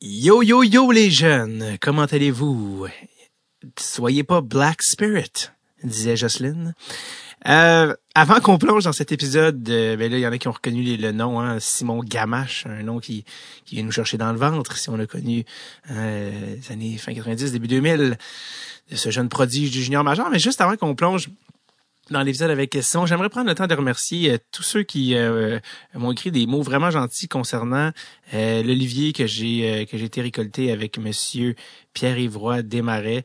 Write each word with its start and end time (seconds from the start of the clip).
Yo, 0.00 0.44
yo, 0.44 0.62
yo, 0.62 0.92
les 0.92 1.10
jeunes, 1.10 1.76
comment 1.80 2.04
allez-vous? 2.04 2.86
Soyez 3.76 4.22
pas 4.22 4.40
Black 4.40 4.80
Spirit, 4.80 5.50
disait 5.82 6.16
Jocelyne. 6.16 6.74
Euh, 7.48 7.96
avant 8.14 8.38
qu'on 8.38 8.58
plonge 8.58 8.84
dans 8.84 8.92
cet 8.92 9.10
épisode, 9.10 9.68
euh, 9.68 9.96
ben 9.96 10.08
là, 10.08 10.18
il 10.18 10.20
y 10.20 10.26
en 10.28 10.30
a 10.30 10.38
qui 10.38 10.46
ont 10.46 10.52
reconnu 10.52 10.96
le 10.96 11.10
nom, 11.10 11.40
hein, 11.40 11.58
Simon 11.58 12.04
Gamache, 12.04 12.64
un 12.66 12.84
nom 12.84 13.00
qui, 13.00 13.24
qui 13.64 13.74
vient 13.74 13.84
nous 13.84 13.90
chercher 13.90 14.18
dans 14.18 14.30
le 14.30 14.38
ventre, 14.38 14.76
si 14.76 14.88
on 14.88 15.00
a 15.00 15.06
connu 15.06 15.44
euh, 15.90 16.54
les 16.54 16.72
années 16.72 16.96
fin 16.96 17.12
90, 17.12 17.50
début 17.50 17.66
2000, 17.66 18.18
de 18.92 18.96
ce 18.96 19.10
jeune 19.10 19.28
prodige 19.28 19.72
du 19.72 19.82
junior 19.82 20.04
major. 20.04 20.30
Mais 20.30 20.38
juste 20.38 20.60
avant 20.60 20.76
qu'on 20.76 20.94
plonge 20.94 21.28
dans 22.10 22.22
l'épisode 22.22 22.50
avec 22.50 22.76
Simon, 22.80 23.06
j'aimerais 23.06 23.28
prendre 23.28 23.48
le 23.48 23.54
temps 23.54 23.66
de 23.66 23.74
remercier 23.74 24.32
euh, 24.32 24.38
tous 24.50 24.62
ceux 24.62 24.82
qui 24.82 25.14
euh, 25.14 25.58
m'ont 25.94 26.12
écrit 26.12 26.30
des 26.30 26.46
mots 26.46 26.62
vraiment 26.62 26.90
gentils 26.90 27.28
concernant 27.28 27.92
euh, 28.34 28.62
l'olivier 28.62 29.12
que 29.12 29.26
j'ai 29.26 29.86
que 29.90 29.98
j'ai 29.98 30.04
été 30.04 30.20
récolté 30.20 30.72
avec 30.72 30.98
Monsieur 30.98 31.54
Pierre 31.92 32.18
Ivroy 32.18 32.62
Desmarais 32.62 33.24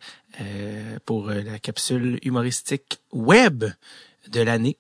pour 1.06 1.30
la 1.30 1.60
capsule 1.60 2.18
humoristique 2.24 3.00
web 3.12 3.66
de 4.32 4.42
l'année. 4.42 4.78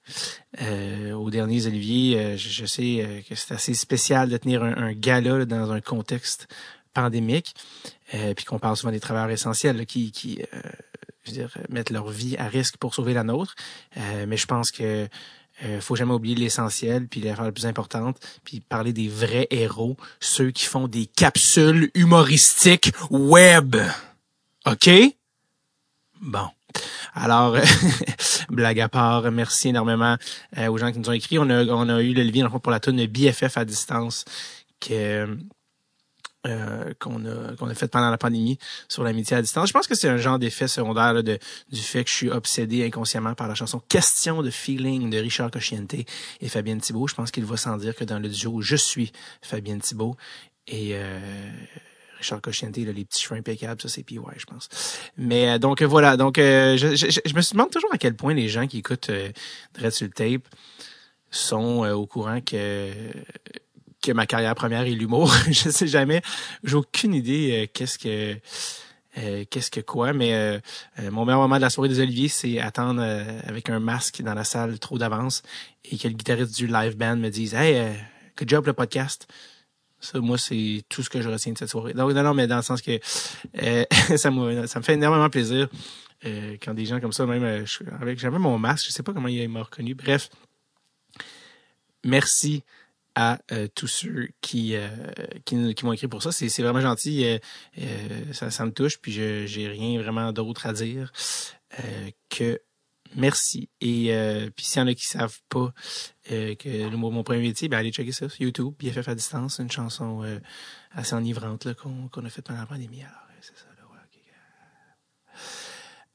aux 0.59 1.29
derniers 1.29 1.67
oliviers, 1.67 2.37
je, 2.37 2.65
sais 2.65 3.23
que 3.29 3.35
c'est 3.35 3.53
assez 3.53 3.75
spécial 3.75 4.29
de 4.29 4.37
tenir 4.37 4.63
un, 4.63 4.75
un 4.75 4.93
gala 4.93 5.45
dans 5.45 5.71
un 5.71 5.79
contexte 5.79 6.47
pandémique, 6.93 7.53
puis 8.11 8.45
qu'on 8.45 8.57
parle 8.57 8.77
souvent 8.77 8.91
des 8.91 8.99
travailleurs 8.99 9.29
essentiels 9.29 9.85
qui, 9.85 10.11
qui 10.11 10.41
je 11.23 11.31
veux 11.31 11.37
dire, 11.37 11.57
mettre 11.69 11.93
leur 11.93 12.09
vie 12.09 12.35
à 12.37 12.47
risque 12.47 12.77
pour 12.77 12.93
sauver 12.93 13.13
la 13.13 13.23
nôtre. 13.23 13.55
Euh, 13.97 14.25
mais 14.27 14.37
je 14.37 14.45
pense 14.45 14.71
que 14.71 15.07
euh, 15.63 15.81
faut 15.81 15.95
jamais 15.95 16.13
oublier 16.13 16.35
l'essentiel, 16.35 17.07
puis 17.07 17.21
l'erreur 17.21 17.45
la 17.45 17.51
plus 17.51 17.65
importante, 17.65 18.17
puis 18.43 18.59
parler 18.59 18.91
des 18.91 19.07
vrais 19.07 19.47
héros, 19.51 19.97
ceux 20.19 20.51
qui 20.51 20.65
font 20.65 20.87
des 20.87 21.05
capsules 21.05 21.91
humoristiques 21.93 22.91
web. 23.11 23.75
OK? 24.65 24.89
Bon. 26.21 26.47
Alors, 27.13 27.55
blague 28.49 28.79
à 28.79 28.89
part, 28.89 29.31
merci 29.31 29.69
énormément 29.69 30.17
euh, 30.57 30.67
aux 30.67 30.77
gens 30.77 30.91
qui 30.91 30.97
nous 30.97 31.09
ont 31.09 31.13
écrit. 31.13 31.37
On 31.37 31.49
a, 31.49 31.63
on 31.65 31.87
a 31.87 32.01
eu 32.01 32.13
le 32.13 32.23
lien 32.23 32.49
pour 32.49 32.71
la 32.71 32.79
tonne 32.79 33.05
BFF 33.05 33.57
à 33.57 33.65
distance 33.65 34.25
que 34.79 35.37
euh, 36.45 36.93
qu'on 36.99 37.25
a 37.25 37.55
qu'on 37.55 37.69
a 37.69 37.73
fait 37.73 37.87
pendant 37.87 38.09
la 38.09 38.17
pandémie 38.17 38.57
sur 38.89 39.03
l'amitié 39.03 39.37
à 39.37 39.41
distance. 39.41 39.69
Je 39.69 39.73
pense 39.73 39.87
que 39.87 39.95
c'est 39.95 40.09
un 40.09 40.17
genre 40.17 40.39
d'effet 40.39 40.67
secondaire 40.67 41.23
de, 41.23 41.39
du 41.71 41.81
fait 41.81 42.03
que 42.03 42.09
je 42.09 42.15
suis 42.15 42.29
obsédé 42.29 42.85
inconsciemment 42.85 43.33
par 43.33 43.47
la 43.47 43.55
chanson 43.55 43.81
Question 43.87 44.41
de 44.41 44.49
feeling 44.49 45.09
de 45.09 45.17
Richard 45.19 45.51
Cocciante 45.51 45.93
et 45.93 46.49
Fabienne 46.49 46.81
Thibault. 46.81 47.07
Je 47.07 47.15
pense 47.15 47.31
qu'il 47.31 47.45
va 47.45 47.55
sans 47.55 47.77
dire 47.77 47.95
que 47.95 48.03
dans 48.03 48.19
le 48.19 48.27
duo, 48.27 48.61
je 48.61 48.75
suis 48.75 49.13
Fabienne 49.41 49.79
Thibault 49.79 50.17
et 50.67 50.91
euh, 50.95 51.19
Richard 52.17 52.41
Cocciante, 52.41 52.77
là, 52.77 52.91
les 52.91 53.05
petits 53.05 53.21
cheveux 53.21 53.39
impeccables, 53.39 53.81
ça 53.81 53.87
c'est 53.87 54.03
PY, 54.03 54.19
je 54.35 54.45
pense. 54.45 54.69
Mais 55.17 55.49
euh, 55.49 55.57
donc 55.59 55.81
voilà, 55.81 56.17
donc 56.17 56.37
je, 56.37 56.75
je, 56.77 57.21
je, 57.25 57.35
me 57.35 57.51
demande 57.51 57.71
toujours 57.71 57.93
à 57.93 57.97
quel 57.97 58.15
point 58.15 58.33
les 58.33 58.49
gens 58.49 58.67
qui 58.67 58.79
écoutent 58.79 59.09
euh, 59.09 59.29
Dread 59.73 60.13
tape 60.13 60.43
sont 61.31 61.85
au 61.89 62.05
courant 62.05 62.41
que 62.41 62.91
que 64.03 64.11
ma 64.11 64.27
carrière 64.27 64.53
première 64.53 64.81
est 64.81 64.91
l'humour. 64.91 65.33
je 65.49 65.69
sais 65.69 65.87
jamais. 65.87 66.21
J'ai 66.63 66.75
aucune 66.75 67.15
idée 67.15 67.63
euh, 67.63 67.67
qu'est-ce 67.73 67.97
que 67.97 68.37
euh, 69.17 69.45
qu'est-ce 69.49 69.69
que 69.69 69.79
quoi, 69.79 70.11
mais 70.11 70.33
euh, 70.33 70.59
mon 71.11 71.23
meilleur 71.23 71.39
moment 71.39 71.57
de 71.57 71.61
la 71.61 71.69
soirée 71.69 71.87
des 71.87 71.99
Oliviers, 71.99 72.29
c'est 72.29 72.59
attendre 72.59 73.01
avec 73.43 73.69
un 73.69 73.79
masque 73.79 74.21
dans 74.23 74.33
la 74.33 74.43
salle 74.43 74.79
trop 74.79 74.97
d'avance 74.97 75.43
et 75.85 75.97
que 75.97 76.07
le 76.07 76.15
guitariste 76.15 76.55
du 76.55 76.65
live 76.65 76.97
band 76.97 77.17
me 77.17 77.29
dise 77.29 77.53
Hey, 77.53 77.93
good 78.37 78.49
job 78.49 78.65
le 78.65 78.73
podcast. 78.73 79.27
Ça, 79.99 80.19
moi, 80.19 80.39
c'est 80.39 80.83
tout 80.89 81.03
ce 81.03 81.09
que 81.11 81.21
je 81.21 81.29
retiens 81.29 81.53
de 81.53 81.57
cette 81.59 81.69
soirée. 81.69 81.93
Donc, 81.93 82.11
non, 82.11 82.23
non, 82.23 82.33
mais 82.33 82.47
dans 82.47 82.57
le 82.57 82.63
sens 82.63 82.81
que 82.81 82.99
ça, 84.17 84.31
me, 84.31 84.65
ça 84.65 84.79
me 84.79 84.83
fait 84.83 84.95
énormément 84.95 85.29
plaisir 85.29 85.69
quand 86.23 86.73
des 86.73 86.85
gens 86.85 86.99
comme 86.99 87.13
ça, 87.13 87.27
même 87.27 87.65
avec 88.01 88.17
j'avais 88.17 88.39
mon 88.39 88.57
masque, 88.57 88.87
je 88.87 88.91
sais 88.91 89.03
pas 89.03 89.13
comment 89.13 89.27
il 89.27 89.47
m'a 89.47 89.61
reconnu. 89.61 89.93
Bref, 89.93 90.29
merci 92.03 92.63
à 93.15 93.39
euh, 93.51 93.67
tous 93.73 93.87
ceux 93.87 94.29
qui, 94.41 94.75
euh, 94.75 94.87
qui, 95.45 95.75
qui 95.75 95.85
m'ont 95.85 95.93
écrit 95.93 96.07
pour 96.07 96.23
ça. 96.23 96.31
C'est, 96.31 96.47
vraiment 96.61 96.81
gentil. 96.81 97.25
Euh, 97.25 98.33
ça, 98.33 98.49
ça 98.49 98.65
me 98.65 98.71
touche. 98.71 98.97
Puis 98.99 99.11
je 99.11 99.45
j'ai 99.45 99.67
rien 99.67 100.01
vraiment 100.01 100.31
d'autre 100.31 100.65
à 100.65 100.73
dire 100.73 101.11
que 102.29 102.59
merci. 103.15 103.69
Et 103.81 104.13
puis 104.55 104.65
s'il 104.65 104.81
y 104.81 104.83
en 104.83 104.87
a 104.87 104.93
qui 104.93 105.05
savent 105.05 105.39
pas 105.49 105.73
que 106.27 106.89
le, 106.89 106.97
mon 106.97 107.23
premier 107.23 107.41
métier, 107.41 107.67
ben 107.67 107.77
allez 107.77 107.91
checker 107.91 108.11
ça 108.11 108.29
sur 108.29 108.41
YouTube, 108.41 108.73
BFF 108.79 109.07
à 109.07 109.15
distance, 109.15 109.59
une 109.59 109.71
chanson 109.71 110.23
assez 110.91 111.15
enivrante 111.15 111.73
qu'on, 111.73 112.25
a 112.25 112.29
faite 112.29 112.45
pendant 112.45 112.59
la 112.59 112.65
pandémie. 112.65 113.01
Alors, 113.01 113.27
c'est 113.41 113.57
ça. 113.57 113.65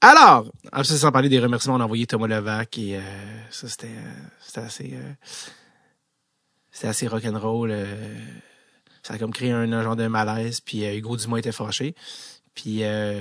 Alors, 0.00 0.46
Alors, 0.70 0.86
sans 0.86 1.10
parler 1.10 1.28
des 1.28 1.40
remerciements, 1.40 1.74
on 1.74 1.80
a 1.80 1.84
envoyé 1.84 2.06
Thomas 2.06 2.28
Levac 2.28 2.78
et 2.78 3.00
ça 3.50 3.68
c'était 3.68 3.88
assez 4.54 4.96
c'était 6.70 6.88
assez 6.88 7.06
rock'n'roll. 7.06 7.70
Euh, 7.70 8.18
ça 9.02 9.14
a 9.14 9.18
comme 9.18 9.32
créé 9.32 9.52
un, 9.52 9.82
genre 9.82 9.96
de 9.96 10.06
malaise. 10.06 10.60
Puis 10.60 10.84
euh, 10.84 10.96
Hugo 10.96 11.16
Dumas 11.16 11.38
était 11.38 11.52
fâché. 11.52 11.94
Puis 12.54 12.82
euh, 12.82 13.20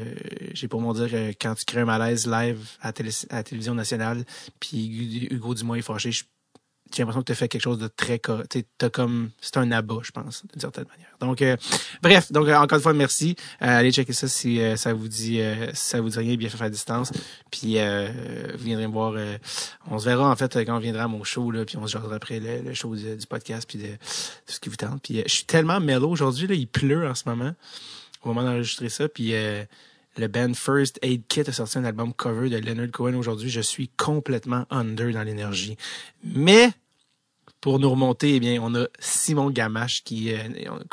j'ai 0.53 0.67
pour 0.67 0.81
mon 0.81 0.93
dire 0.93 1.09
que 1.09 1.29
quand 1.39 1.53
tu 1.55 1.65
crées 1.65 1.81
un 1.81 1.85
malaise 1.85 2.27
live 2.27 2.59
à, 2.81 2.89
à 2.89 3.35
la 3.35 3.43
télévision 3.43 3.75
nationale, 3.75 4.25
puis 4.59 5.27
Hugo 5.29 5.53
Dumas 5.53 5.75
est 5.75 5.81
fâché, 5.81 6.11
j'ai 6.93 7.01
l'impression 7.01 7.21
que 7.21 7.25
tu 7.25 7.31
as 7.31 7.35
fait 7.35 7.47
quelque 7.47 7.61
chose 7.61 7.79
de 7.79 7.87
très 7.87 8.19
t'as 8.77 8.89
comme 8.89 9.31
c'est 9.41 9.57
un 9.57 9.71
abat 9.71 9.99
je 10.03 10.11
pense 10.11 10.43
d'une 10.51 10.61
certaine 10.61 10.85
manière. 10.87 11.09
Donc 11.19 11.41
euh, 11.41 11.57
bref 12.01 12.31
donc 12.31 12.47
euh, 12.47 12.55
encore 12.55 12.77
une 12.77 12.83
fois 12.83 12.93
merci. 12.93 13.35
Euh, 13.61 13.79
allez 13.79 13.91
checker 13.91 14.13
ça 14.13 14.27
si 14.27 14.59
ça 14.75 14.93
vous 14.93 15.07
dit 15.07 15.41
ça 15.73 16.01
vous 16.01 16.09
dit 16.09 16.19
rien 16.19 16.35
bien 16.35 16.49
fait 16.49 16.63
à 16.63 16.69
distance. 16.69 17.11
Puis 17.51 17.77
vous 17.77 18.63
viendrez 18.63 18.87
me 18.87 18.93
voir 18.93 19.15
on 19.89 19.99
se 19.99 20.05
verra 20.05 20.29
en 20.29 20.35
fait 20.35 20.65
quand 20.65 20.75
on 20.75 20.79
viendra 20.79 21.03
à 21.03 21.07
mon 21.07 21.23
show 21.23 21.51
là 21.51 21.65
puis 21.65 21.77
on 21.77 21.87
se 21.87 21.93
jasera 21.93 22.15
après 22.15 22.39
le, 22.39 22.73
show 22.73 22.95
du, 22.95 23.17
podcast 23.29 23.67
puis 23.67 23.79
de, 23.79 23.89
ce 24.45 24.59
qui 24.59 24.69
vous 24.69 24.75
tente. 24.75 25.01
Puis 25.01 25.23
je 25.25 25.31
suis 25.31 25.45
tellement 25.45 25.79
mellow 25.79 26.09
aujourd'hui 26.09 26.47
là 26.47 26.55
il 26.55 26.67
pleut 26.67 27.07
en 27.07 27.15
ce 27.15 27.23
moment 27.27 27.53
au 28.23 28.29
moment 28.29 28.43
d'enregistrer 28.43 28.89
ça 28.89 29.07
puis 29.07 29.33
le 30.17 30.27
band 30.27 30.53
First 30.53 30.99
Aid 31.01 31.27
Kit 31.27 31.43
a 31.47 31.51
sorti 31.51 31.77
un 31.77 31.85
album 31.85 32.13
cover 32.13 32.49
de 32.49 32.57
Leonard 32.57 32.91
Cohen 32.91 33.15
aujourd'hui. 33.15 33.49
Je 33.49 33.61
suis 33.61 33.89
complètement 33.89 34.65
under 34.69 35.13
dans 35.13 35.23
l'énergie. 35.23 35.77
Mais 36.23 36.71
pour 37.61 37.79
nous 37.79 37.89
remonter, 37.89 38.35
eh 38.35 38.39
bien, 38.39 38.59
on 38.61 38.75
a 38.75 38.87
Simon 38.99 39.49
Gamache 39.49 40.03
qui, 40.03 40.33
euh, 40.33 40.39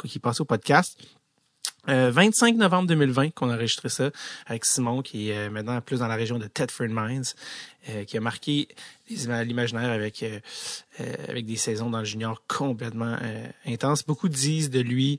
qui 0.07 0.19
passe 0.19 0.41
au 0.41 0.45
podcast. 0.45 0.99
25 1.87 2.55
euh, 2.55 2.59
novembre 2.59 2.89
2020 2.89 3.35
qu'on 3.35 3.51
a 3.51 3.57
enregistré 3.57 3.91
ça 3.91 4.11
avec 4.47 4.65
Simon 4.65 5.03
qui 5.03 5.29
est 5.29 5.37
euh, 5.37 5.51
maintenant 5.51 5.79
plus 5.83 5.99
dans 5.99 6.09
la 6.09 6.15
région 6.15 6.39
de 6.39 6.47
Thetford 6.47 6.89
Mines 6.89 7.25
qui 8.07 8.17
a 8.17 8.21
marqué 8.21 8.69
l'imaginaire 9.11 9.91
avec 9.91 10.25
avec 11.29 11.45
des 11.45 11.57
saisons 11.57 11.91
dans 11.91 11.99
le 11.99 12.07
junior 12.07 12.43
complètement 12.49 13.19
intenses. 13.67 14.07
Beaucoup 14.07 14.31
disent 14.31 14.71
de 14.71 14.81
lui 14.81 15.19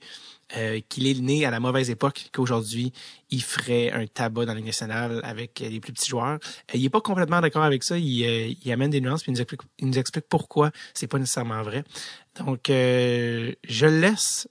euh, 0.56 0.80
qu'il 0.90 1.08
est 1.08 1.20
né 1.20 1.44
à 1.44 1.50
la 1.50 1.60
mauvaise 1.60 1.90
époque, 1.90 2.30
qu'aujourd'hui, 2.32 2.94
il 3.32 3.42
ferait 3.42 3.92
un 3.92 4.06
tabac 4.06 4.46
dans 4.46 4.54
la 4.54 4.62
nationale 4.62 5.20
avec 5.24 5.60
les 5.60 5.80
plus 5.80 5.92
petits 5.92 6.10
joueurs. 6.10 6.36
Euh, 6.36 6.76
il 6.76 6.86
est 6.86 6.90
pas 6.90 7.02
complètement 7.02 7.42
d'accord 7.42 7.64
avec 7.64 7.84
ça. 7.84 7.98
Il, 7.98 8.24
euh, 8.24 8.54
il, 8.64 8.72
amène 8.72 8.92
des 8.92 9.02
nuances, 9.02 9.24
puis 9.24 9.32
il 9.32 9.36
nous 9.36 9.42
explique, 9.42 9.62
il 9.80 9.88
nous 9.88 9.98
explique 9.98 10.26
pourquoi 10.30 10.72
c'est 10.94 11.08
pas 11.08 11.18
nécessairement 11.18 11.64
vrai. 11.64 11.84
Donc, 12.38 12.66
je 12.68 13.86
laisse 13.86 14.48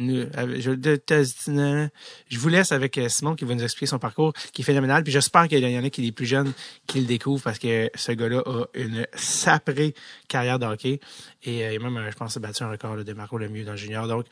je, 0.00 2.38
vous 2.38 2.48
laisse 2.48 2.72
avec 2.72 2.98
euh, 2.98 3.08
Simon 3.08 3.34
qui 3.34 3.44
va 3.44 3.54
nous 3.54 3.62
expliquer 3.62 3.86
son 3.86 3.98
parcours 3.98 4.32
qui 4.52 4.62
est 4.62 4.64
phénoménal. 4.64 5.04
Puis 5.04 5.12
j'espère 5.12 5.48
qu'il 5.48 5.58
y 5.58 5.78
en 5.78 5.84
a 5.84 5.90
qui 5.90 6.02
les 6.02 6.12
plus 6.12 6.26
jeunes 6.26 6.52
qui 6.86 7.00
le 7.00 7.06
découvrent 7.06 7.42
parce 7.42 7.58
que 7.58 7.90
ce 7.94 8.12
gars-là 8.12 8.42
a 8.46 8.64
une 8.74 9.06
saprée 9.14 9.94
carrière 10.28 10.58
de 10.58 10.66
hockey. 10.66 11.00
Et 11.42 11.66
euh, 11.66 11.78
même, 11.78 12.08
je 12.10 12.16
pense, 12.16 12.36
a 12.36 12.40
battu 12.40 12.62
un 12.62 12.70
record 12.70 13.04
de 13.04 13.12
Marco 13.12 13.36
Lemieux 13.36 13.64
dans 13.64 13.72
le 13.72 13.76
junior. 13.76 14.08
Donc, 14.08 14.26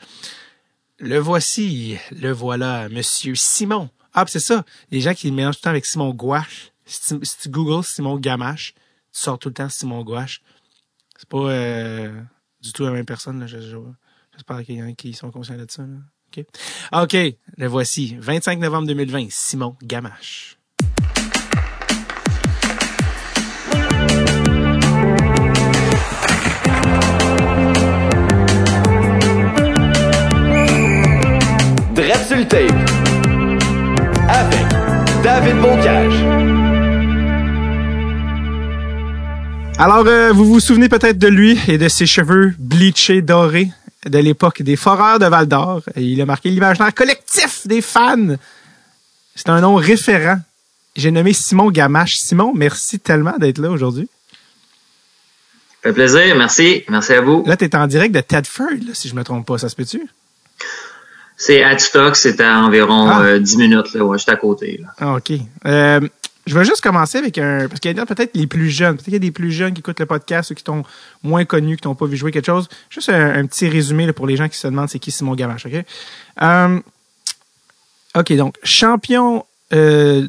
le 0.97 1.19
voici, 1.19 1.97
le 2.11 2.31
voilà, 2.31 2.89
Monsieur 2.89 3.35
Simon. 3.35 3.89
Ah, 4.13 4.25
c'est 4.27 4.39
ça. 4.39 4.65
Les 4.91 5.01
gens 5.01 5.13
qui 5.13 5.29
le 5.29 5.35
mélangent 5.35 5.55
tout 5.55 5.61
le 5.61 5.63
temps 5.65 5.69
avec 5.69 5.85
Simon 5.85 6.13
Gouache. 6.13 6.71
Si 6.85 7.37
tu, 7.37 7.49
googles 7.49 7.83
Simon 7.83 8.17
Gamache, 8.17 8.73
tu 9.13 9.21
sors 9.21 9.37
tout 9.37 9.49
le 9.49 9.53
temps 9.53 9.69
Simon 9.69 10.03
Gouache. 10.03 10.41
C'est 11.15 11.29
pas 11.29 11.37
euh, 11.37 12.19
du 12.61 12.73
tout 12.73 12.83
la 12.83 12.91
même 12.91 13.05
personne. 13.05 13.39
Là, 13.39 13.45
je, 13.45 13.61
je, 13.61 13.77
J'espère 14.39 14.63
qu'il 14.63 14.75
y 14.75 14.81
en 14.81 14.87
a 14.87 14.93
qui 14.93 15.13
sont 15.13 15.31
conscients 15.31 15.57
de 15.57 15.65
ça. 15.67 15.83
OK. 15.83 16.45
OK, 16.93 17.17
le 17.57 17.67
voici. 17.67 18.15
25 18.21 18.57
novembre 18.59 18.87
2020, 18.87 19.27
Simon 19.29 19.75
Gamache. 19.83 20.57
Tape. 32.47 32.71
Avec 34.29 34.65
David 35.21 35.55
Bocage. 35.61 36.13
Alors, 39.77 40.07
euh, 40.07 40.31
vous 40.31 40.45
vous 40.45 40.59
souvenez 40.61 40.87
peut-être 40.87 41.17
de 41.17 41.27
lui 41.27 41.59
et 41.67 41.77
de 41.77 41.89
ses 41.89 42.05
cheveux 42.05 42.53
bleachés 42.57 43.21
dorés? 43.21 43.71
De 44.09 44.19
l'époque 44.19 44.61
des 44.61 44.75
Foreurs 44.75 45.19
de 45.19 45.25
Val 45.25 45.47
d'Or. 45.47 45.81
Il 45.95 46.19
a 46.21 46.25
marqué 46.25 46.49
l'imaginaire 46.49 46.93
collectif 46.93 47.65
des 47.67 47.81
fans. 47.81 48.35
C'est 49.35 49.49
un 49.49 49.61
nom 49.61 49.75
référent. 49.75 50.39
J'ai 50.95 51.11
nommé 51.11 51.33
Simon 51.33 51.69
Gamache. 51.71 52.17
Simon, 52.17 52.51
merci 52.55 52.99
tellement 52.99 53.37
d'être 53.37 53.57
là 53.59 53.69
aujourd'hui. 53.69 54.09
Ça 55.81 55.89
fait 55.89 55.93
plaisir, 55.93 56.35
merci. 56.35 56.83
Merci 56.89 57.13
à 57.13 57.21
vous. 57.21 57.43
Là, 57.45 57.55
tu 57.55 57.63
es 57.65 57.75
en 57.75 57.87
direct 57.87 58.13
de 58.13 58.19
Tedford, 58.19 58.67
là, 58.85 58.93
si 58.93 59.07
je 59.07 59.15
me 59.15 59.23
trompe 59.23 59.45
pas. 59.47 59.57
Ça 59.57 59.69
se 59.69 59.75
peut-tu? 59.75 60.01
C'est 61.37 61.63
à 61.63 61.77
Stock, 61.77 62.17
c'est 62.17 62.41
à 62.41 62.59
environ 62.59 63.07
Ah. 63.09 63.21
euh, 63.21 63.39
10 63.39 63.57
minutes, 63.57 63.93
là, 63.93 64.03
ouais, 64.03 64.17
juste 64.17 64.27
à 64.27 64.35
côté. 64.35 64.81
Là. 64.83 64.89
Ah, 64.99 65.13
OK. 65.15 65.31
Euh, 65.65 66.01
je 66.45 66.57
vais 66.57 66.65
juste 66.65 66.81
commencer 66.81 67.17
avec 67.17 67.37
un. 67.37 67.67
Parce 67.67 67.79
qu'il 67.79 67.95
y 67.95 67.99
a 67.99 68.05
peut-être 68.05 68.35
les 68.35 68.47
plus 68.47 68.69
jeunes. 68.69 68.95
Peut-être 68.95 69.05
qu'il 69.05 69.13
y 69.13 69.17
a 69.17 69.19
des 69.19 69.31
plus 69.31 69.51
jeunes 69.51 69.73
qui 69.73 69.79
écoutent 69.79 69.99
le 69.99 70.05
podcast 70.05 70.51
ou 70.51 70.55
qui 70.55 70.63
t'ont 70.63 70.83
moins 71.23 71.45
connu, 71.45 71.75
qui 71.75 71.81
t'ont 71.81 71.95
pas 71.95 72.05
vu 72.05 72.17
jouer 72.17 72.31
quelque 72.31 72.45
chose. 72.45 72.67
Juste 72.89 73.09
un, 73.09 73.45
petit 73.45 73.69
résumé 73.69 74.11
pour 74.13 74.25
les 74.25 74.35
gens 74.35 74.49
qui 74.49 74.57
se 74.57 74.67
demandent 74.67 74.89
c'est 74.89 74.99
qui 74.99 75.11
Simon 75.11 75.35
Gamache, 75.35 75.65
OK? 75.65 75.85
Euh, 76.41 76.79
OK, 78.15 78.33
donc, 78.33 78.55
champion 78.63 79.45
euh, 79.73 80.27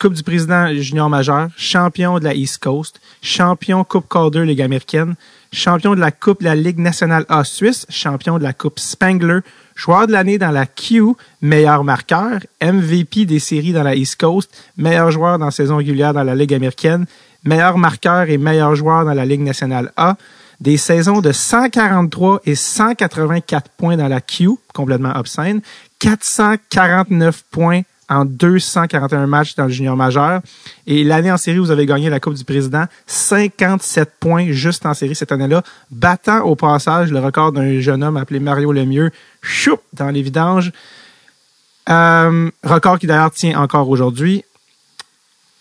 Coupe 0.00 0.14
du 0.14 0.22
Président 0.22 0.72
junior 0.72 1.10
majeur, 1.10 1.48
champion 1.58 2.18
de 2.18 2.24
la 2.24 2.34
East 2.34 2.58
Coast, 2.58 3.00
champion 3.20 3.84
Coupe 3.84 4.08
Calder 4.08 4.46
Ligue 4.46 4.62
américaine, 4.62 5.14
champion 5.52 5.94
de 5.94 6.00
la 6.00 6.10
Coupe 6.10 6.40
de 6.40 6.46
la 6.46 6.54
Ligue 6.54 6.78
nationale 6.78 7.26
A 7.28 7.44
suisse, 7.44 7.84
champion 7.90 8.38
de 8.38 8.44
la 8.44 8.54
Coupe 8.54 8.78
Spangler, 8.78 9.40
joueur 9.78 10.08
de 10.08 10.12
l'année 10.12 10.38
dans 10.38 10.50
la 10.50 10.66
Q, 10.66 11.14
meilleur 11.40 11.84
marqueur, 11.84 12.40
MVP 12.60 13.24
des 13.24 13.38
séries 13.38 13.72
dans 13.72 13.84
la 13.84 13.94
East 13.94 14.20
Coast, 14.20 14.50
meilleur 14.76 15.10
joueur 15.10 15.38
dans 15.38 15.50
saison 15.50 15.76
régulière 15.76 16.12
dans 16.12 16.24
la 16.24 16.34
Ligue 16.34 16.52
américaine, 16.52 17.06
meilleur 17.44 17.78
marqueur 17.78 18.28
et 18.28 18.38
meilleur 18.38 18.74
joueur 18.74 19.04
dans 19.04 19.14
la 19.14 19.24
Ligue 19.24 19.40
nationale 19.40 19.92
A, 19.96 20.16
des 20.60 20.76
saisons 20.76 21.20
de 21.20 21.30
143 21.30 22.40
et 22.44 22.56
184 22.56 23.70
points 23.70 23.96
dans 23.96 24.08
la 24.08 24.20
Q, 24.20 24.50
complètement 24.74 25.12
obscène, 25.14 25.60
449 26.00 27.44
points 27.50 27.82
en 28.08 28.24
241 28.24 29.26
matchs 29.26 29.54
dans 29.54 29.64
le 29.64 29.70
junior 29.70 29.96
majeur. 29.96 30.40
Et 30.86 31.04
l'année 31.04 31.30
en 31.30 31.36
série, 31.36 31.58
vous 31.58 31.70
avez 31.70 31.86
gagné 31.86 32.10
la 32.10 32.20
Coupe 32.20 32.34
du 32.34 32.44
Président, 32.44 32.84
57 33.06 34.12
points 34.18 34.50
juste 34.52 34.86
en 34.86 34.94
série 34.94 35.14
cette 35.14 35.32
année-là, 35.32 35.62
battant 35.90 36.40
au 36.40 36.56
passage 36.56 37.10
le 37.10 37.20
record 37.20 37.52
d'un 37.52 37.80
jeune 37.80 38.02
homme 38.02 38.16
appelé 38.16 38.40
Mario 38.40 38.72
Lemieux, 38.72 39.10
choup, 39.42 39.78
dans 39.92 40.10
les 40.10 40.22
vidanges. 40.22 40.72
Euh, 41.88 42.50
record 42.64 42.98
qui 42.98 43.06
d'ailleurs 43.06 43.30
tient 43.30 43.58
encore 43.58 43.88
aujourd'hui. 43.88 44.44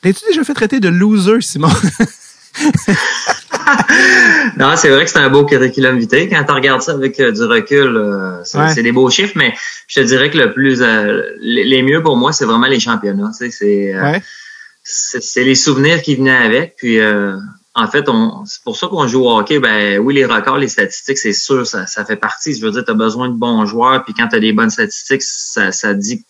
T'es-tu 0.01 0.25
déjà 0.27 0.43
fait 0.43 0.53
traiter 0.53 0.79
de 0.79 0.89
loser, 0.89 1.41
Simon? 1.41 1.69
Non, 4.57 4.75
c'est 4.75 4.89
vrai 4.89 5.05
que 5.05 5.11
c'est 5.11 5.19
un 5.19 5.29
beau 5.29 5.45
curriculum 5.45 5.97
vitae. 5.97 6.27
Quand 6.29 6.43
tu 6.43 6.51
regardes 6.51 6.81
ça 6.81 6.93
avec 6.93 7.19
euh, 7.19 7.31
du 7.31 7.43
recul, 7.43 7.95
euh, 7.97 8.43
c'est 8.43 8.57
Ouais. 8.59 8.83
des 8.83 8.91
beaux 8.91 9.09
chiffres, 9.09 9.33
mais 9.35 9.53
je 9.87 9.99
te 10.01 10.05
dirais 10.05 10.29
que 10.29 10.37
le 10.37 10.51
plus 10.53 10.81
euh, 10.81 11.21
les, 11.39 11.63
les 11.63 11.83
mieux 11.83 12.01
pour 12.01 12.17
moi, 12.17 12.31
c'est 12.33 12.45
vraiment 12.45 12.67
les 12.67 12.79
championnats. 12.79 13.31
Tu 13.37 13.45
sais, 13.45 13.51
c'est 13.51 13.99
Ouais. 13.99 14.21
c'est 14.83 15.21
c'est 15.21 15.43
les 15.43 15.55
souvenirs 15.55 16.01
qui 16.01 16.15
venaient 16.15 16.31
avec. 16.35 16.75
Puis 16.77 16.99
en 17.75 17.87
fait, 17.87 18.09
on 18.09 18.43
c'est 18.45 18.63
pour 18.63 18.75
ça 18.77 18.87
qu'on 18.87 19.07
joue 19.07 19.25
au 19.25 19.37
hockey. 19.37 19.59
Ben 19.59 19.99
oui, 19.99 20.15
les 20.15 20.25
records, 20.25 20.57
les 20.57 20.67
statistiques, 20.67 21.17
c'est 21.19 21.33
sûr, 21.33 21.67
ça, 21.67 21.85
ça 21.85 22.03
fait 22.05 22.15
partie. 22.15 22.55
Je 22.55 22.61
veux 22.65 22.71
dire, 22.71 22.83
tu 22.83 22.91
as 22.91 22.95
besoin 22.95 23.29
de 23.29 23.35
bons 23.35 23.65
joueurs. 23.65 24.03
Puis 24.03 24.13
quand 24.13 24.27
tu 24.27 24.35
as 24.35 24.39
des 24.39 24.53
bonnes 24.53 24.69
statistiques, 24.71 25.21
ça, 25.23 25.71
ça 25.71 25.93
dit 25.93 26.23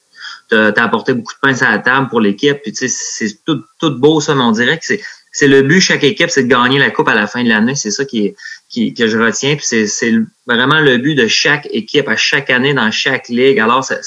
que 0.49 0.71
tu 0.71 0.79
as 0.79 0.83
apporté 0.83 1.13
beaucoup 1.13 1.33
de 1.33 1.39
pain 1.41 1.65
à 1.65 1.71
la 1.71 1.77
table 1.79 2.07
pour 2.09 2.19
l'équipe. 2.19 2.57
Puis 2.63 2.73
tu 2.73 2.87
sais, 2.89 2.95
c'est 3.27 3.39
tout, 3.45 3.61
tout 3.79 3.91
beau 3.97 4.19
ça, 4.19 4.35
mais 4.35 4.43
on 4.43 4.51
dirait 4.51 4.77
que 4.77 4.85
c'est 4.85 5.01
c'est 5.37 5.47
le 5.47 5.61
but 5.61 5.75
de 5.75 5.79
chaque 5.81 6.03
équipe, 6.03 6.31
c'est 6.31 6.45
de 6.45 6.47
gagner 6.47 6.79
la 6.79 6.89
coupe 6.89 7.07
à 7.09 7.13
la 7.13 7.27
fin 7.27 7.43
de 7.43 7.49
l'année. 7.49 7.75
C'est 7.75 7.91
ça 7.91 8.05
qui 8.05 8.33
qui, 8.69 8.95
que 8.95 9.07
je 9.07 9.19
retiens. 9.19 9.55
Puis 9.55 9.67
c'est 9.67 9.85
c'est 9.85 10.11
vraiment 10.47 10.79
le 10.79 10.97
but 10.97 11.13
de 11.13 11.27
chaque 11.27 11.67
équipe 11.71 12.07
à 12.09 12.15
chaque 12.17 12.49
année 12.49 12.73
dans 12.73 12.89
chaque 12.89 13.29
ligue. 13.29 13.59
Alors 13.59 13.83
ça- 13.83 13.99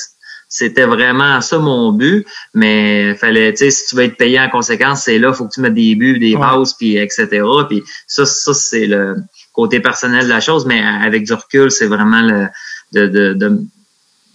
c'était 0.48 0.86
vraiment 0.86 1.40
ça 1.40 1.60
mon 1.60 1.92
but, 1.92 2.26
mais 2.52 3.14
fallait, 3.14 3.52
tu 3.52 3.58
sais, 3.58 3.70
si 3.70 3.86
tu 3.86 3.94
veux 3.94 4.02
être 4.02 4.16
payé 4.16 4.40
en 4.40 4.48
conséquence, 4.50 5.04
c'est 5.04 5.20
là, 5.20 5.32
faut 5.32 5.46
que 5.46 5.52
tu 5.54 5.60
mettes 5.60 5.74
des 5.74 5.94
buts, 5.94 6.18
des 6.18 6.34
passes, 6.36 6.74
puis 6.74 6.96
etc. 6.96 7.28
Puis 7.68 7.84
ça, 8.08 8.26
ça 8.26 8.52
c'est 8.52 8.86
le 8.86 9.14
côté 9.52 9.78
personnel 9.78 10.24
de 10.24 10.30
la 10.30 10.40
chose, 10.40 10.66
mais 10.66 10.82
avec 10.82 11.22
du 11.22 11.32
recul, 11.32 11.70
c'est 11.70 11.86
vraiment 11.86 12.22
le 12.22 12.48
de, 12.92 13.06
de, 13.06 13.34
de, 13.34 13.60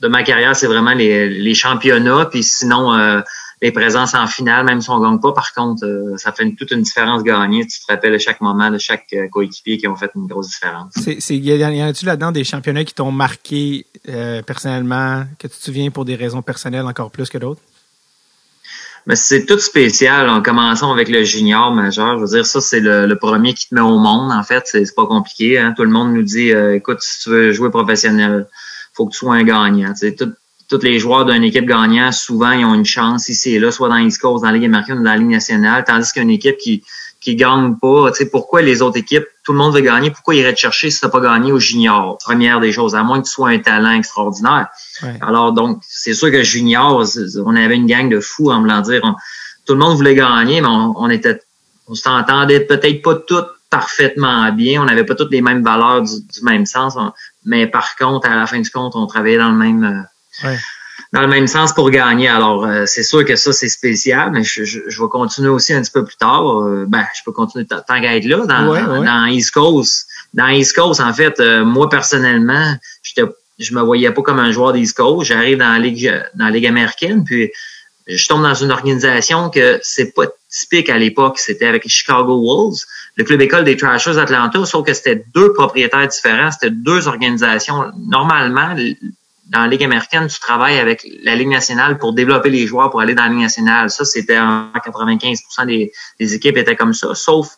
de 0.02 0.08
ma 0.08 0.24
carrière, 0.24 0.56
c'est 0.56 0.68
vraiment 0.68 0.94
les, 0.94 1.28
les 1.30 1.54
championnats, 1.56 2.30
puis 2.32 2.42
sinon 2.42 2.94
euh, 2.98 3.20
les 3.66 3.72
présences 3.72 4.14
en 4.14 4.28
finale, 4.28 4.64
même 4.66 4.80
si 4.80 4.90
on 4.92 5.00
gagne 5.00 5.20
pas, 5.20 5.34
par 5.34 5.52
contre, 5.54 5.86
euh, 5.86 6.18
ça 6.18 6.32
fait 6.32 6.44
une- 6.44 6.56
toute 6.56 6.70
une 6.72 6.84
différence 6.84 7.24
gagnée. 7.24 7.66
Tu 7.66 7.80
te 7.80 7.92
rappelles 7.92 8.14
de 8.14 8.18
chaque 8.20 8.40
moment 8.42 8.70
de 8.70 8.78
chaque 8.78 9.08
euh, 9.14 9.28
coéquipier 9.28 9.78
qui 9.80 9.88
ont 9.88 9.96
fait 9.96 10.12
une 10.16 10.28
grosse 10.28 10.50
différence. 10.50 10.94
C'est, 11.20 11.36
y 11.36 11.64
en 11.66 11.88
a-tu 11.88 12.06
là-dedans 12.06 12.32
des 12.32 12.44
championnats 12.44 12.84
qui 12.84 12.94
t'ont 12.94 13.12
marqué 13.12 13.86
euh, 14.08 14.44
personnellement, 14.44 15.26
que 15.40 15.48
tu 15.48 15.58
te 15.58 15.64
souviens 15.64 15.90
pour 15.90 16.06
des 16.06 16.16
raisons 16.16 16.44
personnelles 16.44 16.86
encore 16.86 17.10
plus 17.10 17.28
que 17.30 17.40
d'autres? 17.40 17.62
Mais 19.08 19.16
c'est 19.16 19.46
tout 19.46 19.60
spécial. 19.60 20.30
En 20.30 20.42
commençant 20.42 20.92
avec 20.92 21.10
le 21.10 21.24
junior 21.24 21.72
majeur, 21.74 22.18
je 22.18 22.22
veux 22.24 22.30
dire, 22.38 22.46
ça, 22.46 22.62
c'est 22.62 22.80
le, 22.80 23.06
le 23.08 23.18
premier 23.18 23.54
qui 23.54 23.70
te 23.70 23.76
met 23.76 23.82
au 23.82 23.98
monde, 23.98 24.32
en 24.32 24.44
fait. 24.44 24.64
C'est 24.66 24.96
pas 24.96 25.06
compliqué. 25.08 25.58
Hein? 25.60 25.74
Tout 25.76 25.84
le 25.84 25.92
monde 25.92 26.14
nous 26.14 26.24
dit 26.24 26.50
écoute, 26.52 27.00
si 27.02 27.22
tu 27.24 27.30
veux 27.30 27.52
jouer 27.52 27.70
professionnel, 27.70 28.48
faut 28.94 29.06
que 29.08 29.12
tu 29.14 29.18
sois 29.20 29.36
un 29.36 29.44
gagnant. 29.44 29.94
Tout- 30.18 30.34
tous 30.70 30.82
les 30.82 31.00
joueurs 31.00 31.26
d'une 31.26 31.44
équipe 31.44 31.66
gagnante, 31.66 32.14
souvent, 32.14 32.52
ils 32.52 32.66
ont 32.66 32.74
une 32.74 32.86
chance 32.86 33.30
ici 33.30 33.56
et 33.56 33.60
là, 33.60 33.72
soit 33.72 33.90
dans 33.90 33.98
East 33.98 34.20
Coast, 34.22 34.44
dans 34.44 34.50
la 34.50 34.56
Ligue 34.58 34.66
américaine 34.66 35.00
ou 35.00 35.04
dans 35.04 35.12
la 35.12 35.18
Ligue 35.18 35.30
nationale, 35.30 35.84
tandis 35.86 36.12
qu'une 36.12 36.30
équipe 36.30 36.58
qui 36.58 36.84
qui 37.22 37.36
gagne 37.36 37.76
pas, 37.82 38.12
tu 38.12 38.18
sais, 38.18 38.30
pourquoi 38.30 38.62
les 38.62 38.84
autres 38.84 39.00
équipes, 39.00 39.26
tout 39.44 39.52
le 39.52 39.58
monde 39.58 39.74
veut 39.74 39.82
gagner, 39.82 40.12
pourquoi 40.12 40.36
ils 40.36 40.42
iraient 40.42 40.54
te 40.54 40.60
chercher 40.60 40.92
si 40.92 41.02
t'as 41.02 41.10
pas 41.10 41.20
gagné 41.22 41.52
au 41.52 41.58
junior? 41.60 42.20
Première 42.24 42.60
des 42.60 42.72
choses, 42.72 42.94
à 42.94 43.02
moins 43.02 43.20
que 43.20 43.26
tu 43.26 43.32
sois 43.32 43.50
un 43.50 43.58
talent 43.58 43.94
extraordinaire. 43.94 44.68
Ouais. 45.02 45.18
Alors 45.22 45.52
donc, 45.52 45.80
c'est 45.82 46.14
sûr 46.14 46.30
que 46.30 46.44
junior, 46.44 47.04
on 47.44 47.56
avait 47.56 47.78
une 47.78 47.88
gang 47.88 48.10
de 48.10 48.20
fous, 48.20 48.52
en 48.52 48.60
voulant 48.62 48.82
dire. 48.82 49.02
On- 49.04 49.16
tout 49.66 49.74
le 49.74 49.80
monde 49.80 49.96
voulait 49.98 50.14
gagner, 50.14 50.62
mais 50.62 50.68
on, 50.68 50.94
on 50.96 51.10
était, 51.10 51.42
on 51.88 51.96
s'entendait 51.96 52.60
peut-être 52.60 53.02
pas 53.02 53.16
tous 53.16 53.46
parfaitement 53.72 54.52
bien. 54.52 54.84
On 54.84 54.86
n'avait 54.86 55.04
pas 55.06 55.16
toutes 55.16 55.32
les 55.32 55.42
mêmes 55.42 55.64
valeurs 55.64 56.04
du, 56.04 56.12
du 56.32 56.44
même 56.44 56.68
sens. 56.68 56.94
On- 56.96 57.12
mais 57.44 57.66
par 57.66 57.96
contre, 57.96 58.30
à 58.30 58.36
la 58.36 58.46
fin 58.46 58.60
du 58.60 58.70
compte, 58.70 58.96
on 58.96 59.08
travaillait 59.08 59.40
dans 59.40 59.50
le 59.50 59.58
même, 59.58 59.84
euh, 59.84 60.02
Ouais. 60.44 60.58
dans 61.14 61.22
le 61.22 61.28
même 61.28 61.48
sens 61.48 61.74
pour 61.74 61.90
gagner. 61.90 62.28
Alors, 62.28 62.66
euh, 62.66 62.86
c'est 62.86 63.04
sûr 63.04 63.24
que 63.24 63.36
ça, 63.36 63.54
c'est 63.54 63.70
spécial, 63.70 64.32
mais 64.32 64.44
je, 64.44 64.64
je, 64.66 64.80
je 64.88 65.02
vais 65.02 65.08
continuer 65.10 65.50
aussi 65.50 65.74
un 65.74 65.82
petit 65.82 65.92
peu 65.92 66.04
plus 66.04 66.18
tard. 66.18 66.62
Euh, 66.62 66.86
ben, 66.88 67.06
je 67.16 67.22
peux 67.24 67.32
continuer 67.32 67.66
tant 67.66 67.82
qu'à 67.88 68.16
être 68.16 68.26
là, 68.26 68.46
dans, 68.46 68.68
Ouais, 68.70 68.82
ouais. 68.84 69.06
dans 69.06 69.26
East 69.26 69.52
Coast. 69.52 70.08
Dans 70.34 70.48
East 70.50 70.76
Coast, 70.76 71.00
en 71.00 71.14
fait, 71.14 71.40
euh, 71.40 71.64
moi, 71.64 71.90
personnellement, 71.90 72.76
j'étais 73.04 73.24
je 73.58 73.74
me 73.74 73.82
voyais 73.82 74.12
pas 74.12 74.22
comme 74.22 74.40
un 74.40 74.52
joueur 74.52 74.74
d'East 74.74 74.98
Coast. 74.98 75.28
J'arrive 75.30 75.58
dans 75.60 75.70
la 75.70 75.80
Ligue 75.80 76.12
dans 76.36 76.46
la 76.46 76.52
Ligue 76.52 76.68
américaine, 76.68 77.24
puis 77.24 77.52
je 78.06 78.28
tombe 78.28 78.44
dans 78.44 78.54
une 78.54 78.72
organisation 78.72 79.50
que 79.50 79.80
c'est 79.82 80.14
pas 80.14 80.26
typique 80.50 80.90
à 80.90 80.98
l'époque. 80.98 81.40
C'était 81.40 81.66
avec 81.66 81.86
les 81.86 81.90
Chicago 81.90 82.38
Wolves, 82.38 82.80
le 83.16 83.24
club 83.24 83.42
école 83.42 83.64
des 83.64 83.78
Trashers 83.78 84.16
d'Atlanta, 84.16 84.66
sauf 84.66 84.86
que 84.86 84.94
c'était 84.94 85.24
deux 85.34 85.54
propriétaires 85.54 86.06
différents, 86.08 86.52
c'était 86.52 86.70
deux 86.70 87.08
organisations. 87.08 87.86
Normalement, 87.98 88.76
dans 89.48 89.62
la 89.62 89.68
Ligue 89.68 89.84
américaine, 89.84 90.28
tu 90.28 90.40
travailles 90.40 90.80
avec 90.80 91.06
la 91.24 91.36
Ligue 91.36 91.50
nationale 91.50 91.98
pour 91.98 92.14
développer 92.14 92.50
les 92.50 92.66
joueurs 92.66 92.90
pour 92.90 93.02
aller 93.02 93.14
dans 93.14 93.24
la 93.24 93.30
Ligue 93.30 93.42
nationale. 93.42 93.90
Ça, 93.90 94.04
c'était 94.06 94.40
en 94.40 94.72
95 94.84 95.40
des, 95.68 95.92
des 96.20 96.34
équipes 96.34 96.58
étaient 96.58 96.76
comme 96.76 96.94
ça, 96.94 97.14
sauf 97.14 97.56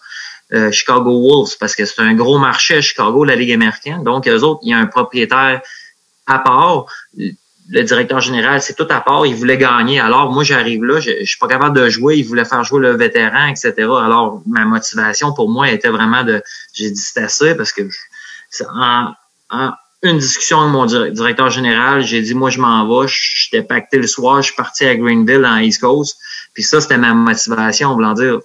euh, 0.53 0.71
Chicago 0.71 1.11
Wolves, 1.21 1.55
parce 1.59 1.75
que 1.75 1.85
c'est 1.85 2.01
un 2.01 2.13
gros 2.13 2.37
marché 2.39 2.75
à 2.75 2.81
Chicago, 2.81 3.23
la 3.23 3.35
Ligue 3.35 3.51
américaine. 3.53 4.03
Donc, 4.03 4.27
eux 4.27 4.43
autres, 4.43 4.59
il 4.63 4.69
y 4.71 4.73
a 4.73 4.77
un 4.77 4.85
propriétaire 4.87 5.61
à 6.25 6.39
part. 6.39 6.85
Le 7.69 7.83
directeur 7.83 8.21
général, 8.21 8.61
c'est 8.61 8.75
tout 8.75 8.87
à 8.89 9.01
part. 9.01 9.25
Il 9.25 9.35
voulait 9.35 9.57
gagner. 9.57 9.99
Alors, 9.99 10.31
moi, 10.31 10.43
j'arrive 10.45 10.83
là, 10.85 10.99
je, 11.01 11.11
je 11.19 11.25
suis 11.25 11.37
pas 11.37 11.49
capable 11.49 11.75
de 11.77 11.89
jouer. 11.89 12.15
Il 12.17 12.23
voulait 12.23 12.45
faire 12.45 12.63
jouer 12.63 12.79
le 12.81 12.95
vétéran, 12.95 13.47
etc. 13.47 13.73
Alors, 13.77 14.41
ma 14.45 14.63
motivation 14.63 15.33
pour 15.33 15.49
moi 15.49 15.69
était 15.69 15.89
vraiment 15.89 16.23
de... 16.23 16.41
J'ai 16.73 16.91
dit 16.91 16.99
c'est 17.01 17.21
assez 17.23 17.55
parce 17.55 17.73
que 17.73 17.81
je- 17.89 18.63
en, 18.73 19.11
en 19.49 19.71
une 20.03 20.17
discussion 20.19 20.61
avec 20.61 20.71
mon 20.73 20.85
dir- 20.85 21.11
directeur 21.11 21.49
général, 21.49 22.01
j'ai 22.03 22.21
dit 22.21 22.33
moi 22.33 22.49
je 22.49 22.59
m'en 22.59 22.87
vais, 22.87 23.07
j'étais 23.07 23.63
pacté 23.63 23.97
le 23.97 24.07
soir, 24.07 24.41
je 24.41 24.47
suis 24.47 24.55
parti 24.55 24.85
à 24.85 24.95
Greenville 24.95 25.45
en 25.45 25.57
East 25.57 25.81
Coast. 25.81 26.17
Puis 26.53 26.63
ça, 26.63 26.81
c'était 26.81 26.97
ma 26.97 27.13
motivation, 27.13 27.93
voulant 27.93 28.13
dire 28.13 28.39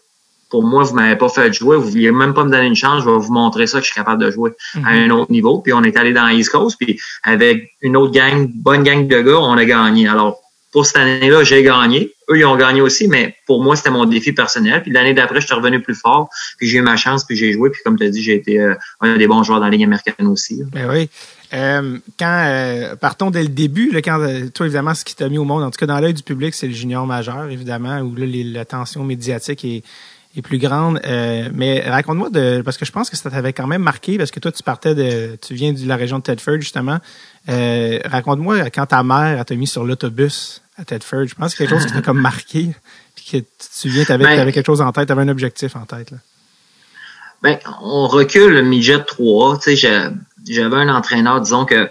pour 0.50 0.64
moi, 0.64 0.82
vous 0.82 0.94
m'avez 0.94 1.16
pas 1.16 1.30
fait 1.30 1.50
jouer, 1.50 1.78
vous 1.78 1.88
vouliez 1.88 2.12
même 2.12 2.34
pas 2.34 2.44
me 2.44 2.50
donner 2.50 2.66
une 2.66 2.76
chance, 2.76 3.02
je 3.04 3.08
vais 3.08 3.16
vous 3.16 3.32
montrer 3.32 3.66
ça 3.66 3.78
que 3.78 3.84
je 3.84 3.90
suis 3.90 3.94
capable 3.94 4.22
de 4.22 4.30
jouer 4.30 4.50
à 4.84 4.90
un 4.90 5.08
autre 5.08 5.32
niveau. 5.32 5.60
Puis 5.60 5.72
on 5.72 5.82
est 5.82 5.96
allé 5.96 6.12
dans 6.12 6.28
East 6.28 6.50
Coast, 6.50 6.76
puis 6.78 7.00
avec 7.22 7.70
une 7.80 7.96
autre 7.96 8.12
gang, 8.12 8.50
bonne 8.54 8.82
gang 8.82 9.08
de 9.08 9.20
gars, 9.22 9.38
on 9.38 9.56
a 9.56 9.64
gagné. 9.64 10.08
Alors 10.08 10.41
pour 10.72 10.86
cette 10.86 10.96
année-là, 10.96 11.44
j'ai 11.44 11.62
gagné. 11.62 12.14
Eux, 12.30 12.38
ils 12.38 12.44
ont 12.44 12.56
gagné 12.56 12.80
aussi, 12.80 13.06
mais 13.06 13.36
pour 13.46 13.62
moi, 13.62 13.76
c'était 13.76 13.90
mon 13.90 14.06
défi 14.06 14.32
personnel. 14.32 14.82
Puis 14.82 14.90
l'année 14.90 15.14
d'après, 15.14 15.40
je 15.40 15.46
suis 15.46 15.54
revenu 15.54 15.80
plus 15.80 15.94
fort, 15.94 16.28
puis 16.58 16.66
j'ai 16.66 16.78
eu 16.78 16.82
ma 16.82 16.96
chance, 16.96 17.24
puis 17.24 17.36
j'ai 17.36 17.52
joué. 17.52 17.70
Puis 17.70 17.82
comme 17.84 17.98
tu 17.98 18.04
as 18.04 18.10
dit, 18.10 18.22
j'ai 18.22 18.34
été 18.34 18.58
euh, 18.58 18.74
un 19.00 19.16
des 19.16 19.26
bons 19.26 19.42
joueurs 19.42 19.60
dans 19.60 19.66
la 19.66 19.70
Ligue 19.70 19.84
américaine 19.84 20.26
aussi. 20.26 20.62
Ben 20.72 20.88
oui. 20.90 21.08
Euh, 21.54 21.98
quand 22.18 22.44
euh, 22.46 22.96
partons 22.96 23.30
dès 23.30 23.42
le 23.42 23.48
début, 23.48 23.90
là, 23.90 24.00
quand 24.00 24.18
euh, 24.20 24.48
toi 24.48 24.66
évidemment 24.66 24.94
ce 24.94 25.04
qui 25.04 25.14
t'a 25.14 25.28
mis 25.28 25.36
au 25.36 25.44
monde, 25.44 25.62
en 25.62 25.70
tout 25.70 25.78
cas 25.78 25.86
dans 25.86 26.00
l'œil 26.00 26.14
du 26.14 26.22
public, 26.22 26.54
c'est 26.54 26.66
le 26.66 26.72
junior 26.72 27.06
majeur 27.06 27.50
évidemment 27.50 27.98
où 28.00 28.14
là 28.16 28.24
la 28.26 28.64
tension 28.64 29.04
médiatique 29.04 29.64
est, 29.64 29.82
les 30.34 30.42
plus 30.42 30.58
grandes. 30.58 31.00
Euh, 31.04 31.48
mais 31.54 31.88
raconte-moi 31.88 32.30
de 32.30 32.62
parce 32.64 32.76
que 32.76 32.84
je 32.84 32.92
pense 32.92 33.10
que 33.10 33.16
ça 33.16 33.30
t'avait 33.30 33.52
quand 33.52 33.66
même 33.66 33.82
marqué 33.82 34.18
parce 34.18 34.30
que 34.30 34.40
toi 34.40 34.52
tu 34.52 34.62
partais 34.62 34.94
de 34.94 35.36
tu 35.36 35.54
viens 35.54 35.72
de 35.72 35.86
la 35.86 35.96
région 35.96 36.18
de 36.18 36.22
Tedford 36.22 36.60
justement. 36.60 36.98
Euh, 37.48 37.98
raconte-moi 38.04 38.70
quand 38.70 38.86
ta 38.86 39.02
mère 39.02 39.44
t'a 39.44 39.54
mis 39.54 39.66
sur 39.66 39.84
l'autobus 39.84 40.62
à 40.78 40.84
Tedford. 40.84 41.26
Je 41.26 41.34
pense 41.34 41.52
que 41.52 41.58
c'est 41.58 41.66
quelque 41.66 41.78
chose 41.78 41.86
qui 41.86 41.92
t'a 41.92 42.02
comme 42.02 42.20
marqué 42.20 42.70
puis 43.14 43.24
que 43.24 43.36
tu 43.38 43.44
te 43.44 43.74
souviens 43.74 44.04
t'avais 44.04 44.24
ben, 44.24 44.38
avais 44.38 44.52
quelque 44.52 44.66
chose 44.66 44.80
en 44.80 44.92
tête, 44.92 45.08
t'avais 45.08 45.22
un 45.22 45.28
objectif 45.28 45.76
en 45.76 45.84
tête 45.84 46.10
là. 46.10 46.18
Ben, 47.42 47.58
on 47.82 48.06
recule 48.06 48.52
le 48.52 48.62
midget 48.62 49.02
3. 49.02 49.58
Tu 49.58 49.76
sais, 49.76 50.12
j'avais 50.48 50.76
un 50.76 50.88
entraîneur, 50.88 51.40
disons 51.40 51.64
que 51.64 51.90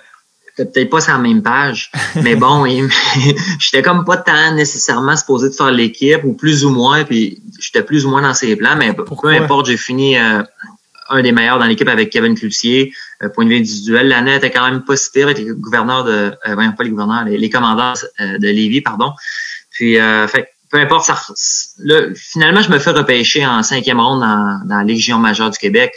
peut-être 0.58 0.90
pas 0.90 1.02
sur 1.02 1.14
la 1.14 1.20
même 1.20 1.42
page, 1.42 1.92
mais 2.24 2.36
bon, 2.36 2.66
j'étais 3.60 3.82
comme 3.82 4.06
pas 4.06 4.18
tant 4.18 4.54
nécessairement 4.54 5.16
supposé 5.16 5.50
de 5.50 5.54
faire 5.54 5.72
l'équipe, 5.72 6.24
ou 6.24 6.34
plus 6.34 6.66
ou 6.66 6.70
moins, 6.70 7.04
puis 7.04 7.42
j'étais 7.60 7.84
plus 7.84 8.06
ou 8.06 8.10
moins 8.10 8.22
dans 8.22 8.34
ses 8.34 8.56
plans, 8.56 8.76
mais 8.76 8.94
peu 8.94 9.28
importe, 9.30 9.68
j'ai 9.68 9.78
fini 9.78 10.18
euh, 10.18 10.44
un 11.10 11.22
des 11.22 11.32
meilleurs 11.32 11.60
dans 11.60 11.66
l'équipe 11.66 11.88
avec 11.88 12.10
Kevin 12.10 12.36
Cloutier, 12.38 12.94
euh, 13.24 13.30
point 13.30 13.46
de 13.46 13.50
vue 13.50 13.58
individuel. 13.58 14.08
L'année 14.08 14.36
était 14.36 14.52
quand 14.52 14.70
même 14.70 14.84
pas 14.84 14.96
si 14.96 15.12
pire 15.12 15.26
avec 15.26 15.38
les 15.38 15.46
gouverneurs 15.46 16.04
de, 16.04 16.34
euh, 16.48 16.56
pas 16.56 16.84
les 16.84 16.90
gouverneurs, 16.90 17.26
les, 17.26 17.50
commandants 17.50 17.94
de 18.20 18.48
Lévis, 18.48 18.82
pardon. 18.82 19.14
Puis, 19.72 19.96
fait 20.28 20.50
peu 20.70 20.80
importe, 20.80 21.06
ça, 21.06 21.22
finalement, 22.16 22.62
je 22.62 22.70
me 22.70 22.80
fais 22.80 22.92
repêcher 22.92 23.46
en 23.46 23.62
cinquième 23.62 24.00
ronde 24.00 24.22
dans, 24.22 24.62
dans 24.66 24.78
la 24.78 24.84
Légion 24.86 25.20
majeure 25.20 25.50
du 25.50 25.58
Québec. 25.58 25.92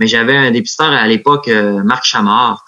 Mais 0.00 0.08
j'avais 0.08 0.36
un 0.36 0.50
dépisteur 0.50 0.90
à 0.92 1.06
l'époque, 1.06 1.48
Marc 1.84 2.04
Chamard, 2.04 2.64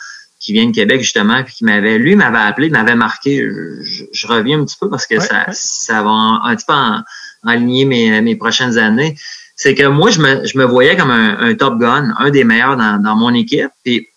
qui 0.51 0.55
vient 0.55 0.67
de 0.67 0.75
Québec 0.75 1.01
justement, 1.01 1.45
puis 1.45 1.55
qui 1.55 1.65
m'avait, 1.65 1.97
lui 1.97 2.17
m'avait 2.17 2.39
appelé, 2.39 2.71
m'avait 2.71 2.97
marqué. 2.97 3.39
Je, 3.41 4.27
reviens 4.27 4.61
un 4.61 4.65
petit 4.65 4.77
peu 4.81 4.91
parce 4.91 5.07
que 5.07 5.21
ça, 5.21 5.47
ça 5.53 6.03
va 6.03 6.11
un 6.11 6.57
petit 6.57 6.67
peu 6.67 6.73
en, 6.73 7.03
aligner 7.47 7.85
mes, 7.85 8.21
mes 8.21 8.35
prochaines 8.35 8.77
années. 8.77 9.17
C'est 9.55 9.77
que 9.77 9.87
moi, 9.87 10.11
je 10.11 10.21
me, 10.21 10.45
je 10.45 10.59
me 10.59 10.65
voyais 10.65 10.97
comme 10.97 11.13
un, 11.13 11.55
top 11.55 11.79
gun, 11.79 12.15
un 12.19 12.31
des 12.31 12.43
meilleurs 12.43 12.77
dans, 12.77 13.01
dans 13.01 13.15
mon 13.15 13.33
équipe. 13.33 13.71
Puis, 13.85 14.09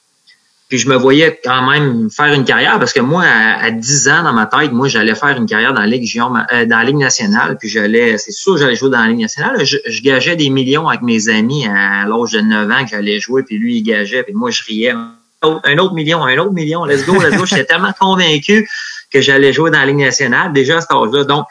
puis 0.69 0.79
je 0.79 0.89
me 0.89 0.95
voyais 0.95 1.39
quand 1.43 1.69
même 1.69 2.09
faire 2.09 2.33
une 2.33 2.45
carrière 2.45 2.79
parce 2.79 2.93
que 2.93 3.01
moi, 3.01 3.23
à, 3.25 3.69
10 3.69 4.07
ans 4.09 4.23
dans 4.23 4.33
ma 4.33 4.47
tête, 4.47 4.71
moi, 4.71 4.87
j'allais 4.87 5.13
faire 5.13 5.37
une 5.37 5.45
carrière 5.45 5.73
dans 5.75 5.81
la 5.81 5.87
Ligue, 5.87 6.09
euh, 6.17 6.65
dans 6.65 6.77
la 6.77 6.83
Ligue 6.83 6.97
nationale. 6.97 7.57
Puis 7.59 7.69
j'allais, 7.69 8.17
c'est 8.17 8.31
sûr, 8.31 8.57
j'allais 8.57 8.75
jouer 8.75 8.89
dans 8.89 9.01
la 9.01 9.09
Ligue 9.09 9.21
nationale. 9.21 9.63
Je, 9.63 9.77
je 9.85 10.01
gageais 10.01 10.35
des 10.35 10.49
millions 10.49 10.87
avec 10.87 11.03
mes 11.03 11.29
amis 11.29 11.67
à 11.67 12.07
l'âge 12.07 12.31
de 12.31 12.41
9 12.41 12.71
ans 12.71 12.83
que 12.85 12.89
j'allais 12.89 13.19
jouer. 13.19 13.43
Puis 13.43 13.59
lui, 13.59 13.77
il 13.77 13.83
gageait. 13.83 14.23
Puis 14.23 14.33
moi, 14.33 14.49
je 14.49 14.63
riais 14.63 14.95
un 15.43 15.77
autre 15.77 15.93
million, 15.93 16.23
un 16.23 16.37
autre 16.37 16.51
million, 16.51 16.85
let's 16.85 17.05
go, 17.05 17.21
let's 17.21 17.37
go. 17.37 17.45
J'étais 17.45 17.65
tellement 17.65 17.93
convaincu 17.97 18.69
que 19.11 19.21
j'allais 19.21 19.53
jouer 19.53 19.71
dans 19.71 19.79
la 19.79 19.85
Ligue 19.85 19.97
nationale 19.97 20.53
déjà 20.53 20.77
à 20.77 20.81
cet 20.81 20.91
âge-là. 20.91 21.23
Donc, 21.23 21.45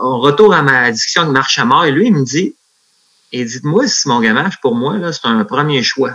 on 0.00 0.18
retourne 0.18 0.54
à 0.54 0.62
ma 0.62 0.90
discussion 0.90 1.22
avec 1.22 1.32
Marc 1.32 1.50
Chamard 1.50 1.84
et 1.84 1.92
lui, 1.92 2.06
il 2.06 2.14
me 2.14 2.24
dit, 2.24 2.54
et 3.32 3.44
dites-moi 3.44 3.86
si 3.86 4.08
mon 4.08 4.20
gamage, 4.20 4.60
pour 4.60 4.74
moi, 4.74 4.96
là, 4.96 5.12
c'est 5.12 5.26
un 5.26 5.44
premier 5.44 5.82
choix. 5.82 6.12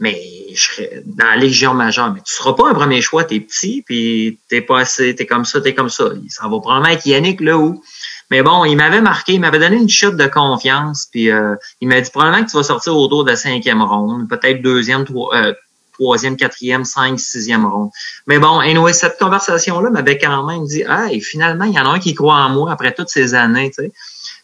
Mais 0.00 0.20
je 0.54 0.62
serais 0.62 1.02
dans 1.06 1.26
la 1.26 1.36
Légion 1.36 1.74
majeure. 1.74 2.12
Mais 2.12 2.20
tu 2.20 2.32
seras 2.32 2.52
pas 2.52 2.68
un 2.68 2.74
premier 2.74 3.00
choix, 3.00 3.24
t'es 3.24 3.40
petit, 3.40 3.82
puis 3.84 4.38
t'es 4.48 4.60
pas 4.60 4.78
assez, 4.78 5.14
t'es 5.16 5.26
comme 5.26 5.44
ça, 5.44 5.60
t'es 5.60 5.74
comme 5.74 5.88
ça. 5.88 6.10
Ça 6.28 6.44
va 6.44 6.60
probablement 6.60 6.94
être 6.94 7.04
Yannick 7.04 7.40
là 7.40 7.58
où. 7.58 7.82
Mais 8.30 8.42
bon, 8.42 8.64
il 8.64 8.76
m'avait 8.76 9.00
marqué, 9.00 9.32
il 9.32 9.40
m'avait 9.40 9.58
donné 9.58 9.76
une 9.76 9.88
chute 9.88 10.16
de 10.16 10.26
confiance, 10.26 11.08
puis 11.10 11.30
euh, 11.30 11.56
il 11.80 11.88
m'a 11.88 12.00
dit 12.00 12.10
probablement 12.10 12.44
que 12.44 12.50
tu 12.50 12.56
vas 12.56 12.62
sortir 12.62 12.94
autour 12.96 13.24
de 13.24 13.30
la 13.30 13.36
cinquième 13.36 13.82
ronde, 13.82 14.28
peut-être 14.28 14.62
deuxième, 14.62 15.04
trois, 15.04 15.34
euh, 15.34 15.54
troisième, 15.98 16.36
quatrième, 16.36 16.84
cinq, 16.84 17.18
sixième 17.18 17.66
ronde. 17.66 17.90
Mais 18.26 18.38
bon, 18.38 18.58
anyway, 18.60 18.92
cette 18.92 19.18
conversation-là 19.18 19.90
m'avait 19.90 20.18
quand 20.18 20.44
même 20.44 20.64
dit, 20.64 20.84
et 21.10 21.20
finalement, 21.20 21.64
il 21.64 21.72
y 21.72 21.80
en 21.80 21.86
a 21.86 21.94
un 21.94 21.98
qui 21.98 22.14
croit 22.14 22.36
en 22.36 22.50
moi 22.50 22.72
après 22.72 22.92
toutes 22.92 23.08
ces 23.08 23.34
années, 23.34 23.70
tu 23.70 23.82
sais. 23.82 23.92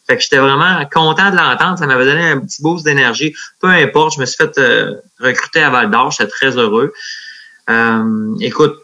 Fait 0.07 0.17
que 0.17 0.23
j'étais 0.23 0.37
vraiment 0.37 0.85
content 0.93 1.31
de 1.31 1.37
l'entendre. 1.37 1.79
Ça 1.79 1.87
m'avait 1.87 2.05
donné 2.05 2.29
un 2.29 2.41
petit 2.41 2.61
boost 2.61 2.85
d'énergie. 2.85 3.35
Peu 3.61 3.69
importe, 3.69 4.17
je 4.17 4.21
me 4.21 4.27
suis 4.27 4.37
fait 4.37 4.59
euh, 4.59 4.97
recruter 5.19 5.63
à 5.63 5.71
Val 5.71 5.91
d'Or. 5.91 6.11
J'étais 6.11 6.31
très 6.31 6.59
heureux. 6.59 6.93
Euh, 7.71 8.35
écoute, 8.41 8.77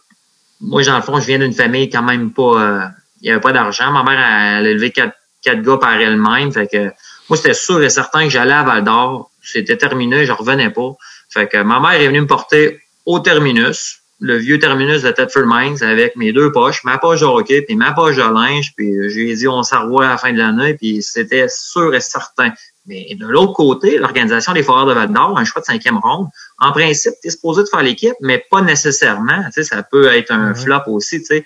moi, 0.63 0.83
dans 0.83 0.97
le 0.97 1.03
fond, 1.03 1.21
je 1.21 1.27
viens 1.27 1.39
d'une 1.39 1.53
famille 1.53 1.91
quand 1.91 2.03
même 2.03 2.33
pas... 2.33 2.43
Euh, 2.43 2.85
il 3.21 3.27
n'y 3.27 3.31
avait 3.33 3.41
pas 3.41 3.53
d'argent. 3.53 3.93
Ma 3.93 4.03
mère, 4.03 4.19
elle, 4.19 4.67
a 4.67 4.71
élevé 4.71 4.93
quatre, 4.93 5.15
quatre 5.43 5.61
gars 5.61 5.77
par 5.77 5.93
elle-même. 5.93 6.53
Fait 6.53 6.67
que 6.67 6.91
moi, 7.29 7.37
c'était 7.37 7.53
sûr 7.53 7.83
et 7.83 7.91
certain 7.91 8.25
que 8.25 8.31
j'allais 8.31 8.55
à 8.55 8.63
Val 8.63 8.83
d'Or. 8.83 9.31
C'était 9.43 9.77
terminé, 9.77 10.25
je 10.25 10.33
revenais 10.33 10.71
pas. 10.71 10.93
Fait 11.31 11.49
que 11.49 11.59
ma 11.59 11.81
mère 11.81 12.01
est 12.01 12.09
venue 12.09 12.23
me 12.23 12.27
porter 12.27 12.81
au 13.07 13.21
terminus, 13.21 14.01
le 14.21 14.37
vieux 14.37 14.59
terminus 14.59 15.03
de 15.03 15.11
Thetford 15.11 15.47
Mines 15.47 15.83
avec 15.83 16.15
mes 16.17 16.33
deux 16.33 16.53
poches, 16.53 16.85
ma 16.85 16.99
poche 16.99 17.21
de 17.21 17.25
hockey 17.25 17.63
puis 17.63 17.75
ma 17.75 17.93
poche 17.93 18.17
de 18.17 18.23
linge, 18.23 18.73
puis 18.77 18.93
j'ai 19.09 19.35
dit 19.35 19.49
on 19.49 19.63
s'en 19.63 19.85
revoit 19.85 20.07
à 20.07 20.11
la 20.11 20.19
fin 20.19 20.33
de 20.33 20.39
l'année, 20.39 20.75
puis 20.75 21.03
c'était 21.03 21.47
sûr 21.49 21.95
et 21.95 22.01
certain. 22.01 22.53
Mais 22.87 23.15
de 23.15 23.27
l'autre 23.27 23.53
côté, 23.53 23.99
l'organisation 23.99 24.53
des 24.53 24.63
Foreurs 24.63 24.87
de 24.87 24.93
Val-d'Or, 24.93 25.39
un 25.39 25.45
choix 25.45 25.61
de 25.61 25.67
cinquième 25.67 25.99
ronde, 25.99 26.29
en 26.59 26.73
principe, 26.73 27.15
tu 27.23 27.29
es 27.29 27.31
supposé 27.31 27.63
de 27.63 27.69
faire 27.69 27.83
l'équipe, 27.83 28.15
mais 28.21 28.45
pas 28.51 28.63
nécessairement. 28.63 29.45
Tu 29.47 29.53
sais, 29.53 29.65
ça 29.65 29.83
peut 29.83 30.07
être 30.09 30.33
un 30.33 30.55
flop 30.55 30.83
aussi, 30.87 31.21
tu 31.21 31.27
sais. 31.27 31.45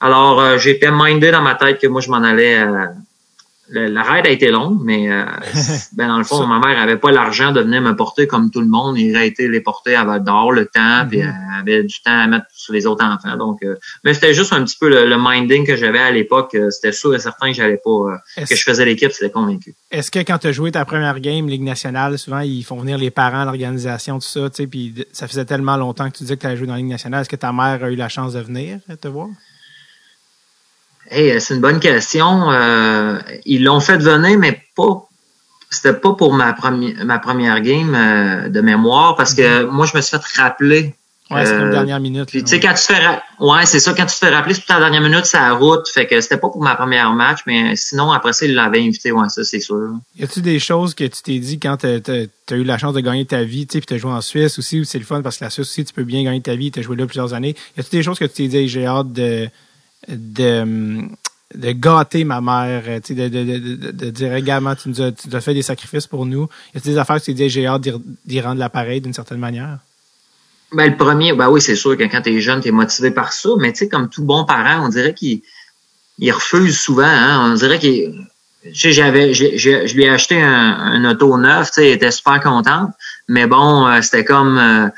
Alors, 0.00 0.40
euh, 0.40 0.58
j'étais 0.58 0.90
mindé 0.90 1.30
dans 1.30 1.40
ma 1.40 1.54
tête 1.54 1.80
que 1.80 1.86
moi, 1.86 2.00
je 2.00 2.10
m'en 2.10 2.22
allais 2.22 2.62
euh, 3.74 3.88
la 3.88 4.02
raide 4.02 4.26
a 4.26 4.30
été 4.30 4.50
longue, 4.50 4.80
mais 4.82 5.10
euh, 5.10 5.24
ben 5.96 6.08
dans 6.08 6.18
le 6.18 6.24
fond, 6.24 6.46
ma 6.46 6.58
mère 6.58 6.78
avait 6.78 6.98
pas 6.98 7.10
l'argent 7.10 7.50
de 7.50 7.60
venir 7.60 7.80
me 7.80 7.96
porter 7.96 8.26
comme 8.26 8.50
tout 8.50 8.60
le 8.60 8.66
monde. 8.66 8.98
Il 8.98 9.16
aurait 9.16 9.26
été 9.26 9.48
les 9.48 9.60
porter 9.60 9.94
à 9.94 10.04
Val 10.04 10.22
d'Or 10.22 10.52
le 10.52 10.66
temps, 10.66 11.06
puis 11.08 11.22
mhm. 11.22 11.34
elle 11.54 11.60
avait 11.60 11.84
du 11.84 12.02
temps 12.02 12.18
à 12.18 12.26
mettre 12.26 12.46
sur 12.52 12.74
les 12.74 12.86
autres 12.86 13.04
enfants. 13.04 13.36
Donc, 13.36 13.62
euh, 13.62 13.76
mais 14.04 14.12
c'était 14.12 14.34
juste 14.34 14.52
un 14.52 14.62
petit 14.64 14.76
peu 14.78 14.88
le, 14.88 15.16
minding 15.18 15.66
que 15.66 15.76
j'avais 15.76 15.98
à 15.98 16.10
l'époque. 16.10 16.54
Euh, 16.54 16.70
c'était 16.70 16.92
sûr 16.92 17.14
et 17.14 17.18
certain 17.18 17.48
que 17.48 17.54
j'allais 17.54 17.80
pas 17.82 18.20
que 18.36 18.54
je 18.54 18.62
faisais 18.62 18.84
l'équipe, 18.84 19.12
c'était 19.12 19.30
convaincu. 19.30 19.74
Est-ce 19.90 20.10
que 20.10 20.18
quand 20.18 20.38
tu 20.38 20.48
as 20.48 20.52
joué 20.52 20.70
ta 20.72 20.84
première 20.84 21.18
game 21.20 21.48
Ligue 21.48 21.62
nationale, 21.62 22.18
souvent 22.18 22.40
ils 22.40 22.64
font 22.64 22.76
venir 22.76 22.98
les 22.98 23.10
parents, 23.10 23.44
l'organisation, 23.44 24.18
tout 24.18 24.26
ça, 24.26 24.50
tu 24.50 24.56
sais, 24.56 24.66
puis 24.66 24.94
ça 25.12 25.26
faisait 25.26 25.44
tellement 25.46 25.76
longtemps 25.76 26.10
que 26.10 26.16
tu 26.18 26.24
disais 26.24 26.36
que 26.36 26.42
tu 26.42 26.46
allais 26.46 26.56
jouer 26.56 26.66
dans 26.66 26.74
la 26.74 26.80
Ligue 26.80 26.90
nationale. 26.90 27.22
Est-ce 27.22 27.30
que 27.30 27.36
ta 27.36 27.52
mère 27.52 27.82
a 27.82 27.90
eu 27.90 27.96
la 27.96 28.08
chance 28.10 28.34
de 28.34 28.40
venir 28.40 28.80
te 29.00 29.08
voir? 29.08 29.28
Hey, 31.14 31.30
euh, 31.30 31.38
c'est 31.38 31.54
une 31.54 31.60
bonne 31.60 31.78
question. 31.78 32.50
Euh, 32.50 33.20
ils 33.46 33.62
l'ont 33.62 33.78
fait 33.78 33.98
venir, 33.98 34.36
mais 34.36 34.60
pas. 34.74 35.06
C'était 35.70 35.92
pas 35.92 36.12
pour 36.14 36.32
ma 36.32 36.52
première 36.52 37.04
ma 37.04 37.18
première 37.20 37.60
game 37.60 37.94
euh, 37.94 38.48
de 38.48 38.60
mémoire 38.60 39.16
parce 39.16 39.34
que 39.34 39.64
mhm. 39.64 39.70
moi 39.70 39.86
je 39.86 39.96
me 39.96 40.02
suis 40.02 40.16
fait 40.16 40.40
rappeler. 40.42 40.94
Ouais, 41.30 41.46
c'est 41.46 41.58
la 41.58 41.70
dernière 41.70 42.00
minute. 42.00 42.28
Puis 42.28 42.42
tu 42.42 42.50
sais 42.50 42.60
quand 42.60 42.74
tu 42.74 42.82
fais 42.82 43.00
ouais 43.40 43.64
c'est 43.64 43.80
ça 43.80 43.94
quand 43.94 44.06
tu 44.06 44.12
te 44.12 44.26
fais 44.26 44.28
rappeler 44.28 44.54
toute 44.54 44.68
la 44.68 44.78
dernière 44.78 45.00
minute 45.00 45.24
c'est 45.24 45.38
la 45.38 45.54
route 45.54 45.88
fait 45.88 46.06
que 46.06 46.20
c'était 46.20 46.36
pas 46.36 46.48
pour 46.50 46.62
ma 46.62 46.76
première 46.76 47.10
match 47.12 47.40
mais 47.46 47.76
sinon 47.76 48.12
après 48.12 48.34
ça 48.34 48.44
ils 48.44 48.54
l'avaient 48.54 48.82
invité 48.82 49.10
ouais 49.10 49.28
ça 49.28 49.42
c'est 49.42 49.58
sûr. 49.58 49.94
Y 50.18 50.24
a-tu 50.24 50.42
des 50.42 50.58
choses 50.58 50.94
que 50.94 51.04
tu 51.04 51.22
t'es 51.22 51.38
dit 51.38 51.58
quand 51.58 51.78
tu 51.78 51.86
as, 51.86 52.56
eu 52.56 52.64
la 52.64 52.76
chance 52.76 52.92
de 52.92 53.00
gagner 53.00 53.24
ta 53.24 53.42
vie 53.42 53.66
tu 53.66 53.78
sais 53.78 53.84
puis 53.84 53.96
as 53.96 53.98
joué 53.98 54.12
en 54.12 54.20
Suisse 54.20 54.58
aussi 54.58 54.80
où 54.80 54.84
c'est 54.84 54.98
le 54.98 55.04
fun 55.04 55.22
parce 55.22 55.38
que 55.38 55.44
la 55.44 55.50
Suisse 55.50 55.66
aussi 55.66 55.84
tu 55.84 55.94
peux 55.94 56.04
bien 56.04 56.22
gagner 56.22 56.42
ta 56.42 56.56
vie 56.56 56.70
tu 56.70 56.80
as 56.80 56.82
joué 56.82 56.94
là 56.96 57.06
plusieurs 57.06 57.32
années. 57.32 57.56
Y 57.76 57.80
a-tu 57.80 57.90
des 57.90 58.02
choses 58.02 58.18
que 58.18 58.26
tu 58.26 58.34
t'es 58.34 58.48
dit 58.48 58.68
j'ai 58.68 58.86
hâte 58.86 59.12
de 59.12 59.48
de, 60.08 61.08
de 61.54 61.72
gâter 61.72 62.24
ma 62.24 62.40
mère, 62.40 62.82
de, 62.84 63.14
de, 63.14 63.28
de, 63.28 63.90
de, 63.90 64.10
dire 64.10 64.34
également, 64.34 64.74
tu 64.74 64.88
nous 64.88 65.00
as, 65.00 65.12
tu 65.12 65.34
as 65.34 65.40
fait 65.40 65.54
des 65.54 65.62
sacrifices 65.62 66.06
pour 66.06 66.26
nous. 66.26 66.48
Y 66.74 66.78
a 66.78 66.80
des 66.80 66.98
affaires 66.98 67.16
que 67.16 67.24
tu 67.24 67.34
dis, 67.34 67.48
j'ai 67.48 67.66
hâte 67.66 67.88
d'y 68.24 68.40
rendre 68.40 68.58
l'appareil 68.58 69.00
d'une 69.00 69.14
certaine 69.14 69.38
manière? 69.38 69.78
Ben, 70.72 70.90
le 70.90 70.96
premier, 70.96 71.32
ben 71.32 71.48
oui, 71.50 71.60
c'est 71.60 71.76
sûr 71.76 71.96
que 71.96 72.02
quand 72.04 72.22
tu 72.22 72.34
es 72.34 72.40
jeune, 72.40 72.60
tu 72.60 72.68
es 72.68 72.72
motivé 72.72 73.10
par 73.10 73.32
ça, 73.32 73.50
mais 73.58 73.72
tu 73.72 73.80
sais, 73.80 73.88
comme 73.88 74.08
tout 74.08 74.24
bon 74.24 74.44
parent, 74.44 74.84
on 74.84 74.88
dirait 74.88 75.14
qu'il 75.14 75.40
il 76.18 76.32
refuse 76.32 76.78
souvent. 76.78 77.04
Hein? 77.04 77.52
On 77.52 77.54
dirait 77.54 77.78
qu'il. 77.78 78.26
Je 78.72 79.94
lui 79.94 80.04
ai 80.04 80.08
acheté 80.08 80.40
un, 80.40 80.48
un 80.50 81.10
auto 81.10 81.36
neuf, 81.36 81.68
tu 81.68 81.74
sais, 81.74 81.90
il 81.90 81.92
était 81.92 82.10
super 82.10 82.40
contente, 82.40 82.90
mais 83.28 83.46
bon, 83.46 83.86
euh, 83.86 84.00
c'était 84.00 84.24
comme. 84.24 84.58
Euh, 84.58 84.88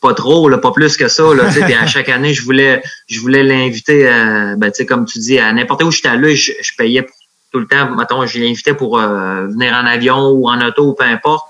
pas 0.00 0.14
trop, 0.14 0.48
là, 0.48 0.58
pas 0.58 0.72
plus 0.72 0.96
que 0.96 1.08
ça. 1.08 1.34
Là, 1.34 1.44
puis 1.52 1.74
à 1.74 1.86
chaque 1.88 2.08
année, 2.08 2.32
je 2.32 2.42
voulais, 2.42 2.82
je 3.08 3.20
voulais 3.20 3.42
l'inviter, 3.42 4.08
euh, 4.08 4.56
ben, 4.56 4.72
comme 4.88 5.04
tu 5.04 5.18
dis, 5.18 5.38
à 5.38 5.52
n'importe 5.52 5.82
où 5.82 5.90
j'étais 5.90 6.08
allé, 6.08 6.36
je, 6.36 6.52
je 6.60 6.72
payais 6.76 7.06
tout 7.52 7.58
le 7.58 7.66
temps. 7.66 7.94
Mettons, 7.94 8.24
je 8.26 8.38
l'invitais 8.38 8.74
pour 8.74 8.98
euh, 8.98 9.46
venir 9.46 9.72
en 9.74 9.86
avion 9.86 10.30
ou 10.30 10.48
en 10.48 10.60
auto 10.66 10.88
ou 10.88 10.94
peu 10.94 11.04
importe. 11.04 11.46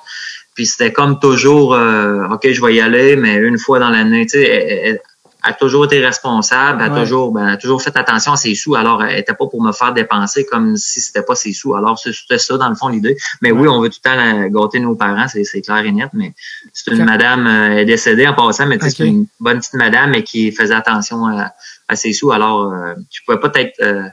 Puis 0.54 0.66
c'était 0.66 0.92
comme 0.92 1.20
toujours, 1.20 1.74
euh, 1.74 2.26
ok, 2.28 2.50
je 2.50 2.60
vais 2.60 2.74
y 2.74 2.80
aller, 2.80 3.16
mais 3.16 3.36
une 3.36 3.58
fois 3.58 3.78
dans 3.78 3.90
l'année. 3.90 4.26
Tu 4.26 4.40
sais, 4.40 5.00
a 5.42 5.52
toujours 5.52 5.86
été 5.86 6.04
responsable, 6.04 6.82
a 6.82 6.90
toujours, 6.90 7.32
ben, 7.32 7.46
a 7.46 7.56
toujours 7.56 7.82
fait 7.82 7.96
attention 7.96 8.32
à 8.32 8.36
ses 8.36 8.54
sous. 8.54 8.74
Alors, 8.74 9.02
elle 9.02 9.18
était 9.18 9.34
pas 9.34 9.46
pour 9.46 9.62
me 9.62 9.72
faire 9.72 9.92
dépenser 9.92 10.44
comme 10.44 10.76
si 10.76 11.00
c'était 11.00 11.22
pas 11.22 11.34
ses 11.34 11.52
sous. 11.52 11.74
Alors, 11.74 11.98
c'était 11.98 12.38
ça, 12.38 12.56
dans 12.58 12.68
le 12.68 12.74
fond, 12.74 12.88
l'idée. 12.88 13.16
Mais 13.40 13.50
oui, 13.50 13.68
on 13.68 13.80
veut 13.80 13.88
tout 13.88 14.00
le 14.04 14.48
temps 14.48 14.48
gâter 14.48 14.80
nos 14.80 14.94
parents, 14.94 15.26
c'est 15.28 15.60
clair 15.60 15.84
et 15.84 15.92
net, 15.92 16.10
mais 16.12 16.34
c'est 16.72 16.90
une 16.92 17.04
madame, 17.04 17.46
euh, 17.46 17.78
est 17.78 17.84
décédée 17.84 18.26
en 18.26 18.34
passant, 18.34 18.66
mais 18.66 18.78
c'est 18.80 19.06
une 19.06 19.26
bonne 19.38 19.58
petite 19.58 19.74
madame, 19.74 20.10
mais 20.10 20.22
qui 20.22 20.52
faisait 20.52 20.74
attention 20.74 21.26
à, 21.26 21.96
ses 21.96 22.12
sous. 22.12 22.32
Alors, 22.32 22.72
euh, 22.72 22.94
je 23.10 23.20
pouvais 23.26 23.40
pas 23.40 23.50
être, 23.60 23.80
euh, 23.82 24.08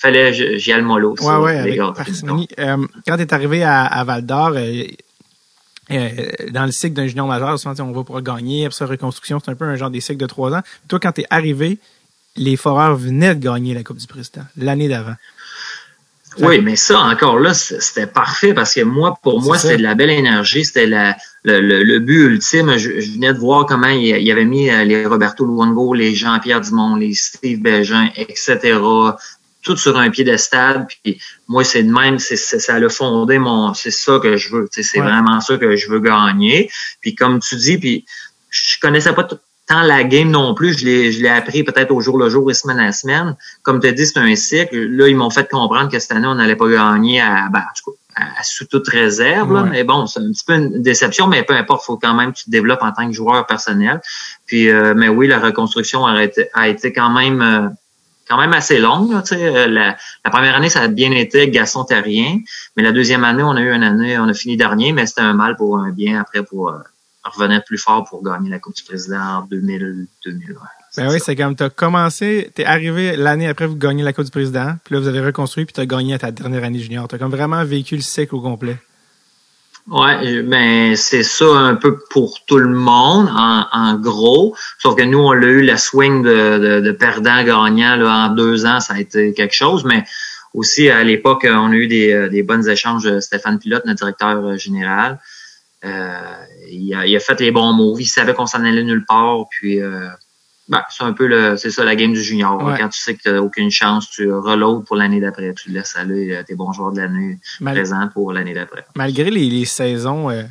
fallait 0.00 0.32
j'y 0.58 0.72
aille 0.72 0.82
mollo. 0.82 1.14
Ouais, 1.20 1.36
ouais, 1.36 1.78
euh, 1.78 2.76
quand 3.06 3.16
tu 3.16 3.22
es 3.22 3.34
arrivé 3.34 3.62
à, 3.62 3.84
à 3.84 4.04
Val 4.04 4.24
d'Or, 4.24 4.52
euh, 4.54 4.84
dans 5.90 6.64
le 6.64 6.72
cycle 6.72 6.94
d'un 6.94 7.06
junior 7.06 7.26
majeur, 7.26 7.58
souvent, 7.58 7.74
on 7.80 7.92
va 7.92 8.04
pour 8.04 8.20
gagner, 8.22 8.66
après 8.66 8.76
ça, 8.76 8.86
reconstruction, 8.86 9.40
c'est 9.44 9.50
un 9.50 9.54
peu 9.54 9.64
un 9.64 9.76
genre 9.76 9.90
des 9.90 10.00
cycles 10.00 10.20
de 10.20 10.26
trois 10.26 10.52
ans. 10.52 10.62
Toi, 10.88 11.00
quand 11.00 11.12
tu 11.12 11.22
es 11.22 11.26
arrivé, 11.30 11.78
les 12.36 12.56
Foreurs 12.56 12.96
venaient 12.96 13.34
de 13.34 13.42
gagner 13.42 13.74
la 13.74 13.82
Coupe 13.82 13.98
du 13.98 14.06
Président 14.06 14.42
l'année 14.56 14.88
d'avant. 14.88 15.16
Oui, 16.38 16.60
mais 16.60 16.76
ça, 16.76 17.00
encore 17.00 17.40
là, 17.40 17.54
c'était 17.54 18.06
parfait 18.06 18.54
parce 18.54 18.74
que 18.74 18.82
moi, 18.82 19.18
pour 19.20 19.42
moi, 19.42 19.58
c'était 19.58 19.78
de 19.78 19.82
la 19.82 19.96
belle 19.96 20.10
énergie. 20.10 20.64
C'était 20.64 20.86
le, 20.86 21.98
but 21.98 22.26
ultime. 22.26 22.76
Je, 22.76 23.12
venais 23.14 23.32
de 23.34 23.38
voir 23.38 23.66
comment 23.66 23.88
il, 23.88 24.04
il 24.04 24.30
avait 24.30 24.44
mis 24.44 24.70
euh, 24.70 24.84
les 24.84 25.04
Roberto 25.04 25.44
Luongo, 25.44 25.92
les 25.92 26.14
Jean-Pierre 26.14 26.60
Dumont, 26.60 26.94
les 26.94 27.14
Steve 27.14 27.60
Bégin, 27.60 28.10
etc. 28.14 28.78
Tout 29.62 29.76
sur 29.76 29.96
un 29.98 30.10
piédestal. 30.10 30.86
Puis 30.86 31.20
moi, 31.48 31.64
c'est 31.64 31.82
de 31.82 31.92
même, 31.92 32.18
c'est, 32.18 32.36
ça 32.36 32.74
a 32.74 32.88
fondé 32.88 33.38
mon. 33.38 33.74
C'est 33.74 33.90
ça 33.90 34.18
que 34.22 34.36
je 34.36 34.50
veux. 34.50 34.68
C'est 34.70 35.00
vraiment 35.00 35.40
ça 35.40 35.58
que 35.58 35.76
je 35.76 35.90
veux 35.90 36.00
gagner. 36.00 36.70
Puis 37.00 37.14
comme 37.14 37.40
tu 37.40 37.56
dis, 37.56 37.78
puis 37.78 38.04
je 38.50 38.78
connaissais 38.80 39.12
pas 39.12 39.24
tout 39.24 39.38
la 39.84 40.04
game 40.04 40.30
non 40.30 40.54
plus, 40.54 40.78
je 40.78 40.84
l'ai, 40.84 41.12
je 41.12 41.22
l'ai 41.22 41.28
appris 41.28 41.62
peut-être 41.62 41.92
au 41.92 42.00
jour 42.00 42.18
le 42.18 42.28
jour 42.28 42.50
et 42.50 42.54
semaine 42.54 42.80
à 42.80 42.92
semaine. 42.92 43.36
Comme 43.62 43.80
tu 43.80 43.86
as 43.86 43.92
dit, 43.92 44.06
c'est 44.06 44.18
un 44.18 44.34
cycle. 44.34 44.76
Là, 44.76 45.08
ils 45.08 45.16
m'ont 45.16 45.30
fait 45.30 45.48
comprendre 45.48 45.90
que 45.90 45.98
cette 45.98 46.12
année, 46.12 46.26
on 46.26 46.34
n'allait 46.34 46.56
pas 46.56 46.68
gagner 46.68 47.20
à, 47.20 47.48
ben, 47.50 47.62
à, 48.16 48.42
sous 48.42 48.66
toute 48.66 48.88
réserve. 48.88 49.68
Mais 49.70 49.84
bon, 49.84 50.06
c'est 50.06 50.20
un 50.20 50.30
petit 50.32 50.44
peu 50.44 50.54
une 50.54 50.82
déception, 50.82 51.28
mais 51.28 51.44
peu 51.44 51.54
importe, 51.54 51.84
faut 51.84 51.96
quand 51.96 52.14
même 52.14 52.32
que 52.32 52.38
tu 52.38 52.44
te 52.46 52.50
développes 52.50 52.82
en 52.82 52.92
tant 52.92 53.06
que 53.06 53.12
joueur 53.14 53.46
personnel. 53.46 54.00
Puis, 54.46 54.68
euh, 54.68 54.94
mais 54.96 55.08
oui, 55.08 55.28
la 55.28 55.38
reconstruction 55.38 56.04
a 56.04 56.24
été, 56.24 56.48
a 56.52 56.68
été 56.68 56.92
quand 56.92 57.10
même 57.10 57.40
euh, 57.40 57.68
quand 58.30 58.38
même 58.38 58.54
assez 58.54 58.78
longue. 58.78 59.12
Là, 59.12 59.22
euh, 59.32 59.66
la, 59.66 59.96
la, 60.24 60.30
première 60.30 60.56
année, 60.56 60.70
ça 60.70 60.82
a 60.82 60.88
bien 60.88 61.10
été 61.10 61.50
Gaston 61.50 61.84
Terrien, 61.84 62.38
mais 62.76 62.82
la 62.82 62.92
deuxième 62.92 63.24
année, 63.24 63.42
on 63.42 63.56
a 63.56 63.60
eu 63.60 63.72
une 63.72 63.82
année, 63.82 64.18
on 64.18 64.28
a 64.28 64.34
fini 64.34 64.56
dernier, 64.56 64.92
mais 64.92 65.04
c'était 65.04 65.20
un 65.20 65.34
mal 65.34 65.56
pour 65.56 65.76
un 65.76 65.90
bien 65.90 66.20
après 66.20 66.42
pour 66.42 66.72
revenait 67.24 67.60
plus 67.60 67.78
fort 67.78 68.04
pour 68.08 68.22
gagner 68.22 68.50
la 68.50 68.58
Coupe 68.58 68.76
du 68.76 68.82
Président 68.82 69.20
en 69.20 69.42
2000, 69.42 70.06
2020. 70.24 70.60
Ben 70.96 71.08
oui, 71.10 71.18
c'est 71.24 71.36
comme 71.36 71.54
tu 71.54 71.62
as 71.62 71.70
commencé, 71.70 72.50
tu 72.54 72.64
arrivé 72.64 73.16
l'année 73.16 73.46
après 73.46 73.66
vous 73.66 73.76
gagnez 73.76 74.02
la 74.02 74.12
Coupe 74.12 74.24
du 74.24 74.30
Président, 74.30 74.74
puis 74.84 74.94
là 74.94 75.00
vous 75.00 75.08
avez 75.08 75.20
reconstruit 75.20 75.64
puis 75.64 75.72
tu 75.72 75.80
as 75.80 75.86
gagné 75.86 76.14
à 76.14 76.18
ta 76.18 76.30
dernière 76.32 76.64
année 76.64 76.80
junior. 76.80 77.06
Tu 77.06 77.16
comme 77.18 77.30
vraiment 77.30 77.64
vécu 77.64 77.94
le 77.94 78.02
cycle 78.02 78.34
au 78.34 78.40
complet. 78.40 78.76
Ouais, 79.88 80.42
ben 80.42 80.94
c'est 80.94 81.22
ça 81.22 81.46
un 81.46 81.74
peu 81.74 81.98
pour 82.10 82.44
tout 82.44 82.58
le 82.58 82.68
monde 82.68 83.28
en, 83.32 83.96
gros. 83.96 84.54
Sauf 84.78 84.94
que 84.94 85.02
nous 85.02 85.18
on 85.18 85.32
a 85.32 85.46
eu 85.46 85.62
la 85.62 85.78
swing 85.78 86.22
de, 86.22 86.80
de, 86.80 86.92
perdant 86.92 87.42
gagnant 87.42 88.00
en 88.04 88.28
deux 88.28 88.66
ans, 88.66 88.80
ça 88.80 88.94
a 88.94 89.00
été 89.00 89.32
quelque 89.32 89.54
chose, 89.54 89.84
mais 89.84 90.04
aussi 90.54 90.90
à 90.90 91.02
l'époque 91.02 91.46
on 91.48 91.72
a 91.72 91.74
eu 91.74 91.88
des, 91.88 92.12
euh, 92.12 92.28
des 92.28 92.42
bonnes 92.42 92.68
échanges. 92.68 93.18
Stéphane 93.20 93.58
Pilote, 93.58 93.84
notre 93.84 93.98
directeur 93.98 94.44
euh, 94.44 94.56
général, 94.56 95.18
euh, 95.84 96.44
il, 96.70 96.94
a, 96.94 97.06
il, 97.06 97.16
a, 97.16 97.20
fait 97.20 97.40
les 97.40 97.50
bons 97.50 97.72
moves. 97.72 98.00
Il 98.00 98.06
savait 98.06 98.34
qu'on 98.34 98.46
s'en 98.46 98.64
allait 98.64 98.82
nulle 98.82 99.04
part. 99.06 99.46
Puis, 99.50 99.80
euh, 99.80 100.08
ben, 100.70 100.82
c'est 100.88 101.02
un 101.02 101.12
peu 101.12 101.26
le, 101.26 101.56
c'est 101.56 101.70
ça 101.70 101.84
la 101.84 101.96
game 101.96 102.12
du 102.12 102.22
junior. 102.22 102.56
Quand 102.78 102.88
tu 102.88 103.00
sais 103.00 103.14
que 103.14 103.22
tu 103.22 103.28
n'as 103.28 103.40
aucune 103.40 103.72
chance, 103.72 104.08
tu 104.08 104.32
reloads 104.32 104.84
pour 104.86 104.94
l'année 104.94 105.20
d'après. 105.20 105.52
Tu 105.52 105.70
laisses 105.70 105.96
aller 105.96 106.32
euh, 106.32 106.44
tes 106.44 106.54
bons 106.54 106.72
joueurs 106.72 106.92
de 106.92 107.00
l'année 107.00 107.40
présents 107.60 108.08
pour 108.12 108.32
l'année 108.32 108.54
d'après. 108.54 108.84
Malgré 108.94 109.32
les, 109.32 109.50
les 109.50 109.64
saisons 109.64 110.30
euh, 110.30 110.44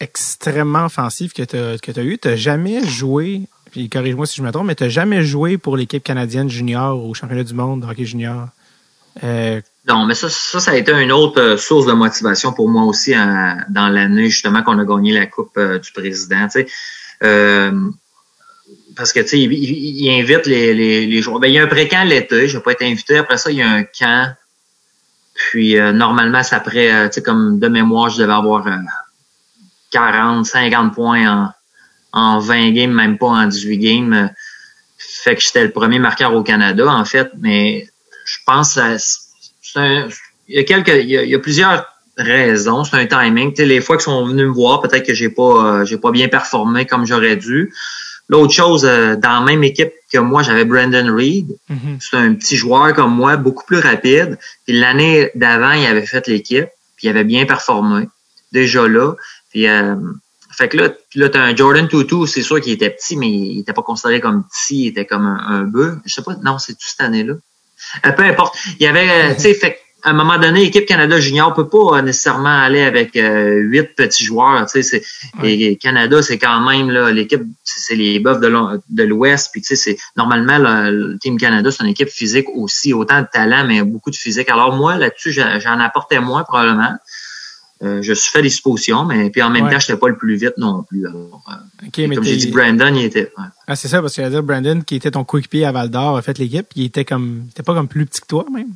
extrêmement 0.00 0.86
offensives 0.86 1.32
que 1.32 1.44
tu 1.44 1.56
as, 1.56 1.78
que 1.78 1.98
as 1.98 2.02
eues, 2.02 2.18
tu 2.18 2.36
jamais 2.36 2.84
joué, 2.84 3.42
puis 3.70 3.88
corrige-moi 3.88 4.26
si 4.26 4.36
je 4.36 4.42
me 4.42 4.50
trompe, 4.50 4.66
mais 4.66 4.74
tu 4.74 4.90
jamais 4.90 5.22
joué 5.22 5.58
pour 5.58 5.76
l'équipe 5.76 6.02
canadienne 6.02 6.50
junior 6.50 7.00
au 7.00 7.14
championnat 7.14 7.44
du 7.44 7.54
monde 7.54 7.82
de 7.82 7.86
hockey 7.86 8.04
junior. 8.04 8.48
Euh, 9.22 9.60
non, 9.88 10.06
mais 10.06 10.14
ça, 10.14 10.28
ça, 10.28 10.58
ça 10.58 10.72
a 10.72 10.74
été 10.74 10.90
une 10.92 11.12
autre 11.12 11.56
source 11.56 11.86
de 11.86 11.92
motivation 11.92 12.52
pour 12.52 12.68
moi 12.68 12.82
aussi 12.82 13.12
dans 13.12 13.88
l'année 13.88 14.28
justement 14.28 14.64
qu'on 14.64 14.78
a 14.78 14.84
gagné 14.84 15.12
la 15.12 15.26
Coupe 15.26 15.56
euh, 15.56 15.78
du 15.78 15.92
Président. 15.92 16.48
Euh, 17.22 17.90
parce 18.96 19.12
que 19.12 19.20
tu 19.20 19.28
sais, 19.28 19.38
il, 19.40 20.20
invite 20.20 20.46
les, 20.46 20.74
les, 20.74 21.06
les 21.06 21.22
joueurs. 21.22 21.40
Ben, 21.40 21.48
il 21.48 21.54
y 21.54 21.58
a 21.58 21.62
un 21.62 21.66
pré-camp 21.66 22.04
l'été, 22.04 22.48
je 22.48 22.58
vais 22.58 22.62
pas 22.62 22.72
être 22.72 22.82
invité. 22.82 23.18
Après 23.18 23.38
ça, 23.38 23.50
il 23.50 23.58
y 23.58 23.62
a 23.62 23.68
un 23.68 23.84
camp. 23.84 24.34
Puis 25.34 25.76
normalement, 25.76 26.42
ça 26.42 26.56
après, 26.56 27.08
tu 27.08 27.14
sais, 27.14 27.22
comme 27.22 27.58
de 27.58 27.68
mémoire, 27.68 28.10
je 28.10 28.18
devais 28.18 28.32
avoir 28.32 28.66
40, 29.90 30.44
50 30.44 30.94
points 30.94 31.26
en, 31.26 31.52
en 32.12 32.38
20 32.38 32.72
games, 32.72 32.92
même 32.92 33.18
pas 33.18 33.26
en 33.26 33.46
18 33.46 33.78
games. 33.78 34.30
Fait 34.98 35.34
que 35.34 35.40
j'étais 35.40 35.64
le 35.64 35.70
premier 35.70 35.98
marqueur 35.98 36.34
au 36.34 36.42
Canada, 36.42 36.86
en 36.86 37.04
fait, 37.04 37.30
mais 37.38 37.88
je 38.24 38.38
pense 38.46 38.74
que 38.74 40.08
il 40.48 40.56
y 40.56 40.58
a 40.58 40.64
quelques, 40.64 40.88
il 40.88 41.08
y 41.08 41.34
a, 41.34 41.38
plusieurs 41.38 41.86
raisons. 42.16 42.84
C'est 42.84 42.96
un 42.96 43.06
timing. 43.06 43.54
Tu 43.54 43.64
les 43.64 43.80
fois 43.80 43.96
qu'ils 43.96 44.04
sont 44.04 44.26
venus 44.26 44.46
me 44.46 44.52
voir, 44.52 44.80
peut-être 44.80 45.06
que 45.06 45.14
j'ai 45.14 45.30
pas, 45.30 45.42
euh, 45.80 45.84
j'ai 45.84 45.96
pas 45.96 46.10
bien 46.10 46.28
performé 46.28 46.86
comme 46.86 47.06
j'aurais 47.06 47.36
dû. 47.36 47.72
L'autre 48.28 48.52
chose, 48.52 48.84
euh, 48.84 49.16
dans 49.16 49.40
la 49.40 49.40
même 49.40 49.64
équipe 49.64 49.92
que 50.12 50.18
moi, 50.18 50.42
j'avais 50.42 50.64
Brandon 50.64 51.14
Reed. 51.14 51.48
Mm-hmm. 51.70 51.96
C'est 52.00 52.16
un 52.16 52.34
petit 52.34 52.56
joueur 52.56 52.94
comme 52.94 53.14
moi, 53.14 53.36
beaucoup 53.36 53.64
plus 53.64 53.78
rapide. 53.78 54.38
Puis 54.66 54.78
l'année 54.78 55.30
d'avant, 55.34 55.72
il 55.72 55.86
avait 55.86 56.06
fait 56.06 56.26
l'équipe, 56.28 56.68
puis 56.96 57.06
il 57.06 57.10
avait 57.10 57.24
bien 57.24 57.44
performé. 57.46 58.08
Déjà 58.52 58.86
là. 58.86 59.14
Puis 59.50 59.68
euh, 59.68 59.96
fait 60.50 60.68
que 60.68 60.76
là, 60.76 60.90
là 61.14 61.28
t'as 61.28 61.40
un 61.40 61.56
Jordan 61.56 61.88
Tutu, 61.88 62.26
c'est 62.26 62.42
sûr 62.42 62.60
qu'il 62.60 62.72
était 62.72 62.90
petit, 62.90 63.16
mais 63.16 63.28
il 63.28 63.60
était 63.60 63.72
pas 63.72 63.82
considéré 63.82 64.20
comme 64.20 64.44
petit, 64.44 64.84
il 64.84 64.86
était 64.88 65.06
comme 65.06 65.26
un, 65.26 65.38
un 65.46 65.62
bœuf. 65.62 65.96
Je 66.04 66.14
sais 66.14 66.22
pas, 66.22 66.36
non, 66.42 66.58
c'est 66.58 66.74
tout 66.74 66.86
cette 66.86 67.00
année-là? 67.00 67.34
Euh, 68.06 68.12
peu 68.12 68.22
importe. 68.22 68.56
Il 68.78 68.84
y 68.84 68.86
avait, 68.86 69.08
euh, 69.10 69.34
tu 69.34 69.42
sais, 69.42 69.54
fait 69.54 69.80
à 70.04 70.10
un 70.10 70.12
moment 70.12 70.38
donné, 70.38 70.60
l'équipe 70.60 70.86
Canada 70.86 71.20
junior 71.20 71.54
peut 71.54 71.68
pas 71.68 71.98
euh, 71.98 72.02
nécessairement 72.02 72.60
aller 72.60 72.82
avec 72.82 73.12
huit 73.14 73.94
petits 73.94 74.24
joueurs. 74.24 74.66
Tu 74.66 74.82
sais, 74.82 75.02
et 75.42 75.76
Canada, 75.76 76.22
c'est 76.22 76.38
quand 76.38 76.60
même 76.68 76.90
là 76.90 77.10
l'équipe, 77.10 77.42
c'est 77.62 77.94
les 77.94 78.18
Buffs 78.18 78.40
de 78.40 79.02
l'Ouest. 79.02 79.50
Puis 79.52 79.62
tu 79.62 79.68
sais, 79.68 79.76
c'est 79.76 79.98
normalement 80.16 80.58
le 80.58 81.16
Team 81.18 81.38
Canada, 81.38 81.70
c'est 81.70 81.84
une 81.84 81.90
équipe 81.90 82.08
physique 82.08 82.46
aussi, 82.54 82.92
autant 82.92 83.20
de 83.20 83.26
talent, 83.32 83.64
mais 83.66 83.82
beaucoup 83.82 84.10
de 84.10 84.16
physique. 84.16 84.48
Alors 84.48 84.74
moi, 84.74 84.96
là-dessus, 84.96 85.32
j'en 85.32 85.78
apportais 85.80 86.20
moins 86.20 86.42
probablement. 86.42 86.94
je 87.80 88.12
suis 88.12 88.30
fait 88.30 88.42
des 88.42 88.50
suppositions, 88.50 89.04
mais 89.04 89.30
puis 89.30 89.42
en 89.42 89.50
même 89.50 89.70
temps, 89.70 89.78
je 89.78 89.92
n'étais 89.92 90.00
pas 90.00 90.08
le 90.08 90.16
plus 90.16 90.36
vite 90.36 90.54
non 90.58 90.82
plus. 90.82 91.06
Alors, 91.06 91.42
comme 91.92 92.24
j'ai 92.24 92.36
dit, 92.36 92.50
Brandon, 92.50 92.94
il 92.94 93.04
était. 93.04 93.32
Ah, 93.66 93.76
c'est 93.76 93.88
ça, 93.88 94.00
parce 94.00 94.16
que 94.16 94.28
dire 94.28 94.42
Brandon, 94.42 94.80
qui 94.82 94.96
était 94.96 95.12
ton 95.12 95.24
coéquipier 95.24 95.64
à 95.64 95.72
Val 95.72 95.90
d'Or, 95.90 96.16
a 96.16 96.22
fait 96.22 96.38
l'équipe, 96.38 96.66
il 96.74 96.86
était 96.86 97.04
comme. 97.04 97.42
Il 97.46 97.50
était 97.50 97.62
pas 97.62 97.74
comme 97.74 97.88
plus 97.88 98.06
petit 98.06 98.20
que 98.20 98.26
toi, 98.26 98.44
même. 98.52 98.68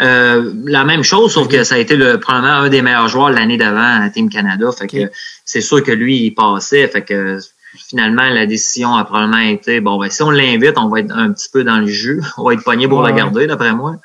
Euh, 0.00 0.52
la 0.64 0.84
même 0.84 1.02
chose, 1.02 1.32
sauf 1.32 1.48
que 1.48 1.64
ça 1.64 1.76
a 1.76 1.78
été 1.78 1.96
le, 1.96 2.20
probablement 2.20 2.54
un 2.54 2.68
des 2.68 2.82
meilleurs 2.82 3.08
joueurs 3.08 3.30
l'année 3.30 3.56
d'avant 3.56 4.02
à 4.02 4.10
Team 4.10 4.28
Canada. 4.28 4.70
Fait 4.72 4.86
que 4.86 5.10
c'est 5.44 5.60
sûr 5.60 5.82
que 5.82 5.92
lui, 5.92 6.18
il 6.24 6.30
passait. 6.32 6.86
Fait 6.88 7.02
que 7.02 7.38
finalement, 7.76 8.28
la 8.28 8.46
décision 8.46 8.94
a 8.94 9.04
probablement 9.04 9.38
été 9.38 9.80
bon, 9.80 9.98
ben, 9.98 10.10
si 10.10 10.22
on 10.22 10.30
l'invite, 10.30 10.74
on 10.76 10.88
va 10.88 11.00
être 11.00 11.12
un 11.12 11.32
petit 11.32 11.48
peu 11.50 11.64
dans 11.64 11.78
le 11.78 11.86
jus. 11.86 12.22
On 12.38 12.44
va 12.44 12.54
être 12.54 12.64
pogné 12.64 12.88
pour 12.88 13.02
la 13.02 13.12
garder, 13.12 13.46
d'après 13.46 13.74
moi. 13.74 13.96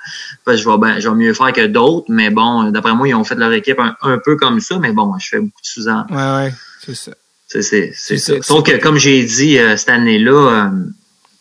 Parce 0.45 0.58
que 0.58 0.63
je 0.63 0.69
vais, 0.69 0.77
ben, 0.77 0.99
je 0.99 1.10
vais 1.10 1.15
mieux 1.15 1.34
faire 1.34 1.51
que 1.51 1.67
d'autres, 1.67 2.06
mais 2.10 2.30
bon, 2.30 2.71
d'après 2.71 2.93
moi, 2.93 3.08
ils 3.08 3.15
ont 3.15 3.23
fait 3.23 3.36
leur 3.36 3.51
équipe 3.54 3.80
un, 3.80 4.17
peu 4.23 4.36
comme 4.36 4.60
ça, 4.60 4.77
mais 4.80 4.91
bon, 4.91 5.13
je 5.19 5.27
fais 5.27 5.39
beaucoup 5.39 5.62
de 5.62 5.67
sous-ans. 5.67 6.06
Ouais, 6.10 6.15
ouais, 6.15 6.54
c'est 6.86 6.95
ça. 6.95 7.12
C'est 7.47 8.17
ça. 8.17 8.34
Sauf 8.41 8.63
que, 8.63 8.77
comme 8.77 8.97
j'ai 8.97 9.23
dit 9.23 9.58
euh, 9.58 9.75
cette 9.75 9.89
année-là, 9.89 10.71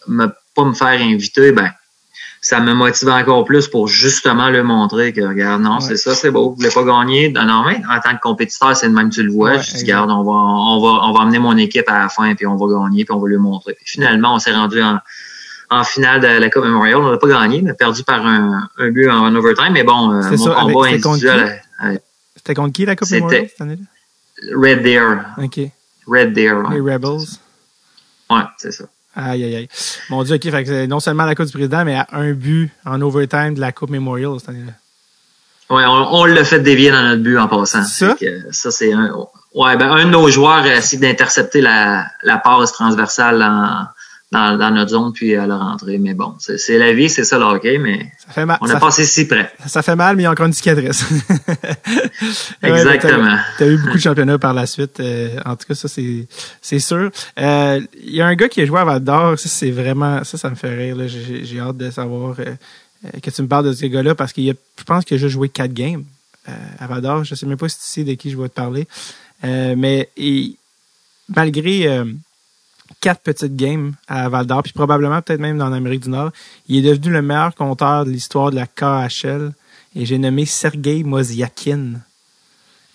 euh, 0.08 0.28
pas 0.56 0.64
me 0.64 0.74
faire 0.74 1.00
inviter, 1.00 1.52
ben, 1.52 1.70
ça 2.40 2.60
me 2.60 2.72
motive 2.72 3.08
encore 3.08 3.44
plus 3.44 3.68
pour 3.68 3.86
justement 3.86 4.48
le 4.48 4.62
montrer 4.62 5.12
que, 5.12 5.20
regarde, 5.20 5.60
non, 5.62 5.80
c'est 5.80 5.96
ça, 5.96 6.14
c'est 6.14 6.30
beau. 6.30 6.50
Vous 6.50 6.56
voulez 6.56 6.70
pas 6.70 6.84
gagner? 6.84 7.28
Non, 7.28 7.64
mais 7.66 7.82
en 7.86 8.00
tant 8.00 8.16
que 8.16 8.20
compétiteur, 8.20 8.74
c'est 8.74 8.86
le 8.86 8.94
même, 8.94 9.10
tu 9.10 9.22
le 9.22 9.30
vois. 9.30 9.58
je 9.58 9.72
dis, 9.72 9.82
regarde, 9.82 10.10
on 10.10 10.22
va, 10.22 10.32
on 10.32 10.80
va, 10.80 11.06
on 11.06 11.12
va 11.12 11.20
amener 11.20 11.38
mon 11.38 11.56
équipe 11.58 11.88
à 11.88 11.98
la 11.98 12.08
fin, 12.08 12.34
puis 12.34 12.46
on 12.46 12.56
va 12.56 12.66
gagner, 12.66 13.04
puis 13.04 13.12
on 13.12 13.18
va 13.18 13.28
le 13.28 13.38
montrer. 13.38 13.76
finalement, 13.84 14.34
on 14.34 14.38
s'est 14.38 14.52
rendu 14.52 14.82
en, 14.82 15.00
en 15.68 15.84
finale 15.84 16.20
de 16.22 16.26
la 16.26 16.50
Coupe 16.50 16.64
Memorial. 16.64 16.96
On 16.96 17.10
n'a 17.10 17.18
pas 17.18 17.28
gagné, 17.28 17.60
mais 17.60 17.74
perdu 17.74 18.04
par 18.04 18.26
un, 18.26 18.68
un 18.78 18.90
but 18.90 19.10
en, 19.10 19.34
overtime. 19.34 19.72
Mais 19.72 19.84
bon, 19.84 20.10
euh, 20.10 20.30
mon 20.30 20.36
ça, 20.36 20.54
combat 20.62 20.86
individuel. 20.88 21.62
C'était 22.36 22.54
contre 22.54 22.72
qui 22.72 22.86
la 22.86 22.96
Coupe 22.96 23.10
Memorial 23.10 23.48
cette 23.48 23.60
année-là? 23.60 24.56
Red 24.56 24.82
Deer. 24.82 25.24
OK. 25.36 25.60
Red 26.06 26.32
Deer. 26.32 26.62
Les 26.70 26.80
Rebels. 26.80 27.26
Ouais, 28.30 28.42
c'est 28.56 28.72
ça. 28.72 28.84
Aïe, 29.14 29.44
aïe, 29.44 29.56
aïe. 29.56 29.68
Mon 30.08 30.22
Dieu, 30.22 30.36
OK, 30.36 30.50
fait 30.50 30.64
que 30.64 30.86
non 30.86 31.00
seulement 31.00 31.24
la 31.24 31.34
Coupe 31.34 31.46
du 31.46 31.52
Président, 31.52 31.84
mais 31.84 31.96
à 31.96 32.06
un 32.12 32.32
but 32.32 32.70
en 32.84 33.00
overtime 33.00 33.54
de 33.54 33.60
la 33.60 33.72
Coupe 33.72 33.90
Memorial 33.90 34.38
cette 34.38 34.50
année-là. 34.50 34.72
Ouais, 35.74 35.84
on, 35.86 36.24
l'a 36.24 36.44
fait 36.44 36.58
dévier 36.58 36.90
dans 36.90 37.02
notre 37.02 37.22
but 37.22 37.38
en 37.38 37.46
passant. 37.46 37.84
Ça? 37.84 38.16
ça, 38.50 38.70
c'est 38.72 38.92
un. 38.92 39.12
Ouais, 39.54 39.76
ben, 39.76 39.90
un 39.90 40.04
de 40.04 40.10
nos 40.10 40.28
joueurs 40.28 40.64
a 40.64 40.74
essayé 40.74 41.00
d'intercepter 41.00 41.60
la, 41.60 42.06
la 42.24 42.38
passe 42.38 42.72
transversale 42.72 43.42
en, 43.42 43.86
dans, 44.32 44.56
dans, 44.56 44.70
notre 44.70 44.90
zone 44.90 45.12
puis 45.12 45.34
à 45.34 45.46
la 45.46 45.56
rentrée. 45.56 45.98
Mais 45.98 46.14
bon, 46.14 46.34
c'est 46.38 46.78
la 46.78 46.92
vie, 46.92 47.08
c'est 47.08 47.24
ça 47.24 47.38
le 47.38 47.44
hockey, 47.44 47.78
mais 47.78 48.12
ça 48.18 48.32
fait 48.32 48.46
mal, 48.46 48.58
on 48.60 48.70
a 48.70 48.76
passé 48.76 49.04
si 49.04 49.26
près. 49.26 49.52
Ça 49.66 49.82
fait 49.82 49.96
mal, 49.96 50.16
mais 50.16 50.22
il 50.22 50.24
y 50.24 50.26
a 50.26 50.30
encore 50.30 50.46
une 50.46 50.52
cicatrice. 50.52 51.04
Exactement. 52.62 53.36
tu 53.58 53.64
as, 53.64 53.66
eu 53.66 53.76
beaucoup 53.78 53.96
de 53.96 54.02
championnats 54.02 54.38
par 54.38 54.54
la 54.54 54.66
suite. 54.66 55.00
Euh, 55.00 55.36
en 55.44 55.56
tout 55.56 55.66
cas, 55.66 55.74
ça, 55.74 55.88
c'est 55.88 56.78
sûr. 56.78 57.10
Euh, 57.38 57.80
il 58.02 58.14
y 58.14 58.20
a 58.20 58.26
un 58.26 58.34
gars 58.34 58.48
qui 58.48 58.60
a 58.60 58.66
joué 58.66 58.78
à 58.78 58.84
Val 58.84 59.02
d'Or. 59.02 59.38
Ça, 59.38 59.48
c'est 59.48 59.70
vraiment... 59.70 60.22
Ça, 60.22 60.38
ça 60.38 60.48
me 60.48 60.54
fait 60.54 60.74
rire. 60.74 60.96
J'ai 61.08 61.58
hâte 61.58 61.76
de 61.76 61.90
savoir 61.90 62.36
euh, 62.38 62.54
que 63.20 63.30
tu 63.30 63.42
me 63.42 63.48
parles 63.48 63.66
de 63.66 63.72
ce 63.72 63.86
gars-là 63.86 64.14
parce 64.14 64.32
qu'il 64.32 64.54
je 64.78 64.84
pense 64.84 65.04
qu'il 65.04 65.16
a 65.16 65.18
juste 65.18 65.32
joué 65.32 65.48
quatre 65.48 65.72
games 65.72 66.04
à 66.78 66.86
Val 66.86 67.02
d'Or. 67.02 67.24
Je 67.24 67.34
sais 67.34 67.46
même 67.46 67.58
pas 67.58 67.68
si 67.68 67.78
tu 67.78 67.84
sais 67.84 68.04
de 68.04 68.14
qui 68.14 68.30
je 68.30 68.36
vais 68.36 68.48
te 68.48 68.54
parler. 68.54 68.86
mais 69.42 70.08
et, 70.16 70.56
malgré 71.28 72.04
quatre 73.00 73.22
petites 73.22 73.56
games 73.56 73.92
à 74.08 74.28
Val 74.28 74.46
d'Or, 74.46 74.62
puis 74.62 74.72
probablement 74.72 75.20
peut-être 75.22 75.40
même 75.40 75.58
dans 75.58 75.68
l'Amérique 75.68 76.02
du 76.04 76.10
Nord. 76.10 76.30
Il 76.68 76.84
est 76.84 76.90
devenu 76.90 77.12
le 77.12 77.22
meilleur 77.22 77.54
compteur 77.54 78.04
de 78.04 78.10
l'histoire 78.10 78.50
de 78.50 78.56
la 78.56 78.66
KHL. 78.66 79.52
et 79.96 80.06
j'ai 80.06 80.18
nommé 80.18 80.46
Sergei 80.46 81.02
Moziakin. 81.02 82.00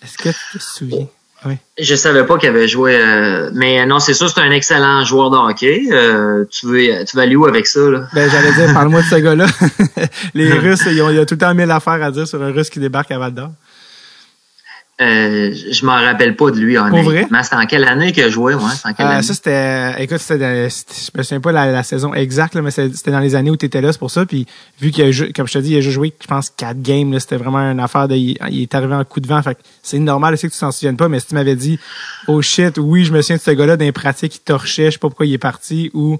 Est-ce 0.02 0.18
que 0.18 0.28
tu 0.28 0.58
te 0.58 0.62
souviens? 0.62 1.06
Oui. 1.44 1.54
Je 1.78 1.94
savais 1.94 2.24
pas 2.24 2.38
qu'il 2.38 2.48
avait 2.48 2.66
joué, 2.66 2.96
euh, 2.96 3.50
mais 3.52 3.84
non, 3.84 3.98
c'est 3.98 4.14
sûr, 4.14 4.28
c'est 4.28 4.40
un 4.40 4.50
excellent 4.50 5.04
joueur 5.04 5.30
de 5.30 5.36
hockey. 5.36 5.82
Euh, 5.92 6.44
tu 6.50 6.66
veux, 6.66 7.04
tu 7.04 7.16
vas 7.16 7.22
aller 7.22 7.36
où 7.36 7.44
avec 7.44 7.66
ça 7.66 7.80
là? 7.80 8.08
Ben 8.14 8.30
j'allais 8.30 8.52
dire, 8.52 8.72
parle-moi 8.72 9.02
de 9.02 9.06
ce 9.06 9.14
gars-là. 9.22 9.46
Les 10.34 10.50
Russes, 10.52 10.84
ils 10.86 11.02
ont, 11.02 11.10
il 11.10 11.16
y 11.16 11.18
a 11.18 11.26
tout 11.26 11.34
le 11.34 11.38
temps 11.38 11.54
mille 11.54 11.70
affaires 11.70 12.02
à 12.02 12.10
dire 12.10 12.26
sur 12.26 12.42
un 12.42 12.52
Russe 12.52 12.70
qui 12.70 12.80
débarque 12.80 13.10
à 13.10 13.18
Val 13.18 13.34
d'Or. 13.34 13.50
Euh, 14.98 15.52
je 15.72 15.84
m'en 15.84 15.92
rappelle 15.96 16.36
pas 16.36 16.50
de 16.50 16.56
lui, 16.58 16.78
honnêtement. 16.78 17.02
vrai? 17.02 17.26
C'était 17.42 17.56
en 17.56 17.66
quelle 17.66 17.84
année 17.84 18.12
qu'il 18.12 18.22
a 18.22 18.30
joué, 18.30 18.54
ouais? 18.54 18.62
Quelle 18.96 19.06
Euh, 19.06 19.10
année? 19.10 19.22
ça, 19.22 19.34
c'était, 19.34 20.02
écoute, 20.02 20.16
c'était, 20.20 20.70
je 20.70 21.18
me 21.18 21.22
souviens 21.22 21.40
pas 21.40 21.52
la, 21.52 21.70
la 21.70 21.82
saison 21.82 22.14
exacte, 22.14 22.54
là, 22.54 22.62
mais 22.62 22.70
c'était 22.70 23.10
dans 23.10 23.20
les 23.20 23.34
années 23.34 23.50
où 23.50 23.58
tu 23.58 23.66
étais 23.66 23.82
là, 23.82 23.92
c'est 23.92 23.98
pour 23.98 24.10
ça. 24.10 24.24
Puis, 24.24 24.46
vu 24.80 24.90
qu'il 24.92 25.04
a, 25.04 25.26
comme 25.34 25.46
je 25.46 25.52
te 25.52 25.58
dis, 25.58 25.72
il 25.72 25.76
a 25.76 25.80
joué, 25.82 26.14
je 26.18 26.26
pense, 26.26 26.48
quatre 26.48 26.80
games, 26.80 27.12
là, 27.12 27.20
c'était 27.20 27.36
vraiment 27.36 27.58
une 27.58 27.78
affaire 27.80 28.08
de, 28.08 28.14
il, 28.14 28.38
il 28.48 28.62
est 28.62 28.74
arrivé 28.74 28.94
en 28.94 29.04
coup 29.04 29.20
de 29.20 29.26
vent. 29.28 29.42
Fait 29.42 29.54
que 29.56 29.60
c'est 29.82 29.98
normal, 29.98 30.34
je 30.34 30.40
sais 30.40 30.48
que 30.48 30.54
tu 30.54 30.60
t'en 30.60 30.72
souviennes 30.72 30.96
pas, 30.96 31.10
mais 31.10 31.20
si 31.20 31.26
tu 31.26 31.34
m'avais 31.34 31.56
dit, 31.56 31.78
oh 32.26 32.40
shit, 32.40 32.78
oui, 32.78 33.04
je 33.04 33.12
me 33.12 33.20
souviens 33.20 33.36
de 33.36 33.42
ce 33.42 33.50
gars-là, 33.50 33.76
dans 33.76 33.84
les 33.84 33.92
pratiques, 33.92 34.36
il 34.36 34.40
torchait, 34.40 34.86
je 34.86 34.90
sais 34.92 34.98
pas 34.98 35.08
pourquoi 35.08 35.26
il 35.26 35.34
est 35.34 35.38
parti, 35.38 35.90
ou 35.92 36.16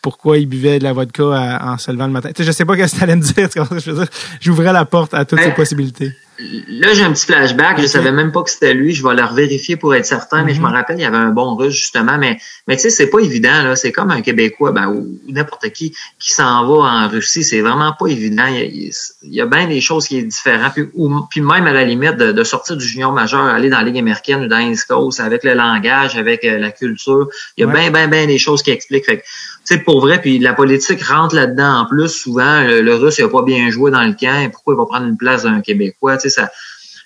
pourquoi 0.00 0.38
il 0.38 0.46
buvait 0.46 0.78
de 0.78 0.84
la 0.84 0.94
vodka 0.94 1.24
à- 1.34 1.72
en 1.72 1.76
se 1.78 1.90
levant 1.90 2.06
le 2.06 2.12
matin. 2.12 2.30
Tu 2.34 2.42
sais, 2.42 2.46
je 2.46 2.52
sais 2.52 2.64
pas 2.64 2.74
ce 2.74 2.90
que 2.94 2.96
tu 2.98 3.02
allais 3.02 3.16
me 3.16 3.22
dire, 3.22 3.48
tu 3.50 3.58
je 3.84 3.90
veux 3.90 3.98
dire? 3.98 4.08
J'ouvrais 4.40 4.72
la 4.72 4.86
porte 4.86 5.12
à 5.12 5.26
toutes 5.26 5.40
Ouais. 5.40 5.44
ces 5.46 5.52
possibilités. 5.52 6.12
Là, 6.38 6.92
j'ai 6.94 7.04
un 7.04 7.12
petit 7.12 7.26
flashback. 7.26 7.76
Je 7.78 7.82
Ok. 7.84 7.88
savais 7.88 8.10
même 8.10 8.32
pas 8.32 8.42
que 8.42 8.50
c'était 8.50 8.74
lui. 8.74 8.92
Je 8.92 9.06
vais 9.06 9.14
le 9.14 9.22
revérifier 9.24 9.76
pour 9.76 9.94
être 9.94 10.04
certain, 10.04 10.42
mais 10.42 10.52
je 10.52 10.60
me 10.60 10.66
Mhm. 10.66 10.72
rappelle, 10.72 10.98
il 10.98 11.02
y 11.02 11.04
avait 11.04 11.16
un 11.16 11.30
bon 11.30 11.54
russe, 11.54 11.74
justement. 11.74 12.18
Mais, 12.18 12.38
mais 12.66 12.74
tu 12.74 12.82
sais, 12.82 12.90
c'est 12.90 13.06
pas 13.06 13.20
évident, 13.20 13.62
là. 13.62 13.76
C'est 13.76 13.92
comme 13.92 14.10
un 14.10 14.20
Québécois, 14.20 14.72
ben, 14.72 14.88
ou, 14.88 15.06
n'importe 15.28 15.68
qui, 15.70 15.94
qui 16.18 16.32
s'en 16.32 16.66
va 16.66 16.74
en 17.04 17.08
Russie. 17.08 17.44
C'est 17.44 17.60
vraiment 17.60 17.92
pas 17.98 18.06
évident. 18.08 18.46
Il 18.46 18.56
y 18.56 18.62
a, 18.88 18.92
il 19.22 19.34
y 19.34 19.40
a 19.40 19.46
bien 19.46 19.68
des 19.68 19.80
choses 19.80 20.08
qui 20.08 20.18
est 20.18 20.22
différent. 20.22 20.70
Puis, 20.74 20.88
ou, 20.94 21.20
puis 21.30 21.40
même, 21.40 21.66
à 21.68 21.72
la 21.72 21.84
limite, 21.84 22.16
de, 22.16 22.32
de 22.32 22.44
sortir 22.44 22.76
du 22.76 22.84
junior 22.84 23.12
majeur, 23.12 23.40
aller 23.44 23.70
dans 23.70 23.78
la 23.78 23.84
Ligue 23.84 23.98
américaine 23.98 24.42
ou 24.42 24.48
dans 24.48 24.58
East 24.58 24.86
Coast, 24.88 25.20
avec 25.20 25.44
le 25.44 25.54
langage, 25.54 26.16
avec 26.16 26.44
euh, 26.44 26.58
la 26.58 26.72
culture. 26.72 27.28
Il 27.56 27.60
y 27.60 27.64
a 27.64 27.68
Ouais. 27.68 27.74
bien, 27.74 27.90
bien, 27.92 28.08
bien 28.08 28.26
des 28.26 28.38
choses 28.38 28.62
qui 28.62 28.72
expliquent. 28.72 29.06
Fait 29.06 29.18
que, 29.18 29.22
tu 29.22 29.76
sais, 29.76 29.78
pour 29.78 30.00
vrai, 30.00 30.20
puis 30.20 30.38
la 30.40 30.52
politique 30.52 31.02
rentre 31.04 31.34
là-dedans 31.36 31.82
en 31.82 31.86
plus. 31.86 32.08
Souvent, 32.08 32.60
le, 32.62 32.80
le 32.82 32.94
russe, 32.96 33.18
il 33.18 33.24
a 33.24 33.28
pas 33.28 33.42
bien 33.42 33.70
joué 33.70 33.90
dans 33.92 34.02
le 34.02 34.12
camp. 34.12 34.50
Pourquoi 34.52 34.74
il 34.74 34.76
va 34.78 34.84
prendre 34.86 35.06
une 35.06 35.16
place 35.16 35.44
d'un 35.44 35.60
Québécois? 35.60 36.18
Tu 36.24 36.30
sais, 36.30 36.40
ça, 36.40 36.50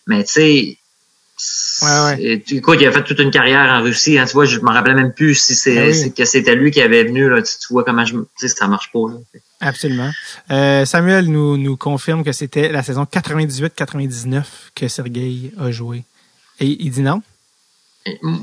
mais 0.06 0.24
tu 0.24 0.32
sais, 0.32 0.78
Ouais, 1.82 2.40
tu- 2.44 2.56
écoute, 2.56 2.78
il 2.80 2.86
a 2.88 2.90
fait 2.92 3.04
toute 3.04 3.20
une 3.20 3.30
carrière 3.30 3.60
en 3.72 3.80
Russie. 3.82 4.18
Hein, 4.18 4.24
tu 4.26 4.32
vois, 4.32 4.44
je 4.44 4.58
me 4.58 4.70
rappelais 4.70 4.94
même 4.94 5.12
plus 5.12 5.36
si 5.36 5.54
c'est 5.54 5.86
oui. 5.88 5.94
c'est 5.94 6.10
que 6.10 6.24
c'était 6.24 6.56
lui 6.56 6.72
qui 6.72 6.80
avait 6.80 7.04
venu. 7.04 7.28
Là, 7.30 7.40
tu, 7.42 7.52
tu 7.58 7.72
vois 7.72 7.84
comment 7.84 8.04
je, 8.04 8.14
me- 8.14 8.28
tu 8.38 8.48
sais, 8.48 8.54
ça 8.56 8.66
marche 8.66 8.90
pas. 8.92 8.98
Là. 9.08 9.14
Absolument. 9.60 10.10
Euh, 10.50 10.84
Samuel 10.84 11.26
nous, 11.26 11.56
nous 11.56 11.76
confirme 11.76 12.24
que 12.24 12.32
c'était 12.32 12.70
la 12.70 12.82
saison 12.82 13.04
98-99 13.04 14.44
que 14.74 14.88
Sergei 14.88 15.52
a 15.60 15.70
joué. 15.70 16.02
Et 16.58 16.66
il 16.66 16.90
dit 16.90 17.02
non? 17.02 17.22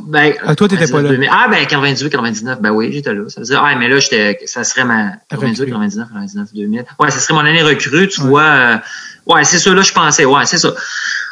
Ben, 0.08 0.34
Ah, 0.46 0.56
toi, 0.56 0.68
t'étais 0.68 0.88
pas 0.88 1.02
là. 1.02 1.10
2000. 1.10 1.30
Ah, 1.32 1.48
ben, 1.50 1.66
98, 1.66 2.10
99, 2.10 2.62
ben 2.62 2.72
oui, 2.72 2.92
j'étais 2.92 3.14
là. 3.14 3.24
Ça 3.30 3.42
veut 3.42 3.46
dire, 3.46 3.62
ah, 3.64 3.76
mais 3.76 3.88
là, 3.90 4.00
j'étais, 4.00 4.40
ça 4.46 4.64
serait 4.64 4.86
ma, 4.86 5.12
98, 5.30 5.60
Recrue. 5.62 5.72
99, 5.72 6.08
99, 6.10 6.48
2000. 6.54 6.86
Ouais, 7.00 7.12
ça 7.12 7.20
serait 7.20 7.34
mon 7.34 7.40
année 7.42 7.62
recrue, 7.64 8.08
tu 8.08 8.22
Ouais. 8.22 8.28
vois. 8.28 8.44
euh, 8.44 8.78
ouais, 9.28 9.44
c'est 9.44 9.60
ça, 9.60 9.74
là, 9.74 9.82
je 9.82 9.92
pensais, 9.94 10.26
ouais, 10.26 10.46
c'est 10.46 10.58
ça. 10.58 10.74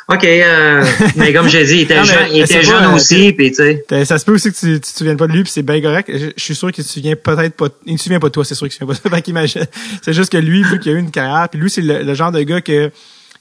OK, 0.10 0.24
euh, 0.26 0.84
mais 1.16 1.32
comme 1.34 1.48
j'ai 1.48 1.64
dit, 1.64 1.76
il 1.76 1.82
était 1.82 1.96
Non, 1.98 2.04
jeune, 2.04 2.28
il 2.32 2.42
était 2.42 2.62
jeune 2.62 2.84
euh, 2.84 2.96
aussi, 2.96 3.32
puis 3.32 3.52
tu 3.52 3.56
sais. 3.88 4.06
Ça 4.06 4.18
se 4.20 4.26
peut 4.26 4.34
aussi 4.34 4.52
que 4.52 4.58
tu, 4.58 4.74
tu 4.74 4.80
te 4.82 4.98
souviennes 4.98 5.16
pas 5.18 5.28
de 5.28 5.32
lui, 5.32 5.44
puis 5.44 5.52
c'est 5.52 5.64
bien 5.64 5.82
correct. 5.82 6.10
Je, 6.14 6.28
je 6.36 6.44
suis 6.44 6.56
sûr 6.56 6.72
qu'il 6.74 6.84
se 6.84 6.92
souvient 6.92 7.16
peut-être 7.16 7.56
pas. 7.56 7.68
Il 7.86 7.94
ne 7.94 7.98
se 7.98 8.04
souvient 8.04 8.20
pas 8.20 8.28
de 8.28 8.34
toi, 8.34 8.44
c'est 8.44 8.54
sûr 8.56 8.68
qu'il 8.68 8.74
se 8.74 8.80
souvient 8.80 8.94
pas 8.94 9.00
de 9.02 9.10
toi. 9.10 9.12
Fait 9.18 9.22
qu'imagine- 9.22 9.66
C'est 10.02 10.12
juste 10.14 10.30
que 10.32 10.38
lui, 10.38 10.62
vu 10.64 10.80
qu'il 10.80 10.92
a 10.92 10.96
eu 10.96 11.00
une 11.00 11.10
carrière, 11.12 11.48
puis 11.50 11.58
lui, 11.60 11.70
c'est 11.70 11.82
le, 11.82 12.04
le 12.04 12.14
genre 12.16 12.34
de 12.34 12.42
gars 12.42 12.60
que 12.60 12.92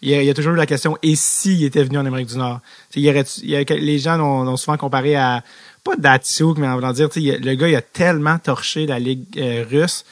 il 0.03 0.13
a, 0.15 0.23
il 0.23 0.29
a 0.29 0.35
toujours 0.35 0.53
eu 0.53 0.57
la 0.57 0.67
question 0.67 0.99
et 1.03 1.15
s'il 1.17 1.63
était 1.65 1.83
venu 1.85 1.99
en 1.99 2.05
Amérique 2.07 2.29
du 2.29 2.37
Nord? 2.37 2.61
Il 2.95 3.03
y 3.03 3.09
aurait, 3.11 3.25
il 3.43 3.51
y 3.51 3.57
a- 3.57 3.63
les 3.63 3.99
gens 3.99 4.17
l'ont 4.17 4.57
souvent 4.57 4.77
comparé 4.77 5.17
à 5.17 5.43
pas 5.85 5.97
Datsuk, 5.97 6.59
mais 6.59 6.67
en 6.69 6.75
voulant 6.75 6.93
dire, 6.93 7.07
a- 7.07 7.39
le 7.39 7.55
gars, 7.55 7.69
il 7.69 7.77
a 7.77 7.83
tellement 7.83 8.39
torché 8.39 8.87
la 8.87 8.99
ligue 8.99 9.25
euh, 9.39 9.65
russe. 9.69 10.05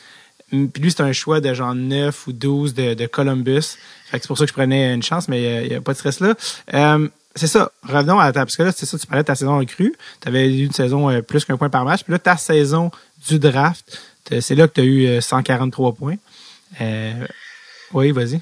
Puis 0.50 0.68
lui, 0.78 0.90
c'est 0.90 1.02
un 1.02 1.12
choix 1.12 1.40
de 1.40 1.54
genre 1.54 1.74
9 1.76 2.26
ou 2.26 2.32
12 2.32 2.74
de, 2.74 2.94
de 2.94 3.06
Columbus. 3.06 3.76
C'est 4.10 4.26
pour 4.26 4.36
ça 4.36 4.44
que 4.44 4.48
je 4.48 4.54
prenais 4.54 4.92
une 4.94 5.02
chance, 5.02 5.28
mais 5.28 5.46
euh, 5.46 5.62
il 5.62 5.68
n'y 5.68 5.74
a 5.76 5.80
pas 5.80 5.92
de 5.92 5.98
stress 5.98 6.18
là. 6.20 6.34
Euh, 6.74 7.08
c'est 7.36 7.46
ça. 7.46 7.70
Revenons 7.84 8.18
à 8.18 8.32
ta, 8.32 8.40
parce 8.40 8.56
que 8.56 8.64
là, 8.64 8.72
c'est 8.72 8.86
ça, 8.86 8.98
tu 8.98 9.06
parlais 9.06 9.22
de 9.22 9.26
ta 9.28 9.36
saison 9.36 9.58
recrue. 9.58 9.94
Tu 10.20 10.28
avais 10.28 10.52
eu 10.52 10.64
une 10.66 10.72
saison 10.72 11.08
euh, 11.08 11.22
plus 11.22 11.44
qu'un 11.44 11.56
point 11.56 11.68
par 11.70 11.84
match. 11.84 12.02
Puis 12.02 12.12
là, 12.12 12.18
ta 12.18 12.36
saison 12.36 12.90
du 13.28 13.38
draft, 13.38 14.00
c'est 14.40 14.54
là 14.56 14.66
que 14.66 14.74
tu 14.74 14.80
as 14.80 14.84
eu 14.84 15.06
euh, 15.06 15.20
143 15.20 15.92
points. 15.94 16.16
Euh, 16.80 17.26
oui, 17.92 18.10
vas-y. 18.10 18.40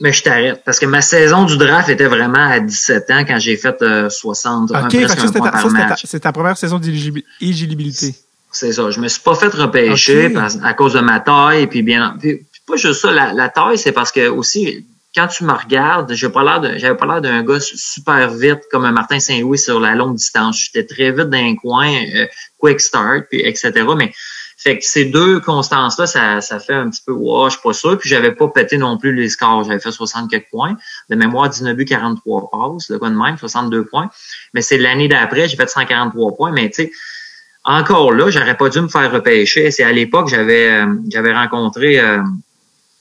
Mais 0.00 0.12
je 0.12 0.22
t'arrête. 0.22 0.62
Parce 0.64 0.78
que 0.78 0.86
ma 0.86 1.00
saison 1.00 1.44
du 1.44 1.56
draft 1.56 1.88
était 1.88 2.06
vraiment 2.06 2.38
à 2.48 2.60
17 2.60 3.10
ans 3.10 3.24
quand 3.26 3.38
j'ai 3.40 3.56
fait 3.56 3.80
euh, 3.82 4.08
60, 4.08 4.70
OK, 4.84 4.90
point 5.38 5.50
ta, 5.50 5.58
ta- 5.80 5.88
match. 5.88 6.02
c'est 6.04 6.20
ta 6.20 6.32
première 6.32 6.56
saison 6.56 6.78
d'éligibilité. 6.78 8.14
C'est 8.52 8.72
ça. 8.72 8.90
Je 8.90 9.00
me 9.00 9.08
suis 9.08 9.20
pas 9.20 9.34
fait 9.34 9.48
repêcher 9.48 10.30
parce- 10.30 10.58
à 10.62 10.72
cause 10.74 10.92
de 10.94 11.00
ma 11.00 11.20
taille. 11.20 11.66
Puis 11.66 11.82
bien, 11.82 12.16
puis, 12.20 12.46
pas 12.66 12.76
juste 12.76 13.00
ça. 13.00 13.10
La, 13.10 13.32
la 13.32 13.48
taille, 13.48 13.76
c'est 13.78 13.92
parce 13.92 14.12
que 14.12 14.28
aussi, 14.28 14.86
quand 15.16 15.26
tu 15.26 15.42
me 15.44 15.52
regardes, 15.52 16.12
j'ai 16.14 16.28
pas 16.28 16.44
l'air 16.44 16.60
de, 16.60 16.78
j'avais 16.78 16.96
pas 16.96 17.06
l'air 17.06 17.20
d'un 17.20 17.42
gars 17.42 17.58
su- 17.60 17.76
super 17.76 18.30
vite 18.30 18.60
comme 18.70 18.84
un 18.84 18.92
Martin 18.92 19.18
Saint-Louis 19.18 19.58
sur 19.58 19.80
la 19.80 19.94
longue 19.96 20.14
distance. 20.16 20.60
J'étais 20.64 20.86
très 20.86 21.10
vite 21.10 21.28
dans 21.28 21.38
un 21.38 21.56
coin, 21.56 21.90
euh, 21.92 22.26
quick 22.58 22.80
start, 22.80 23.24
puis 23.30 23.40
etc. 23.40 23.72
Mais 23.96 24.12
fait 24.60 24.76
que 24.78 24.84
ces 24.84 25.04
deux 25.04 25.38
constances-là, 25.38 26.08
ça, 26.08 26.40
ça 26.40 26.58
fait 26.58 26.74
un 26.74 26.90
petit 26.90 27.00
peu, 27.06 27.12
wow, 27.12 27.46
je 27.46 27.52
suis 27.52 27.62
pas 27.62 27.72
sûr. 27.72 27.96
Puis 27.96 28.08
j'avais 28.08 28.32
pas 28.32 28.48
pété 28.48 28.76
non 28.76 28.98
plus 28.98 29.14
les 29.14 29.28
scores. 29.28 29.62
J'avais 29.62 29.78
fait 29.78 29.92
60 29.92 30.28
quelques 30.28 30.50
points. 30.50 30.76
De 31.08 31.14
mémoire, 31.14 31.48
19 31.48 31.76
buts, 31.76 31.84
43 31.84 32.50
passes, 32.50 32.90
le 32.90 32.98
quoi 32.98 33.08
de 33.08 33.14
même, 33.14 33.38
62 33.38 33.84
points. 33.84 34.10
Mais 34.54 34.60
c'est 34.60 34.76
l'année 34.76 35.06
d'après, 35.06 35.46
j'ai 35.48 35.56
fait 35.56 35.68
143 35.70 36.34
points. 36.34 36.50
Mais 36.50 36.68
tu 36.70 36.82
sais, 36.82 36.90
encore 37.62 38.12
là, 38.12 38.30
j'aurais 38.30 38.56
pas 38.56 38.68
dû 38.68 38.80
me 38.80 38.88
faire 38.88 39.12
repêcher. 39.12 39.70
C'est 39.70 39.84
à 39.84 39.92
l'époque, 39.92 40.28
j'avais 40.28 40.70
euh, 40.70 40.92
j'avais 41.08 41.32
rencontré 41.32 42.00
euh, 42.00 42.20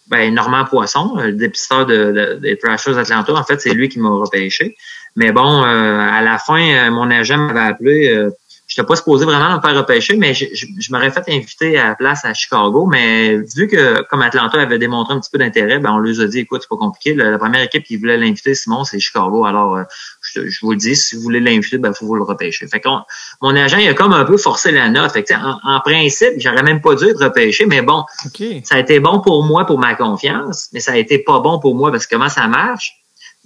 ben, 0.10 0.32
Normand 0.36 0.66
Poisson, 0.66 1.16
le 1.16 1.32
dépisteur 1.34 1.88
de, 1.88 2.12
de- 2.12 2.34
des 2.40 2.56
Thrashers 2.60 2.94
d'Atlanta. 2.94 3.34
En 3.34 3.44
fait, 3.44 3.60
c'est 3.60 3.74
lui 3.74 3.90
qui 3.90 4.00
m'a 4.00 4.10
repêché. 4.10 4.78
Mais 5.16 5.32
bon, 5.32 5.64
euh, 5.64 6.00
à 6.00 6.22
la 6.22 6.38
fin, 6.38 6.92
mon 6.92 7.10
agent 7.10 7.38
m'avait 7.38 7.60
appelé. 7.68 8.30
Je 8.78 8.84
n'étais 8.84 8.90
pas 8.90 8.96
supposé 8.96 9.26
vraiment 9.26 9.56
me 9.56 9.60
faire 9.60 9.76
repêcher, 9.76 10.18
mais 10.18 10.36
je, 10.36 10.46
je, 10.54 10.68
je 10.78 10.92
m'aurais 10.92 11.10
fait 11.10 11.24
inviter 11.30 11.80
à 11.80 11.88
la 11.88 11.96
place 11.96 12.24
à 12.26 12.36
Chicago. 12.36 12.86
Mais 12.86 13.38
vu 13.56 13.68
que 13.68 14.04
comme 14.04 14.22
Atlanta 14.22 14.62
avait 14.62 14.78
démontré 14.78 15.16
un 15.16 15.20
petit 15.20 15.32
peu 15.32 15.40
d'intérêt, 15.40 15.80
ben 15.80 15.94
on 15.94 15.98
lui 15.98 16.22
a 16.22 16.28
dit 16.28 16.42
écoute, 16.42 16.62
c'est 16.62 16.70
pas 16.70 16.78
compliqué. 16.78 17.16
La, 17.16 17.32
la 17.32 17.40
première 17.40 17.64
équipe 17.64 17.84
qui 17.84 17.98
voulait 17.98 18.18
l'inviter, 18.18 18.54
Simon, 18.54 18.84
c'est 18.84 19.00
Chicago. 19.00 19.46
Alors, 19.46 19.78
euh, 19.78 19.84
je, 20.22 20.48
je 20.48 20.60
vous 20.62 20.74
le 20.74 20.78
dis, 20.78 20.96
si 20.96 21.16
vous 21.16 21.24
voulez 21.24 21.40
l'inviter, 21.40 21.80
ben 21.80 21.92
faut 21.92 22.06
vous 22.06 22.14
le 22.14 22.22
repêcher. 22.22 22.68
Fait 22.68 22.80
qu'on 22.80 23.00
mon 23.42 23.56
agent, 23.56 23.78
il 23.78 23.88
a 23.88 23.96
comme 23.96 24.14
un 24.14 24.26
peu 24.26 24.38
forcé 24.38 24.72
la 24.72 24.90
note. 24.90 25.12
Fait 25.12 25.24
que, 25.24 25.34
en, 25.34 25.58
en 25.64 25.80
principe, 25.80 26.34
j'aurais 26.38 26.62
même 26.62 26.80
pas 26.80 26.94
dû 26.94 27.06
être 27.06 27.24
repêché, 27.24 27.66
mais 27.66 27.82
bon, 27.82 28.04
OK. 28.28 28.44
ça 28.64 28.76
a 28.76 28.80
été 28.80 29.00
bon 29.00 29.22
pour 29.22 29.44
moi 29.44 29.66
pour 29.66 29.80
ma 29.80 29.96
confiance, 29.96 30.68
mais 30.72 30.82
ça 30.82 30.92
a 30.92 30.98
été 30.98 31.18
pas 31.18 31.40
bon 31.40 31.58
pour 31.58 31.74
moi 31.74 31.92
parce 31.92 32.06
que 32.06 32.14
comment 32.14 32.30
ça 32.30 32.46
marche? 32.48 32.92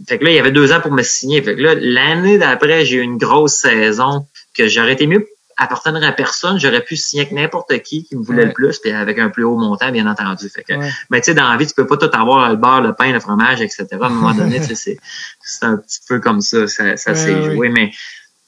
Fait 0.07 0.17
que 0.17 0.25
là, 0.25 0.31
il 0.31 0.35
y 0.35 0.39
avait 0.39 0.51
deux 0.51 0.73
ans 0.73 0.81
pour 0.81 0.91
me 0.91 1.03
signer. 1.03 1.41
Fait 1.41 1.55
que 1.55 1.61
là, 1.61 1.75
l'année 1.75 2.37
d'après, 2.37 2.85
j'ai 2.85 2.97
eu 2.97 3.01
une 3.01 3.17
grosse 3.17 3.53
saison 3.53 4.25
que 4.63 4.69
j'aurais 4.69 4.93
été 4.93 5.07
mieux 5.07 5.27
appartenir 5.57 6.03
à 6.03 6.11
personne. 6.11 6.59
J'aurais 6.59 6.81
pu 6.81 6.95
signer 6.95 7.23
avec 7.23 7.33
n'importe 7.33 7.77
qui 7.83 8.05
qui 8.05 8.15
me 8.15 8.23
voulait 8.23 8.39
Ouais. 8.43 8.45
le 8.47 8.53
plus, 8.53 8.79
puis 8.79 8.91
avec 8.91 9.19
un 9.19 9.29
plus 9.29 9.43
haut 9.43 9.57
montant, 9.57 9.91
bien 9.91 10.07
entendu. 10.07 10.49
Fait 10.49 10.63
que, 10.63 10.73
Ouais. 10.73 10.89
mais 11.09 11.19
tu 11.21 11.25
sais, 11.25 11.33
dans 11.33 11.49
la 11.49 11.57
vie, 11.57 11.67
tu 11.67 11.73
peux 11.73 11.85
pas 11.85 11.97
tout 11.97 12.09
avoir 12.13 12.49
le 12.49 12.55
beurre, 12.55 12.81
le 12.81 12.93
pain, 12.93 13.11
le 13.11 13.19
fromage, 13.19 13.61
etc. 13.61 13.85
À 14.01 14.05
un 14.05 14.09
moment 14.09 14.33
donné, 14.33 14.59
tu 14.61 14.75
c'est, 14.75 14.97
c'est 15.43 15.65
un 15.65 15.77
petit 15.77 15.99
peu 16.07 16.19
comme 16.19 16.41
ça. 16.41 16.67
Ça, 16.67 16.95
s'est 16.97 17.11
ouais, 17.35 17.53
joué. 17.55 17.69
Mais, 17.69 17.91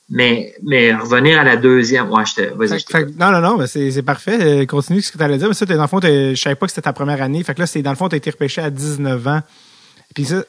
mais, 0.10 0.54
mais 0.64 0.94
revenir 0.96 1.40
à 1.40 1.44
la 1.44 1.56
deuxième, 1.56 2.10
ouais, 2.12 2.24
je 2.26 2.34
te, 2.36 2.42
vas-y, 2.54 3.06
non, 3.20 3.32
non, 3.32 3.42
non, 3.58 3.68
c'est 3.68 3.92
c'est 3.92 4.02
parfait. 4.04 4.62
Euh, 4.62 4.66
Continue 4.66 5.02
ce 5.02 5.12
que 5.12 5.18
tu 5.18 5.24
allais 5.24 5.38
dire. 5.38 5.48
Mais 5.50 5.54
ça, 5.54 5.66
dans 5.66 5.82
le 5.82 5.88
fond, 5.88 6.00
je 6.02 6.36
savais 6.36 6.56
pas 6.56 6.66
que 6.66 6.72
c'était 6.72 6.82
ta 6.84 6.94
première 6.94 7.22
année. 7.22 7.44
Fait 7.44 7.54
que 7.54 7.60
là, 7.60 7.68
c'est 7.68 7.82
dans 7.82 7.92
le 7.92 7.96
fond, 7.98 8.10
tu 8.10 8.16
as 8.16 8.18
été 8.18 8.30
repêché 8.32 8.62
à 8.62 8.70
19 8.70 9.28
ans. 9.28 9.42
Puis 10.16 10.26
ça. 10.26 10.44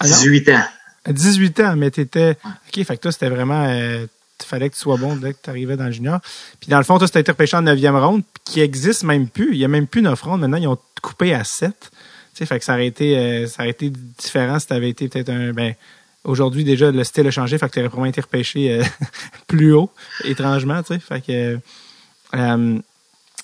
Ah 0.00 0.06
non? 0.08 0.14
18 0.14 0.48
ans. 0.50 0.64
À 1.06 1.12
18 1.12 1.60
ans, 1.60 1.74
mais 1.76 1.90
t'étais. 1.90 2.36
OK, 2.44 2.84
fait 2.84 2.96
que 2.96 3.02
toi, 3.02 3.12
c'était 3.12 3.28
vraiment. 3.28 3.66
Euh, 3.68 4.06
fallait 4.42 4.68
que 4.68 4.74
tu 4.74 4.80
sois 4.80 4.96
bon 4.96 5.16
dès 5.16 5.32
que 5.32 5.38
tu 5.42 5.50
arrivais 5.50 5.76
dans 5.76 5.86
le 5.86 5.92
junior. 5.92 6.20
Puis 6.60 6.68
dans 6.68 6.78
le 6.78 6.84
fond, 6.84 6.98
toi, 6.98 7.06
c'était 7.06 7.30
repêché 7.30 7.56
en 7.56 7.62
9e 7.62 7.98
ronde, 7.98 8.22
qui 8.44 8.60
existe 8.60 9.04
même 9.04 9.28
plus. 9.28 9.50
Il 9.52 9.58
y 9.58 9.64
a 9.64 9.68
même 9.68 9.86
plus 9.86 10.02
9 10.02 10.20
rondes. 10.20 10.40
Maintenant, 10.40 10.56
ils 10.56 10.68
ont 10.68 10.78
coupé 11.02 11.34
à 11.34 11.44
7. 11.44 11.72
Tu 11.72 11.88
sais, 12.38 12.46
fait 12.46 12.58
que 12.58 12.64
ça 12.64 12.74
aurait 12.74 12.86
été, 12.86 13.16
euh, 13.16 13.46
ça 13.46 13.62
aurait 13.62 13.70
été 13.70 13.90
différent 13.90 14.58
si 14.58 14.66
tu 14.66 14.72
avais 14.72 14.90
été 14.90 15.08
peut-être 15.08 15.30
un. 15.30 15.52
Ben, 15.52 15.74
Aujourd'hui, 16.24 16.64
déjà, 16.64 16.90
le 16.90 17.04
style 17.04 17.26
a 17.26 17.30
changé, 17.30 17.58
fait 17.58 17.68
que 17.68 17.74
tu 17.74 17.80
aurais 17.80 17.88
probablement 17.90 18.10
été 18.10 18.22
repêché 18.22 18.72
euh, 18.72 18.82
plus 19.46 19.74
haut, 19.74 19.90
étrangement, 20.24 20.82
tu 20.82 20.94
sais. 20.94 20.98
Fait 20.98 21.20
que. 21.20 21.58
euh, 22.34 22.78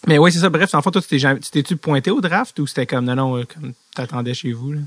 mais 0.06 0.16
oui, 0.16 0.32
c'est 0.32 0.38
ça. 0.38 0.48
Bref, 0.48 0.74
en 0.74 0.80
fait, 0.80 0.90
toi, 0.90 1.02
tu 1.02 1.20
t'es-tu 1.50 1.76
pointé 1.76 2.10
au 2.10 2.22
draft 2.22 2.58
ou 2.58 2.66
c'était 2.66 2.86
comme 2.86 3.04
non, 3.04 3.16
non, 3.16 3.44
comme 3.44 3.74
t'attendais 3.94 4.32
chez 4.32 4.52
vous? 4.52 4.72
Là? 4.72 4.80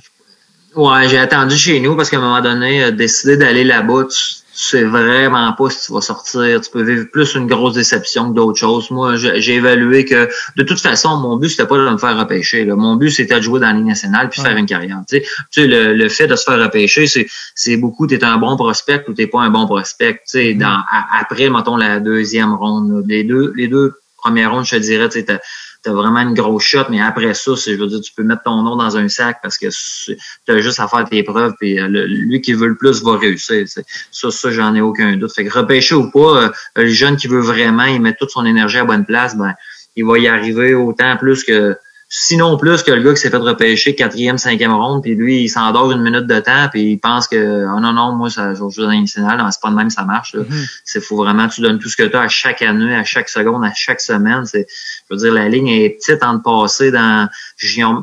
Ouais, 0.75 1.07
j'ai 1.07 1.19
attendu 1.19 1.55
chez 1.55 1.79
nous 1.79 1.95
parce 1.95 2.09
qu'à 2.09 2.17
un 2.17 2.21
moment 2.21 2.41
donné, 2.41 2.91
décider 2.91 3.37
d'aller 3.37 3.63
là-bas, 3.63 4.07
sais 4.53 4.83
vraiment 4.83 5.51
pas 5.53 5.69
si 5.69 5.87
tu 5.87 5.93
vas 5.93 6.01
sortir. 6.01 6.61
Tu 6.61 6.69
peux 6.69 6.83
vivre 6.83 7.05
plus 7.11 7.35
une 7.35 7.47
grosse 7.47 7.73
déception 7.73 8.29
que 8.29 8.35
d'autres 8.35 8.59
choses. 8.59 8.91
Moi, 8.91 9.15
j'ai 9.15 9.55
évalué 9.55 10.05
que 10.05 10.29
de 10.55 10.63
toute 10.63 10.79
façon, 10.79 11.17
mon 11.17 11.37
but, 11.37 11.49
c'était 11.49 11.65
pas 11.65 11.77
de 11.77 11.89
me 11.89 11.97
faire 11.97 12.17
repêcher. 12.17 12.63
Là. 12.65 12.75
Mon 12.75 12.95
but, 12.95 13.09
c'était 13.09 13.37
de 13.37 13.41
jouer 13.41 13.59
dans 13.59 13.67
la 13.67 13.73
Ligue 13.73 13.85
nationale 13.85 14.29
puis 14.29 14.41
faire 14.41 14.55
une 14.55 14.65
carrière. 14.65 15.01
Tu 15.07 15.17
sais, 15.17 15.23
tu 15.51 15.61
sais 15.61 15.67
le, 15.67 15.93
le, 15.93 16.09
fait 16.09 16.27
de 16.27 16.35
se 16.35 16.43
faire 16.43 16.59
repêcher, 16.59 17.07
c'est, 17.07 17.27
c'est 17.55 17.77
beaucoup, 17.77 18.05
tu 18.05 18.15
es 18.15 18.23
un 18.23 18.37
bon 18.37 18.55
prospect 18.55 19.03
ou 19.07 19.13
t'es 19.13 19.27
pas 19.27 19.41
un 19.41 19.49
bon 19.49 19.65
prospect. 19.65 20.13
Tu 20.13 20.19
sais, 20.25 20.43
mm-hmm. 20.53 20.57
dans, 20.59 20.83
après, 21.19 21.49
mettons, 21.49 21.75
la 21.75 21.99
deuxième 21.99 22.53
ronde. 22.53 23.03
Les 23.07 23.23
deux, 23.23 23.53
les 23.55 23.67
deux 23.67 23.93
premières 24.17 24.51
rondes, 24.51 24.65
je 24.65 24.75
te 24.75 24.81
dirais, 24.81 25.09
tu 25.09 25.21
sais, 25.21 25.39
t'as 25.83 25.91
vraiment 25.91 26.21
une 26.21 26.33
grosse 26.33 26.63
shot, 26.63 26.85
mais 26.89 27.01
après 27.01 27.33
ça, 27.33 27.51
je 27.55 27.73
veux 27.73 27.87
dire, 27.87 28.01
tu 28.01 28.13
peux 28.13 28.23
mettre 28.23 28.43
ton 28.43 28.63
nom 28.63 28.75
dans 28.75 28.97
un 28.97 29.09
sac 29.09 29.39
parce 29.43 29.57
que 29.57 29.67
tu 29.67 30.51
as 30.51 30.59
juste 30.59 30.79
à 30.79 30.87
faire 30.87 31.07
tes 31.07 31.23
preuves, 31.23 31.53
puis 31.59 31.79
euh, 31.79 31.87
lui 31.87 32.41
qui 32.41 32.53
veut 32.53 32.67
le 32.67 32.75
plus 32.75 33.03
va 33.03 33.17
réussir. 33.17 33.67
Ça, 33.67 34.31
ça, 34.31 34.51
j'en 34.51 34.73
ai 34.75 34.81
aucun 34.81 35.17
doute. 35.17 35.33
Fait 35.33 35.45
que 35.45 35.53
repêcher 35.53 35.95
ou 35.95 36.09
pas, 36.09 36.43
euh, 36.43 36.49
le 36.77 36.87
jeune 36.87 37.17
qui 37.17 37.27
veut 37.27 37.41
vraiment, 37.41 37.85
il 37.85 38.01
met 38.01 38.15
toute 38.15 38.31
son 38.31 38.45
énergie 38.45 38.77
à 38.77 38.85
bonne 38.85 39.05
place, 39.05 39.35
ben, 39.35 39.53
il 39.95 40.05
va 40.05 40.17
y 40.17 40.27
arriver 40.27 40.73
autant 40.73 41.17
plus 41.17 41.43
que 41.43 41.77
sinon 42.15 42.57
plus 42.57 42.83
que 42.83 42.91
le 42.91 43.01
gars 43.01 43.15
qui 43.15 43.21
s'est 43.21 43.31
fait 43.31 43.37
repêcher 43.37 43.95
quatrième, 43.95 44.37
cinquième 44.37 44.71
ronde, 44.71 45.01
puis 45.01 45.15
lui, 45.15 45.41
il 45.41 45.49
s'endort 45.49 45.91
une 45.91 46.01
minute 46.03 46.27
de 46.27 46.39
temps, 46.41 46.69
puis 46.71 46.91
il 46.91 46.97
pense 46.99 47.27
que 47.27 47.65
oh 47.65 47.79
non, 47.79 47.91
non, 47.91 48.11
moi, 48.11 48.29
ça, 48.29 48.53
je 48.53 48.59
joue 48.59 48.83
dans 48.83 48.89
l'international, 48.89 49.51
c'est 49.51 49.61
pas 49.61 49.71
de 49.71 49.75
même, 49.75 49.89
ça 49.89 50.03
marche. 50.03 50.35
Mm-hmm. 50.35 50.81
C'est 50.85 51.01
faut 51.01 51.17
vraiment, 51.17 51.47
tu 51.47 51.61
donnes 51.61 51.79
tout 51.79 51.89
ce 51.89 51.97
que 51.97 52.03
tu 52.03 52.15
as 52.15 52.21
à 52.21 52.27
chaque 52.27 52.61
année, 52.61 52.95
à 52.95 53.03
chaque 53.03 53.29
seconde, 53.29 53.65
à 53.65 53.73
chaque 53.73 53.99
semaine. 53.99 54.45
C'est, 54.45 54.67
je 54.69 55.15
veux 55.15 55.19
dire, 55.21 55.33
la 55.33 55.49
ligne 55.49 55.69
est 55.69 55.89
petite 55.89 56.21
en 56.21 56.37
passer 56.37 56.91
dans 56.91 57.27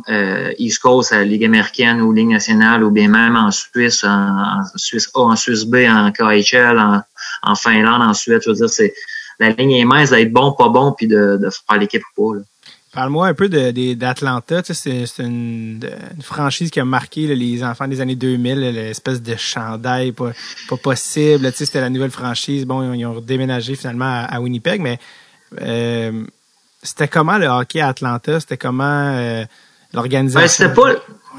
euh, 0.09 0.53
East 0.59 0.81
Coast, 0.81 1.12
à 1.12 1.18
la 1.18 1.25
Ligue 1.25 1.44
américaine 1.44 2.01
ou 2.01 2.12
Ligue 2.12 2.31
nationale, 2.31 2.83
ou 2.83 2.90
bien 2.90 3.07
même 3.07 3.37
en 3.37 3.53
Suisse, 3.53 4.03
en, 4.03 4.62
Suisse 4.75 5.09
A, 5.14 5.20
en 5.20 5.37
Suisse 5.37 5.64
B, 5.66 5.87
en 5.88 6.11
KHL, 6.11 6.81
en, 6.81 7.01
en 7.44 7.55
Finlande, 7.55 8.03
en 8.03 8.12
Suède. 8.12 8.42
Je 8.44 8.51
veux 8.51 8.57
dire, 8.57 8.70
c'est 8.70 8.92
la 9.38 9.51
ligne 9.51 9.70
est 9.70 9.85
mince 9.85 10.11
d'être 10.11 10.33
bon, 10.33 10.53
pas 10.53 10.68
bon, 10.68 10.94
puis 10.99 11.07
de, 11.07 11.38
de 11.40 11.49
faire 11.49 11.79
l'équipe 11.79 12.03
ou 12.16 12.33
pas. 12.35 12.40
Parle-moi 12.92 13.29
un 13.29 13.35
peu 13.35 13.48
d'Atlanta. 13.48 14.62
Tu 14.62 14.74
sais, 14.74 15.05
c'est 15.07 15.22
une, 15.22 15.81
une, 16.16 16.22
franchise 16.22 16.70
qui 16.70 16.81
a 16.81 16.85
marqué 16.85 17.33
les 17.37 17.62
enfants 17.62 17.87
des 17.87 18.00
années 18.00 18.16
2000, 18.16 18.59
l'espèce 18.59 19.22
de 19.22 19.37
chandail 19.37 20.11
pas, 20.11 20.33
pas 20.68 20.76
possible. 20.76 21.53
Tu 21.53 21.59
sais, 21.59 21.66
c'était 21.66 21.81
la 21.81 21.90
nouvelle 21.90 22.11
franchise. 22.11 22.66
Bon, 22.66 22.92
ils 22.92 23.07
ont 23.07 23.20
déménagé 23.20 23.76
finalement 23.76 24.26
à, 24.29 24.40
Winnipeg, 24.40 24.81
mais 24.81 24.98
euh, 25.61 26.24
c'était 26.83 27.07
comment 27.07 27.38
le 27.38 27.46
hockey 27.46 27.81
à 27.81 27.88
Atlanta? 27.88 28.40
C'était 28.40 28.57
comment 28.57 29.14
euh, 29.14 29.44
l'organisation? 29.94 30.40
Ben, 30.40 30.48
c'était 30.48 30.74
pas... 30.74 30.90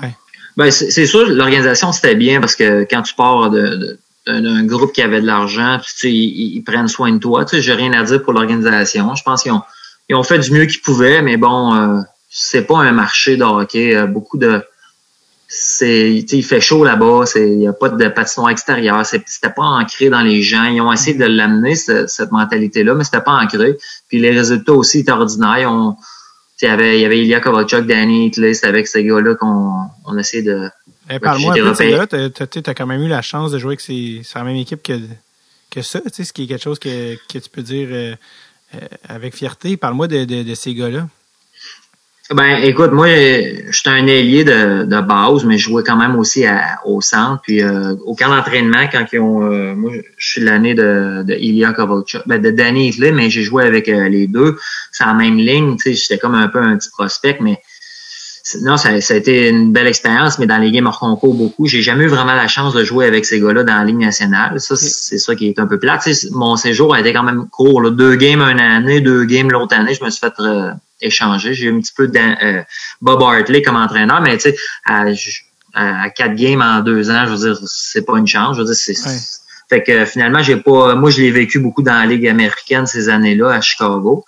Ouais. 0.02 0.16
Ben, 0.56 0.72
c'est 0.72 1.06
sûr, 1.06 1.28
l'organisation, 1.28 1.92
c'était 1.92 2.16
bien 2.16 2.40
parce 2.40 2.56
que 2.56 2.88
quand 2.90 3.02
tu 3.02 3.14
pars 3.14 3.50
de, 3.50 4.00
d'un 4.26 4.64
groupe 4.64 4.94
qui 4.94 5.02
avait 5.02 5.20
de 5.20 5.26
l'argent, 5.26 5.80
tu 5.84 5.92
sais, 5.94 6.14
ils, 6.14 6.56
ils, 6.56 6.64
prennent 6.64 6.88
soin 6.88 7.12
de 7.12 7.18
toi. 7.18 7.44
Tu 7.44 7.58
sais, 7.58 7.62
j'ai 7.62 7.74
rien 7.74 7.92
à 7.92 8.04
dire 8.04 8.24
pour 8.24 8.32
l'organisation. 8.32 9.16
Je 9.16 9.24
pense 9.24 9.44
qu'ils 9.44 9.52
ont 9.52 9.64
ils 10.12 10.16
ont 10.16 10.24
fait 10.24 10.40
du 10.40 10.52
mieux 10.52 10.66
qu'ils 10.66 10.82
pouvaient, 10.82 11.22
mais 11.22 11.38
bon, 11.38 11.74
euh, 11.74 12.02
c'est 12.30 12.68
pas 12.68 12.80
un 12.80 12.92
marché 12.92 13.38
de 13.38 13.46
hockey. 13.46 13.96
Euh, 13.96 14.08
beaucoup 14.08 14.38
de 14.38 14.62
c'est 15.48 16.14
il 16.14 16.44
fait 16.44 16.60
chaud 16.60 16.84
là-bas, 16.84 17.24
il 17.36 17.58
n'y 17.60 17.68
a 17.68 17.72
pas 17.72 17.88
de 17.88 18.08
patinoire 18.10 18.50
extérieur, 18.50 19.06
c'était 19.06 19.50
pas 19.50 19.64
ancré 19.64 20.10
dans 20.10 20.22
les 20.22 20.42
gens. 20.42 20.66
Ils 20.66 20.82
ont 20.82 20.92
essayé 20.92 21.18
de 21.18 21.26
l'amener, 21.26 21.76
cette, 21.76 22.32
mentalité-là, 22.32 22.94
mais 22.94 23.06
c'était 23.06 23.22
pas 23.22 23.42
ancré. 23.42 23.78
Puis 24.10 24.20
les 24.20 24.32
résultats 24.32 24.74
aussi 24.74 25.00
étaient 25.00 25.12
ordinaires. 25.12 25.72
On, 25.72 25.96
il 26.62 26.68
y 26.68 26.72
avait, 26.72 26.98
il 26.98 27.02
y 27.02 27.06
avait 27.06 27.20
Ilya 27.20 27.40
Kovalchuk, 27.40 27.88
Danny 27.88 28.28
Hitler, 28.28 28.54
c'est 28.54 28.68
avec 28.68 28.88
ces 28.88 29.04
gars-là 29.06 29.36
qu'on 29.36 29.74
on 30.06 30.18
essaie 30.18 30.42
de. 30.42 30.70
Eh, 31.10 31.20
Parle-moi 31.20 31.54
un 31.54 31.74
peu 31.74 32.08
de 32.08 32.28
Tu 32.28 32.70
as 32.70 32.74
quand 32.74 32.86
même 32.86 33.02
eu 33.02 33.08
la 33.08 33.22
chance 33.22 33.52
de 33.52 33.60
jouer 33.60 33.72
avec 33.72 33.82
ces, 33.82 34.22
la 34.36 34.44
même 34.44 34.58
équipe 34.58 34.84
que, 34.84 35.00
que 35.70 35.82
ça, 35.82 36.02
ce 36.06 36.34
qui 36.34 36.44
est 36.44 36.48
quelque 36.48 36.64
chose 36.64 36.80
que, 36.80 37.16
que 37.32 37.40
tu 37.40 37.50
peux 37.50 37.64
dire. 37.64 37.88
Euh, 37.92 38.16
avec 39.08 39.36
fierté. 39.36 39.78
Parle-moi 39.78 40.08
de, 40.08 40.54
ces 40.56 40.74
gars-là. 40.74 41.08
Ben, 42.32 42.64
écoute, 42.64 42.92
moi, 42.94 43.08
j'étais 43.08 43.90
un 43.90 44.08
ailier 44.08 44.46
de, 44.46 45.02
base, 45.02 45.44
mais 45.44 45.58
je 45.58 45.66
jouais 45.66 45.84
quand 45.84 45.98
même 45.98 46.16
aussi 46.16 46.46
au 46.86 47.02
centre. 47.02 47.42
Puis 47.42 47.62
euh, 47.62 47.94
au 48.06 48.16
camp 48.16 48.30
d'entraînement, 48.30 48.88
quand 48.90 49.06
ils 49.12 49.20
ont, 49.20 49.44
euh, 49.44 49.76
moi, 49.76 49.92
je 50.18 50.30
suis 50.32 50.42
l'année 50.42 50.74
de, 50.74 51.24
de 51.24 51.34
Ilya 51.34 51.74
Kovalchuk, 51.74 52.22
ben, 52.28 52.42
de 52.42 52.52
Danny 52.52 52.90
Hitler, 52.90 53.12
mais 53.12 53.30
j'ai 53.30 53.44
joué 53.44 53.66
avec 53.66 53.88
les 53.88 54.28
deux. 54.28 54.58
C'est 54.92 55.06
la 55.06 55.14
même 55.14 55.38
ligne, 55.38 55.76
tu 55.76 55.94
sais, 55.94 55.94
j'étais 55.94 56.18
comme 56.18 56.36
un 56.36 56.48
peu 56.48 56.60
un 56.60 56.78
petit 56.78 56.90
prospect, 56.90 57.40
mais 57.42 57.60
non, 58.62 58.78
ça, 58.78 59.00
ça, 59.02 59.14
a 59.14 59.18
été 59.18 59.50
une 59.50 59.72
belle 59.72 59.88
expérience, 59.88 60.40
mais 60.40 60.46
dans 60.46 60.58
les 60.58 60.72
games 60.72 60.86
hors 60.88 61.00
concours 61.00 61.34
beaucoup. 61.34 61.68
J'ai 61.68 61.82
jamais 61.82 62.06
eu 62.06 62.08
vraiment 62.08 62.34
la 62.34 62.48
chance 62.48 62.74
de 62.74 62.84
jouer 62.84 63.06
avec 63.06 63.26
ces 63.26 63.40
gars-là 63.40 63.64
dans 63.64 63.76
la 63.76 63.84
Ligue 63.84 64.00
nationale. 64.00 64.60
Ça, 64.60 64.76
c'est 64.76 65.18
ça 65.18 65.36
qui 65.36 65.48
est 65.48 65.60
un 65.60 65.68
peu 65.68 65.80
plat. 65.80 66.00
mon 66.32 66.56
séjour 66.56 66.94
a 66.94 67.00
été 67.00 67.14
quand 67.14 67.24
même 67.24 67.48
court. 67.50 67.90
Deux 67.92 68.16
games 68.16 68.42
une 68.42 68.60
année, 68.60 69.02
deux 69.02 69.26
games 69.26 69.50
l'autre 69.52 69.76
année. 69.76 69.94
Je 69.94 70.04
me 70.04 70.10
suis 70.10 70.20
fait 70.20 70.34
euh, 70.40 70.72
échanger. 71.02 71.54
J'ai 71.54 71.68
eu 71.68 71.76
un 71.76 71.80
petit 71.80 71.94
peu 71.96 72.08
de 72.08 72.18
euh, 72.18 72.62
Bob 73.02 73.22
Hartley 73.22 73.62
comme 73.62 73.76
entraîneur, 73.76 74.22
mais 74.22 74.38
tu 74.38 74.52
sais, 74.52 74.56
à, 74.86 76.10
quatre 76.10 76.36
games 76.36 76.62
en 76.62 76.82
deux 76.82 77.10
ans, 77.12 77.26
je 77.26 77.32
veux 77.32 77.54
dire, 77.54 77.60
c'est 77.66 78.06
pas 78.06 78.18
une 78.18 78.28
chance. 78.28 78.58
Je 78.58 78.62
veux 78.62 78.68
dire, 78.68 78.76
c'est. 78.76 78.96
Fait 79.70 79.84
que 79.84 80.06
finalement, 80.06 80.42
j'ai 80.42 80.58
pas. 80.58 80.96
Moi, 80.96 81.10
je 81.10 81.22
l'ai 81.22 81.32
vécu 81.32 81.60
beaucoup 81.60 81.82
dans 81.82 81.94
la 81.94 82.06
Ligue 82.06 82.28
américaine 82.28 82.86
ces 82.86 83.08
années-là 83.08 83.52
à 83.52 83.62
Chicago. 83.62 84.26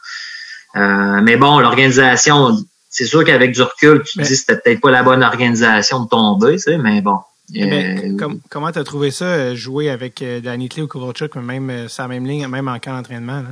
Euh, 0.76 1.22
mais 1.22 1.38
bon, 1.38 1.60
l'organisation 1.60 2.58
c'est 2.94 3.06
sûr 3.06 3.24
qu'avec 3.24 3.54
du 3.54 3.62
recul, 3.64 4.04
tu 4.04 4.20
te 4.20 4.24
dis 4.24 4.30
que 4.30 4.36
c'était 4.36 4.56
peut-être 4.56 4.80
pas 4.80 4.92
la 4.92 5.02
bonne 5.02 5.24
organisation 5.24 6.04
de 6.04 6.10
tomber, 6.10 6.54
tu 6.54 6.60
sais, 6.60 6.78
mais 6.78 7.02
bon. 7.02 7.18
Eh 7.56 7.66
ben, 7.66 8.20
euh, 8.22 8.36
comment 8.52 8.72
tu 8.72 8.78
as 8.78 8.84
trouvé 8.84 9.10
ça, 9.10 9.26
euh, 9.26 9.56
jouer 9.56 9.90
avec 9.90 10.22
euh, 10.22 10.40
Danny 10.40 10.70
Tley 10.70 10.84
ou 10.84 10.88
Kovalchuk, 10.88 11.36
même 11.36 11.90
sa 11.90 12.08
même 12.08 12.26
ligne, 12.26 12.48
même 12.48 12.68
en 12.68 12.78
camp 12.78 12.96
d'entraînement? 12.96 13.44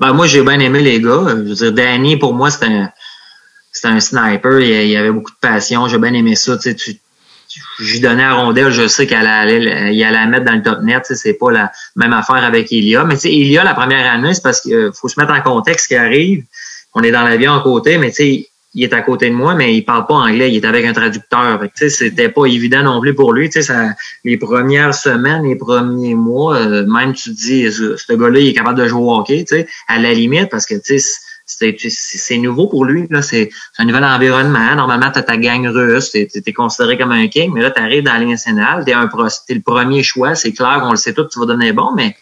Ben, 0.00 0.14
moi, 0.14 0.26
j'ai 0.26 0.42
bien 0.42 0.58
aimé 0.58 0.80
les 0.80 1.02
gars. 1.02 1.24
Je 1.28 1.34
veux 1.34 1.54
dire, 1.54 1.72
Danny, 1.72 2.16
pour 2.16 2.32
moi, 2.32 2.50
c'était 2.50 2.66
un, 2.66 2.90
un 3.84 4.00
sniper. 4.00 4.60
Il, 4.60 4.70
il, 4.70 4.96
avait 4.96 5.12
beaucoup 5.12 5.30
de 5.30 5.38
passion. 5.38 5.86
J'ai 5.86 5.98
bien 5.98 6.14
aimé 6.14 6.34
ça. 6.34 6.56
Tu 6.56 6.74
tu, 6.74 6.98
lui 7.78 8.00
donnais 8.00 8.24
à 8.24 8.34
rondelle, 8.34 8.70
je 8.70 8.86
sais 8.88 9.06
qu'elle 9.06 9.26
allait, 9.26 9.94
il 9.94 10.02
allait 10.02 10.18
la 10.18 10.26
mettre 10.26 10.44
dans 10.46 10.54
le 10.54 10.62
top 10.62 10.80
net. 10.82 11.04
C'est 11.08 11.34
pas 11.34 11.50
la 11.50 11.72
même 11.94 12.12
affaire 12.14 12.42
avec 12.42 12.72
Elia. 12.72 13.04
Mais 13.04 13.16
Elia, 13.22 13.64
la 13.64 13.74
première 13.74 14.10
année, 14.10 14.32
c'est 14.32 14.42
parce 14.42 14.62
qu'il 14.62 14.90
faut 14.94 15.08
se 15.08 15.20
mettre 15.20 15.32
en 15.32 15.42
contexte 15.42 15.84
ce 15.84 15.88
qui 15.88 15.96
arrive 15.96 16.44
on 16.96 17.02
est 17.02 17.10
dans 17.10 17.22
l'avion 17.22 17.52
à 17.52 17.60
côté, 17.60 17.98
mais 17.98 18.08
tu 18.08 18.14
sais, 18.16 18.48
il 18.72 18.82
est 18.82 18.92
à 18.94 19.02
côté 19.02 19.28
de 19.28 19.34
moi, 19.34 19.54
mais 19.54 19.76
il 19.76 19.84
parle 19.84 20.06
pas 20.06 20.14
anglais, 20.14 20.50
il 20.50 20.56
est 20.56 20.66
avec 20.66 20.84
un 20.86 20.94
traducteur. 20.94 21.60
Tu 21.60 21.70
sais, 21.74 21.90
c'était 21.90 22.30
pas 22.30 22.46
évident 22.46 22.82
non 22.82 23.00
plus 23.02 23.14
pour 23.14 23.34
lui. 23.34 23.52
Ça, 23.52 23.90
les 24.24 24.38
premières 24.38 24.94
semaines, 24.94 25.44
les 25.44 25.56
premiers 25.56 26.14
mois, 26.14 26.56
euh, 26.56 26.86
même 26.86 27.12
tu 27.12 27.30
dis, 27.30 27.70
ce, 27.70 28.12
gars-là, 28.14 28.40
il 28.40 28.48
est 28.48 28.54
capable 28.54 28.78
de 28.78 28.88
jouer 28.88 29.02
au 29.02 29.14
hockey, 29.14 29.44
à 29.88 29.98
la 29.98 30.14
limite, 30.14 30.48
parce 30.50 30.64
que 30.64 30.74
c'est 31.46 32.38
nouveau 32.38 32.66
pour 32.66 32.86
lui. 32.86 33.06
là 33.10 33.20
C'est 33.20 33.50
un 33.76 33.84
nouvel 33.84 34.04
environnement. 34.04 34.74
Normalement, 34.74 35.10
tu 35.10 35.18
as 35.18 35.22
ta 35.22 35.36
gang 35.36 35.66
russe, 35.66 36.12
tu 36.12 36.18
es, 36.18 36.52
considéré 36.54 36.96
comme 36.96 37.12
un 37.12 37.28
king, 37.28 37.52
mais 37.52 37.60
là, 37.60 37.70
tu 37.70 37.80
arrives 37.80 38.04
dans 38.04 38.18
nationale, 38.26 38.84
tu 38.86 38.92
es, 38.92 38.94
es, 38.94 39.54
le 39.54 39.60
premier 39.60 40.02
choix, 40.02 40.34
c'est 40.34 40.52
clair, 40.52 40.80
on 40.82 40.92
le 40.92 40.96
sait 40.96 41.12
tout, 41.12 41.26
tu 41.26 41.38
vas 41.38 41.46
donner 41.46 41.72
bon, 41.72 41.92
mais 41.94 42.16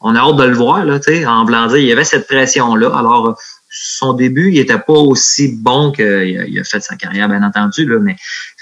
on 0.00 0.14
a 0.14 0.20
hâte 0.20 0.36
de 0.36 0.44
le 0.44 0.54
voir, 0.54 0.84
là, 0.84 1.00
tu 1.00 1.12
sais, 1.12 1.26
en 1.26 1.44
blanc 1.44 1.68
Il 1.74 1.84
y 1.84 1.92
avait 1.92 2.04
cette 2.04 2.28
pression-là. 2.28 2.94
Alors, 2.96 3.36
son 3.78 4.12
début, 4.12 4.50
il 4.50 4.58
était 4.58 4.78
pas 4.78 4.92
aussi 4.92 5.48
bon 5.48 5.92
qu'il 5.92 6.58
a, 6.58 6.64
fait 6.64 6.80
sa 6.80 6.96
carrière, 6.96 7.28
bien 7.28 7.42
entendu, 7.42 7.86
là, 7.86 7.98
mais 8.00 8.16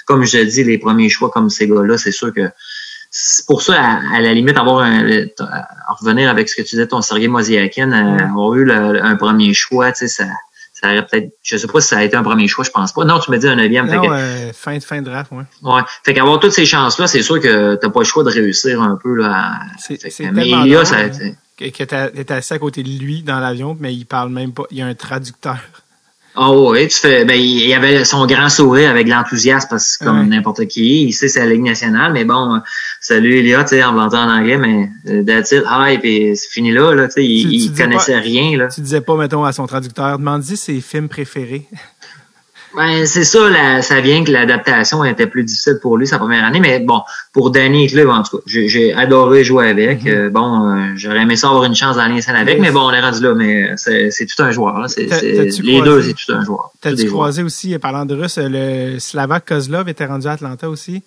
comme 0.05 0.23
je 0.25 0.37
dis, 0.39 0.63
les 0.63 0.77
premiers 0.77 1.09
choix 1.09 1.29
comme 1.29 1.49
ces 1.49 1.67
gars-là, 1.67 1.97
c'est 1.97 2.11
sûr 2.11 2.33
que 2.33 2.49
c'est 3.09 3.45
pour 3.45 3.61
ça, 3.61 4.01
à, 4.13 4.19
la 4.19 4.33
limite, 4.33 4.57
avoir 4.57 4.79
un, 4.79 5.25
revenir 5.99 6.29
avec 6.29 6.49
ce 6.49 6.55
que 6.55 6.61
tu 6.61 6.75
disais, 6.75 6.87
ton 6.87 7.01
Sergei 7.01 7.29
Moziakin, 7.29 7.91
euh, 7.91 8.25
avoir 8.25 8.53
eu 8.55 8.69
un 8.71 9.15
premier 9.15 9.53
choix, 9.53 9.91
tu 9.93 9.99
sais, 9.99 10.07
ça, 10.09 10.25
ça 10.73 10.91
aurait 10.91 11.05
peut-être, 11.05 11.31
je 11.41 11.55
sais 11.55 11.67
pas 11.67 11.79
si 11.79 11.87
ça 11.87 11.99
a 11.99 12.03
été 12.03 12.17
un 12.17 12.23
premier 12.23 12.49
choix, 12.49 12.65
je 12.65 12.71
pense 12.71 12.91
pas. 12.91 13.05
Non, 13.05 13.19
tu 13.19 13.31
me 13.31 13.37
dis 13.37 13.47
un 13.47 13.55
neuvième. 13.55 13.87
Non, 13.87 14.11
euh, 14.11 14.51
fin, 14.53 14.77
fin 14.81 15.01
de 15.01 15.05
draft, 15.05 15.31
ouais. 15.31 15.43
Ouais. 15.63 15.81
Fait 16.03 16.13
qu'avoir 16.13 16.39
toutes 16.41 16.51
ces 16.51 16.65
chances-là, 16.65 17.07
c'est 17.07 17.21
sûr 17.21 17.39
que 17.39 17.75
t'as 17.75 17.89
pas 17.89 18.01
le 18.01 18.05
choix 18.05 18.23
de 18.25 18.29
réussir 18.29 18.81
un 18.81 18.97
peu, 19.01 19.15
là. 19.15 19.53
C'est, 19.79 19.97
mais 20.33 20.49
il 20.49 20.67
y 20.67 20.75
a, 20.75 20.83
ça 20.83 20.97
a 20.97 21.09
tu 21.57 21.63
es 21.65 22.31
assis 22.31 22.53
à 22.53 22.59
côté 22.59 22.83
de 22.83 22.89
lui 22.89 23.23
dans 23.23 23.39
l'avion, 23.39 23.77
mais 23.79 23.93
il 23.93 24.05
parle 24.05 24.29
même 24.29 24.51
pas. 24.51 24.63
Il 24.71 24.77
y 24.77 24.81
a 24.81 24.87
un 24.87 24.95
traducteur. 24.95 25.57
Oh 26.37 26.71
oui, 26.71 26.87
tu 26.89 26.99
fais. 26.99 27.23
Ben, 27.23 27.39
il 27.39 27.73
avait 27.73 28.03
son 28.03 28.25
grand 28.25 28.49
sourire 28.49 28.89
avec 28.89 29.07
l'enthousiasme 29.07 29.67
parce 29.69 29.97
que 29.97 30.03
comme 30.03 30.27
n'importe 30.27 30.65
qui, 30.67 31.05
il 31.05 31.13
sait 31.13 31.29
c'est 31.29 31.39
la 31.39 31.45
Ligue 31.45 31.63
nationale, 31.63 32.11
mais 32.11 32.25
bon, 32.25 32.61
salut 32.99 33.37
Elia, 33.37 33.63
tu 33.63 33.69
sais, 33.69 33.83
en 33.83 33.93
l'entendant 33.93 34.33
en 34.33 34.39
anglais, 34.39 34.57
mais 34.57 34.89
euh, 35.07 35.23
that's 35.23 35.53
it, 35.53 35.63
hi, 35.65 35.97
puis 35.97 36.35
c'est 36.35 36.49
fini 36.49 36.71
là, 36.71 36.93
là, 36.93 37.07
tu 37.07 37.13
sais, 37.13 37.25
il, 37.25 37.53
il 37.53 37.73
connaissait 37.73 38.19
rien 38.19 38.57
là. 38.57 38.67
Tu 38.67 38.81
disais 38.81 38.99
pas, 38.99 39.15
mettons, 39.15 39.45
à 39.45 39.53
son 39.53 39.65
traducteur, 39.65 40.17
demande-y 40.19 40.57
ses 40.57 40.81
films 40.81 41.07
préférés. 41.07 41.67
Ben, 42.75 43.05
c'est 43.05 43.23
ça, 43.23 43.49
là, 43.49 43.81
ça 43.81 44.01
vient 44.01 44.23
que 44.23 44.31
l'adaptation 44.31 45.03
était 45.03 45.27
plus 45.27 45.43
difficile 45.43 45.79
pour 45.81 45.97
lui 45.97 46.07
sa 46.07 46.17
première 46.17 46.43
année, 46.43 46.59
mais 46.59 46.79
bon, 46.79 47.01
pour 47.31 47.49
Danny 47.49 47.87
Club, 47.87 48.09
en 48.09 48.23
tout 48.23 48.37
cas, 48.37 48.43
j'ai 48.45 48.93
adoré 48.93 49.43
jouer 49.43 49.69
avec. 49.69 50.03
Mm-hmm. 50.03 50.13
Euh, 50.13 50.29
bon, 50.29 50.69
euh, 50.69 50.93
j'aurais 50.95 51.21
aimé 51.21 51.35
ça 51.35 51.47
avoir 51.47 51.63
une 51.63 51.75
chance 51.75 51.95
dans 51.95 52.21
scène 52.21 52.35
avec, 52.35 52.59
mais 52.59 52.71
bon, 52.71 52.81
on 52.81 52.91
est 52.91 53.01
rendu 53.01 53.21
là, 53.21 53.33
mais 53.33 53.75
c'est 53.77 54.25
tout 54.25 54.43
un 54.43 54.51
joueur. 54.51 54.79
Là. 54.79 54.87
les 54.97 55.81
deux, 55.81 56.01
c'est 56.01 56.13
tout 56.13 56.33
un 56.33 56.43
joueur. 56.43 56.71
T'as-tu 56.81 57.07
croisé 57.07 57.43
aussi, 57.43 57.77
parlant 57.79 58.05
de 58.05 58.15
russe, 58.15 58.39
le 58.41 58.99
Slavak 58.99 59.47
Kozlov 59.47 59.87
était 59.89 60.05
rendu 60.05 60.27
à 60.27 60.33
Atlanta 60.33 60.69
aussi? 60.69 61.03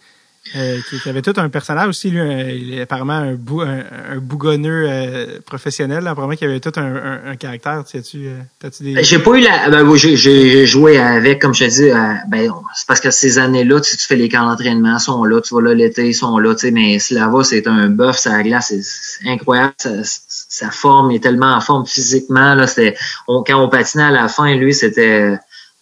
Euh, 0.56 0.78
qui, 0.88 0.98
qui 0.98 1.08
avait 1.10 1.20
tout 1.20 1.34
un 1.36 1.50
personnage 1.50 1.88
aussi, 1.88 2.10
lui, 2.10 2.20
il 2.56 2.74
est 2.74 2.80
apparemment 2.80 3.12
un, 3.12 3.34
bou, 3.34 3.60
un, 3.60 3.84
un 4.12 4.16
bougonneux 4.16 4.86
euh, 4.88 5.40
professionnel, 5.44 6.04
là, 6.04 6.12
apparemment 6.12 6.36
qu'il 6.36 6.48
avait 6.48 6.60
tout 6.60 6.72
un, 6.76 7.20
un, 7.26 7.36
caractère. 7.36 7.84
Euh, 7.94 8.40
t'as-tu 8.58 8.82
des... 8.82 9.04
J'ai 9.04 9.18
pas 9.18 9.32
eu 9.32 9.40
la. 9.40 9.68
Ben, 9.68 9.94
j'ai- 9.94 10.66
joué 10.66 10.98
avec, 10.98 11.42
comme 11.42 11.54
je 11.54 11.64
te 11.64 11.70
dis, 11.70 11.90
euh, 11.90 12.14
ben, 12.28 12.50
c'est 12.74 12.86
parce 12.86 13.00
que 13.00 13.10
ces 13.10 13.38
années-là, 13.38 13.80
tu, 13.80 13.96
tu 13.96 14.06
fais 14.06 14.16
les 14.16 14.28
camps 14.28 14.48
d'entraînement, 14.48 14.98
sont 14.98 15.24
là, 15.24 15.40
tu 15.42 15.54
vas 15.54 15.60
là 15.60 15.74
l'été, 15.74 16.08
ils 16.08 16.14
sont 16.14 16.38
là, 16.38 16.54
tu 16.54 16.60
sais, 16.60 16.70
mais 16.70 16.98
Slava, 16.98 17.44
c'est 17.44 17.66
un 17.66 17.88
bœuf, 17.90 18.16
ça 18.16 18.42
glace, 18.42 18.72
c'est 18.80 19.28
incroyable, 19.28 19.74
sa, 19.76 19.90
sa 20.02 20.70
forme, 20.70 21.10
il 21.10 21.16
est 21.16 21.20
tellement 21.20 21.54
en 21.54 21.60
forme 21.60 21.86
physiquement, 21.86 22.54
là, 22.54 22.66
c'était, 22.66 22.96
on, 23.26 23.42
quand 23.42 23.62
on 23.62 23.68
patinait 23.68 24.04
à 24.04 24.10
la 24.10 24.28
fin, 24.28 24.54
lui, 24.54 24.72
c'était, 24.72 25.38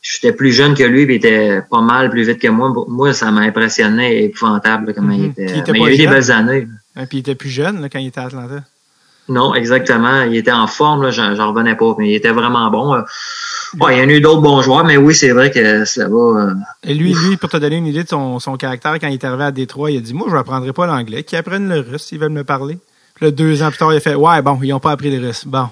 j'étais 0.08 0.32
plus 0.32 0.52
jeune 0.52 0.74
que 0.74 0.84
lui, 0.84 1.04
puis 1.06 1.14
il 1.16 1.18
était 1.18 1.62
pas 1.70 1.80
mal 1.80 2.10
plus 2.10 2.26
vite 2.26 2.38
que 2.40 2.48
moi. 2.48 2.72
Moi, 2.88 3.12
ça 3.12 3.30
m'a 3.30 3.40
impressionné, 3.42 4.24
épouvantable, 4.24 4.86
là, 4.88 4.92
comment 4.92 5.12
il 5.12 5.22
Mhm. 5.28 5.32
il 5.38 5.58
était 5.58 5.72
mais 5.72 5.80
il 5.80 5.84
a 5.86 5.92
eu 5.92 5.96
des 5.96 6.06
belles 6.06 6.30
années. 6.30 6.68
Puis 6.94 7.06
il 7.12 7.18
était 7.18 7.34
plus 7.34 7.50
jeune 7.50 7.80
là, 7.82 7.88
quand 7.88 7.98
il 7.98 8.06
était 8.08 8.20
à 8.20 8.24
Atlanta. 8.24 8.62
Non, 9.28 9.54
exactement. 9.56 10.22
Il 10.22 10.36
était 10.36 10.52
en 10.52 10.68
forme, 10.68 11.10
j'en 11.10 11.34
revenais 11.52 11.74
pas, 11.74 11.96
mais 11.98 12.10
il 12.10 12.14
était 12.14 12.30
vraiment 12.30 12.70
bon. 12.70 12.94
Euh, 12.94 13.02
Ouais, 13.80 13.96
il 13.96 14.00
y 14.00 14.04
en 14.06 14.08
a 14.08 14.12
eu 14.12 14.20
d'autres 14.20 14.40
bons 14.40 14.62
joueurs, 14.62 14.84
mais 14.84 14.96
oui, 14.96 15.12
c'est 15.12 15.30
vrai 15.32 15.50
que 15.50 15.84
Slava. 15.84 16.14
euh, 16.14 16.54
Et 16.84 16.94
lui, 16.94 17.12
lui, 17.12 17.36
pour 17.36 17.50
te 17.50 17.56
donner 17.56 17.76
une 17.76 17.86
idée 17.88 18.04
de 18.04 18.08
son, 18.08 18.38
son 18.38 18.56
caractère, 18.56 18.96
quand 19.00 19.08
il 19.08 19.14
est 19.14 19.24
arrivé 19.24 19.42
à 19.42 19.50
Détroit, 19.50 19.90
il 19.90 19.98
a 19.98 20.00
dit 20.00 20.14
Moi, 20.14 20.28
je 20.30 20.34
n'apprendrai 20.36 20.72
pas 20.72 20.86
l'anglais, 20.86 21.24
qu'ils 21.24 21.36
apprennent 21.36 21.68
le 21.68 21.80
russe, 21.80 22.04
s'ils 22.04 22.20
veulent 22.20 22.30
me 22.30 22.44
parler. 22.44 22.78
Puis 23.16 23.24
là, 23.26 23.32
deux 23.32 23.64
ans 23.64 23.68
plus 23.70 23.78
tard, 23.78 23.92
il 23.92 23.96
a 23.96 24.00
fait 24.00 24.14
Ouais, 24.14 24.40
bon, 24.40 24.60
ils 24.62 24.70
n'ont 24.70 24.78
pas 24.78 24.92
appris 24.92 25.10
le 25.14 25.26
russe. 25.26 25.44
Bon, 25.46 25.68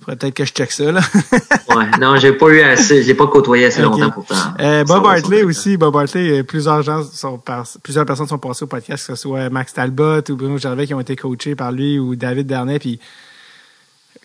faudrait 0.00 0.16
peut-être 0.16 0.34
que 0.34 0.44
je 0.44 0.52
check 0.52 0.72
ça, 0.72 0.90
là. 0.90 1.00
ouais, 1.76 1.86
non, 2.00 2.16
j'ai 2.16 2.32
pas 2.32 2.48
eu 2.48 2.60
assez, 2.62 3.02
je 3.02 3.06
l'ai 3.08 3.14
pas 3.14 3.26
côtoyé 3.26 3.66
assez 3.66 3.84
Ok. 3.84 3.98
longtemps 3.98 4.10
pourtant. 4.10 4.34
Euh, 4.58 4.84
Bob 4.84 5.04
Hartley 5.06 5.42
aussi, 5.42 5.76
Bob 5.76 5.94
Hartley, 5.96 6.40
euh, 6.40 6.42
plusieurs 6.42 6.82
gens 6.82 7.02
sont 7.04 7.38
par- 7.38 7.66
plusieurs 7.82 8.06
personnes 8.06 8.26
sont 8.28 8.38
passées 8.38 8.64
au 8.64 8.68
podcast, 8.68 9.06
que 9.06 9.14
ce 9.14 9.20
soit 9.22 9.48
Max 9.50 9.72
Talbot 9.74 10.22
ou 10.30 10.36
Bruno 10.36 10.58
Gervais 10.58 10.86
qui 10.86 10.94
ont 10.94 11.00
été 11.00 11.16
coachés 11.16 11.54
par 11.54 11.70
lui 11.72 11.98
ou 11.98 12.16
David 12.16 12.46
Darnay. 12.46 12.78
Puis 12.78 12.98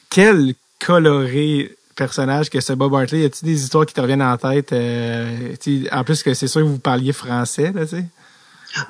quel 0.09 0.53
coloré 0.85 1.71
personnage 1.95 2.49
que 2.49 2.59
ce 2.59 2.73
Bob 2.73 2.93
Hartley. 2.93 3.21
Y 3.21 3.25
a-t-il 3.25 3.45
des 3.45 3.63
histoires 3.63 3.85
qui 3.85 3.93
te 3.93 4.01
reviennent 4.01 4.21
en 4.21 4.37
tête? 4.37 4.73
euh, 4.73 5.55
en 5.91 6.03
plus 6.03 6.23
que 6.23 6.33
c'est 6.33 6.47
sûr 6.47 6.61
que 6.61 6.65
vous 6.67 6.77
parliez 6.79 7.13
français, 7.13 7.71
là, 7.73 7.85
tu 7.85 7.95
sais? 7.97 8.05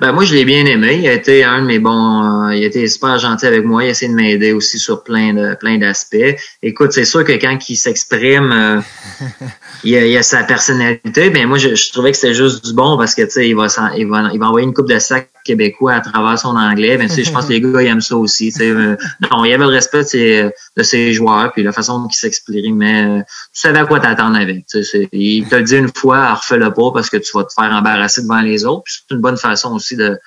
Ben 0.00 0.12
moi 0.12 0.24
je 0.24 0.34
l'ai 0.34 0.44
bien 0.44 0.64
aimé. 0.66 0.98
Il 1.02 1.08
a 1.08 1.12
été 1.12 1.44
un 1.44 1.62
de 1.62 1.66
mes 1.66 1.78
bons. 1.78 2.48
euh, 2.48 2.54
il 2.54 2.64
a 2.64 2.66
été 2.66 2.86
super 2.88 3.18
gentil 3.18 3.46
avec 3.46 3.64
moi. 3.64 3.84
Il 3.84 3.88
a 3.88 3.90
essayé 3.90 4.10
de 4.10 4.16
m'aider 4.16 4.52
aussi 4.52 4.78
sur 4.78 5.02
plein 5.04 5.32
de 5.32 5.54
plein 5.54 5.78
d'aspects. 5.78 6.16
Écoute, 6.62 6.92
c'est 6.92 7.04
sûr 7.04 7.24
que 7.24 7.32
quand 7.32 7.56
il 7.68 7.76
s'exprime, 7.76 8.52
euh, 8.52 8.80
il, 9.84 9.96
a, 9.96 10.06
il 10.06 10.16
a 10.16 10.22
sa 10.22 10.42
personnalité. 10.44 11.30
Mais 11.30 11.46
moi 11.46 11.58
je, 11.58 11.74
je 11.74 11.92
trouvais 11.92 12.10
que 12.12 12.16
c'était 12.18 12.34
juste 12.34 12.64
du 12.64 12.72
bon 12.74 12.96
parce 12.98 13.14
que 13.14 13.22
tu 13.22 13.30
sais 13.30 13.48
il 13.48 13.54
va 13.56 13.66
il 13.96 14.06
va 14.08 14.30
il 14.32 14.38
va 14.40 14.48
envoyer 14.48 14.66
une 14.66 14.74
coupe 14.74 14.88
de 14.88 14.98
sac 14.98 15.28
québécois 15.46 15.94
à 15.94 16.00
travers 16.00 16.38
son 16.38 16.56
anglais. 16.56 16.98
Mais 16.98 17.08
tu 17.08 17.14
sais 17.14 17.24
je 17.24 17.32
pense 17.32 17.46
que 17.46 17.52
les 17.52 17.60
gars 17.60 17.82
ils 17.82 17.86
aiment 17.86 18.00
ça 18.00 18.16
aussi. 18.16 18.52
Euh, 18.60 18.96
non, 19.20 19.44
il 19.44 19.50
y 19.50 19.54
avait 19.54 19.64
le 19.64 19.70
respect 19.70 20.02
de 20.04 20.82
ses, 20.82 21.12
joueurs 21.12 21.52
puis 21.52 21.62
la 21.62 21.72
façon 21.72 22.08
s'exprime. 22.10 22.76
Mais 22.76 23.04
euh, 23.04 23.20
tu 23.54 23.60
savais 23.60 23.78
à 23.78 23.86
quoi 23.86 24.00
t'attendre 24.00 24.36
avec. 24.36 24.64
Il 25.12 25.48
te 25.48 25.54
le 25.54 25.62
dit 25.62 25.76
une 25.76 25.90
fois, 25.94 26.34
refais-le 26.34 26.72
pas 26.72 26.90
parce 26.92 27.10
que 27.10 27.16
tu 27.16 27.30
vas 27.34 27.44
te 27.44 27.52
faire 27.52 27.72
embarrasser 27.72 28.22
devant 28.22 28.40
les 28.40 28.64
autres. 28.64 28.84
C'est 28.86 29.14
une 29.14 29.20
bonne 29.20 29.36
façon 29.36 29.74
aussi 29.74 29.96
de 29.96 30.18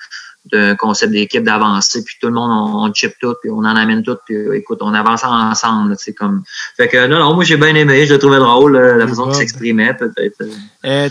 concept 0.78 1.12
d'équipe 1.12 1.44
d'avancer 1.44 2.04
puis 2.04 2.16
tout 2.20 2.28
le 2.28 2.34
monde 2.34 2.50
on, 2.50 2.84
on 2.84 2.94
chip 2.94 3.14
tout 3.20 3.34
puis 3.40 3.50
on 3.50 3.58
en 3.58 3.76
amène 3.76 4.02
tout 4.02 4.16
puis 4.24 4.36
euh, 4.36 4.56
écoute 4.56 4.78
on 4.80 4.94
avance 4.94 5.24
ensemble 5.24 5.96
sais 5.98 6.12
comme 6.12 6.42
fait 6.76 6.88
que 6.88 7.06
non 7.06 7.18
non 7.18 7.34
moi 7.34 7.44
j'ai 7.44 7.56
bien 7.56 7.74
aimé 7.74 8.06
je 8.06 8.14
le 8.14 8.18
trouvais 8.18 8.38
drôle 8.38 8.76
euh, 8.76 8.96
la 8.96 9.06
façon 9.06 9.22
Bob. 9.22 9.30
qu'il 9.32 9.40
s'exprimait 9.40 9.94
peut-être 9.94 10.42
euh. 10.42 10.48
Euh, 10.84 11.08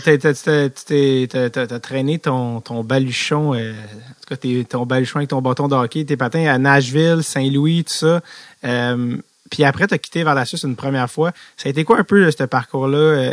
t'as, 1.48 1.78
traîné 1.80 2.18
ton, 2.18 2.60
ton 2.60 2.82
baluchon, 2.82 3.54
euh, 3.54 3.72
en 3.72 4.36
tout 4.36 4.36
cas 4.36 4.64
ton 4.68 4.86
baluchon 4.86 5.18
avec 5.18 5.30
ton 5.30 5.40
bâton 5.40 5.68
de 5.68 5.74
hockey, 5.74 6.04
tes 6.04 6.16
patins 6.16 6.46
à 6.46 6.58
Nashville, 6.58 7.22
Saint-Louis, 7.22 7.84
tout 7.84 7.92
ça. 7.92 8.20
Euh, 8.64 9.16
puis 9.50 9.64
après, 9.64 9.86
t'as 9.86 9.98
quitté 9.98 10.22
vers 10.22 10.34
la 10.34 10.44
Suisse 10.44 10.62
une 10.62 10.76
première 10.76 11.10
fois. 11.10 11.32
Ça 11.56 11.68
a 11.68 11.70
été 11.70 11.84
quoi 11.84 11.98
un 11.98 12.04
peu 12.04 12.30
ce 12.30 12.44
parcours-là? 12.44 13.32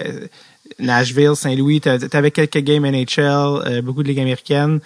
Nashville, 0.80 1.36
Saint-Louis, 1.36 1.80
t'avais 1.80 2.32
quelques 2.32 2.58
games 2.60 2.86
NHL, 2.86 3.82
beaucoup 3.84 4.04
de 4.04 4.08
ligues 4.08 4.20
américaines, 4.20 4.80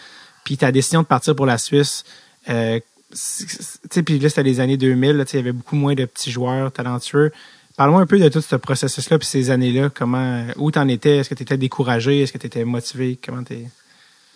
puis 0.52 0.58
ta 0.58 0.74
décision 0.74 1.02
de 1.02 1.08
partir 1.08 1.34
pour 1.34 1.46
la 1.46 1.58
Suisse. 1.58 2.04
Euh, 2.50 2.82
puis 4.06 4.20
là, 4.20 4.28
c'était 4.28 4.44
les 4.44 4.60
années 4.60 4.76
2000, 4.76 5.16
là, 5.16 5.24
tu 5.24 5.32
sais, 5.32 5.38
il 5.38 5.40
y 5.40 5.44
avait 5.44 5.54
beaucoup 5.54 5.78
moins 5.78 5.96
de 5.96 6.04
petits 6.04 6.30
joueurs 6.30 6.74
talentueux. 6.74 7.32
Parle-moi 7.78 8.02
un 8.02 8.06
peu 8.06 8.20
de 8.20 8.28
tout 8.28 8.42
ce 8.42 8.58
processus-là 8.58 9.18
puis 9.18 9.28
ces 9.28 9.50
années-là. 9.50 9.90
Comment, 9.94 10.44
où 10.58 10.70
t'en 10.70 10.90
étais? 10.90 11.18
Est-ce 11.18 11.30
que 11.30 11.36
tu 11.36 11.44
étais 11.44 11.56
découragé? 11.56 12.22
Est-ce 12.22 12.34
que 12.34 12.38
tu 12.38 12.48
étais 12.48 12.66
motivé? 12.66 13.18
Comment 13.26 13.44
t'es? 13.44 13.68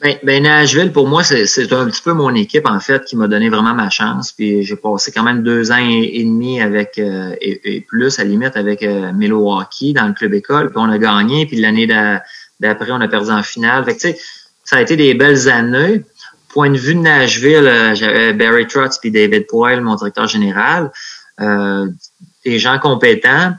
Ben, 0.02 0.18
ben 0.24 0.44
Nashville, 0.44 0.94
pour 0.94 1.06
moi, 1.06 1.22
c'est 1.24 1.74
un 1.74 1.86
petit 1.86 2.02
peu 2.02 2.14
mon 2.14 2.34
équipe, 2.34 2.66
en 2.66 2.80
fait, 2.80 3.04
qui 3.04 3.18
m'a 3.18 3.28
donné 3.28 3.50
vraiment 3.50 3.74
ma 3.74 3.90
chance. 3.90 4.32
Puis 4.32 4.64
j'ai 4.64 4.78
passé 4.78 5.12
quand 5.12 5.24
même 5.24 5.44
deux 5.44 5.74
ans 5.74 5.78
et, 5.78 6.24
demi 6.24 6.62
avec 6.62 6.98
euh, 6.98 7.36
et, 7.42 7.82
plus, 7.82 8.20
à 8.20 8.24
la 8.24 8.30
limite, 8.30 8.56
avec 8.56 8.84
euh, 8.84 9.12
Milwaukee 9.12 9.92
dans 9.92 10.08
le 10.08 10.14
club 10.14 10.34
école. 10.34 10.70
Puis 10.70 10.78
on 10.78 10.90
a 10.90 10.98
gagné. 10.98 11.46
Puis 11.46 11.58
l'année 11.58 11.88
d'a- 11.88 12.24
d'après, 12.62 12.92
on 12.92 13.02
a 13.02 13.08
perdu 13.10 13.32
en 13.32 13.44
finale. 13.44 13.84
Fait 13.84 13.94
tu 13.94 14.00
sais, 14.00 14.18
ça 14.66 14.78
a 14.78 14.82
été 14.82 14.96
des 14.98 15.14
belles 15.14 15.48
années. 15.50 16.04
Point 16.50 16.72
de 16.72 16.78
vue 16.78 16.96
de 16.96 17.00
Nashville, 17.00 17.68
euh, 17.68 17.96
j'avais 17.96 18.34
Barry 18.34 18.68
Trotz 18.68 18.98
puis 19.00 19.12
David 19.12 19.46
Poyle, 19.48 19.82
mon 19.82 19.96
directeur 19.96 20.28
général. 20.28 20.92
Euh, 21.42 21.88
des 22.46 22.60
gens 22.60 22.80
compétents. 22.80 23.54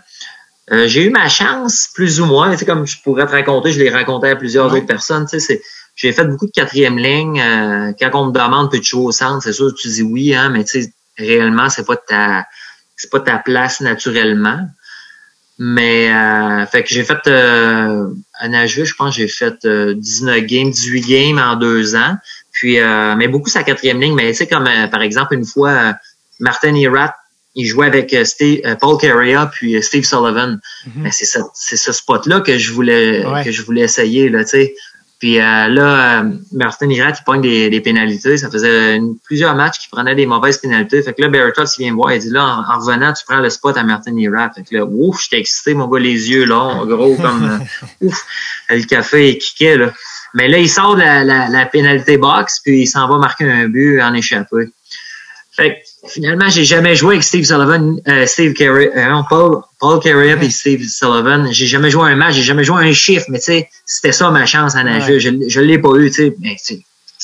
Euh, 0.73 0.87
j'ai 0.89 1.05
eu 1.05 1.11
ma 1.11 1.29
chance, 1.29 1.89
plus 1.95 2.21
ou 2.21 2.27
moins. 2.27 2.53
Tu 2.53 2.59
sais, 2.59 2.65
comme 2.67 2.87
je 2.87 3.01
pourrais 3.03 3.27
te 3.27 3.33
raconter, 3.33 3.71
je 3.73 3.79
l'ai 3.79 3.91
raconté 3.91 4.29
à 4.31 4.37
plusieurs 4.37 4.67
Ouais. 4.73 4.79
autres 4.79 4.87
personnes. 4.87 5.25
Tu 5.27 5.39
sais, 5.39 5.41
c'est 5.41 5.63
j'ai 5.95 6.13
fait 6.13 6.25
beaucoup 6.25 6.47
de 6.47 6.53
quatrième 6.53 6.99
ligne. 6.99 7.41
Euh, 7.41 7.93
quand 7.99 8.11
on 8.15 8.27
me 8.27 8.33
demande 8.33 8.71
peux-tu 8.71 8.91
jouer 8.91 9.05
au 9.07 9.13
centre, 9.13 9.43
c'est 9.43 9.53
sûr 9.53 9.69
que 9.75 9.81
tu 9.81 9.89
dis 9.89 10.03
oui, 10.03 10.35
hein, 10.35 10.49
mais 10.51 10.65
tu 10.65 10.83
sais, 10.83 10.93
réellement, 11.19 11.69
c'est 11.71 11.87
pas 11.87 11.97
ta 11.97 12.47
c'est 12.97 13.11
pas 13.11 13.21
ta 13.21 13.39
place 13.39 13.81
naturellement. 13.81 14.69
Mais 15.59 16.11
euh, 16.13 16.67
fait 16.67 16.83
que 16.83 16.91
j'ai 16.91 17.03
fait 17.03 17.27
euh, 17.29 18.09
à 18.35 18.49
Nashville, 18.49 18.85
je 18.85 18.95
pense 18.95 19.15
j'ai 19.17 19.29
fait 19.29 19.55
euh, 19.65 19.95
19 19.97 20.41
games, 20.43 20.71
18 20.71 21.01
games 21.09 21.39
en 21.39 21.57
deux 21.57 21.95
ans. 21.97 22.17
Puis 22.53 22.79
euh, 22.79 23.15
mais 23.17 23.27
beaucoup 23.29 23.49
sa 23.49 23.63
quatrième 23.63 24.01
ligne, 24.01 24.15
mais 24.15 24.31
tu 24.33 24.37
sais, 24.39 24.47
comme 24.47 24.67
euh, 24.67 24.87
par 24.89 25.01
exemple 25.03 25.35
une 25.35 25.47
fois 25.47 25.71
euh, 25.71 25.93
Martin 26.41 26.75
Erat, 26.75 27.15
il 27.55 27.65
jouait 27.67 27.87
avec 27.87 28.15
Steve, 28.25 28.61
Paul 28.81 28.99
Carrea 28.99 29.47
puis 29.51 29.83
Steve 29.83 30.05
Sullivan. 30.05 30.61
Mhm. 30.95 31.05
Ben, 31.05 31.13
c'est 31.13 31.25
ça, 31.25 31.41
c'est 31.55 31.79
ce 31.79 31.91
spot-là 31.93 32.41
que 32.41 32.59
je 32.59 32.73
voulais 32.73 33.25
Ouais. 33.25 33.43
que 33.45 33.51
je 33.51 33.63
voulais 33.63 33.81
essayer 33.83 34.29
là, 34.29 34.45
tu 34.45 34.51
sais. 34.51 34.75
Puis 35.19 35.39
euh, 35.39 35.69
là, 35.69 36.21
euh, 36.21 36.31
Martin 36.53 36.91
Hirat, 36.91 37.13
il 37.19 37.25
pogne 37.25 37.41
des, 37.41 37.71
des 37.71 37.81
pénalités. 37.81 38.37
Ça 38.37 38.51
faisait 38.51 38.97
une- 38.97 39.17
plusieurs 39.25 39.55
matchs 39.55 39.79
qu'il 39.79 39.89
prenait 39.91 40.15
des 40.15 40.27
mauvaises 40.27 40.59
pénalités. 40.59 41.03
Fait 41.03 41.15
que 41.15 41.23
là, 41.23 41.29
Barry 41.29 41.53
Trotz, 41.55 41.77
il 41.79 41.85
vient 41.85 41.93
me 41.93 41.97
voir. 41.97 42.13
Il 42.13 42.21
dit 42.21 42.29
là, 42.31 42.45
en, 42.45 42.75
en 42.75 42.79
revenant, 42.79 43.13
tu 43.15 43.25
prends 43.27 43.41
le 43.41 43.49
spot 43.49 43.77
à 43.79 43.83
Martin 43.83 44.15
Hirat. 44.17 44.51
Fait 44.55 44.63
que 44.63 44.75
là, 44.77 44.85
ouf, 44.85 45.23
j'étais 45.23 45.39
excité, 45.41 45.73
mon 45.73 45.87
gars, 45.89 45.99
les 46.01 46.31
yeux 46.31 46.45
longs, 46.45 46.85
gros 46.85 47.17
comme 47.17 47.45
euh, 47.45 47.87
ouf. 48.09 48.25
Le 48.69 48.83
café 48.85 49.31
il 49.31 49.39
kickait, 49.39 49.79
là. 49.79 49.93
Mais 50.35 50.49
là, 50.49 50.59
il 50.59 50.69
sort 50.69 50.97
de 50.97 51.01
la, 51.01 51.25
la, 51.25 51.49
la 51.49 51.65
pénalité 51.65 52.19
box, 52.19 52.61
puis 52.63 52.83
il 52.83 52.87
s'en 52.87 53.09
va 53.09 53.17
marquer 53.17 53.51
un 53.51 53.69
but 53.69 54.03
en 54.03 54.13
échappé. 54.13 54.69
Fait 55.57 55.71
que 56.03 56.09
finalement, 56.11 56.49
j'ai 56.51 56.65
jamais 56.65 56.95
joué 56.95 57.15
avec 57.15 57.25
Steve 57.25 57.45
Sullivan, 57.45 57.99
euh, 58.09 58.27
Steve 58.27 58.53
Carey, 58.53 58.91
euh, 58.95 59.23
Paul, 59.29 59.63
Paul 59.81 60.01
Carey 60.01 60.37
et 60.41 60.51
Steve 60.51 60.85
Sullivan. 60.87 61.49
J'ai 61.51 61.67
jamais 61.67 61.91
joué 61.91 62.11
un 62.11 62.17
match, 62.17 62.35
j'ai 62.35 62.43
jamais 62.43 62.63
joué 62.65 62.85
un 62.87 62.93
chiffre, 62.93 63.25
mais 63.31 63.39
tu 63.39 63.45
sais, 63.47 63.71
c'était 63.87 64.13
ça 64.13 64.31
ma 64.31 64.45
chance 64.45 64.77
à 64.77 64.85
nager. 64.85 65.15
Ouais. 65.15 65.21
Je, 65.21 65.31
je 65.49 65.61
l'ai 65.61 65.79
pas 65.79 65.95
eu, 65.97 66.11
tu 66.11 66.17
sais. 66.25 66.37
Mais 66.41 66.57
c'est 66.59 66.81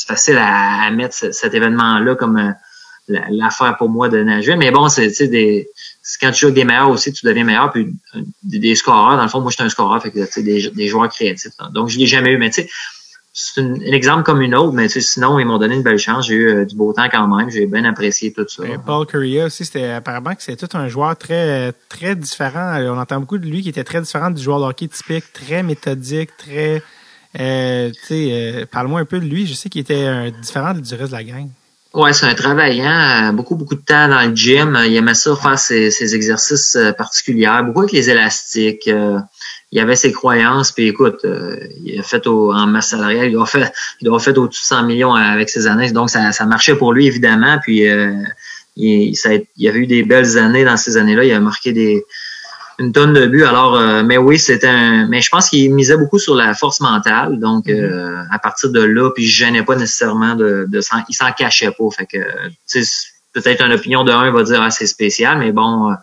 facile 0.07 0.39
à, 0.39 0.85
à 0.85 0.91
mettre 0.91 1.15
ce- 1.15 1.31
cet 1.33 1.53
événement-là 1.53 2.15
comme 2.15 2.39
euh, 2.39 2.51
la- 3.09 3.27
l'affaire 3.31 3.77
pour 3.77 3.91
moi 3.91 4.09
de 4.09 4.23
nager. 4.23 4.57
Mais 4.57 4.71
bon, 4.71 4.89
c'est 4.89 5.11
des. 5.29 5.69
Quand 6.21 6.31
tu 6.33 6.41
joues 6.41 6.47
avec 6.47 6.55
des 6.57 6.65
meilleurs 6.65 6.89
aussi, 6.91 7.13
tu 7.13 7.27
deviens 7.27 7.45
meilleur. 7.45 7.71
Puis 7.71 7.87
des, 8.43 8.59
des 8.61 8.75
scoreurs, 8.75 9.17
dans 9.19 9.23
le 9.25 9.29
fond, 9.29 9.41
moi, 9.43 9.51
j'étais 9.51 9.63
un 9.65 9.69
scoreur, 9.69 10.03
fait 10.03 10.11
que 10.11 10.25
tu 10.25 10.33
sais, 10.33 10.43
des, 10.43 10.71
des 10.71 10.89
joueurs 10.89 11.09
créatifs. 11.11 11.53
Donc, 11.75 11.91
je 11.91 11.99
l'ai 11.99 12.07
jamais 12.07 12.31
eu. 12.33 12.39
Mais 12.39 12.49
tu 12.51 12.63
sais, 12.63 12.71
c'est 13.33 13.61
un, 13.61 13.75
un 13.75 13.93
exemple 13.93 14.23
comme 14.23 14.43
une 14.43 14.55
autre, 14.55 14.73
mais 14.73 14.89
sinon, 14.89 15.39
ils 15.39 15.47
m'ont 15.47 15.59
donné 15.59 15.75
une 15.77 15.83
belle 15.83 15.99
chance. 15.99 16.27
J'ai 16.27 16.35
eu 16.35 16.49
euh, 16.49 16.65
du 16.65 16.77
beau 16.77 16.93
temps 16.93 17.09
quand 17.11 17.27
même. 17.29 17.51
J'ai 17.51 17.67
bien 17.67 17.85
apprécié 17.85 18.33
tout 18.33 18.47
ça. 18.49 18.63
Euh, 18.63 18.77
Paul 18.85 19.07
Correa 19.07 19.47
aussi, 19.47 19.65
c'était 19.65 19.91
apparemment 19.91 20.35
que 20.35 20.43
c'est 20.43 20.57
tout 20.57 20.77
un 20.77 20.89
joueur 20.89 21.17
très 21.17 21.73
très 21.89 22.15
différent. 22.15 22.79
On 22.81 22.99
entend 22.99 23.21
beaucoup 23.21 23.39
de 23.39 23.47
lui 23.47 23.63
qui 23.63 23.69
était 23.69 23.85
très 23.85 24.01
différent 24.01 24.31
du 24.31 24.43
joueur 24.43 24.61
de 24.61 24.65
hockey 24.65 24.89
typique, 24.89 25.33
très 25.33 25.63
méthodique, 25.63 26.31
très 26.37 26.83
euh, 27.41 27.91
euh, 28.11 28.67
parle-moi 28.71 29.01
un 29.01 29.05
peu 29.05 29.19
de 29.21 29.27
lui. 29.27 29.47
Je 29.47 29.55
sais 29.55 29.69
qu'il 29.69 29.81
était 29.81 30.31
différent 30.43 30.75
du 30.75 30.95
reste 30.95 31.13
de 31.13 31.17
la 31.17 31.25
gang. 31.25 31.49
Ouais, 31.95 32.15
c'est 32.15 32.25
un 32.25 32.35
travaillant, 32.35 33.29
euh, 33.29 33.33
beaucoup, 33.33 33.55
beaucoup 33.55 33.75
de 33.75 33.83
temps 33.83 34.09
dans 34.09 34.27
le 34.27 34.35
gym. 34.35 34.79
Il 34.87 34.97
aimait 34.97 35.13
ça 35.13 35.37
faire 35.37 35.59
ses, 35.59 35.91
ses 35.91 36.15
exercices 36.15 36.75
euh, 36.77 36.93
particuliers, 36.93 37.61
beaucoup 37.65 37.81
avec 37.81 37.93
les 37.93 38.09
élastiques. 38.09 38.89
Euh, 39.73 39.77
il 39.77 39.81
avait 39.81 39.97
ses 39.97 40.13
croyances, 40.13 40.73
puis 40.73 40.89
écoute, 40.89 41.21
euh, 41.25 41.57
il 41.85 41.99
a 41.99 42.03
fait 42.03 42.27
au, 42.27 42.53
en 42.53 42.67
masse 42.67 42.91
salariale, 42.91 43.27
il 43.27 43.33
doit 43.33 43.47
faire, 43.47 43.71
il 44.01 44.05
doit 44.07 44.21
faire 44.21 44.37
au-dessus 44.39 44.63
de 44.63 44.67
100 44.67 44.83
millions 44.85 45.15
avec 45.15 45.49
ses 45.49 45.67
années, 45.67 45.91
donc 45.93 46.11
ça, 46.11 46.33
ça 46.33 46.47
marchait 46.47 46.77
pour 46.77 46.93
lui 46.93 47.07
évidemment. 47.07 47.59
Puis 47.63 47.89
euh, 47.89 48.13
il, 48.77 49.15
ça 49.17 49.31
il 49.57 49.69
avait 49.69 49.81
eu 49.81 49.87
des 49.87 50.03
belles 50.03 50.39
années 50.39 50.65
dans 50.65 50.77
ces 50.77 50.97
années-là. 50.97 51.25
Il 51.25 51.33
a 51.33 51.41
marqué 51.41 51.73
des, 51.73 52.05
une 52.79 52.93
tonne 52.93 53.13
de 53.13 53.27
buts. 53.27 53.45
Alors, 53.45 53.77
euh, 53.77 54.03
mais 54.03 54.19
oui, 54.19 54.39
c'était 54.39 54.69
un. 54.69 55.07
Mais 55.09 55.21
je 55.21 55.29
pense 55.31 55.49
qu'il 55.51 55.73
misait 55.75 55.97
beaucoup 55.97 56.19
sur 56.19 56.35
la 56.35 56.55
force 56.55 56.81
mentale. 56.81 57.39
Donc, 57.39 57.67
mm-hmm. 57.67 57.81
euh, 57.81 58.23
à 58.31 58.39
partir 58.39 58.71
de 58.71 58.81
là, 58.81 59.11
puis 59.11 59.27
je 59.27 59.45
gênais 59.45 59.63
pas 59.63 59.77
nécessairement 59.77 60.35
de, 60.35 60.67
de 60.69 60.81
s'en, 60.81 60.99
il 61.09 61.15
s'en 61.15 61.33
cachait 61.33 61.71
pas. 61.71 61.85
Fait 61.97 62.07
que, 62.07 62.19
peut-être 63.33 63.65
une 63.65 63.73
opinion 63.73 64.05
de 64.05 64.13
un 64.13 64.31
va 64.31 64.43
dire 64.43 64.61
ah 64.63 64.71
c'est 64.71 64.87
spécial, 64.87 65.39
mais 65.39 65.53
bon. 65.53 65.95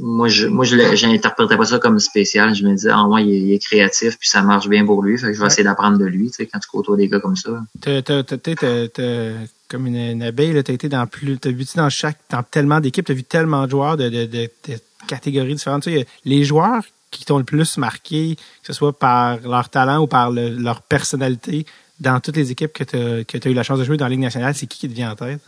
Moi, 0.00 0.28
je, 0.28 0.46
moi, 0.46 0.64
je 0.64 0.76
j'interprétais 0.94 1.56
pas 1.56 1.64
ça 1.64 1.78
comme 1.78 1.98
spécial. 1.98 2.54
Je 2.54 2.64
me 2.64 2.74
disais, 2.74 2.90
ah, 2.92 3.04
moi, 3.06 3.20
il 3.20 3.52
est, 3.52 3.58
créatif, 3.58 4.18
puis 4.18 4.28
ça 4.28 4.42
marche 4.42 4.68
bien 4.68 4.84
pour 4.84 5.02
lui. 5.02 5.16
Fait 5.18 5.28
que 5.28 5.32
je 5.34 5.40
vais 5.40 5.46
essayer 5.46 5.64
d'apprendre 5.64 5.98
de 5.98 6.04
lui, 6.04 6.26
tu 6.26 6.34
sais, 6.34 6.46
quand 6.46 6.58
tu 6.58 6.68
côtoies 6.68 6.96
des 6.96 7.08
gars 7.08 7.20
comme 7.20 7.36
ça. 7.36 7.50
T'as, 7.80 8.02
t'as, 8.02 8.22
t'as, 8.24 9.32
comme 9.68 9.86
une, 9.86 9.96
une 9.96 10.22
abeille, 10.22 10.62
t'as 10.64 10.72
été 10.72 10.88
dans 10.88 11.06
plus, 11.06 11.38
t'as 11.38 11.50
vu 11.50 11.64
dans 11.76 11.90
chaque, 11.90 12.18
dans 12.30 12.42
tellement 12.42 12.80
d'équipes, 12.80 13.06
t'as 13.06 13.14
vu 13.14 13.24
tellement 13.24 13.66
de 13.66 13.70
joueurs 13.70 13.96
de, 13.96 14.08
de, 14.08 14.26
de, 14.26 14.50
de 14.68 14.78
catégories 15.06 15.54
différentes. 15.54 15.84
Tu 15.84 15.92
sais, 15.92 16.06
les 16.24 16.44
joueurs 16.44 16.82
qui 17.10 17.24
t'ont 17.24 17.38
le 17.38 17.44
plus 17.44 17.78
marqué, 17.78 18.36
que 18.36 18.66
ce 18.66 18.72
soit 18.72 18.92
par 18.92 19.38
leur 19.40 19.68
talent 19.68 20.02
ou 20.02 20.06
par 20.06 20.30
leur 20.30 20.82
personnalité, 20.82 21.66
dans 22.00 22.20
toutes 22.20 22.36
les 22.36 22.50
équipes 22.50 22.72
que 22.72 22.84
tu 22.84 23.48
as 23.48 23.50
eu 23.50 23.54
la 23.54 23.62
chance 23.62 23.78
de 23.78 23.84
jouer 23.84 23.96
dans 23.96 24.06
la 24.06 24.10
Ligue 24.10 24.20
nationale, 24.20 24.54
c'est 24.54 24.66
qui 24.66 24.78
qui 24.78 24.88
te 24.88 24.94
vient 24.94 25.12
en 25.12 25.16
tête? 25.16 25.40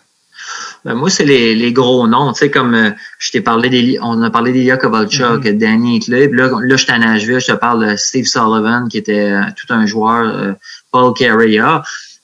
Ben 0.84 0.95
moi, 0.95 1.11
c'est 1.11 1.24
les, 1.24 1.55
les 1.55 1.72
gros 1.72 2.07
noms, 2.07 2.32
tu 2.32 2.38
sais, 2.38 2.51
comme 2.51 2.74
euh, 2.74 2.91
je 3.18 3.30
t'ai 3.30 3.41
parlé 3.41 3.68
des 3.68 3.99
on 4.01 4.22
a 4.22 4.30
parlé 4.30 4.53
d'Ilya 4.53 4.78
Kovalchuk, 4.78 5.45
mm-hmm. 5.45 5.59
Danny 5.59 6.01
Club. 6.01 6.34
Là, 6.34 6.49
là 6.49 6.76
je 6.76 6.82
suis 6.82 6.93
à 6.93 6.99
Nashville, 6.99 7.41
je 7.41 7.47
te 7.47 7.53
parle 7.53 7.91
de 7.91 7.97
Steve 7.97 8.24
Sullivan, 8.26 8.88
qui 8.88 8.99
était 8.99 9.30
euh, 9.30 9.43
tout 9.57 9.72
un 9.72 9.84
joueur, 9.84 10.24
euh, 10.24 10.53
Paul 10.91 11.12
Carrier. 11.12 11.62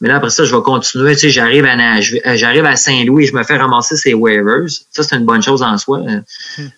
Mais 0.01 0.09
là, 0.09 0.17
après 0.17 0.31
ça, 0.31 0.45
je 0.45 0.55
vais 0.55 0.63
continuer. 0.63 1.15
Tu 1.15 1.21
sais, 1.21 1.31
j'arrive 1.31 1.65
à 1.67 1.77
Nashville, 1.77 2.23
j'arrive 2.35 2.65
à 2.65 2.77
Saint-Louis, 2.77 3.27
je 3.27 3.35
me 3.35 3.43
fais 3.43 3.57
ramasser 3.57 3.97
ces 3.97 4.15
waivers. 4.15 4.69
Ça, 4.91 5.03
c'est 5.03 5.17
une 5.17 5.25
bonne 5.25 5.43
chose 5.43 5.63
en 5.63 5.77
soi. 5.77 6.01
Mm. 6.01 6.23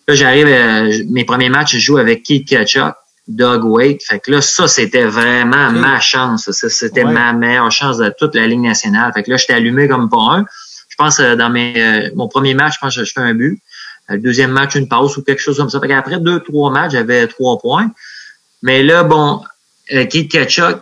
Là, 0.09 0.15
j'arrive, 0.15 1.07
mes 1.11 1.25
premiers 1.25 1.49
matchs, 1.49 1.75
je 1.75 1.79
joue 1.79 1.99
avec 1.99 2.23
Keith 2.23 2.47
Ketchuk, 2.47 2.95
Doug 3.29 3.65
Wade. 3.65 3.99
Fait 4.05 4.21
que 4.21 4.31
là, 4.31 4.41
ça, 4.41 4.67
c'était 4.67 5.05
vraiment 5.05 5.71
ma 5.71 6.01
chance. 6.01 6.51
C'était 6.51 7.05
ma 7.05 7.33
meilleure 7.33 7.71
chance 7.71 7.99
de 7.99 8.13
toute 8.17 8.35
la 8.35 8.47
Ligue 8.47 8.61
nationale. 8.61 9.13
Fait 9.13 9.23
que 9.23 9.31
là, 9.31 9.37
j'étais 9.37 9.55
allumé 9.55 9.89
comme 9.89 10.09
pas 10.09 10.37
un 10.39 10.45
pense, 10.99 11.21
euh, 11.21 11.37
dans 11.37 11.49
mes, 11.49 11.75
euh, 11.81 12.11
mon 12.15 12.29
premier 12.29 12.55
match, 12.55 12.75
je 12.75 12.79
pense 12.81 12.97
que 12.97 13.05
je 13.05 13.13
fais 13.13 13.21
un 13.21 13.35
but. 13.35 13.63
Euh, 14.11 14.15
le 14.15 14.21
deuxième 14.21 14.51
match, 14.51 14.75
une 14.75 14.89
pause 14.89 15.17
ou 15.17 15.23
quelque 15.23 15.41
chose 15.41 15.57
comme 15.57 15.71
ça. 15.71 15.81
Après 15.97 16.21
deux, 16.21 16.41
trois 16.41 16.71
matchs, 16.71 16.93
j'avais 16.93 17.27
trois 17.29 17.59
points. 17.59 17.91
Mais 18.63 18.83
là, 18.83 19.05
bon, 19.05 19.41
Keith 19.89 20.31
Ketchuk, 20.31 20.81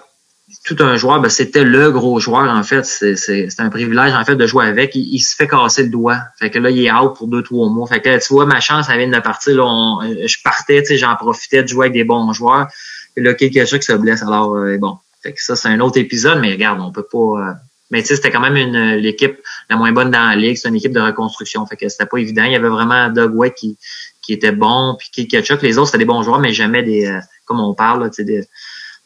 tout 0.64 0.76
un 0.80 0.96
joueur, 0.96 1.20
ben, 1.20 1.28
c'était 1.28 1.64
le 1.64 1.90
gros 1.90 2.18
joueur, 2.18 2.48
en 2.48 2.62
fait. 2.62 2.84
C'est 2.84 3.48
un 3.58 3.68
privilège, 3.68 4.14
en 4.14 4.24
fait, 4.24 4.36
de 4.36 4.46
jouer 4.46 4.66
avec. 4.66 4.94
Il, 4.94 5.20
se 5.20 5.36
fait 5.36 5.46
casser 5.46 5.82
le 5.82 5.90
doigt. 5.90 6.18
Fait 6.38 6.50
que 6.50 6.58
là, 6.58 6.70
il 6.70 6.84
est 6.84 6.90
out 6.90 7.14
pour 7.14 7.28
deux, 7.28 7.42
trois 7.42 7.68
mois. 7.68 7.86
Fait 7.86 8.00
que 8.00 8.18
tu 8.24 8.32
vois, 8.32 8.46
ma 8.46 8.60
chance, 8.60 8.86
elle 8.90 8.98
vient 8.98 9.08
de 9.08 9.22
partir. 9.22 9.56
Là, 9.56 9.98
je 10.26 10.36
partais, 10.42 10.80
tu 10.80 10.88
sais, 10.88 10.96
j'en 10.96 11.14
profitais 11.16 11.62
de 11.62 11.68
jouer 11.68 11.86
avec 11.86 11.92
des 11.92 12.04
bons 12.04 12.32
joueurs. 12.32 12.68
Et 13.16 13.20
là, 13.20 13.34
Keith 13.34 13.52
Ketchuk 13.52 13.82
se 13.82 13.92
blesse. 13.92 14.22
Alors, 14.22 14.56
bon. 14.78 14.96
Fait 15.22 15.32
que 15.32 15.42
ça, 15.42 15.56
c'est 15.56 15.68
un 15.68 15.80
autre 15.80 15.98
épisode, 15.98 16.38
mais 16.40 16.52
regarde, 16.52 16.80
on 16.80 16.92
peut 16.92 17.06
pas 17.10 17.56
mais 17.90 18.02
tu 18.02 18.08
sais, 18.08 18.16
c'était 18.16 18.30
quand 18.30 18.40
même 18.40 18.56
une 18.56 18.94
l'équipe 18.96 19.38
la 19.70 19.76
moins 19.76 19.92
bonne 19.92 20.10
dans 20.10 20.28
la 20.28 20.36
ligue. 20.36 20.56
C'est 20.56 20.68
une 20.68 20.74
équipe 20.74 20.92
de 20.92 21.00
reconstruction. 21.00 21.64
Fait 21.66 21.76
que 21.76 21.88
c'était 21.88 22.06
pas 22.06 22.18
évident. 22.18 22.44
Il 22.44 22.52
y 22.52 22.56
avait 22.56 22.68
vraiment 22.68 23.08
Doug 23.10 23.34
White 23.34 23.54
qui, 23.54 23.78
qui 24.22 24.32
était 24.32 24.52
bon, 24.52 24.96
puis 24.98 25.08
Keith 25.12 25.30
Ketchuk. 25.30 25.62
Les 25.62 25.78
autres, 25.78 25.88
c'était 25.88 25.98
des 25.98 26.04
bons 26.04 26.22
joueurs, 26.22 26.40
mais 26.40 26.52
jamais 26.52 26.82
des, 26.82 27.06
euh, 27.06 27.20
comme 27.44 27.60
on 27.60 27.74
parle, 27.74 28.10
tu 28.10 28.16
sais, 28.16 28.24
des, 28.24 28.44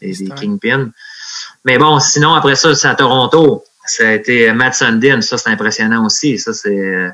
des, 0.01 0.13
des 0.13 0.31
kingpins. 0.31 0.91
Mais 1.65 1.77
bon, 1.77 2.01
sinon, 2.01 2.35
après 2.35 2.55
ça, 2.55 2.75
c'est 2.75 2.89
à 2.89 2.95
Toronto. 2.95 3.65
Ça 3.85 4.09
a 4.09 4.13
été 4.13 4.53
Matt 4.53 4.75
Sundin. 4.75 5.21
Ça, 5.21 5.37
c'est 5.37 5.51
impressionnant 5.51 6.07
aussi. 6.07 6.39
Ça, 6.39 6.55
c'est 6.55 6.71
euh, 6.71 7.11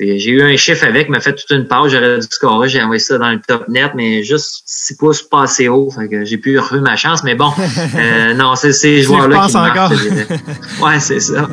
j'ai 0.00 0.30
eu 0.30 0.42
un 0.42 0.56
chiffre 0.56 0.84
avec, 0.84 1.08
m'a 1.08 1.20
fait 1.20 1.34
toute 1.34 1.50
une 1.50 1.66
page, 1.66 1.92
j'aurais 1.92 2.18
dû 2.18 2.26
scorer, 2.30 2.68
j'ai 2.68 2.82
envoyé 2.82 3.00
ça 3.00 3.18
dans 3.18 3.30
le 3.30 3.40
top 3.40 3.68
net, 3.68 3.92
mais 3.94 4.22
juste 4.22 4.62
six 4.64 4.96
pouces 4.96 5.22
pas 5.22 5.42
assez 5.42 5.68
haut, 5.68 5.90
fait 5.90 6.08
que 6.08 6.24
j'ai 6.24 6.38
pu 6.38 6.58
refaire 6.58 6.80
ma 6.80 6.96
chance, 6.96 7.22
mais 7.22 7.34
bon, 7.34 7.52
euh, 7.96 8.34
non, 8.34 8.54
c'est 8.56 8.72
ces 8.72 9.02
joueurs-là 9.02 9.46
qui 9.48 9.56
encore. 9.56 9.92
ouais, 10.82 11.00
c'est 11.00 11.20
ça. 11.20 11.48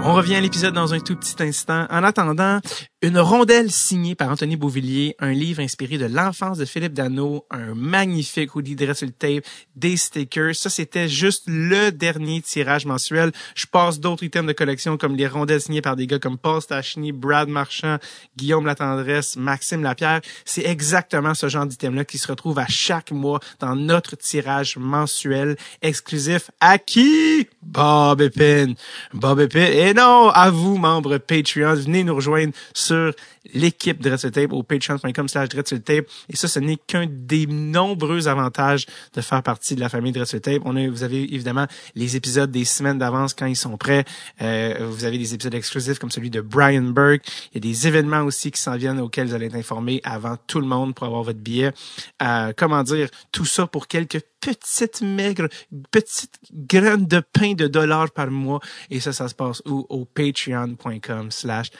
On 0.00 0.14
revient 0.14 0.36
à 0.36 0.40
l'épisode 0.40 0.72
dans 0.72 0.94
un 0.94 1.00
tout 1.00 1.16
petit 1.16 1.34
instant. 1.42 1.86
En 1.90 2.02
attendant, 2.02 2.60
une 3.00 3.20
rondelle 3.20 3.70
signée 3.70 4.16
par 4.16 4.28
Anthony 4.28 4.56
Beauvillier, 4.56 5.14
un 5.20 5.30
livre 5.30 5.62
inspiré 5.62 5.98
de 5.98 6.06
l'enfance 6.06 6.58
de 6.58 6.64
Philippe 6.64 6.94
Dano, 6.94 7.46
un 7.48 7.72
magnifique 7.72 8.56
hoodie 8.56 8.74
le 8.74 9.10
tape, 9.10 9.44
des 9.76 9.96
stickers. 9.96 10.56
Ça, 10.56 10.68
c'était 10.68 11.08
juste 11.08 11.44
le 11.46 11.92
dernier 11.92 12.42
tirage 12.42 12.86
mensuel. 12.86 13.30
Je 13.54 13.66
passe 13.66 14.00
d'autres 14.00 14.24
items 14.24 14.48
de 14.48 14.52
collection 14.52 14.96
comme 14.96 15.14
les 15.14 15.28
rondelles 15.28 15.60
signées 15.60 15.80
par 15.80 15.94
des 15.94 16.08
gars 16.08 16.18
comme 16.18 16.38
Paul 16.38 16.60
Stachny, 16.60 17.12
Brad 17.12 17.48
Marchand, 17.48 17.98
Guillaume 18.36 18.66
Latendresse, 18.66 19.36
Maxime 19.36 19.84
Lapierre. 19.84 20.20
C'est 20.44 20.64
exactement 20.64 21.34
ce 21.34 21.48
genre 21.48 21.66
d'item-là 21.66 22.04
qui 22.04 22.18
se 22.18 22.26
retrouve 22.26 22.58
à 22.58 22.66
chaque 22.66 23.12
mois 23.12 23.38
dans 23.60 23.76
notre 23.76 24.16
tirage 24.16 24.76
mensuel 24.76 25.56
exclusif 25.82 26.50
à 26.60 26.78
qui? 26.78 27.46
Bob 27.62 28.20
Epin. 28.22 28.74
Bob 29.14 29.38
Epin. 29.38 29.66
Et 29.66 29.94
non, 29.94 30.30
à 30.30 30.50
vous, 30.50 30.78
membres 30.78 31.18
Patreon, 31.18 31.74
venez 31.74 32.02
nous 32.02 32.16
rejoindre 32.16 32.52
l'équipe 33.54 34.00
de 34.00 34.16
Tape 34.16 34.52
au 34.52 34.62
patreon.com 34.62 35.28
slash 35.28 35.48
Tape. 35.48 36.06
Et 36.28 36.36
ça, 36.36 36.48
ce 36.48 36.58
n'est 36.58 36.76
qu'un 36.76 37.06
des 37.08 37.46
nombreux 37.46 38.28
avantages 38.28 38.86
de 39.14 39.20
faire 39.20 39.42
partie 39.42 39.74
de 39.74 39.80
la 39.80 39.88
famille 39.88 40.12
de 40.12 40.24
Tape. 40.24 40.62
On 40.64 40.76
a, 40.76 40.88
vous 40.88 41.02
avez 41.02 41.22
évidemment 41.34 41.66
les 41.94 42.16
épisodes 42.16 42.50
des 42.50 42.64
semaines 42.64 42.98
d'avance 42.98 43.34
quand 43.34 43.46
ils 43.46 43.56
sont 43.56 43.76
prêts. 43.76 44.04
Euh, 44.42 44.74
vous 44.90 45.04
avez 45.04 45.18
des 45.18 45.34
épisodes 45.34 45.54
exclusifs 45.54 45.98
comme 45.98 46.10
celui 46.10 46.30
de 46.30 46.40
Brian 46.40 46.82
Burke. 46.82 47.22
Il 47.52 47.54
y 47.54 47.58
a 47.58 47.72
des 47.72 47.86
événements 47.86 48.22
aussi 48.22 48.50
qui 48.50 48.60
s'en 48.60 48.76
viennent 48.76 49.00
auxquels 49.00 49.28
vous 49.28 49.34
allez 49.34 49.46
être 49.46 49.54
informés 49.54 50.00
avant 50.04 50.36
tout 50.46 50.60
le 50.60 50.66
monde 50.66 50.94
pour 50.94 51.06
avoir 51.06 51.22
votre 51.22 51.38
billet. 51.38 51.72
Euh, 52.22 52.52
comment 52.56 52.82
dire, 52.82 53.08
tout 53.32 53.44
ça 53.44 53.66
pour 53.66 53.86
quelques 53.86 54.20
petites 54.40 55.02
maigres, 55.02 55.48
petites 55.90 56.38
graines 56.52 57.06
de 57.06 57.20
pain 57.20 57.54
de 57.54 57.66
dollars 57.66 58.10
par 58.10 58.30
mois. 58.30 58.60
Et 58.90 59.00
ça, 59.00 59.12
ça 59.12 59.28
se 59.28 59.34
passe 59.34 59.62
où? 59.66 59.86
Au 59.88 60.04
patreon.com 60.04 61.30
slash 61.30 61.70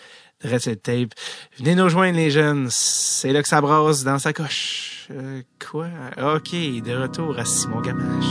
Recette 0.44 0.82
Tape. 0.82 1.14
Venez 1.58 1.74
nous 1.74 1.84
rejoindre, 1.84 2.16
les 2.16 2.30
jeunes. 2.30 2.68
C'est 2.70 3.32
là 3.32 3.42
que 3.42 3.48
ça 3.48 3.60
brasse 3.60 4.04
dans 4.04 4.18
sa 4.18 4.32
coche. 4.32 5.08
Euh, 5.10 5.42
quoi? 5.70 5.88
OK, 6.16 6.52
de 6.52 7.02
retour 7.02 7.38
à 7.38 7.44
Simon 7.44 7.80
Gamache. 7.80 8.24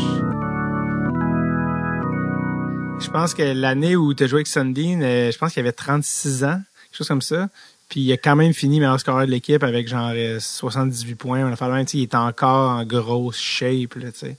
Je 2.99 3.09
pense 3.09 3.33
que 3.33 3.43
l'année 3.43 3.95
où 3.95 4.13
tu 4.13 4.23
as 4.23 4.27
joué 4.27 4.37
avec 4.37 4.47
Sundin, 4.47 5.01
euh, 5.01 5.31
je 5.31 5.37
pense 5.37 5.53
qu'il 5.53 5.59
avait 5.59 5.71
36 5.71 6.43
ans, 6.45 6.61
quelque 6.85 6.97
chose 6.97 7.07
comme 7.07 7.21
ça. 7.21 7.49
Puis 7.89 8.01
il 8.01 8.11
a 8.11 8.17
quand 8.17 8.35
même 8.35 8.53
fini 8.53 8.79
meilleur 8.79 8.99
scoreur 8.99 9.25
de 9.25 9.31
l'équipe 9.31 9.63
avec 9.63 9.87
genre 9.87 10.11
78 10.39 11.11
euh, 11.11 11.15
points. 11.15 11.45
On 11.45 11.51
a 11.51 11.55
fait 11.55 11.93
il 11.93 12.03
est 12.03 12.15
encore 12.15 12.71
en 12.71 12.85
grosse 12.85 13.39
shape, 13.39 13.95
là, 13.95 14.11
tu 14.11 14.19
sais. 14.19 14.37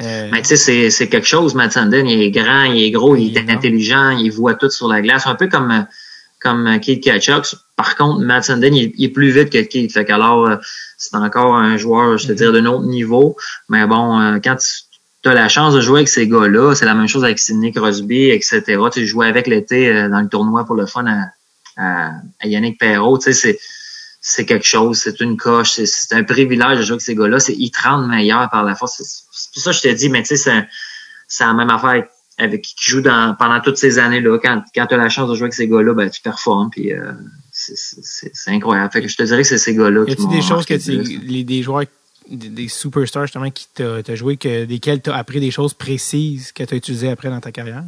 Mais 0.00 0.42
tu 0.42 0.56
sais, 0.56 0.90
c'est 0.90 1.08
quelque 1.08 1.26
chose, 1.26 1.54
Matt 1.54 1.72
Sundin. 1.72 2.04
Il 2.06 2.22
est 2.22 2.30
grand, 2.30 2.64
il 2.64 2.84
est 2.84 2.90
gros, 2.90 3.16
il, 3.16 3.36
est 3.36 3.50
intelligent, 3.50 4.10
il 4.10 4.30
voit 4.30 4.54
tout 4.54 4.70
sur 4.70 4.86
la 4.86 5.00
glace. 5.00 5.26
Un 5.26 5.34
peu 5.34 5.48
comme 5.48 5.86
comme 6.40 6.66
euh, 6.66 6.78
Keith 6.78 7.02
Kachuk. 7.02 7.44
Par 7.76 7.96
contre, 7.96 8.20
Matt 8.20 8.44
Sundin, 8.44 8.72
il, 8.72 9.04
est 9.04 9.08
plus 9.08 9.30
vite 9.30 9.50
que 9.50 9.58
Keith. 9.58 9.92
Fait 9.92 10.04
qu'alors, 10.04 10.46
euh, 10.46 10.56
c'est 10.96 11.14
encore 11.16 11.56
un 11.56 11.76
joueur, 11.76 12.18
je 12.18 12.28
te 12.28 12.32
dire, 12.32 12.52
d'un 12.52 12.66
autre 12.66 12.86
niveau. 12.86 13.36
Mais 13.68 13.86
bon, 13.86 14.20
euh, 14.20 14.38
quand 14.42 14.56
tu 15.22 15.28
as 15.28 15.34
la 15.34 15.48
chance 15.48 15.74
de 15.74 15.80
jouer 15.80 16.00
avec 16.00 16.08
ces 16.08 16.28
gars-là, 16.28 16.74
c'est 16.74 16.86
la 16.86 16.94
même 16.94 17.08
chose 17.08 17.24
avec 17.24 17.38
Sidney 17.38 17.72
Crosby, 17.72 18.30
etc. 18.30 18.62
Tu 18.92 19.06
jouais 19.06 19.26
avec 19.26 19.46
l'été 19.46 20.08
dans 20.08 20.20
le 20.20 20.28
tournoi 20.28 20.64
pour 20.64 20.76
le 20.76 20.86
fun 20.86 21.04
à, 21.06 21.30
à, 21.76 22.46
Yannick 22.46 22.78
Perrault. 22.78 23.18
Tu 23.18 23.24
sais, 23.24 23.32
c'est 23.32 23.58
c'est 24.20 24.44
quelque 24.44 24.66
chose, 24.66 24.98
c'est 24.98 25.20
une 25.20 25.36
coche, 25.36 25.80
c'est 25.84 26.14
un 26.14 26.24
privilège 26.24 26.78
de 26.78 26.82
jouer 26.82 26.94
avec 26.94 27.02
ces 27.02 27.14
gars-là. 27.14 27.38
Ils 27.48 27.70
te 27.70 27.80
rendent 27.80 28.08
meilleur 28.08 28.50
par 28.50 28.64
la 28.64 28.74
force. 28.74 29.00
C'est 29.30 29.52
pour 29.54 29.62
ça 29.62 29.70
que 29.70 29.76
je 29.76 29.82
te 29.82 29.88
dis, 29.88 30.08
mais 30.08 30.22
tu 30.22 30.36
sais, 30.36 30.66
c'est 31.28 31.44
la 31.44 31.54
même 31.54 31.70
affaire 31.70 32.04
avec 32.38 32.62
qui 32.62 32.74
joue 32.78 33.00
dans, 33.00 33.34
pendant 33.36 33.60
toutes 33.60 33.76
ces 33.76 33.98
années-là. 33.98 34.38
Quand, 34.38 34.62
quand 34.74 34.86
tu 34.86 34.94
as 34.94 34.96
la 34.96 35.08
chance 35.08 35.28
de 35.28 35.34
jouer 35.34 35.44
avec 35.44 35.54
ces 35.54 35.68
gars-là, 35.68 35.92
ben, 35.92 36.08
tu 36.08 36.20
performes. 36.20 36.70
Puis, 36.70 36.92
euh, 36.92 37.12
c'est 37.52 38.50
incroyable. 38.50 38.92
Fait 38.92 39.02
que 39.02 39.08
je 39.08 39.16
te 39.16 39.22
dirais 39.24 39.42
que 39.42 39.48
c'est 39.48 39.58
ces 39.58 39.74
gars-là 39.74 40.04
qui 40.06 40.26
des 40.28 40.42
choses 40.42 40.64
que 40.64 40.74
les, 40.74 41.42
des 41.42 41.62
joueurs, 41.62 41.84
des, 42.30 42.68
superstars 42.68 43.24
justement 43.24 43.50
qui 43.50 43.66
t'ont 43.74 44.02
joué, 44.14 44.36
que, 44.36 44.64
desquels 44.64 45.02
tu 45.02 45.10
as 45.10 45.16
appris 45.16 45.40
des 45.40 45.50
choses 45.50 45.74
précises 45.74 46.52
que 46.52 46.62
tu 46.62 46.74
as 46.74 46.76
utilisées 46.76 47.10
après 47.10 47.28
dans 47.28 47.40
ta 47.40 47.50
carrière? 47.50 47.84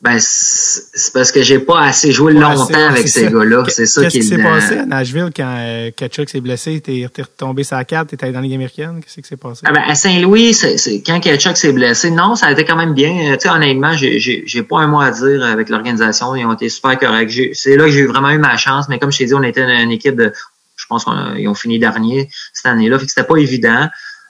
Ben, 0.00 0.16
c'est 0.20 1.12
parce 1.12 1.32
que 1.32 1.42
j'ai 1.42 1.58
pas 1.58 1.80
assez 1.80 2.12
joué 2.12 2.32
longtemps 2.32 2.88
avec 2.88 3.08
ces 3.08 3.32
gars-là. 3.32 3.64
C'est 3.68 3.84
ça 3.84 4.02
qui 4.02 4.18
est 4.18 4.20
Qu'est-ce 4.20 4.28
qui 4.28 4.36
s'est 4.36 4.42
passé 4.42 4.78
à 4.78 4.86
Nashville 4.86 5.30
quand 5.36 5.56
euh, 5.58 5.90
Kachuk 5.90 6.28
s'est 6.28 6.40
blessé? 6.40 6.80
T'es 6.80 7.04
retombé 7.18 7.64
sa 7.64 7.82
carte, 7.82 8.10
t'es 8.10 8.22
allé 8.22 8.32
dans 8.32 8.38
la 8.38 8.44
Ligue 8.44 8.54
américaine? 8.54 9.00
Qu'est-ce 9.02 9.20
qui 9.20 9.26
s'est 9.26 9.36
passé? 9.36 9.62
Ah 9.64 9.72
ben, 9.72 9.82
à 9.84 9.96
Saint-Louis, 9.96 10.56
quand 11.04 11.18
Kachuk 11.18 11.56
s'est 11.56 11.72
blessé, 11.72 12.12
non, 12.12 12.36
ça 12.36 12.46
a 12.46 12.52
été 12.52 12.64
quand 12.64 12.76
même 12.76 12.94
bien. 12.94 13.32
Euh, 13.32 13.36
tu 13.36 13.40
sais, 13.40 13.48
honnêtement, 13.48 13.92
j'ai, 13.94 14.62
pas 14.62 14.78
un 14.78 14.86
mot 14.86 15.00
à 15.00 15.10
dire 15.10 15.42
avec 15.42 15.68
l'organisation. 15.68 16.36
Ils 16.36 16.46
ont 16.46 16.52
été 16.52 16.68
super 16.68 16.96
corrects. 16.96 17.32
c'est 17.54 17.76
là 17.76 17.86
que 17.86 17.90
j'ai 17.90 18.06
vraiment 18.06 18.30
eu 18.30 18.38
ma 18.38 18.56
chance. 18.56 18.88
Mais 18.88 19.00
comme 19.00 19.10
je 19.10 19.18
t'ai 19.18 19.26
dit, 19.26 19.34
on 19.34 19.42
était 19.42 19.62
une, 19.62 19.90
équipe 19.90 20.14
de, 20.14 20.32
je 20.76 20.86
pense 20.88 21.06
qu'ils 21.06 21.48
ont 21.48 21.54
fini 21.54 21.80
dernier 21.80 22.30
cette 22.52 22.66
année-là. 22.66 23.00
Fait 23.00 23.06
que 23.06 23.10
c'était 23.10 23.26
pas 23.26 23.38
évident. 23.38 23.88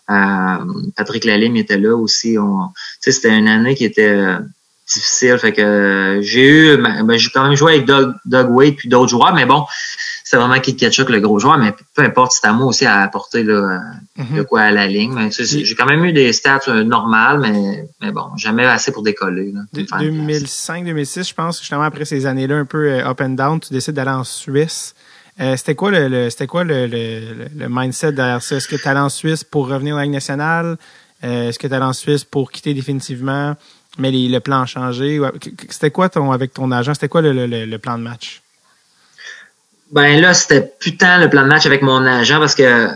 Euh, 0.08 0.64
Patrick 0.96 1.26
Lalime 1.26 1.56
était 1.56 1.76
là 1.76 1.94
aussi. 1.94 2.38
C'était 3.00 3.36
une 3.36 3.48
année 3.48 3.74
qui 3.74 3.84
était 3.84 4.38
difficile. 4.92 5.38
Fait 5.38 5.52
que 5.52 6.20
j'ai 6.22 6.48
eu, 6.48 6.76
ben, 6.76 7.16
j'ai 7.16 7.30
quand 7.30 7.46
même 7.46 7.56
joué 7.56 7.74
avec 7.74 7.86
Doug, 7.86 8.14
Doug 8.24 8.50
Wade 8.50 8.76
puis 8.76 8.88
d'autres 8.88 9.10
joueurs, 9.10 9.34
mais 9.34 9.46
bon, 9.46 9.64
c'est 10.28 10.36
vraiment 10.36 10.60
Kit 10.60 10.76
Ketchuk 10.76 11.08
le 11.08 11.20
gros 11.20 11.38
joueur, 11.38 11.56
mais 11.56 11.74
peu 11.94 12.02
importe, 12.02 12.32
c'est 12.32 12.46
à 12.46 12.52
moi 12.52 12.66
aussi 12.66 12.84
à 12.84 13.00
apporter 13.00 13.42
là, 13.42 13.80
mm-hmm. 14.18 14.36
de 14.36 14.42
quoi 14.42 14.60
à 14.60 14.70
la 14.70 14.86
ligne. 14.86 15.14
Mais, 15.14 15.30
j'ai 15.30 15.74
quand 15.74 15.86
même 15.86 16.04
eu 16.04 16.12
des 16.12 16.34
stats 16.34 16.60
euh, 16.68 16.84
normales, 16.84 17.38
mais, 17.40 17.88
mais 18.02 18.12
bon, 18.12 18.36
jamais 18.36 18.66
assez 18.66 18.92
pour 18.92 19.02
décoller. 19.02 19.54
2005-2006, 19.74 21.28
je 21.30 21.34
pense, 21.34 21.60
justement 21.60 21.82
après 21.82 22.04
ces 22.04 22.26
années-là 22.26 22.56
un 22.56 22.66
peu 22.66 22.90
euh, 22.90 23.08
up 23.08 23.22
and 23.22 23.30
down, 23.30 23.58
tu 23.58 23.72
décides 23.72 23.94
d'aller 23.94 24.10
en 24.10 24.24
Suisse. 24.24 24.94
Euh, 25.40 25.56
c'était 25.56 25.74
quoi 25.74 25.92
le, 25.92 26.28
c'était 26.28 26.46
quoi 26.46 26.62
le, 26.62 26.86
le, 26.86 27.68
mindset 27.70 28.12
derrière 28.12 28.42
ça? 28.42 28.56
Est-ce 28.56 28.68
que 28.68 28.76
tu 28.76 28.86
allais 28.86 29.00
en 29.00 29.08
Suisse 29.08 29.44
pour 29.44 29.68
revenir 29.68 29.94
à 29.94 29.98
la 29.98 30.04
Ligue 30.04 30.12
nationale? 30.12 30.76
est-ce 31.20 31.58
que 31.58 31.66
tu 31.66 31.74
allais 31.74 31.84
en 31.84 31.92
Suisse 31.92 32.22
pour 32.22 32.52
quitter 32.52 32.74
définitivement, 32.74 33.56
mais 33.98 34.10
le 34.10 34.38
plan 34.38 34.62
a 34.62 34.66
changé? 34.66 35.20
C'était 35.68 35.90
quoi 35.90 36.08
ton 36.08 36.32
avec 36.32 36.54
ton 36.54 36.70
agent? 36.70 36.94
C'était 36.94 37.08
quoi 37.08 37.20
le, 37.22 37.76
plan 37.78 37.98
de 37.98 38.04
match? 38.04 38.42
Ben 39.90 40.20
là, 40.20 40.34
c'était 40.34 40.62
putain 40.80 41.18
le 41.18 41.28
plan 41.28 41.42
de 41.42 41.48
match 41.48 41.66
avec 41.66 41.82
mon 41.82 42.04
agent 42.04 42.38
parce 42.38 42.54
que 42.54 42.90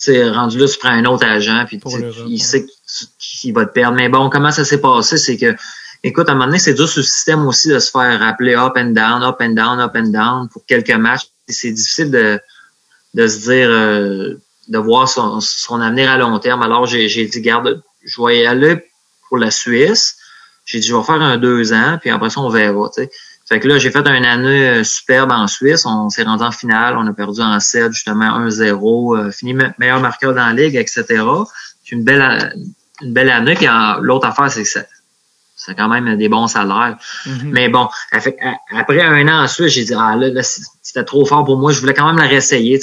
tu 0.00 0.30
rendu 0.30 0.58
là, 0.58 0.66
tu 0.66 0.78
prends 0.78 0.90
un 0.90 1.04
autre 1.04 1.26
agent, 1.26 1.64
puis 1.66 1.78
il 2.26 2.42
sait 2.42 2.66
qu'il 3.18 3.52
va 3.52 3.66
te 3.66 3.72
perdre. 3.72 3.96
Mais 3.96 4.08
bon, 4.08 4.30
comment 4.30 4.50
ça 4.50 4.64
s'est 4.64 4.80
passé, 4.80 5.18
c'est 5.18 5.36
que, 5.36 5.54
écoute, 6.02 6.28
à 6.28 6.32
un 6.32 6.34
moment 6.34 6.46
donné, 6.46 6.58
c'est 6.58 6.72
dur 6.72 6.88
sur 6.88 7.00
le 7.00 7.04
système 7.04 7.46
aussi 7.46 7.68
de 7.68 7.78
se 7.78 7.90
faire 7.90 8.18
rappeler 8.18 8.54
up 8.54 8.72
and 8.76 8.92
down, 8.92 9.22
up 9.22 9.36
and 9.40 9.50
down, 9.50 9.78
up 9.78 9.92
and 9.94 10.08
down 10.08 10.48
pour 10.48 10.64
quelques 10.64 10.90
matchs. 10.90 11.28
C'est 11.46 11.72
difficile 11.72 12.10
de, 12.10 12.40
de 13.12 13.26
se 13.26 13.50
dire, 13.50 13.68
euh, 13.70 14.40
de 14.68 14.78
voir 14.78 15.06
son, 15.08 15.40
son 15.40 15.80
avenir 15.80 16.10
à 16.10 16.16
long 16.16 16.38
terme. 16.38 16.62
Alors, 16.62 16.86
j'ai 16.86 17.26
dit, 17.26 17.40
garde, 17.42 17.82
je 18.02 18.22
vais 18.22 18.40
y 18.40 18.46
aller 18.46 18.82
pour 19.28 19.36
la 19.36 19.50
Suisse. 19.50 20.16
J'ai 20.64 20.80
dit, 20.80 20.88
je 20.88 20.94
vais 20.94 21.02
faire 21.02 21.20
un 21.20 21.36
deux 21.38 21.72
ans, 21.72 21.98
puis 22.00 22.10
après 22.10 22.30
ça, 22.30 22.40
on 22.40 22.48
verra. 22.48 22.90
Fait 23.50 23.58
que 23.58 23.66
là, 23.66 23.78
j'ai 23.78 23.90
fait 23.90 24.06
un 24.06 24.22
année 24.22 24.68
euh, 24.68 24.84
superbe 24.84 25.32
en 25.32 25.48
Suisse. 25.48 25.84
On 25.84 26.08
s'est 26.08 26.22
rendu 26.22 26.44
en 26.44 26.52
finale. 26.52 26.96
On 26.96 27.04
a 27.06 27.12
perdu 27.12 27.40
en 27.40 27.58
7, 27.58 27.92
justement 27.92 28.46
1-0. 28.46 29.18
Euh, 29.18 29.30
fini 29.32 29.54
meilleur 29.78 30.00
marqueur 30.00 30.34
dans 30.34 30.46
la 30.46 30.52
ligue, 30.52 30.76
etc. 30.76 31.04
C'est 31.82 31.96
une 31.96 32.04
belle, 32.04 32.54
une 33.02 33.12
belle 33.12 33.28
année. 33.28 33.56
Puis 33.56 33.66
l'autre 34.02 34.28
affaire, 34.28 34.52
c'est 34.52 34.62
que 34.62 34.86
c'est 35.56 35.74
quand 35.74 35.88
même 35.88 36.16
des 36.16 36.28
bons 36.28 36.46
salaires. 36.46 36.96
Mm-hmm. 37.26 37.50
Mais 37.50 37.68
bon, 37.68 37.88
après 38.12 39.02
un 39.02 39.26
an 39.26 39.42
en 39.42 39.48
Suisse, 39.48 39.72
j'ai 39.72 39.84
dit, 39.84 39.94
ah 39.94 40.14
là, 40.16 40.42
c'était 40.42 41.04
trop 41.04 41.26
fort 41.26 41.44
pour 41.44 41.58
moi. 41.58 41.72
Je 41.72 41.80
voulais 41.80 41.94
quand 41.94 42.06
même 42.06 42.18
la 42.18 42.28
réessayer. 42.28 42.78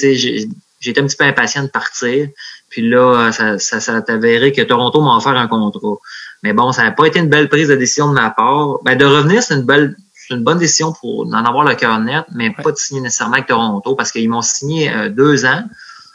J'étais 0.81 1.01
un 1.01 1.05
petit 1.05 1.15
peu 1.15 1.23
impatient 1.23 1.63
de 1.63 1.69
partir. 1.69 2.27
Puis 2.69 2.87
là, 2.87 3.31
ça, 3.31 3.57
ça, 3.59 3.79
ça 3.79 4.03
avéré 4.07 4.51
que 4.51 4.61
Toronto 4.61 5.01
m'a 5.01 5.17
offert 5.17 5.35
un 5.35 5.47
contrat. 5.47 5.95
Mais 6.43 6.53
bon, 6.53 6.71
ça 6.71 6.83
n'a 6.83 6.91
pas 6.91 7.05
été 7.05 7.19
une 7.19 7.29
belle 7.29 7.49
prise 7.49 7.69
de 7.69 7.75
décision 7.75 8.09
de 8.09 8.13
ma 8.13 8.29
part. 8.29 8.79
Ben, 8.83 8.97
de 8.97 9.05
revenir, 9.05 9.41
c'est 9.41 9.55
une 9.55 9.65
belle 9.65 9.95
c'est 10.27 10.33
une 10.33 10.43
bonne 10.43 10.57
décision 10.57 10.91
pour 10.91 11.25
en 11.25 11.45
avoir 11.45 11.63
le 11.63 11.75
cœur 11.75 11.99
net, 11.99 12.25
mais 12.33 12.51
pas 12.51 12.71
de 12.71 12.77
signer 12.77 12.99
nécessairement 12.99 13.35
avec 13.35 13.47
Toronto 13.47 13.95
parce 13.95 14.11
qu'ils 14.11 14.29
m'ont 14.29 14.41
signé 14.41 14.91
euh, 14.91 15.09
deux 15.09 15.45
ans. 15.45 15.63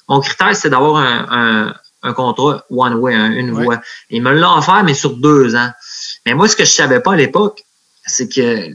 Mon 0.09 0.21
critère, 0.21 0.55
c'est 0.55 0.69
d'avoir 0.69 0.97
un, 0.97 1.75
un, 2.03 2.13
contrat 2.13 2.65
one 2.69 2.95
way, 2.95 3.15
une 3.15 3.53
voie. 3.53 3.81
Ils 4.11 4.21
me 4.21 4.35
l'ont 4.35 4.59
offert, 4.59 4.83
mais 4.85 4.93
sur 4.93 5.17
deux 5.17 5.57
ans. 5.57 5.71
Mais 6.27 6.35
moi, 6.35 6.47
ce 6.49 6.57
que 6.57 6.65
je 6.65 6.73
savais 6.73 7.01
pas 7.01 7.15
à 7.15 7.17
l'époque, 7.17 7.65
c'est 8.05 8.29
que 8.29 8.69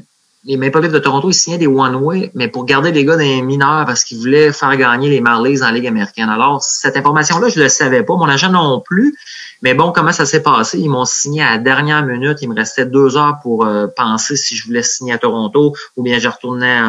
les 0.48 0.56
Maple 0.56 0.80
Leafs 0.80 0.94
de 0.94 1.00
Toronto, 1.00 1.30
ils 1.30 1.34
signaient 1.34 1.58
des 1.58 1.68
one-way, 1.68 2.32
mais 2.34 2.48
pour 2.48 2.64
garder 2.64 2.94
les 2.94 3.04
gars 3.04 3.18
des 3.18 3.42
mineurs 3.42 3.86
parce 3.86 4.06
qu'ils 4.06 4.18
voulaient 4.18 4.54
faire 4.54 4.76
gagner 4.78 5.10
les 5.10 5.20
Marlies 5.20 5.62
en 5.62 5.72
Ligue 5.72 5.88
américaine. 5.88 6.30
Alors, 6.30 6.64
cette 6.64 6.96
information-là, 6.96 7.50
je 7.50 7.60
le 7.60 7.68
savais 7.68 8.02
pas. 8.02 8.16
Mon 8.16 8.30
agent 8.30 8.50
non 8.50 8.80
plus. 8.80 9.18
Mais 9.62 9.74
bon, 9.74 9.92
comment 9.92 10.14
ça 10.14 10.26
s'est 10.26 10.42
passé? 10.42 10.80
Ils 10.80 10.90
m'ont 10.90 11.04
signé 11.04 11.44
à 11.44 11.52
la 11.52 11.58
dernière 11.58 12.06
minute. 12.06 12.38
Il 12.42 12.50
me 12.50 12.56
restait 12.56 12.86
deux 12.86 13.18
heures 13.18 13.40
pour 13.44 13.66
euh, 13.66 13.88
penser 13.88 14.38
si 14.38 14.56
je 14.56 14.66
voulais 14.66 14.84
signer 14.84 15.14
à 15.14 15.18
Toronto 15.18 15.76
ou 15.98 16.04
bien 16.04 16.18
je 16.18 16.30
retournais 16.30 16.80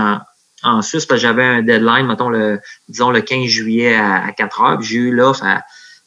en, 0.63 0.83
Suisse 0.83 1.07
parce 1.07 1.21
que 1.21 1.27
j'avais 1.27 1.45
un 1.45 1.63
deadline, 1.63 2.07
mettons, 2.07 2.29
le, 2.29 2.61
disons, 2.89 3.11
le 3.11 3.23
15 3.23 3.47
juillet 3.47 3.97
à, 3.97 4.31
4 4.37 4.61
heures. 4.61 4.83
J'ai 4.83 4.97
eu 4.97 5.11
l'offre 5.13 5.45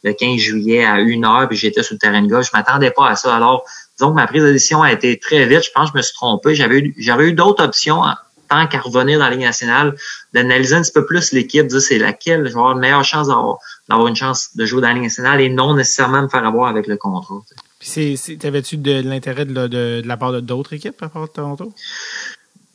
le 0.03 0.13
15 0.13 0.37
juillet 0.37 0.85
à 0.85 0.93
1 0.95 1.23
heure, 1.23 1.47
puis 1.49 1.57
j'étais 1.57 1.83
sur 1.83 1.95
le 1.95 1.99
terrain 1.99 2.21
de 2.21 2.27
gauche. 2.27 2.47
Je 2.51 2.57
m'attendais 2.57 2.91
pas 2.91 3.09
à 3.09 3.15
ça. 3.15 3.35
Alors, 3.35 3.65
disons 4.01 4.11
que 4.11 4.15
ma 4.15 4.27
prise 4.27 4.43
de 4.43 4.51
décision 4.51 4.81
a 4.81 4.91
été 4.91 5.17
très 5.19 5.45
vite. 5.45 5.63
Je 5.63 5.71
pense 5.73 5.91
que 5.91 5.93
je 5.93 5.97
me 5.97 6.01
suis 6.01 6.13
trompé. 6.13 6.55
J'avais 6.55 6.79
eu, 6.79 6.95
j'aurais 6.97 7.29
eu 7.29 7.33
d'autres 7.33 7.63
options 7.63 8.01
tant 8.49 8.67
qu'à 8.67 8.79
revenir 8.79 9.17
dans 9.17 9.25
la 9.25 9.31
Ligue 9.31 9.45
nationale, 9.45 9.95
d'analyser 10.33 10.75
un 10.75 10.81
petit 10.81 10.91
peu 10.91 11.05
plus 11.05 11.31
l'équipe, 11.31 11.65
dire 11.67 11.81
c'est 11.81 11.97
laquelle 11.97 12.39
je 12.39 12.49
vais 12.49 12.59
avoir 12.59 12.73
une 12.73 12.79
meilleure 12.79 13.05
chance 13.05 13.27
d'avoir 13.27 14.07
une 14.07 14.15
chance 14.15 14.57
de 14.57 14.65
jouer 14.65 14.81
dans 14.81 14.89
la 14.89 14.95
Ligue 14.95 15.03
nationale 15.03 15.39
et 15.39 15.49
non 15.49 15.73
nécessairement 15.75 16.23
me 16.23 16.27
faire 16.27 16.45
avoir 16.45 16.67
avec 16.67 16.87
le 16.87 16.97
contrat. 16.97 17.35
Puis 17.79 18.19
t'avais-tu 18.39 18.77
de, 18.77 19.01
l'intérêt 19.07 19.45
de, 19.45 19.67
de, 19.67 20.01
la 20.05 20.17
part 20.17 20.33
de 20.33 20.41
d'autres 20.41 20.73
équipes 20.73 21.01
à 21.01 21.07
part 21.07 21.27
de 21.27 21.31
Toronto? 21.31 21.73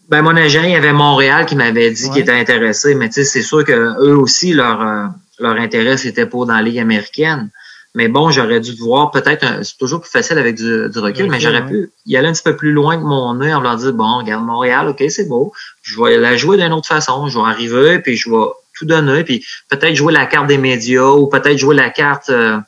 Ben, 0.09 0.23
mon 0.23 0.37
agent, 0.37 0.63
il 0.63 0.71
y 0.71 0.75
avait 0.77 0.93
Montréal 0.93 1.45
qui 1.47 1.57
m'avait 1.57 1.91
dit 1.91 2.09
qu'il 2.11 2.23
était 2.23 2.33
intéressé, 2.33 2.95
mais 2.95 3.09
tu 3.09 3.15
sais, 3.15 3.25
c'est 3.25 3.43
sûr 3.43 3.65
que 3.65 3.73
eux 3.73 4.17
aussi, 4.17 4.53
leur, 4.53 4.81
euh, 4.81 5.07
leur 5.41 5.57
intérêt, 5.57 5.97
c'était 5.97 6.27
pour 6.27 6.47
dans 6.47 6.55
la 6.55 6.63
Ligue 6.63 6.79
américaine. 6.79 7.51
Mais 7.97 8.09
bon, 8.09 8.31
j'aurais 8.31 8.61
dû 8.61 8.73
voir 8.73 9.11
peut-être, 9.11 9.65
c'est 9.65 9.79
toujours 9.79 10.03
plus 10.03 10.11
facile 10.11 10.37
avec 10.37 10.55
du, 10.55 10.91
recul, 10.97 11.31
mais 11.31 11.41
j'aurais 11.41 11.65
pu 11.65 11.91
y 12.05 12.19
aller 12.19 12.29
un 12.29 12.33
petit 12.35 12.43
peu 12.43 12.55
plus 12.55 12.73
loin 12.73 12.99
que 12.99 13.03
mon 13.03 13.33
nez 13.37 13.55
en 13.55 13.63
leur 13.63 13.77
dire, 13.77 13.95
bon, 13.95 14.19
regarde 14.19 14.45
Montréal, 14.45 14.89
ok, 14.89 15.03
c'est 15.09 15.27
beau. 15.27 15.55
Je 15.81 15.99
vais 16.03 16.19
la 16.19 16.37
jouer 16.37 16.59
d'une 16.59 16.75
autre 16.75 16.87
façon. 16.87 17.27
Je 17.29 17.39
vais 17.39 17.47
arriver, 17.47 17.99
puis 18.01 18.15
je 18.15 18.29
vais 18.29 18.45
tout 18.77 18.85
donner, 18.85 19.25
puis 19.25 19.43
peut-être 19.71 19.95
jouer 19.95 20.13
la 20.13 20.27
carte 20.27 20.47
des 20.47 20.59
médias 20.59 21.13
ou 21.13 21.27
peut-être 21.27 21.57
jouer 21.57 21.75
la 21.75 21.89
carte 21.89 22.29
euh, 22.29 22.59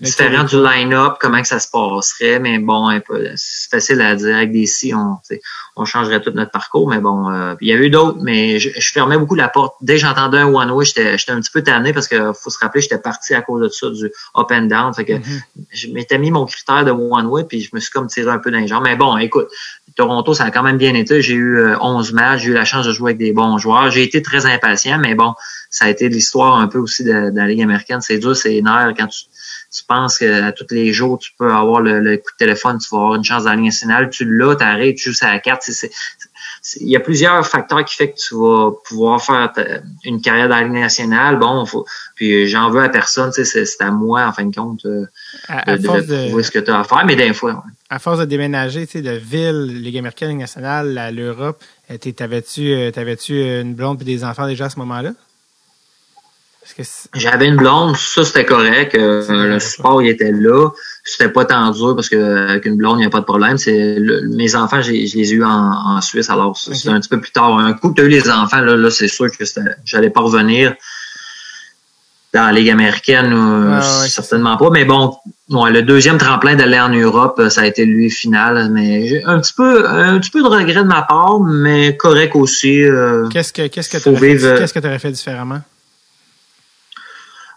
différente 0.00 0.48
du 0.48 0.62
line-up, 0.62 1.14
comment 1.20 1.40
que 1.40 1.48
ça 1.48 1.58
se 1.58 1.68
passerait, 1.70 2.38
mais 2.38 2.58
bon, 2.58 2.88
c'est 3.36 3.70
facile 3.70 4.00
à 4.00 4.14
dire. 4.14 4.36
Avec 4.36 4.52
des 4.52 4.66
si, 4.66 4.94
on, 4.94 5.18
on 5.78 5.84
changerait 5.84 6.20
tout 6.20 6.30
notre 6.32 6.50
parcours, 6.50 6.88
mais 6.88 6.98
bon, 6.98 7.30
euh, 7.30 7.54
il 7.60 7.68
y 7.68 7.72
a 7.72 7.76
eu 7.76 7.88
d'autres, 7.90 8.18
mais 8.20 8.58
je, 8.58 8.70
fermais 8.92 9.16
beaucoup 9.16 9.34
la 9.34 9.48
porte. 9.48 9.76
Dès 9.80 9.94
que 9.94 10.00
j'entendais 10.00 10.38
un 10.38 10.46
one-way, 10.46 10.84
j'étais 10.84 11.30
un 11.30 11.40
petit 11.40 11.50
peu 11.52 11.62
tanné 11.62 11.92
parce 11.92 12.08
que 12.08 12.32
faut 12.32 12.50
se 12.50 12.58
rappeler, 12.58 12.80
j'étais 12.80 12.98
parti 12.98 13.34
à 13.34 13.42
cause 13.42 13.62
de 13.62 13.68
ça, 13.68 13.88
du 13.90 14.06
up 14.36 14.50
and 14.50 14.62
down. 14.62 14.92
Fait 14.92 15.04
que 15.04 15.12
mm-hmm. 15.14 15.42
je 15.70 15.88
m'étais 15.88 16.18
mis 16.18 16.30
mon 16.30 16.46
critère 16.46 16.84
de 16.84 16.90
one-way, 16.90 17.44
puis 17.44 17.60
je 17.60 17.70
me 17.72 17.80
suis 17.80 17.90
comme 17.90 18.08
tiré 18.08 18.30
un 18.30 18.38
peu 18.38 18.50
dans 18.50 18.58
les 18.58 18.66
jambes. 18.66 18.84
Mais 18.84 18.96
bon, 18.96 19.16
écoute, 19.18 19.48
Toronto, 19.96 20.34
ça 20.34 20.44
a 20.44 20.50
quand 20.50 20.62
même 20.62 20.78
bien 20.78 20.94
été. 20.94 21.22
J'ai 21.22 21.34
eu 21.34 21.60
11 21.80 22.10
euh, 22.10 22.14
matchs, 22.14 22.42
j'ai 22.42 22.50
eu 22.50 22.54
la 22.54 22.64
chance 22.64 22.86
de 22.86 22.92
jouer 22.92 23.10
avec 23.10 23.18
des 23.18 23.32
bons 23.32 23.58
joueurs. 23.58 23.90
J'ai 23.90 24.02
été 24.02 24.20
très 24.22 24.46
impatient, 24.46 24.98
mais 24.98 25.14
bon, 25.14 25.34
ça 25.70 25.84
a 25.84 25.88
été 25.88 26.08
l'histoire 26.08 26.56
un 26.56 26.66
peu 26.66 26.78
aussi 26.78 27.04
de, 27.04 27.30
la 27.34 27.46
Ligue 27.46 27.62
américaine. 27.62 28.00
C'est 28.00 28.18
dur, 28.18 28.36
c'est 28.36 28.60
nerf 28.62 28.94
quand 28.96 29.06
tu, 29.06 29.24
tu 29.70 29.84
penses 29.84 30.18
que 30.18 30.50
tous 30.52 30.66
les 30.70 30.92
jours, 30.92 31.18
tu 31.18 31.32
peux 31.38 31.52
avoir 31.52 31.80
le, 31.80 32.16
coup 32.16 32.30
de 32.32 32.36
téléphone, 32.38 32.78
tu 32.78 32.88
vas 32.90 32.98
avoir 32.98 33.14
une 33.16 33.24
chance 33.24 33.44
dans 33.44 33.50
la 33.50 33.56
Ligue 33.56 33.66
nationale, 33.66 34.10
tu 34.10 34.24
l'as, 34.24 34.56
t'arrêtes, 34.56 34.96
tu 34.96 35.12
joues 35.12 35.18
à 35.26 35.32
la 35.32 35.38
carte. 35.40 35.68
il 36.80 36.88
y 36.88 36.96
a 36.96 37.00
plusieurs 37.00 37.46
facteurs 37.46 37.84
qui 37.84 37.96
font 37.96 38.06
que 38.06 38.18
tu 38.18 38.34
vas 38.34 38.70
pouvoir 38.88 39.22
faire 39.22 39.52
une 40.04 40.20
carrière 40.20 40.48
dans 40.48 40.56
la 40.56 40.62
Ligue 40.64 40.72
nationale. 40.72 41.38
Bon, 41.38 41.66
faut, 41.66 41.86
puis 42.14 42.48
j'en 42.48 42.70
veux 42.70 42.82
à 42.82 42.88
personne, 42.88 43.32
c'est 43.32 43.80
à 43.80 43.90
moi, 43.90 44.26
en 44.26 44.32
fin 44.32 44.44
de 44.44 44.54
compte, 44.54 44.86
euh, 44.86 45.06
de, 45.66 46.34
de, 46.34 46.42
ce 46.42 46.50
que 46.50 46.58
tu 46.58 46.70
as 46.70 46.80
à 46.80 46.84
faire, 46.84 47.04
mais 47.04 47.16
des 47.16 47.34
fois, 47.34 47.62
à 47.90 47.98
force 47.98 48.18
de 48.18 48.24
déménager, 48.26 48.86
tu 48.86 48.92
sais, 48.92 49.02
de 49.02 49.12
ville, 49.12 49.82
Ligue 49.82 49.96
américaine, 49.98 50.28
Ligue 50.28 50.38
nationale, 50.38 50.96
à 50.98 51.10
l'Europe, 51.10 51.62
euh, 51.90 51.96
t'avais-tu, 51.96 52.72
euh, 52.72 52.90
t'avais-tu 52.90 53.40
une 53.60 53.74
blonde 53.74 54.02
et 54.02 54.04
des 54.04 54.24
enfants 54.24 54.46
déjà 54.46 54.66
à 54.66 54.70
ce 54.70 54.78
moment-là? 54.80 55.12
J'avais 57.14 57.46
une 57.46 57.56
blonde, 57.56 57.96
ça 57.96 58.24
c'était 58.24 58.44
correct. 58.44 58.94
Euh, 58.94 59.46
le 59.46 59.58
sport 59.58 60.02
il 60.02 60.08
était 60.08 60.32
là. 60.32 60.70
C'était 61.04 61.30
pas 61.30 61.44
tant 61.44 61.70
dur 61.70 61.94
parce 61.94 62.08
qu'avec 62.08 62.66
une 62.66 62.76
blonde, 62.76 62.98
il 62.98 63.00
n'y 63.00 63.06
a 63.06 63.10
pas 63.10 63.20
de 63.20 63.24
problème. 63.24 63.56
C'est 63.56 63.98
mes 64.24 64.54
enfants, 64.54 64.82
je 64.82 64.92
les 64.92 65.16
ai 65.16 65.30
eus 65.32 65.44
en, 65.44 66.00
Suisse, 66.00 66.28
alors 66.30 66.56
c'était 66.56 66.90
un 66.90 67.00
petit 67.00 67.08
peu 67.08 67.20
plus 67.20 67.32
tard. 67.32 67.58
Un 67.58 67.72
coup 67.72 67.90
que 67.90 67.94
tu 67.94 68.02
as 68.02 68.04
eu 68.04 68.08
les 68.08 68.30
enfants, 68.30 68.60
là, 68.60 68.76
là 68.76 68.90
c'est 68.90 69.08
sûr 69.08 69.26
que 69.30 69.44
j'allais 69.84 70.10
pas 70.10 70.20
revenir 70.20 70.74
dans 72.34 72.44
la 72.44 72.52
Ligue 72.52 72.70
américaine, 72.70 73.32
euh, 73.32 73.80
certainement 73.80 74.56
pas. 74.56 74.68
Mais 74.70 74.84
bon, 74.84 75.16
le 75.48 75.80
deuxième 75.80 76.18
tremplin 76.18 76.56
d'aller 76.56 76.78
en 76.78 76.90
Europe, 76.90 77.40
ça 77.48 77.62
a 77.62 77.66
été 77.66 77.86
lui 77.86 78.10
final. 78.10 78.70
Mais 78.70 79.22
un 79.24 79.40
petit 79.40 79.54
peu, 79.54 79.88
un 79.88 80.18
petit 80.18 80.30
peu 80.30 80.42
de 80.42 80.48
regret 80.48 80.82
de 80.82 80.88
ma 80.88 81.02
part, 81.02 81.40
mais 81.40 81.96
correct 81.96 82.36
aussi. 82.36 82.82
Euh, 82.82 83.28
qu'est-ce 83.28 83.52
que 83.52 83.66
qu'est-ce 83.68 83.88
que 83.88 83.96
tu 84.78 84.86
aurais, 84.86 84.98
fait 84.98 85.12
différemment? 85.12 85.60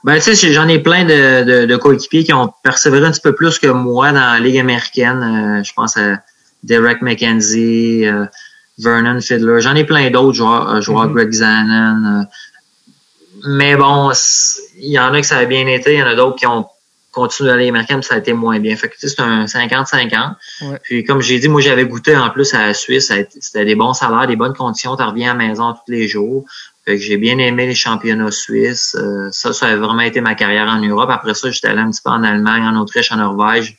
Ben, 0.04 0.16
tu 0.20 0.36
sais, 0.36 0.54
j'en 0.54 0.68
ai 0.68 0.80
plein 0.80 1.06
de, 1.06 1.44
de, 1.44 1.66
de, 1.66 1.76
coéquipiers 1.78 2.24
qui 2.24 2.34
ont 2.34 2.52
persévéré 2.64 3.06
un 3.06 3.12
petit 3.12 3.22
peu 3.22 3.36
plus 3.36 3.60
que 3.60 3.68
moi 3.68 4.12
dans 4.12 4.34
la 4.34 4.40
Ligue 4.40 4.58
américaine. 4.58 5.60
Euh, 5.60 5.64
je 5.64 5.74
pense 5.74 5.98
à 5.98 6.18
Derek 6.64 7.02
McKenzie, 7.02 8.06
Vernon 8.80 9.20
Fiddler. 9.22 9.62
J'en 9.62 9.76
ai 9.76 9.84
plein 9.84 10.10
d'autres 10.10 10.34
joueurs, 10.34 10.82
joueurs 10.82 11.08
mm-hmm. 11.08 11.14
Greg 11.14 11.32
Zanon 11.32 12.26
mais 13.46 13.76
bon, 13.76 14.12
il 14.78 14.92
y 14.92 15.00
en 15.00 15.14
a 15.14 15.22
qui 15.22 15.28
ça 15.28 15.38
a 15.38 15.46
bien 15.46 15.68
été, 15.68 15.94
il 15.94 16.00
y 16.00 16.04
en 16.04 16.08
a 16.08 16.16
d'autres 16.16 16.38
qui 16.38 16.48
ont 16.48 16.68
continué 17.12 17.50
d'aller 17.50 17.68
américaine, 17.68 18.02
ça 18.02 18.16
a 18.16 18.18
été 18.20 18.34
moins 18.34 18.60
bien. 18.60 18.76
Fait 18.76 18.88
que 18.88 18.96
c'est 18.98 19.20
un 19.20 19.46
50-50. 19.46 20.36
Puis 20.84 21.04
comme 21.04 21.22
j'ai 21.22 21.40
dit, 21.40 21.50
moi 21.50 21.62
j'avais 21.62 21.86
goûté 21.86 22.16
en 22.16 22.30
plus 22.30 22.54
à 22.54 22.68
la 22.68 22.74
Suisse, 22.74 23.12
c'était 23.40 23.66
des 23.66 23.76
bons 23.76 23.94
salaires, 23.94 24.28
des 24.28 24.36
bonnes 24.36 24.54
conditions, 24.54 24.96
tu 24.96 25.04
reviens 25.04 25.32
à 25.32 25.38
la 25.38 25.48
maison 25.48 25.74
tous 25.74 25.92
les 25.92 26.08
jours. 26.08 26.46
Fait 26.86 26.98
que 26.98 27.04
j'ai 27.04 27.18
bien 27.18 27.38
aimé 27.38 27.68
les 27.68 27.76
championnats 27.76 28.32
suisses. 28.32 28.96
Euh, 29.00 29.30
ça, 29.32 29.54
ça 29.54 29.68
a 29.68 29.76
vraiment 29.76 30.02
été 30.02 30.20
ma 30.20 30.34
carrière 30.34 30.68
en 30.68 30.80
Europe. 30.80 31.10
Après 31.12 31.36
ça, 31.36 31.52
j'étais 31.52 31.68
allé 31.68 31.80
un 31.80 31.92
petit 31.92 32.02
peu 32.04 32.10
en 32.10 32.24
Allemagne, 32.24 32.64
en 32.64 32.76
Autriche, 32.80 33.12
en 33.12 33.18
Norvège. 33.18 33.78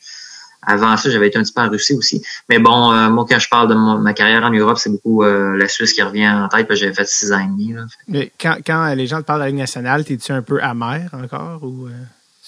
avant 0.65 0.95
ça, 0.97 1.09
j'avais 1.09 1.27
été 1.27 1.37
un 1.37 1.43
petit 1.43 1.53
peu 1.53 1.61
en 1.61 1.69
Russie 1.69 1.93
aussi. 1.93 2.23
Mais 2.49 2.59
bon, 2.59 2.91
euh, 2.91 3.09
moi, 3.09 3.25
quand 3.29 3.39
je 3.39 3.49
parle 3.49 3.67
de 3.67 3.75
ma 3.75 4.13
carrière 4.13 4.43
en 4.43 4.51
Europe, 4.51 4.77
c'est 4.77 4.89
beaucoup 4.89 5.23
euh, 5.23 5.57
la 5.57 5.67
Suisse 5.67 5.93
qui 5.93 6.01
revient 6.01 6.29
en 6.29 6.47
tête, 6.47 6.67
parce 6.67 6.79
que 6.79 6.85
j'avais 6.85 6.95
fait 6.95 7.07
six 7.07 7.31
ans 7.33 7.39
et 7.39 7.47
demi. 7.47 7.75
Mais 8.07 8.31
quand, 8.39 8.57
quand 8.65 8.93
les 8.93 9.07
gens 9.07 9.21
te 9.21 9.25
parlent 9.25 9.41
de 9.41 9.45
la 9.45 9.49
Ligue 9.49 9.59
nationale, 9.59 10.05
t'es-tu 10.05 10.31
un 10.31 10.41
peu 10.41 10.61
amer 10.61 11.09
encore 11.11 11.63
ou 11.63 11.89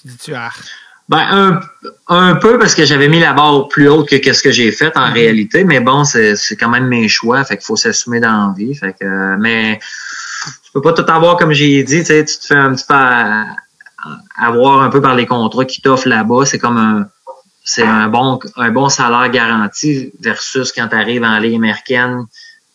tu 0.01 0.07
dis-tu 0.07 0.33
ah? 0.33 0.51
Ben, 1.07 1.19
un, 1.19 1.59
un 2.07 2.35
peu 2.35 2.57
parce 2.57 2.73
que 2.73 2.83
j'avais 2.83 3.07
mis 3.07 3.19
la 3.19 3.33
barre 3.33 3.67
plus 3.67 3.87
haute 3.87 4.09
que, 4.09 4.33
ce 4.33 4.41
que 4.41 4.51
j'ai 4.51 4.71
fait 4.71 4.97
en 4.97 5.01
mm-hmm. 5.01 5.13
réalité, 5.13 5.63
mais 5.63 5.79
bon, 5.79 6.03
c'est 6.03 6.35
quand 6.59 6.69
même 6.69 6.87
mes 6.87 7.07
choix, 7.07 7.43
fait 7.43 7.57
qu'il 7.57 7.65
faut 7.65 7.75
s'assumer 7.75 8.19
dans 8.19 8.47
la 8.47 8.53
vie. 8.57 8.73
Fait 8.73 8.95
que, 8.99 9.35
mais 9.37 9.79
tu 10.63 10.71
peux 10.73 10.81
pas 10.81 10.93
tout 10.93 11.05
avoir 11.09 11.37
comme 11.37 11.51
j'ai 11.51 11.83
dit, 11.83 11.99
tu 11.99 12.05
sais, 12.05 12.25
tu 12.25 12.37
te 12.37 12.45
fais 12.45 12.55
un 12.55 12.73
petit 12.73 12.85
peu 12.87 12.95
avoir 14.37 14.81
un 14.81 14.89
peu 14.89 15.01
par 15.01 15.15
les 15.15 15.25
contrats 15.25 15.65
qui 15.65 15.81
t'offrent 15.81 16.07
là-bas. 16.07 16.45
C'est 16.45 16.59
comme 16.59 16.77
un 16.77 17.07
c'est 17.63 17.83
un 17.83 18.07
bon 18.07 18.39
un 18.57 18.69
bon 18.69 18.89
salaire 18.89 19.29
garanti 19.31 20.11
versus 20.19 20.71
quand 20.71 20.87
tu 20.87 20.95
arrives 20.95 21.23
en 21.23 21.37
Ligue 21.39 21.55
américaine 21.55 22.25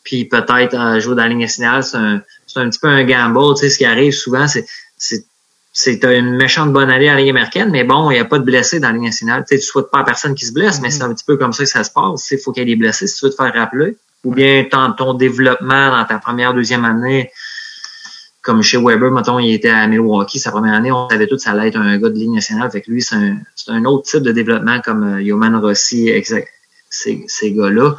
puis 0.02 0.24
peut-être 0.24 0.74
à 0.74 0.98
jouer 0.98 1.14
dans 1.14 1.22
la 1.22 1.28
Ligue 1.28 1.38
nationale, 1.38 1.84
c'est 1.84 1.96
un, 1.96 2.20
c'est 2.46 2.58
un 2.58 2.68
petit 2.68 2.78
peu 2.80 2.88
un 2.88 3.04
gamble. 3.04 3.54
Tu 3.54 3.60
sais, 3.60 3.70
ce 3.70 3.78
qui 3.78 3.84
arrive 3.84 4.12
souvent, 4.12 4.48
c'est 4.48 4.66
c'est 4.96 5.24
c'est 5.72 6.02
une 6.04 6.36
méchante 6.36 6.72
bonne 6.72 6.90
année 6.90 7.10
en 7.10 7.14
Ligue 7.14 7.30
américaine, 7.30 7.70
mais 7.70 7.84
bon, 7.84 8.10
il 8.10 8.14
n'y 8.14 8.20
a 8.20 8.24
pas 8.24 8.38
de 8.38 8.44
blessés 8.44 8.80
dans 8.80 8.88
la 8.88 8.94
Ligue 8.94 9.04
nationale. 9.04 9.44
Tu 9.48 9.54
sais, 9.54 9.60
tu 9.60 9.66
souhaites 9.66 9.90
pas 9.90 10.00
à 10.00 10.04
personne 10.04 10.34
qui 10.34 10.44
se 10.46 10.52
blesse, 10.52 10.80
mais 10.80 10.90
c'est 10.90 11.02
un 11.02 11.14
petit 11.14 11.24
peu 11.24 11.36
comme 11.36 11.52
ça 11.52 11.62
que 11.62 11.70
ça 11.70 11.84
se 11.84 11.90
passe. 11.92 12.28
Il 12.32 12.38
faut 12.38 12.52
qu'il 12.52 12.66
y 12.66 12.70
ait 12.70 12.74
des 12.74 12.76
blessés 12.76 13.06
si 13.06 13.18
tu 13.18 13.26
veux 13.26 13.30
te 13.30 13.36
faire 13.36 13.54
rappeler. 13.54 13.96
Ou 14.24 14.34
bien 14.34 14.66
ton, 14.70 14.92
ton 14.92 15.14
développement 15.14 15.90
dans 15.90 16.04
ta 16.04 16.18
première, 16.18 16.52
deuxième 16.52 16.84
année, 16.84 17.30
comme 18.42 18.62
chez 18.62 18.78
Weber, 18.78 19.10
mettons, 19.10 19.38
il 19.38 19.52
était 19.52 19.68
à 19.68 19.86
Milwaukee 19.86 20.38
sa 20.38 20.50
première 20.50 20.74
année, 20.74 20.90
on 20.90 21.08
savait 21.08 21.26
tout 21.26 21.36
que 21.36 21.42
ça 21.42 21.50
allait 21.50 21.68
être 21.68 21.76
un 21.76 21.98
gars 21.98 22.08
de 22.08 22.14
ligne 22.14 22.34
nationale. 22.34 22.70
Fait 22.70 22.80
que 22.80 22.90
lui, 22.90 23.02
c'est 23.02 23.16
un, 23.16 23.36
un, 23.68 23.84
autre 23.84 24.10
type 24.10 24.22
de 24.22 24.32
développement 24.32 24.80
comme 24.80 25.04
euh, 25.04 25.22
Yoman 25.22 25.56
Rossi, 25.56 26.08
exact, 26.08 26.48
ces, 26.88 27.24
ces 27.26 27.52
gars-là. 27.52 27.96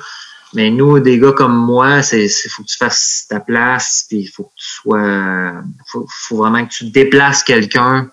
Mais 0.53 0.69
nous, 0.69 0.99
des 0.99 1.17
gars 1.17 1.31
comme 1.31 1.55
moi, 1.55 2.01
c'est 2.01 2.27
faut 2.27 2.63
que 2.63 2.67
tu 2.67 2.77
fasses 2.77 3.25
ta 3.29 3.39
place, 3.39 4.05
puis 4.09 4.19
il 4.19 4.27
faut 4.27 4.43
que 4.43 4.55
tu 4.57 4.67
sois, 4.67 5.53
faut, 5.87 6.05
faut 6.09 6.37
vraiment 6.37 6.65
que 6.65 6.71
tu 6.71 6.85
déplaces 6.85 7.43
quelqu'un 7.43 8.09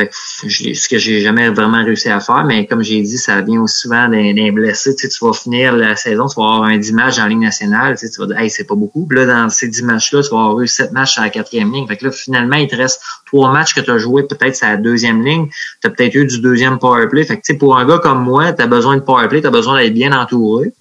fait 0.00 0.48
que 0.48 0.74
ce 0.74 0.88
que 0.88 0.98
j'ai 0.98 1.20
jamais 1.20 1.48
vraiment 1.50 1.84
réussi 1.84 2.08
à 2.08 2.20
faire, 2.20 2.44
mais 2.44 2.66
comme 2.66 2.82
j'ai 2.82 3.00
dit, 3.02 3.18
ça 3.18 3.40
vient 3.40 3.60
aussi 3.60 3.80
souvent 3.80 4.08
d'un 4.08 4.52
blessé. 4.52 4.94
Tu, 4.94 5.02
sais, 5.02 5.08
tu 5.08 5.24
vas 5.24 5.32
finir 5.32 5.76
la 5.76 5.96
saison, 5.96 6.26
tu 6.26 6.40
vas 6.40 6.54
avoir 6.54 6.64
un 6.64 6.78
10 6.78 6.92
matchs 6.92 7.18
en 7.18 7.26
ligne 7.26 7.40
nationale, 7.40 7.98
tu, 7.98 8.06
sais, 8.06 8.12
tu 8.12 8.20
vas 8.20 8.26
dire 8.26 8.38
Hey, 8.38 8.50
c'est 8.50 8.64
pas 8.64 8.74
beaucoup. 8.74 9.06
Puis 9.06 9.18
là, 9.18 9.26
dans 9.26 9.48
ces 9.48 9.68
10 9.68 9.82
matchs-là, 9.84 10.22
tu 10.22 10.30
vas 10.30 10.40
avoir 10.44 10.60
eu 10.60 10.68
7 10.68 10.92
matchs 10.92 11.18
à 11.18 11.22
la 11.22 11.30
quatrième 11.30 11.72
ligne. 11.72 11.86
Fait 11.86 11.96
que 11.96 12.06
là, 12.06 12.12
finalement, 12.12 12.56
il 12.56 12.68
te 12.68 12.76
reste 12.76 13.00
trois 13.26 13.52
matchs 13.52 13.74
que 13.74 13.80
tu 13.80 13.90
as 13.90 13.98
joué 13.98 14.22
peut-être 14.24 14.56
sur 14.56 14.66
la 14.66 14.76
deuxième 14.76 15.24
ligne. 15.24 15.48
Tu 15.80 15.86
as 15.86 15.90
peut-être 15.90 16.14
eu 16.14 16.26
du 16.26 16.40
deuxième 16.40 16.78
powerplay. 16.78 17.24
Fait 17.24 17.36
que 17.36 17.42
tu 17.42 17.52
sais, 17.52 17.58
pour 17.58 17.76
un 17.76 17.86
gars 17.86 17.98
comme 17.98 18.22
moi, 18.22 18.52
tu 18.52 18.62
as 18.62 18.66
besoin 18.66 18.96
de 18.96 19.02
powerplay, 19.02 19.40
tu 19.40 19.46
as 19.46 19.50
besoin 19.50 19.80
d'être 19.80 19.94
bien 19.94 20.12
entouré. 20.12 20.72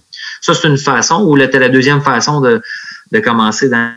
Ça, 0.42 0.54
c'est 0.54 0.68
une 0.68 0.78
façon, 0.78 1.24
ou 1.24 1.36
la 1.36 1.48
deuxième 1.48 2.02
façon 2.02 2.42
de, 2.42 2.62
de 3.12 3.20
commencer 3.20 3.70
dans, 3.70 3.94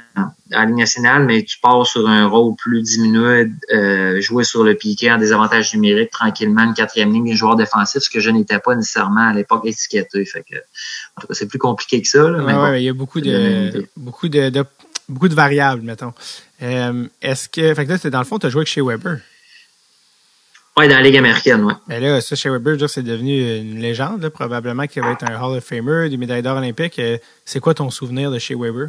la 0.50 0.64
Ligue 0.66 0.76
nationale, 0.76 1.24
mais 1.24 1.42
tu 1.42 1.58
pars 1.58 1.86
sur 1.86 2.06
un 2.08 2.26
rôle 2.26 2.54
plus 2.56 2.82
diminué, 2.82 3.50
euh, 3.72 4.20
jouer 4.20 4.44
sur 4.44 4.64
le 4.64 4.74
piqué 4.74 5.10
en 5.10 5.18
désavantage 5.18 5.72
numérique 5.74 6.10
tranquillement, 6.10 6.64
une 6.64 6.74
quatrième 6.74 7.12
ligne, 7.12 7.32
un 7.32 7.36
joueur 7.36 7.56
défensif, 7.56 8.02
ce 8.02 8.10
que 8.10 8.20
je 8.20 8.30
n'étais 8.30 8.58
pas 8.58 8.74
nécessairement 8.74 9.28
à 9.28 9.32
l'époque 9.32 9.64
étiqueté. 9.64 10.24
Fait 10.24 10.42
que, 10.42 10.56
en 10.56 11.20
tout 11.22 11.26
cas, 11.28 11.34
c'est 11.34 11.46
plus 11.46 11.58
compliqué 11.58 12.02
que 12.02 12.08
ça. 12.08 12.28
Là, 12.28 12.78
il 12.78 12.84
y 12.84 12.88
a 12.88 12.92
beaucoup 12.92 13.20
de, 13.20 13.86
beaucoup 13.96 14.28
de, 14.28 14.64
beaucoup 15.08 15.28
de 15.28 15.34
variables, 15.34 15.82
mettons. 15.82 16.12
Euh, 16.62 17.06
est-ce 17.20 17.48
que, 17.48 17.74
fait 17.74 17.86
que 17.86 17.92
là, 17.92 18.10
dans 18.10 18.18
le 18.18 18.24
fond, 18.24 18.38
tu 18.38 18.46
as 18.46 18.50
joué 18.50 18.60
avec 18.60 18.68
chez 18.68 18.82
Weber. 18.82 19.18
Oui, 20.76 20.88
dans 20.88 20.96
la 20.96 21.02
Ligue 21.02 21.18
américaine, 21.18 21.64
oui. 21.64 21.74
Et 21.90 22.00
là, 22.00 22.20
ça, 22.22 22.34
chez 22.34 22.48
Weber, 22.48 22.88
c'est 22.88 23.02
devenu 23.02 23.58
une 23.58 23.80
légende, 23.80 24.26
probablement 24.30 24.86
qu'il 24.86 25.02
va 25.02 25.12
être 25.12 25.24
un 25.24 25.38
Hall 25.38 25.58
of 25.58 25.64
Famer, 25.64 26.08
des 26.08 26.16
médailles 26.16 26.42
d'or 26.42 26.56
olympiques. 26.56 26.98
Euh, 26.98 27.18
c'est 27.44 27.60
quoi 27.60 27.74
ton 27.74 27.90
souvenir 27.90 28.30
de 28.30 28.38
chez 28.38 28.54
Weber? 28.54 28.88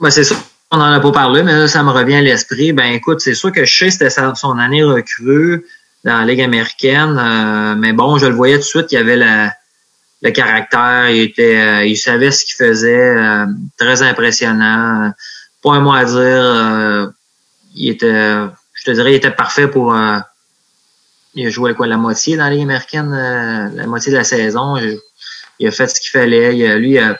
Ben, 0.00 0.10
c'est 0.10 0.24
ça. 0.24 0.36
On 0.70 0.78
n'en 0.78 0.92
a 0.92 1.00
pas 1.00 1.12
parlé, 1.12 1.42
mais 1.42 1.52
là, 1.52 1.68
ça 1.68 1.82
me 1.82 1.90
revient 1.90 2.16
à 2.16 2.20
l'esprit. 2.20 2.72
Ben, 2.72 2.92
écoute, 2.92 3.20
c'est 3.20 3.34
sûr 3.34 3.52
que 3.52 3.64
sais 3.64 3.90
c'était 3.90 4.10
son 4.10 4.58
année 4.58 4.82
recrue 4.82 5.64
dans 6.04 6.18
la 6.18 6.24
Ligue 6.24 6.42
américaine. 6.42 7.16
Euh, 7.18 7.74
mais 7.76 7.92
bon, 7.92 8.18
je 8.18 8.26
le 8.26 8.34
voyais 8.34 8.56
tout 8.56 8.62
de 8.62 8.66
suite, 8.66 8.92
il 8.92 8.96
y 8.96 8.98
avait 8.98 9.16
le 9.16 10.30
caractère, 10.30 11.10
il 11.10 11.20
était, 11.20 11.56
euh, 11.56 11.84
il 11.84 11.96
savait 11.96 12.30
ce 12.30 12.44
qu'il 12.44 12.56
faisait, 12.56 13.16
euh, 13.16 13.46
très 13.76 14.02
impressionnant. 14.02 15.12
Pas 15.62 15.72
un 15.72 15.80
mot 15.80 15.92
à 15.92 16.04
dire. 16.04 17.12
il 17.74 17.88
était, 17.88 18.12
je 18.74 18.84
te 18.84 18.90
dirais, 18.90 19.12
il 19.12 19.16
était 19.16 19.30
parfait 19.30 19.68
pour. 19.68 19.96
il 21.34 21.46
a 21.46 21.50
joué 21.50 21.74
quoi, 21.74 21.86
la 21.86 21.96
moitié 21.96 22.36
dans 22.36 22.44
la 22.44 22.50
Ligue 22.50 22.62
américaine, 22.62 23.10
la 23.74 23.86
moitié 23.86 24.12
de 24.12 24.18
la 24.18 24.24
saison. 24.24 24.76
Il, 25.58 25.66
a 25.66 25.70
fait 25.70 25.86
ce 25.86 26.00
qu'il 26.00 26.10
fallait. 26.10 26.56
Il, 26.58 26.70
lui, 26.74 26.96
il 26.96 27.16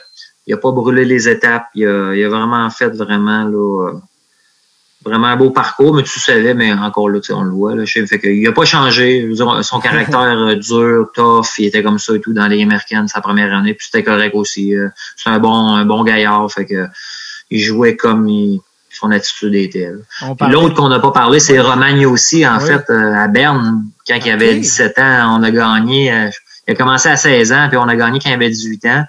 il 0.47 0.53
a 0.53 0.57
pas 0.57 0.71
brûlé 0.71 1.05
les 1.05 1.27
étapes. 1.27 1.67
Il 1.75 1.87
a, 1.87 2.13
il 2.13 2.23
a 2.23 2.29
vraiment 2.29 2.69
fait 2.69 2.89
vraiment 2.89 3.43
là, 3.43 3.93
vraiment 5.05 5.27
un 5.27 5.35
beau 5.37 5.51
parcours, 5.51 5.93
mais 5.93 6.03
tu 6.03 6.19
savais, 6.19 6.53
mais 6.53 6.73
encore 6.73 7.09
là, 7.09 7.19
on 7.29 7.43
le 7.43 7.51
voit. 7.51 7.75
Là, 7.75 7.85
fait 7.85 8.19
que, 8.19 8.27
il 8.27 8.45
a 8.47 8.51
pas 8.51 8.65
changé. 8.65 9.29
son 9.61 9.79
caractère 9.79 10.37
euh, 10.39 10.55
dur, 10.55 11.09
tough, 11.13 11.59
il 11.59 11.65
était 11.65 11.83
comme 11.83 11.99
ça 11.99 12.15
et 12.15 12.19
tout 12.19 12.33
dans 12.33 12.47
les 12.47 12.61
américaines 12.63 13.07
sa 13.07 13.21
première 13.21 13.53
année, 13.53 13.75
puis 13.75 13.85
c'était 13.85 14.03
correct 14.03 14.33
aussi. 14.33 14.75
Euh, 14.75 14.89
c'est 15.15 15.29
un 15.29 15.39
bon, 15.39 15.75
un 15.75 15.85
bon 15.85 16.03
gaillard. 16.03 16.51
Fait 16.51 16.65
que 16.65 16.87
il 17.51 17.59
jouait 17.59 17.95
comme 17.95 18.27
son 18.89 19.11
attitude 19.11 19.53
était. 19.53 19.91
L'autre 20.49 20.73
qu'on 20.73 20.89
n'a 20.89 20.99
pas 20.99 21.11
parlé, 21.11 21.39
c'est 21.39 21.59
Romagno 21.59 22.11
aussi, 22.11 22.47
en 22.47 22.59
fait, 22.59 22.89
euh, 22.89 23.13
à 23.13 23.27
Berne, 23.27 23.85
quand 24.07 24.17
il 24.25 24.31
avait 24.31 24.55
17 24.55 24.97
ans, 24.97 25.39
on 25.39 25.43
a 25.43 25.51
gagné. 25.51 26.29
Il 26.67 26.71
a 26.71 26.75
commencé 26.75 27.09
à 27.09 27.15
16 27.15 27.51
ans, 27.51 27.67
puis 27.69 27.77
on 27.77 27.87
a 27.87 27.95
gagné 27.95 28.19
quand 28.19 28.29
il 28.29 28.33
avait 28.33 28.49
18 28.49 28.85
ans. 28.85 29.03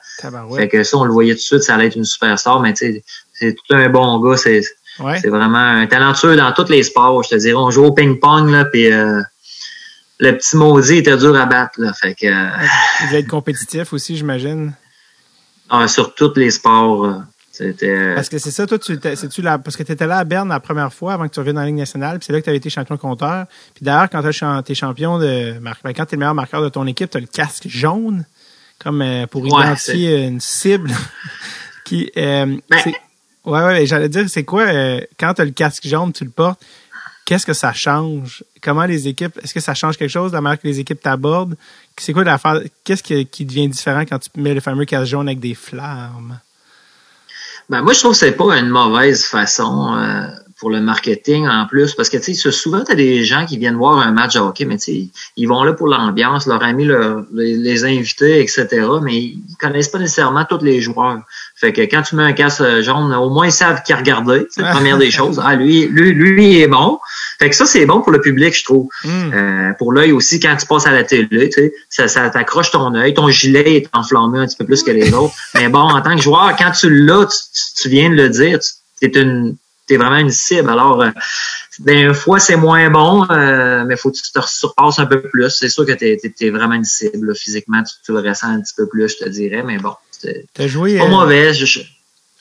Fait 0.57 0.69
que 0.69 0.83
ça, 0.83 0.99
on 0.99 1.05
le 1.05 1.13
voyait 1.13 1.33
tout 1.33 1.39
de 1.39 1.43
suite, 1.43 1.63
ça 1.63 1.75
allait 1.75 1.87
être 1.87 1.97
une 1.97 2.05
superstar, 2.05 2.61
mais 2.61 2.75
tu 2.75 2.93
sais, 2.93 3.05
c'est 3.33 3.55
tout 3.55 3.75
un 3.75 3.89
bon 3.89 4.21
gars. 4.21 4.37
C'est 4.37 4.63
c'est 5.21 5.29
vraiment 5.29 5.59
un 5.59 5.87
talentueux 5.87 6.37
dans 6.37 6.53
tous 6.53 6.71
les 6.71 6.83
sports, 6.83 7.23
je 7.23 7.31
te 7.31 7.35
dirais. 7.35 7.55
On 7.55 7.71
joue 7.71 7.85
au 7.85 7.93
ping-pong, 7.93 8.51
là, 8.51 8.65
puis 8.65 8.91
euh, 8.91 9.21
le 10.19 10.33
petit 10.33 10.57
maudit 10.57 10.99
était 10.99 11.17
dur 11.17 11.37
à 11.37 11.47
battre. 11.47 11.79
Là, 11.79 11.93
fait 11.93 12.15
que, 12.15 12.27
euh, 12.27 12.67
il 13.03 13.07
devait 13.07 13.21
être 13.21 13.29
compétitif 13.29 13.93
aussi, 13.93 14.17
j'imagine. 14.17 14.73
Ah, 15.69 15.89
sur 15.89 16.15
tous 16.15 16.35
les 16.37 16.51
sports. 16.51 17.23
Euh, 17.61 17.73
c'était... 17.73 18.15
Parce 18.15 18.29
que 18.29 18.39
c'est 18.39 18.51
ça, 18.51 18.67
toi, 18.67 18.79
tu, 18.79 18.99
c'est-tu 19.03 19.43
là, 19.43 19.59
parce 19.59 19.77
que 19.77 19.83
tu 19.83 19.93
étais 19.93 20.07
là 20.07 20.19
à 20.19 20.25
Berne 20.25 20.49
la 20.49 20.61
première 20.61 20.93
fois 20.93 21.15
avant 21.15 21.29
que 21.29 21.33
tu 21.33 21.41
reviennes 21.41 21.57
dans 21.57 21.63
la 21.63 21.69
Ligue 21.69 21.77
nationale, 21.77 22.19
puis 22.19 22.27
c'est 22.27 22.33
là 22.33 22.41
que 22.41 22.45
tu 22.45 22.51
avais 22.51 22.59
été 22.59 22.71
champion 22.71 22.97
compteur. 22.97 23.47
Puis 23.75 23.85
d'ailleurs, 23.85 24.11
quand 24.11 24.23
tu 24.23 24.73
es 24.73 24.75
champion 24.75 25.19
de 25.19 25.55
ben, 25.61 25.73
quand 25.85 26.07
tu 26.07 26.15
es 26.15 26.17
le 26.17 26.19
meilleur 26.19 26.35
marqueur 26.35 26.63
de 26.63 26.69
ton 26.69 26.87
équipe, 26.87 27.11
tu 27.11 27.17
as 27.17 27.21
le 27.21 27.27
casque 27.27 27.67
jaune, 27.69 28.25
comme 28.79 29.03
euh, 29.03 29.27
pour 29.27 29.47
identifier 29.47 30.25
une 30.25 30.41
cible 30.41 30.91
qui. 31.85 32.11
Euh, 32.17 32.57
ben. 32.69 32.93
Ouais, 33.45 33.63
ouais, 33.63 33.87
j'allais 33.87 34.09
dire, 34.09 34.29
c'est 34.29 34.43
quoi, 34.43 34.63
euh, 34.63 35.01
quand 35.21 35.35
tu 35.35 35.43
as 35.43 35.45
le 35.45 35.53
casque 35.53 35.87
jaune, 35.87 36.13
tu 36.13 36.25
le 36.25 36.31
portes, 36.31 36.61
qu'est-ce 37.25 37.47
que 37.47 37.53
ça 37.53 37.73
change? 37.73 38.43
Comment 38.61 38.87
les 38.87 39.07
équipes, 39.07 39.39
est-ce 39.41 39.55
que 39.55 39.61
ça 39.61 39.73
change 39.73 39.97
quelque 39.97 40.11
chose, 40.11 40.33
la 40.33 40.41
manière 40.41 40.61
que 40.61 40.67
les 40.67 40.81
équipes 40.81 41.01
t'abordent? 41.01 41.57
C'est 41.97 42.13
quoi 42.13 42.25
l'affaire? 42.25 42.61
Qu'est-ce 42.83 43.05
qui, 43.05 43.25
qui 43.27 43.45
devient 43.45 43.69
différent 43.69 44.01
quand 44.01 44.19
tu 44.19 44.31
mets 44.35 44.53
le 44.53 44.61
fameux 44.61 44.85
casque 44.85 45.11
jaune 45.11 45.29
avec 45.29 45.39
des 45.39 45.55
flammes? 45.55 46.41
Ben, 47.69 47.83
moi, 47.83 47.93
je 47.93 48.01
trouve 48.01 48.13
que 48.13 48.19
c'est 48.19 48.33
pas 48.33 48.59
une 48.59 48.69
mauvaise 48.69 49.25
façon 49.25 49.95
euh, 49.97 50.27
pour 50.59 50.71
le 50.71 50.81
marketing 50.81 51.47
en 51.47 51.67
plus, 51.67 51.95
parce 51.95 52.09
que 52.09 52.17
tu 52.17 52.35
sais, 52.35 52.51
souvent, 52.51 52.83
tu 52.83 52.91
as 52.91 52.95
des 52.95 53.25
gens 53.25 53.45
qui 53.45 53.59
viennent 53.59 53.77
voir 53.77 53.99
un 53.99 54.11
match 54.11 54.35
de 54.35 54.41
hockey, 54.41 54.65
mais 54.65 54.79
tu 54.79 54.85
sais, 54.85 55.09
ils 55.37 55.47
vont 55.47 55.63
là 55.65 55.75
pour 55.75 55.87
l'ambiance, 55.87 56.47
leur 56.47 56.63
ami, 56.63 56.87
leur, 56.87 57.25
les, 57.35 57.85
invités, 57.85 58.41
etc., 58.41 58.67
mais 59.03 59.17
ils 59.17 59.43
connaissent 59.61 59.89
pas 59.89 59.99
nécessairement 59.99 60.47
tous 60.49 60.63
les 60.63 60.81
joueurs. 60.81 61.19
Fait 61.57 61.73
que 61.73 61.83
quand 61.83 62.03
tu 62.03 62.17
mets 62.17 62.23
un 62.23 62.33
casque 62.33 62.63
jaune, 62.81 63.15
au 63.15 63.29
moins 63.29 63.47
ils 63.47 63.53
savent 63.53 63.83
qui 63.83 63.93
regarder, 63.93 64.47
c'est 64.51 64.63
la 64.63 64.73
première 64.73 64.97
des 64.97 65.11
choses. 65.19 65.41
Ah, 65.45 65.57
lui, 65.57 65.87
lui, 65.89 66.13
lui 66.13 66.59
est 66.59 66.69
bon. 66.69 66.99
Fait 67.39 67.51
que 67.51 67.57
ça, 67.57 67.67
c'est 67.67 67.85
bon 67.85 68.01
pour 68.01 68.13
le 68.13 68.21
public, 68.23 68.57
je 68.57 68.65
trouve. 68.65 68.89
Hmm. 69.05 69.33
Euh, 69.35 69.73
pour 69.75 69.93
l'œil 69.93 70.13
aussi, 70.13 70.41
quand 70.41 70.57
tu 70.57 70.67
passes 70.67 70.87
à 70.87 70.91
la 70.91 71.05
télé, 71.05 71.51
tu 71.51 71.61
sais, 71.61 71.75
ça, 71.91 72.09
ça 72.09 72.31
t'accroche 72.31 72.71
ton 72.71 72.95
œil. 72.95 73.13
Ton 73.13 73.29
gilet 73.29 73.77
est 73.77 73.89
enflammé 73.93 74.39
un 74.39 74.47
petit 74.47 74.57
peu 74.57 74.65
plus 74.65 74.83
que 74.83 74.91
les 74.91 75.13
autres. 75.13 75.35
Mais 75.55 75.69
bon, 75.69 75.81
en 75.81 76.01
tant 76.01 76.17
que 76.17 76.23
joueur, 76.23 76.57
quand 76.57 76.71
tu 76.71 76.89
l'as, 76.89 77.27
tu, 77.27 77.83
tu, 77.83 77.89
viens 77.91 78.09
de 78.09 78.15
le 78.15 78.31
dire, 78.31 78.59
tu 79.03 79.21
une 79.21 79.57
t'es 79.87 79.97
vraiment 79.97 80.17
une 80.17 80.31
cible. 80.31 80.69
Alors, 80.69 81.03
euh, 81.03 81.11
des 81.79 82.13
fois, 82.13 82.39
c'est 82.39 82.57
moins 82.57 82.91
bon, 82.91 83.27
euh, 83.31 83.85
mais 83.87 83.97
faut 83.97 84.11
que 84.11 84.17
tu 84.17 84.33
te 84.33 84.41
surpasses 84.47 84.99
un 84.99 85.07
peu 85.07 85.23
plus. 85.23 85.51
C'est 85.51 85.69
sûr 85.69 85.87
que 85.87 85.93
t'es 85.93 86.19
es, 86.41 86.51
vraiment 86.51 86.75
une 86.75 86.85
cible. 86.85 87.35
Physiquement, 87.35 87.83
tu, 87.83 88.13
le 88.13 88.21
ressens 88.21 88.49
un 88.49 88.61
petit 88.61 88.75
peu 88.77 88.87
plus, 88.89 89.09
je 89.09 89.25
te 89.25 89.29
dirais, 89.29 89.63
mais 89.63 89.79
bon. 89.79 89.95
T'as 90.55 90.67
joué. 90.67 90.99
Pas 90.99 91.07
mauvais. 91.07 91.53
Je, 91.55 91.81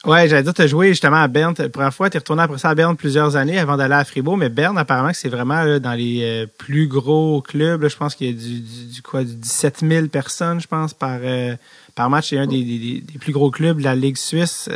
Ouais, 0.06 0.30
j'allais 0.30 0.44
dire, 0.44 0.54
tu 0.54 0.62
as 0.62 0.68
joué 0.68 0.90
justement 0.90 1.18
à 1.18 1.28
Berne. 1.28 1.56
La 1.58 1.70
première 1.70 1.94
fois, 1.94 2.10
tu 2.12 2.18
es 2.18 2.20
retourné 2.20 2.44
après 2.44 2.60
ça 2.60 2.70
à 2.70 2.76
Berne 2.76 2.96
plusieurs 2.96 3.36
années 3.36 3.58
avant 3.58 3.76
d'aller 3.76 3.96
à 3.96 4.06
Fribourg. 4.06 4.38
Mais 4.38 4.50
Berne, 4.50 4.78
apparemment, 4.78 5.12
c'est 5.14 5.30
vraiment 5.30 5.80
dans 5.80 5.94
les 5.94 6.22
euh, 6.22 6.46
plus 6.46 6.88
gros 6.88 7.42
clubs. 7.42 7.88
je 7.88 7.98
pense 7.98 8.14
qu'il 8.14 8.28
y 8.28 8.30
a 8.30 8.34
du, 8.34 8.60
du, 8.60 9.02
quoi, 9.02 9.24
du 9.24 9.34
17 9.34 9.80
000 9.82 10.08
personnes, 10.08 10.62
je 10.62 10.68
pense, 10.68 10.94
par, 10.94 11.20
euh, 11.24 11.56
par 11.96 12.12
match. 12.12 12.30
C'est 12.30 12.38
un 12.38 12.46
des, 12.46 12.64
des, 12.64 13.02
des, 13.02 13.20
plus 13.20 13.34
gros 13.34 13.50
clubs 13.50 13.80
de 13.80 13.84
la 13.84 13.96
Ligue 13.96 14.18
suisse. 14.18 14.70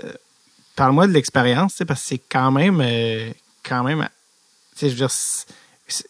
Euh, 0.80 0.84
parle-moi 0.84 1.08
de 1.08 1.14
l'expérience, 1.14 1.82
parce 1.88 2.02
que 2.02 2.08
c'est 2.08 2.22
quand 2.30 2.52
même, 2.52 2.84
quand 3.68 3.84
même, 3.84 4.08
je 4.82 4.88
veux 4.88 4.94
dire, 4.94 5.10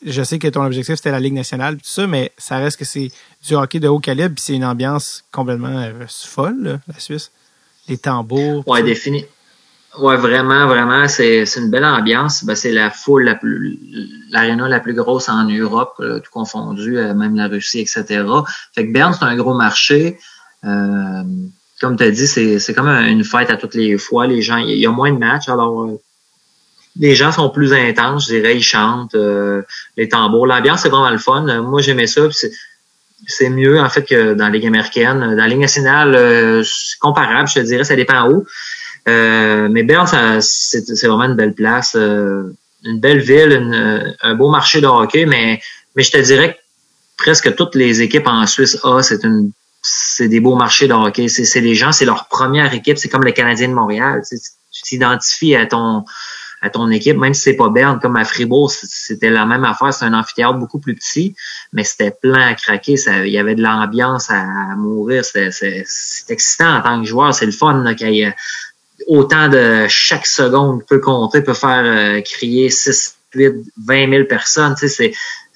je 0.06 0.24
sais 0.24 0.40
que 0.40 0.48
ton 0.48 0.64
objectif 0.64 0.96
c'était 0.96 1.12
la 1.12 1.20
Ligue 1.20 1.34
nationale, 1.34 1.78
tout 1.78 1.84
ça, 1.86 2.06
mais 2.06 2.32
ça 2.38 2.58
reste 2.58 2.78
que 2.78 2.86
c'est 2.86 3.10
du 3.48 3.56
hockey 3.56 3.80
de 3.80 3.88
haut 3.88 4.00
calibre, 4.00 4.36
puis 4.36 4.44
c'est 4.44 4.56
une 4.56 4.66
ambiance 4.66 5.24
complètement 5.32 5.80
euh, 5.80 6.06
folle, 6.08 6.80
la 6.88 7.00
Suisse. 7.00 7.32
Les 7.88 7.98
tambours. 7.98 8.68
Ouais, 8.68 8.84
défini. 8.84 9.26
Ouais, 9.98 10.18
vraiment, 10.18 10.68
vraiment, 10.68 11.08
c'est 11.08 11.44
une 11.58 11.72
belle 11.72 11.86
ambiance. 11.86 12.44
Ben, 12.44 12.54
c'est 12.54 12.72
la 12.72 12.92
foule 12.92 13.24
la 13.24 13.34
plus, 13.34 13.80
l'aréna 14.30 14.68
la 14.68 14.80
plus 14.80 14.94
grosse 14.94 15.30
en 15.30 15.46
Europe, 15.46 15.96
tout 15.98 16.32
confondu, 16.32 17.00
euh, 17.00 17.16
même 17.16 17.36
la 17.36 17.48
Russie, 17.48 17.80
etc. 17.80 18.24
Fait 18.76 18.86
que 18.86 18.94
Berne, 18.94 19.16
c'est 19.18 19.26
un 19.26 19.36
gros 19.36 19.56
marché. 19.56 20.20
Euh, 20.64 21.24
comme 21.80 21.96
tu 21.96 22.04
as 22.04 22.12
dit, 22.12 22.28
c'est 22.28 22.74
comme 22.74 22.88
une 22.88 23.24
fête 23.24 23.50
à 23.50 23.58
toutes 23.58 23.76
les 23.76 23.98
fois. 23.98 24.28
Les 24.28 24.42
gens, 24.42 24.58
il 24.58 24.78
y, 24.78 24.86
a 24.86 24.92
moins 24.92 25.12
de 25.12 25.18
matchs, 25.18 25.50
alors 25.50 25.84
euh, 25.84 26.00
les 27.00 27.16
gens 27.16 27.32
sont 27.32 27.50
plus 27.50 27.74
intenses, 27.74 28.28
je 28.28 28.36
dirais, 28.36 28.58
ils 28.58 28.64
chantent, 28.64 29.16
les 29.96 30.10
tambours. 30.10 30.48
L'ambiance, 30.48 30.82
c'est 30.82 30.90
vraiment 30.90 31.10
le 31.10 31.18
fun. 31.18 31.62
moi, 31.62 31.82
j'aimais 31.82 32.08
ça. 32.08 32.22
C'est 33.28 33.50
mieux, 33.50 33.80
en 33.80 33.90
fait, 33.90 34.04
que 34.04 34.34
dans 34.34 34.46
la 34.46 34.52
Ligue 34.52 34.66
américaine. 34.66 35.20
Dans 35.20 35.36
la 35.36 35.48
Ligue 35.48 35.60
nationale, 35.60 36.64
c'est 36.66 36.98
comparable, 37.00 37.48
je 37.48 37.56
te 37.56 37.60
dirais, 37.60 37.84
ça 37.84 37.96
dépend 37.96 38.30
où. 38.30 38.46
Euh, 39.08 39.70
mais 39.70 39.84
Berne, 39.84 40.08
c'est 40.42 41.08
vraiment 41.08 41.24
une 41.24 41.36
belle 41.36 41.54
place, 41.54 41.96
euh, 41.96 42.56
une 42.84 43.00
belle 43.00 43.20
ville, 43.20 43.52
euh, 43.52 44.12
un 44.22 44.36
beau 44.36 44.50
marché 44.50 44.82
de 44.82 44.88
hockey, 44.88 45.26
mais, 45.26 45.62
mais 45.96 46.04
je 46.04 46.12
te 46.12 46.18
dirais 46.18 46.54
que 46.54 46.60
presque 47.18 47.56
toutes 47.56 47.76
les 47.76 48.02
équipes 48.02 48.28
en 48.28 48.46
Suisse 48.46 48.78
A, 48.84 49.02
c'est 49.02 49.24
une 49.24 49.52
c'est 49.82 50.28
des 50.28 50.40
beaux 50.40 50.56
marchés 50.56 50.88
de 50.88 50.94
hockey. 50.94 51.28
C'est 51.28 51.62
des 51.62 51.76
gens, 51.76 51.92
c'est 51.92 52.06
leur 52.06 52.28
première 52.28 52.74
équipe. 52.74 52.98
C'est 52.98 53.10
comme 53.10 53.24
les 53.24 53.34
Canadiens 53.34 53.70
de 53.70 53.74
Montréal. 53.74 54.22
Tu 54.30 54.82
t'identifies 54.84 55.56
à 55.56 55.66
ton 55.66 56.04
à 56.62 56.70
ton 56.70 56.90
équipe, 56.90 57.18
même 57.18 57.34
si 57.34 57.42
c'est 57.42 57.56
pas 57.56 57.70
Berne, 57.70 58.00
comme 58.02 58.18
à 58.18 58.26
Fribourg, 58.26 58.70
c'était 58.72 59.30
la 59.30 59.46
même 59.46 59.64
affaire. 59.64 59.94
C'est 59.94 60.06
un 60.06 60.14
amphithéâtre 60.14 60.58
beaucoup 60.58 60.80
plus 60.80 60.96
petit, 60.96 61.36
mais 61.72 61.84
c'était 61.84 62.12
plein 62.12 62.48
à 62.48 62.54
craquer. 62.54 62.98
Ça, 62.98 63.26
il 63.26 63.32
y 63.32 63.38
avait 63.38 63.56
de 63.56 63.62
l'ambiance 63.62 64.30
à, 64.30 64.44
mourir. 64.76 65.24
C'était 65.24 65.86
excitant 66.28 66.78
en 66.78 66.82
tant 66.82 67.02
que 67.02 67.08
joueur. 67.08 67.34
C'est 67.34 67.46
le 67.46 67.54
fun 67.54 67.94
qu'il 67.96 68.14
y 68.14 68.34
autant 69.08 69.48
de 69.48 69.86
chaque 69.88 70.26
seconde 70.26 70.86
peut 70.86 71.00
compter, 71.00 71.42
peut 71.42 71.54
faire 71.54 71.84
euh, 71.86 72.22
crier 72.22 72.70
6, 72.70 73.16
8, 73.34 73.54
20 73.86 74.10
000 74.10 74.24
personnes. 74.26 74.76
Tu 74.78 74.90
sais, 74.90 75.14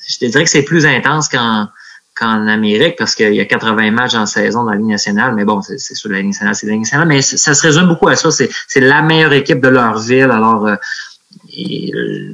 je 0.07 0.17
te 0.17 0.25
dirais 0.25 0.45
que 0.45 0.49
c'est 0.49 0.63
plus 0.63 0.85
intense 0.85 1.27
qu'en 1.27 1.67
qu'en 2.15 2.47
Amérique 2.47 2.95
parce 2.97 3.15
qu'il 3.15 3.33
y 3.33 3.39
a 3.39 3.45
80 3.45 3.91
matchs 3.91 4.13
en 4.13 4.25
saison 4.25 4.63
dans 4.63 4.71
la 4.71 4.77
Ligue 4.77 4.87
nationale. 4.87 5.33
Mais 5.35 5.45
bon, 5.45 5.61
c'est 5.61 5.77
sûr, 5.79 6.09
la 6.09 6.17
Ligue 6.17 6.27
nationale, 6.27 6.55
c'est 6.55 6.67
la 6.67 6.73
Ligue 6.73 6.81
nationale. 6.81 7.07
Mais 7.07 7.21
ça 7.21 7.53
se 7.53 7.61
résume 7.61 7.87
beaucoup 7.87 8.07
à 8.07 8.15
ça. 8.15 8.29
C'est 8.31 8.79
la 8.79 9.01
meilleure 9.01 9.33
équipe 9.33 9.61
de 9.61 9.69
leur 9.69 9.99
ville. 9.99 10.31
Alors, 10.31 10.67
euh, 10.67 10.75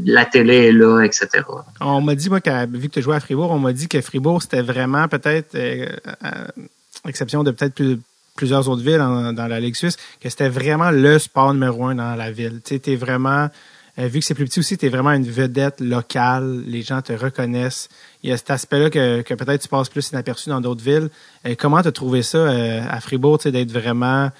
la 0.05 0.25
télé 0.25 0.67
est 0.67 0.71
là, 0.71 1.01
etc. 1.01 1.43
On 1.82 2.01
m'a 2.01 2.15
dit, 2.15 2.30
moi, 2.30 2.39
vu 2.69 2.89
que 2.89 2.93
tu 2.93 3.01
jouais 3.01 3.15
à 3.15 3.19
Fribourg, 3.19 3.51
on 3.51 3.59
m'a 3.59 3.73
dit 3.73 3.88
que 3.88 4.01
Fribourg, 4.01 4.41
c'était 4.41 4.61
vraiment 4.61 5.07
peut-être, 5.07 5.55
euh, 5.55 5.86
exception 7.07 7.43
de 7.43 7.51
peut-être 7.51 7.73
plus, 7.73 7.99
plusieurs 8.36 8.67
autres 8.69 8.84
villes 8.84 8.97
dans 8.97 9.47
la 9.47 9.59
Ligue 9.59 9.75
suisse, 9.75 9.97
que 10.21 10.30
c'était 10.30 10.49
vraiment 10.49 10.91
le 10.91 11.19
sport 11.19 11.53
numéro 11.53 11.86
un 11.86 11.95
dans 11.95 12.15
la 12.15 12.32
ville. 12.32 12.61
Tu 12.63 12.80
sais, 12.84 12.95
vraiment, 12.95 13.49
euh, 14.00 14.08
vu 14.08 14.20
que 14.20 14.26
c'est 14.26 14.34
plus 14.34 14.45
petit 14.45 14.60
aussi, 14.60 14.78
tu 14.78 14.86
es 14.86 14.89
vraiment 14.89 15.12
une 15.12 15.30
vedette 15.30 15.82
locale. 15.82 16.64
Les 16.66 16.82
gens 16.82 17.02
te 17.02 17.12
reconnaissent. 17.12 17.89
Il 18.24 18.30
y 18.30 18.34
a 18.34 18.38
cet 18.38 18.50
aspect-là 18.50 18.89
que, 18.89 19.22
peut-être 19.34 19.62
tu 19.62 19.68
passes 19.68 19.89
plus 19.89 20.10
inaperçu 20.12 20.50
dans 20.50 20.62
d'autres 20.62 20.84
villes. 20.84 21.10
Euh, 21.45 21.56
comment 21.58 21.82
tu 21.82 21.89
as 21.89 21.91
trouvé 21.91 22.24
ça 22.24 22.38
euh, 22.38 22.82
à 22.89 23.02
Fribourg, 23.02 23.39
d'être 23.39 23.72
vraiment 23.72 24.32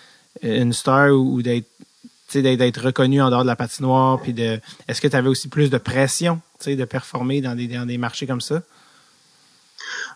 une 0.44 0.72
star 0.74 1.12
ou, 1.12 1.42
d'être 1.42 1.68
d'être 2.32 2.82
reconnu 2.82 3.20
en 3.24 3.32
dehors 3.32 3.42
de 3.42 3.48
la 3.48 3.56
patinoire 3.56 4.22
puis 4.22 4.34
de 4.34 4.60
est-ce 4.88 5.02
que 5.02 5.08
tu 5.08 5.16
avais 5.16 5.30
aussi 5.30 5.48
plus 5.48 5.72
de 5.72 5.80
pression 5.80 6.40
de 6.64 6.86
performer 6.86 7.42
dans 7.42 7.56
des, 7.56 7.68
dans 7.68 7.88
des 7.88 7.98
marchés 7.98 8.28
comme 8.28 8.40
ça? 8.40 8.62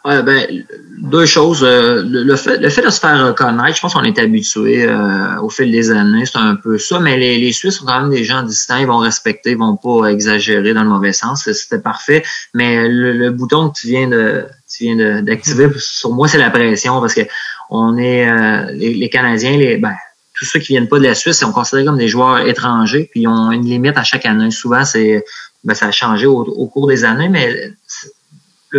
Ben, 0.06 0.64
deux 1.04 1.26
choses. 1.26 1.64
Euh, 1.64 2.04
le, 2.06 2.36
fait, 2.36 2.58
le 2.58 2.70
fait 2.70 2.82
de 2.82 2.90
se 2.90 3.00
faire 3.00 3.28
reconnaître, 3.28 3.76
je 3.76 3.82
pense 3.82 3.94
qu'on 3.94 4.04
est 4.04 4.18
habitué 4.20 4.86
euh, 4.88 5.40
au 5.42 5.50
fil 5.50 5.72
des 5.72 5.92
années, 5.92 6.26
c'est 6.26 6.38
un 6.38 6.56
peu 6.56 6.78
ça, 6.78 7.00
mais 7.00 7.18
les, 7.18 7.38
les 7.38 7.52
Suisses 7.52 7.78
sont 7.78 7.86
quand 7.86 8.02
même 8.02 8.10
des 8.10 8.24
gens 8.24 8.44
distants, 8.44 8.78
ils 8.78 8.88
vont 8.88 8.98
respecter, 8.98 9.52
ils 9.52 9.58
vont 9.58 9.76
pas 9.78 10.08
exagérer 10.08 10.74
dans 10.74 10.84
le 10.84 10.90
mauvais 10.90 11.14
sens, 11.14 11.50
c'était 11.52 11.80
parfait. 11.80 12.24
Mais 12.54 12.88
le, 12.88 13.30
bouton 13.32 13.70
que 13.70 13.80
tu 13.80 13.88
viens 13.88 14.08
de 14.08 14.46
tu 14.70 14.86
viens 14.86 15.22
d'activer, 15.22 15.70
sur 15.78 16.12
moi, 16.12 16.28
c'est 16.28 16.38
la 16.38 16.50
pression 16.50 17.00
parce 17.00 17.14
que 17.14 17.22
on 17.70 17.98
est 17.98 18.30
euh, 18.30 18.72
les, 18.72 19.10
Canadiens, 19.10 19.58
les 19.58 19.78
ben, 19.78 19.96
tous 20.36 20.46
ceux 20.46 20.60
qui 20.60 20.74
viennent 20.74 20.88
pas 20.88 21.00
de 21.00 21.04
la 21.04 21.16
Suisse 21.16 21.40
sont 21.40 21.52
considérés 21.52 21.86
comme 21.86 21.98
des 21.98 22.08
joueurs 22.08 22.40
étrangers, 22.40 23.08
puis 23.12 23.22
ils 23.22 23.28
ont 23.28 23.52
une 23.52 23.66
limite 23.66 23.98
à 23.98 24.04
chaque 24.04 24.26
année. 24.26 24.52
Souvent, 24.52 24.86
c'est 24.86 25.24
ben, 25.64 25.74
ça 25.74 25.88
a 25.88 25.92
changé 25.92 26.26
au, 26.28 26.42
au 26.42 26.68
cours 26.68 26.88
des 26.88 27.04
années, 27.04 27.30
mais 27.30 27.72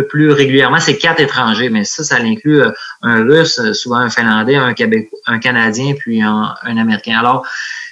plus 0.01 0.31
régulièrement, 0.31 0.79
c'est 0.79 0.97
quatre 0.97 1.19
étrangers, 1.19 1.69
mais 1.69 1.83
ça, 1.83 2.03
ça 2.03 2.17
inclut 2.17 2.61
euh, 2.61 2.71
un 3.01 3.23
Russe, 3.23 3.59
euh, 3.59 3.73
souvent 3.73 3.97
un 3.97 4.09
Finlandais, 4.09 4.55
un 4.55 4.73
Québécois, 4.73 5.19
un 5.25 5.39
Canadien, 5.39 5.93
puis 5.97 6.21
un, 6.21 6.55
Américain. 6.63 7.17
Alors, 7.17 7.45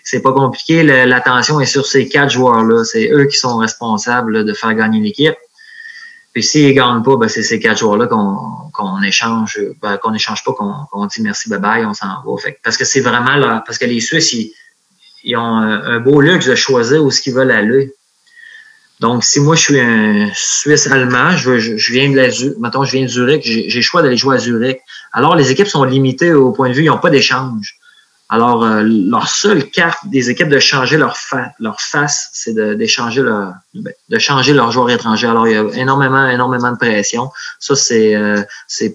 c'est 0.04 0.22
pas 0.22 0.34
compliqué. 0.34 0.84
L'attention 0.84 1.60
est 1.62 1.66
sur 1.66 1.86
ces 1.86 2.08
quatre 2.10 2.32
joueurs-là. 2.32 2.84
C'est 2.84 3.10
eux 3.12 3.26
qui 3.26 3.38
sont 3.38 3.58
responsables 3.58 4.44
de 4.44 4.54
faire 4.54 4.74
gagner 4.74 5.00
l'équipe. 5.00 5.36
Puis 6.34 6.44
s'ils 6.44 6.74
gagnent 6.74 7.04
pas, 7.04 7.16
ben, 7.16 7.30
c'est 7.30 7.44
ces 7.44 7.60
quatre 7.60 7.78
joueurs-là 7.78 8.08
qu'on 8.08 9.04
échange, 9.04 9.60
ben, 9.82 9.98
qu'on 9.98 10.12
pas, 10.12 10.88
qu'on 10.92 11.06
dit 11.06 11.22
merci, 11.22 11.48
bye 11.48 11.60
bye, 11.60 11.86
on 11.86 11.94
s'en 11.94 12.08
va. 12.08 12.52
Parce 12.64 12.76
que 12.76 12.86
c'est 12.86 13.02
vraiment 13.02 13.36
là, 13.36 13.64
parce 13.66 13.78
que 13.78 13.86
les 13.86 14.02
Suisses, 14.02 14.36
ils, 15.24 15.38
ont 15.38 15.42
un, 15.42 15.84
un, 15.84 16.00
beau 16.00 16.20
luxe 16.20 16.48
de 16.48 16.56
choisir 16.56 17.04
où 17.04 17.12
ce 17.12 17.22
qu'ils 17.22 17.34
veulent 17.34 17.52
aller. 17.52 17.94
Donc, 19.04 19.26
si 19.26 19.42
moi, 19.42 19.58
je 19.58 19.62
suis 19.62 19.80
un 19.82 20.30
Suisse-Allemand, 20.34 21.36
je, 21.36 21.60
je, 21.60 21.92
viens 21.92 22.10
de 22.10 22.16
la, 22.16 22.30
mettons, 22.58 22.86
je 22.86 22.94
viens 22.94 23.02
de 23.02 23.10
Zurich, 23.10 23.44
j'ai 23.44 23.70
le 23.70 23.82
choix 23.82 24.02
d'aller 24.02 24.16
jouer 24.16 24.38
à 24.38 24.40
Zurich. 24.40 24.80
Alors, 25.12 25.36
les 25.36 25.52
équipes 25.52 25.68
sont 25.68 25.84
limitées 25.84 26.32
au 26.32 26.54
point 26.54 26.70
de 26.70 26.74
vue, 26.74 26.84
ils 26.84 26.88
n'ont 26.88 27.00
pas 27.00 27.10
d'échange. 27.10 27.76
Alors, 28.30 28.64
euh, 28.64 28.82
leur 28.82 29.28
seule 29.28 29.70
carte 29.70 30.08
des 30.08 30.30
équipes 30.30 30.48
de 30.48 30.58
changer 30.58 30.96
leur, 30.96 31.18
leur 31.60 31.82
face, 31.82 32.30
c'est 32.32 32.56
d'échanger 32.78 33.24
leur, 33.24 33.56
de 33.74 34.20
changer 34.20 34.54
leurs 34.54 34.72
joueurs 34.72 34.90
étrangers. 34.90 35.28
Alors, 35.28 35.50
il 35.50 35.54
y 35.54 35.58
a 35.58 35.66
énormément, 35.74 36.26
énormément 36.30 36.72
de 36.72 36.78
pression. 36.78 37.30
Ça, 37.60 37.76
c'est 37.76 38.16
euh, 38.16 38.42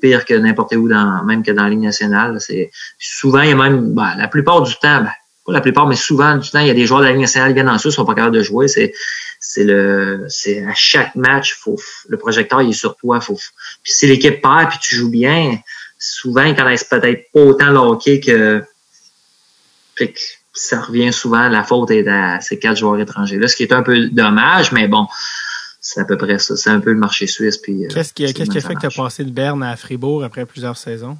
pire 0.00 0.24
que 0.24 0.32
n'importe 0.32 0.72
où, 0.74 0.88
dans, 0.88 1.22
même 1.26 1.42
que 1.42 1.52
dans 1.52 1.64
la 1.64 1.68
Ligue 1.68 1.80
nationale. 1.80 2.38
C'est 2.40 2.70
souvent, 2.98 3.42
il 3.42 3.50
y 3.50 3.52
a 3.52 3.56
même, 3.56 3.92
ben, 3.92 4.14
la 4.16 4.28
plupart 4.28 4.62
du 4.62 4.72
temps, 4.76 5.02
ben, 5.02 5.12
pas 5.44 5.52
la 5.52 5.60
plupart, 5.60 5.86
mais 5.86 5.96
souvent 5.96 6.36
du 6.36 6.48
temps, 6.50 6.60
il 6.60 6.66
y 6.66 6.70
a 6.70 6.74
des 6.74 6.86
joueurs 6.86 7.00
de 7.00 7.06
la 7.06 7.12
Ligue 7.12 7.20
nationale 7.20 7.50
qui 7.50 7.54
viennent 7.56 7.68
en 7.68 7.76
Suisse, 7.78 7.94
sont 7.94 8.06
pas 8.06 8.14
capables 8.14 8.36
de 8.36 8.42
jouer. 8.42 8.68
C'est 9.40 9.64
le 9.64 10.26
c'est 10.28 10.64
à 10.64 10.74
chaque 10.74 11.14
match 11.14 11.54
faut 11.54 11.78
le 12.08 12.18
projecteur 12.18 12.62
il 12.62 12.70
est 12.70 12.72
sur 12.72 12.96
toi 12.96 13.20
faut 13.20 13.38
puis 13.82 13.92
si 13.92 14.06
l'équipe 14.06 14.40
perd 14.42 14.70
puis 14.70 14.78
tu 14.80 14.96
joues 14.96 15.10
bien 15.10 15.58
souvent 15.98 16.42
ils 16.42 16.56
connaissent 16.56 16.84
peut-être 16.84 17.30
pas 17.32 17.40
autant 17.40 17.70
le 17.70 17.78
hockey 17.78 18.20
que, 18.20 18.64
ça 20.54 20.80
revient 20.80 21.12
souvent 21.12 21.48
la 21.48 21.62
faute 21.62 21.90
est 21.90 22.08
à 22.08 22.40
ces 22.40 22.58
quatre 22.58 22.78
joueurs 22.78 22.98
étrangers 22.98 23.38
là 23.38 23.48
ce 23.48 23.56
qui 23.56 23.62
est 23.62 23.72
un 23.72 23.82
peu 23.82 24.08
dommage 24.08 24.72
mais 24.72 24.88
bon 24.88 25.06
c'est 25.80 26.00
à 26.00 26.04
peu 26.04 26.16
près 26.18 26.38
ça. 26.38 26.56
C'est 26.56 26.70
un 26.70 26.80
peu 26.80 26.92
le 26.92 26.98
marché 26.98 27.26
suisse 27.26 27.56
puis 27.56 27.84
euh, 27.84 27.88
qu'est-ce 27.88 28.12
qui 28.12 28.32
qu'est-ce 28.32 28.50
qui 28.50 28.58
a 28.58 28.60
fait 28.60 28.74
que 28.74 28.80
tu 28.80 28.86
as 28.86 28.90
passé 28.90 29.24
de 29.24 29.30
Berne 29.30 29.62
à 29.62 29.76
Fribourg 29.76 30.24
après 30.24 30.44
plusieurs 30.44 30.76
saisons? 30.76 31.16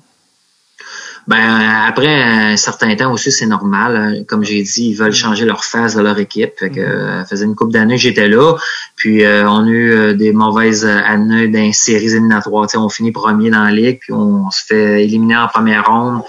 Ben 1.28 1.84
après 1.86 2.08
un 2.08 2.56
certain 2.56 2.96
temps 2.96 3.12
aussi, 3.12 3.30
c'est 3.30 3.46
normal. 3.46 3.96
Hein. 3.96 4.24
Comme 4.26 4.44
j'ai 4.44 4.62
dit, 4.62 4.88
ils 4.88 4.94
veulent 4.94 5.12
changer 5.12 5.44
leur 5.44 5.62
phase 5.62 5.94
de 5.94 6.00
leur 6.00 6.18
équipe. 6.18 6.52
Fait 6.58 6.70
que 6.70 6.80
mm-hmm. 6.80 7.28
faisait 7.28 7.44
une 7.44 7.54
couple 7.54 7.72
d'années 7.72 7.96
que 7.96 8.00
j'étais 8.00 8.28
là. 8.28 8.54
Puis 8.96 9.24
euh, 9.24 9.46
on 9.46 9.66
a 9.66 9.68
eu 9.68 9.92
euh, 9.92 10.14
des 10.14 10.32
mauvaises 10.32 10.86
années 10.86 11.48
dans 11.48 11.60
les 11.60 11.74
séries 11.74 12.06
éliminatoires. 12.06 12.66
on 12.76 12.88
finit 12.88 13.12
premier 13.12 13.50
dans 13.50 13.62
la 13.62 13.70
ligue, 13.70 13.98
puis 14.00 14.14
on 14.14 14.50
se 14.50 14.64
fait 14.64 15.04
éliminer 15.04 15.36
en 15.36 15.48
première 15.48 15.84
ronde. 15.84 16.22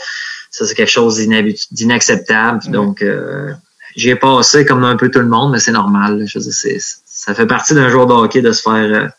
Ça, 0.52 0.66
c'est 0.66 0.76
quelque 0.76 0.92
chose 0.92 1.18
d'inacceptable. 1.72 2.60
Mm-hmm. 2.60 2.72
Donc 2.72 3.02
euh, 3.02 3.54
j'ai 3.96 4.18
passé 4.18 4.66
comme 4.66 4.84
un 4.84 4.98
peu 4.98 5.10
tout 5.10 5.20
le 5.20 5.30
monde, 5.30 5.54
mais 5.54 5.60
c'est 5.60 5.72
normal. 5.72 6.26
Je 6.28 6.40
ça 7.06 7.34
fait 7.34 7.48
partie 7.48 7.74
d'un 7.74 7.88
joueur 7.88 8.06
de 8.06 8.14
hockey 8.14 8.42
de 8.42 8.52
se 8.52 8.64
faire 8.64 9.14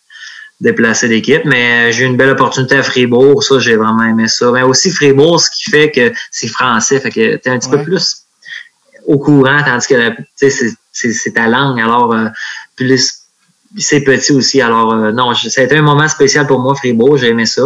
déplacer 0.60 1.08
l'équipe. 1.08 1.44
Mais 1.44 1.88
euh, 1.88 1.92
j'ai 1.92 2.04
eu 2.04 2.06
une 2.06 2.16
belle 2.16 2.30
opportunité 2.30 2.76
à 2.76 2.82
Fribourg. 2.82 3.42
Ça, 3.42 3.58
j'ai 3.58 3.76
vraiment 3.76 4.04
aimé 4.04 4.28
ça. 4.28 4.50
Mais 4.52 4.62
aussi 4.62 4.90
Fribourg, 4.90 5.40
ce 5.40 5.50
qui 5.50 5.70
fait 5.70 5.90
que 5.90 6.12
c'est 6.30 6.48
français, 6.48 7.00
fait 7.00 7.10
que 7.10 7.36
t'es 7.36 7.50
un 7.50 7.58
petit 7.58 7.70
peu 7.70 7.82
plus 7.82 8.24
au 9.06 9.18
courant, 9.18 9.62
tandis 9.64 9.86
que 9.88 10.12
c'est 10.92 11.32
ta 11.32 11.48
langue. 11.48 11.80
Alors, 11.80 12.12
euh, 12.12 12.26
plus 12.76 13.16
c'est 13.76 14.00
petit 14.00 14.32
aussi. 14.32 14.60
Alors, 14.60 14.92
euh, 14.92 15.12
non, 15.12 15.32
ça 15.32 15.60
a 15.60 15.64
été 15.64 15.76
un 15.76 15.82
moment 15.82 16.08
spécial 16.08 16.46
pour 16.46 16.58
moi, 16.58 16.74
Fribourg. 16.74 17.16
J'ai 17.16 17.28
aimé 17.28 17.46
ça. 17.46 17.62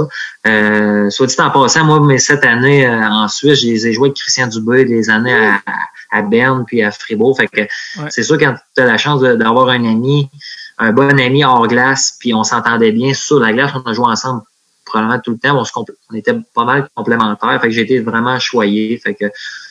Euh, 0.47 1.09
soit 1.09 1.27
dit 1.27 1.37
en 1.39 1.51
passant, 1.51 1.85
moi, 1.85 2.01
mes 2.01 2.19
sept 2.19 2.45
années 2.45 2.87
en 2.89 3.27
Suisse, 3.29 3.63
je 3.63 3.67
les 3.69 3.87
ai 3.87 3.93
joués 3.93 4.09
avec 4.09 4.19
Christian 4.19 4.47
Dubé, 4.47 4.85
des 4.85 5.09
années 5.09 5.35
à, 5.35 5.63
à 6.13 6.23
Berne 6.23 6.65
puis 6.67 6.83
à 6.83 6.91
Fribourg. 6.91 7.37
Fait 7.37 7.49
que 7.49 7.63
c'est 8.11 8.23
sûr 8.23 8.39
quand 8.39 8.55
tu 8.77 8.83
as 8.83 8.87
la 8.87 8.99
chance 8.99 9.21
d'avoir 9.23 9.69
un 9.71 9.85
ami 9.85 10.31
un 10.79 10.93
bon 10.93 11.19
ami 11.19 11.45
hors 11.45 11.67
glace, 11.69 12.17
puis 12.19 12.35
on 12.35 12.45
s'entendait 12.45 12.93
bien 12.93 13.15
sur 13.15 13.39
la 13.39 13.53
glace. 13.53 13.73
On 13.75 13.89
a 13.89 13.93
joué 13.93 14.07
ensemble 14.07 14.43
probablement 14.85 15.21
tout 15.21 15.33
le 15.33 15.39
temps. 15.39 15.59
On, 15.59 15.65
se 15.65 15.73
était 16.15 16.35
pas 16.55 16.65
mal 16.65 16.89
complémentaires. 16.95 17.61
Fait 17.61 17.69
que 17.69 17.75
j'ai 17.75 17.83
été 17.83 18.01
vraiment 18.01 18.39
choyé. 18.39 18.99
Fait 18.99 19.15
que 19.15 19.27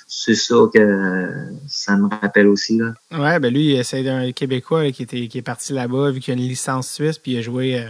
c'est 0.07 0.35
ça 0.35 0.55
que 0.73 1.29
ça 1.67 1.95
me 1.97 2.07
rappelle 2.07 2.47
aussi. 2.47 2.77
Là. 2.77 2.93
Ouais, 3.11 3.39
ben 3.39 3.53
lui, 3.53 3.79
c'est 3.83 4.07
un 4.07 4.31
Québécois 4.31 4.91
qui 4.91 5.03
est 5.03 5.41
parti 5.41 5.73
là-bas, 5.73 6.11
vu 6.11 6.19
qu'il 6.19 6.33
a 6.33 6.37
une 6.37 6.43
licence 6.43 6.89
suisse, 6.89 7.17
puis 7.17 7.33
il 7.33 7.39
a 7.39 7.41
joué, 7.41 7.79
euh, 7.79 7.89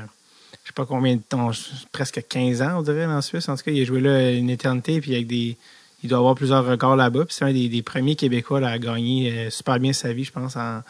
je 0.63 0.69
sais 0.69 0.73
pas 0.73 0.85
combien 0.85 1.15
de 1.15 1.21
temps, 1.21 1.51
presque 1.91 2.23
15 2.27 2.61
ans, 2.61 2.79
on 2.79 2.81
dirait, 2.81 3.05
en 3.05 3.21
Suisse. 3.21 3.49
En 3.49 3.55
tout 3.55 3.63
cas, 3.63 3.71
il 3.71 3.81
a 3.81 3.85
joué 3.85 3.99
là 3.99 4.31
une 4.31 4.49
éternité, 4.49 5.01
puis 5.01 5.13
avec 5.13 5.27
des. 5.27 5.57
Il 6.01 6.09
doit 6.09 6.17
avoir 6.17 6.35
plusieurs 6.35 6.65
records 6.65 6.97
là-bas. 6.97 7.23
Puis 7.23 7.35
c'est 7.35 7.45
un 7.45 7.53
des, 7.53 7.81
premiers 7.81 8.15
Québécois 8.15 8.59
à 8.67 8.77
gagner 8.77 9.31
euh, 9.31 9.49
super 9.49 9.79
bien 9.79 9.93
sa 9.93 10.11
vie, 10.11 10.25
je 10.25 10.33
pense, 10.33 10.57
en, 10.57 10.81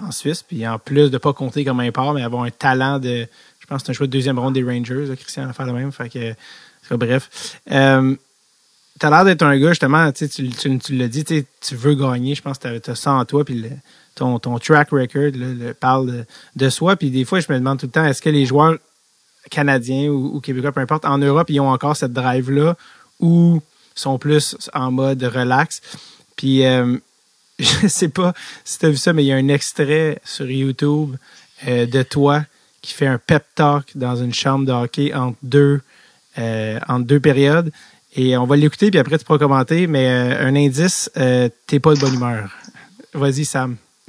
en 0.00 0.10
Suisse. 0.10 0.42
Puis 0.42 0.66
en 0.66 0.78
plus 0.78 1.10
de 1.10 1.18
pas 1.18 1.32
compter 1.32 1.64
comme 1.64 1.80
import, 1.80 2.14
mais 2.14 2.22
avoir 2.22 2.44
un 2.44 2.50
talent 2.50 2.98
de. 2.98 3.26
Je 3.60 3.66
pense 3.66 3.82
que 3.82 3.86
c'est 3.86 3.90
un 3.92 3.94
choix 3.94 4.06
de 4.06 4.12
deuxième 4.12 4.38
ronde 4.38 4.54
des 4.54 4.64
Rangers, 4.64 5.06
Christian 5.16 5.48
a 5.48 5.52
fait 5.52 5.64
le 5.64 5.72
même. 5.72 5.92
Fait 5.92 6.08
que. 6.08 6.94
bref. 6.94 7.58
Euh, 7.70 8.14
tu 9.00 9.06
as 9.06 9.10
l'air 9.10 9.24
d'être 9.24 9.42
un 9.42 9.58
gars, 9.58 9.70
justement, 9.70 10.12
tu, 10.12 10.28
tu, 10.28 10.48
tu 10.78 10.96
l'as 10.96 11.08
dit, 11.08 11.24
tu 11.24 11.74
veux 11.74 11.94
gagner. 11.94 12.34
Je 12.34 12.42
pense 12.42 12.58
que 12.58 12.78
tu 12.78 12.90
as, 12.90 12.94
ça 12.94 13.12
en 13.12 13.24
toi. 13.24 13.44
Puis 13.44 13.64
ton, 14.14 14.38
ton 14.38 14.58
track 14.58 14.90
record 14.90 15.32
le, 15.34 15.72
parle 15.72 16.24
de, 16.54 16.68
soi. 16.68 16.96
Puis 16.96 17.10
des 17.10 17.24
fois, 17.24 17.40
je 17.40 17.50
me 17.50 17.58
demande 17.58 17.78
tout 17.78 17.86
le 17.86 17.92
temps, 17.92 18.04
est-ce 18.04 18.22
que 18.22 18.30
les 18.30 18.46
joueurs 18.46 18.76
canadiens 19.50 20.08
ou, 20.08 20.40
québécois, 20.40 20.72
peu 20.72 20.80
importe, 20.80 21.04
en 21.04 21.18
Europe, 21.18 21.50
ils 21.50 21.60
ont 21.60 21.70
encore 21.70 21.96
cette 21.96 22.12
drive-là 22.12 22.76
ou 23.20 23.60
sont 23.94 24.18
plus 24.18 24.56
en 24.74 24.90
mode 24.90 25.22
relax? 25.22 25.80
Puis 26.36 26.64
euh, 26.64 26.98
je 27.82 27.86
sais 27.88 28.08
pas 28.08 28.34
si 28.64 28.78
tu 28.78 28.86
as 28.86 28.90
vu 28.90 28.96
ça, 28.96 29.12
mais 29.12 29.24
il 29.24 29.28
y 29.28 29.32
a 29.32 29.36
un 29.36 29.48
extrait 29.48 30.20
sur 30.24 30.50
YouTube 30.50 31.16
euh, 31.66 31.86
de 31.86 32.02
toi 32.02 32.44
qui 32.82 32.92
fait 32.92 33.06
un 33.06 33.18
pep 33.18 33.44
talk 33.54 33.92
dans 33.94 34.16
une 34.16 34.34
chambre 34.34 34.66
de 34.66 34.72
hockey 34.72 35.14
entre 35.14 35.38
deux, 35.42 35.80
euh, 36.38 36.80
entre 36.88 37.06
deux 37.06 37.20
périodes. 37.20 37.72
Et 38.14 38.36
on 38.36 38.44
va 38.44 38.56
l'écouter, 38.56 38.90
puis 38.90 38.98
après 38.98 39.16
tu 39.18 39.24
pourras 39.24 39.38
commenter, 39.38 39.86
mais 39.86 40.06
euh, 40.08 40.46
un 40.46 40.54
indice, 40.54 41.10
euh, 41.16 41.48
t'es 41.66 41.80
pas 41.80 41.94
de 41.94 42.00
bonne 42.00 42.14
humeur. 42.14 42.50
Vas-y, 43.14 43.44
Sam. 43.44 43.76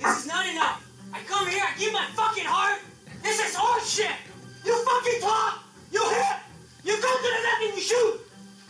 This 0.00 0.24
is 0.24 0.26
not 0.26 0.46
enough. 0.46 0.80
I 1.12 1.20
come 1.28 1.46
here, 1.46 1.60
I 1.62 1.78
give 1.78 1.92
my 1.92 2.06
fucking 2.16 2.46
heart. 2.46 2.80
This 3.22 3.38
is 3.38 3.54
horseshit. 3.54 4.16
You 4.64 4.74
fucking 4.82 5.20
talk, 5.20 5.62
you 5.92 6.00
hit, 6.00 6.38
you 6.84 6.96
go 6.96 7.08
to 7.08 7.22
the 7.22 7.42
net 7.44 7.68
and 7.68 7.76
you 7.76 7.82
shoot. 7.82 8.20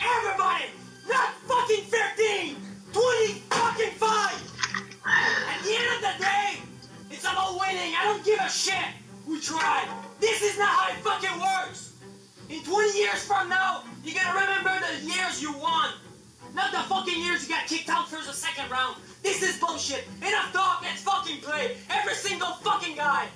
Everybody, 0.00 0.74
not 1.08 1.34
fucking 1.46 1.84
15, 1.84 2.56
day, 6.20 6.60
it's 7.10 7.24
about 7.24 7.58
winning. 7.58 7.94
I 7.98 8.04
don't 8.04 8.24
give 8.24 8.38
a 8.38 8.48
shit. 8.48 8.88
We 9.26 9.40
tried. 9.40 9.88
This 10.20 10.42
is 10.42 10.58
not 10.58 10.68
how 10.68 10.92
it 10.92 10.98
fucking 11.02 11.40
works. 11.40 11.92
In 12.48 12.62
20 12.62 12.98
years 12.98 13.24
from 13.24 13.48
now, 13.48 13.84
you're 14.04 14.14
gonna 14.14 14.38
remember 14.38 14.72
the 14.86 15.06
years 15.06 15.40
you 15.40 15.52
won. 15.52 15.90
Not 16.54 16.72
the 16.72 16.78
fucking 16.78 17.20
years 17.22 17.48
you 17.48 17.54
got 17.54 17.66
kicked 17.66 17.88
out 17.88 18.08
for 18.08 18.24
the 18.24 18.32
second 18.32 18.70
round. 18.70 18.96
This 19.22 19.42
is 19.42 19.58
bullshit. 19.58 20.04
Enough 20.20 20.52
talk, 20.52 20.82
let's 20.82 21.02
fucking 21.02 21.40
play. 21.40 21.76
Every 21.90 22.14
single 22.14 22.54
fucking 22.62 22.96
guy. 22.96 23.28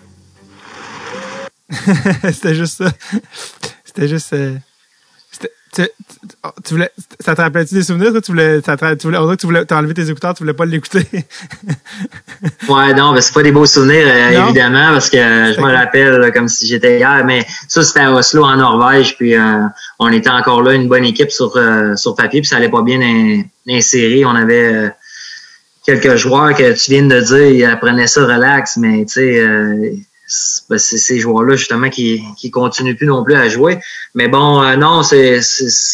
C'était 2.33 2.55
juste 2.55 2.79
ça. 2.79 2.93
C'était 3.85 4.09
juste. 4.09 4.33
Euh... 4.33 4.59
Tu, 5.75 5.83
tu, 6.65 6.75
voulais, 6.75 6.91
ça 7.19 7.35
te 7.35 7.41
rappelait-tu 7.41 7.75
des 7.75 7.83
souvenirs? 7.83 8.13
Toi? 8.13 8.21
Tu 8.21 8.31
voulais, 8.31 8.61
ça 8.61 8.77
te, 8.77 8.95
tu 8.95 9.07
voulais, 9.09 9.37
tu 9.37 9.47
voulais 9.47 9.65
t'enlever 9.65 9.95
tes 9.95 10.09
écouteurs, 10.09 10.35
tu 10.35 10.45
voulais 10.45 10.55
pas 10.55 10.67
l'écouter. 10.67 11.05
ouais, 12.69 12.95
non, 12.95 13.13
mais 13.13 13.21
c'est 13.21 13.35
pas 13.35 13.43
des 13.43 13.51
beaux 13.51 13.67
souvenirs, 13.67 14.07
euh, 14.07 14.45
évidemment, 14.45 14.93
parce 14.93 15.11
que 15.11 15.17
je 15.17 15.61
me 15.61 15.73
rappelle 15.73 16.33
comme 16.33 16.47
si 16.47 16.67
j'étais 16.69 16.99
hier, 16.99 17.25
mais 17.25 17.45
ça, 17.67 17.83
c'était 17.83 18.01
à 18.01 18.13
Oslo, 18.13 18.45
en 18.45 18.57
Norvège, 18.57 19.17
puis 19.17 19.35
euh, 19.35 19.67
on 19.99 20.13
était 20.13 20.31
encore 20.31 20.63
là, 20.63 20.75
une 20.75 20.89
bonne 20.89 21.05
équipe 21.05 21.33
sur, 21.33 21.57
euh, 21.57 21.97
sur 21.97 22.15
papier, 22.15 22.41
puis 22.41 22.49
ça 22.49 22.57
allait 22.57 22.69
pas 22.69 22.83
bien 22.83 23.01
insérer. 23.69 24.25
On 24.25 24.37
avait 24.37 24.93
quelques 25.85 26.15
joueurs 26.15 26.55
que 26.55 26.73
tu 26.73 26.93
viens 26.93 27.07
de 27.07 27.21
dire, 27.21 27.49
ils 27.49 27.65
apprenaient 27.65 28.07
ça 28.07 28.23
relax, 28.23 28.77
mais 28.77 29.05
tu 29.07 29.15
sais, 29.15 30.05
ben, 30.71 30.79
c'est 30.79 30.99
ces 30.99 31.19
joueurs-là 31.19 31.57
justement 31.57 31.91
qui 31.91 32.23
qui 32.37 32.51
continuent 32.51 32.97
plus 32.97 33.07
non 33.07 33.23
plus 33.23 33.35
à 33.35 33.49
jouer. 33.49 33.79
Mais 34.15 34.29
bon, 34.29 34.63
euh, 34.63 34.77
non, 34.77 35.03
c'est 35.03 35.41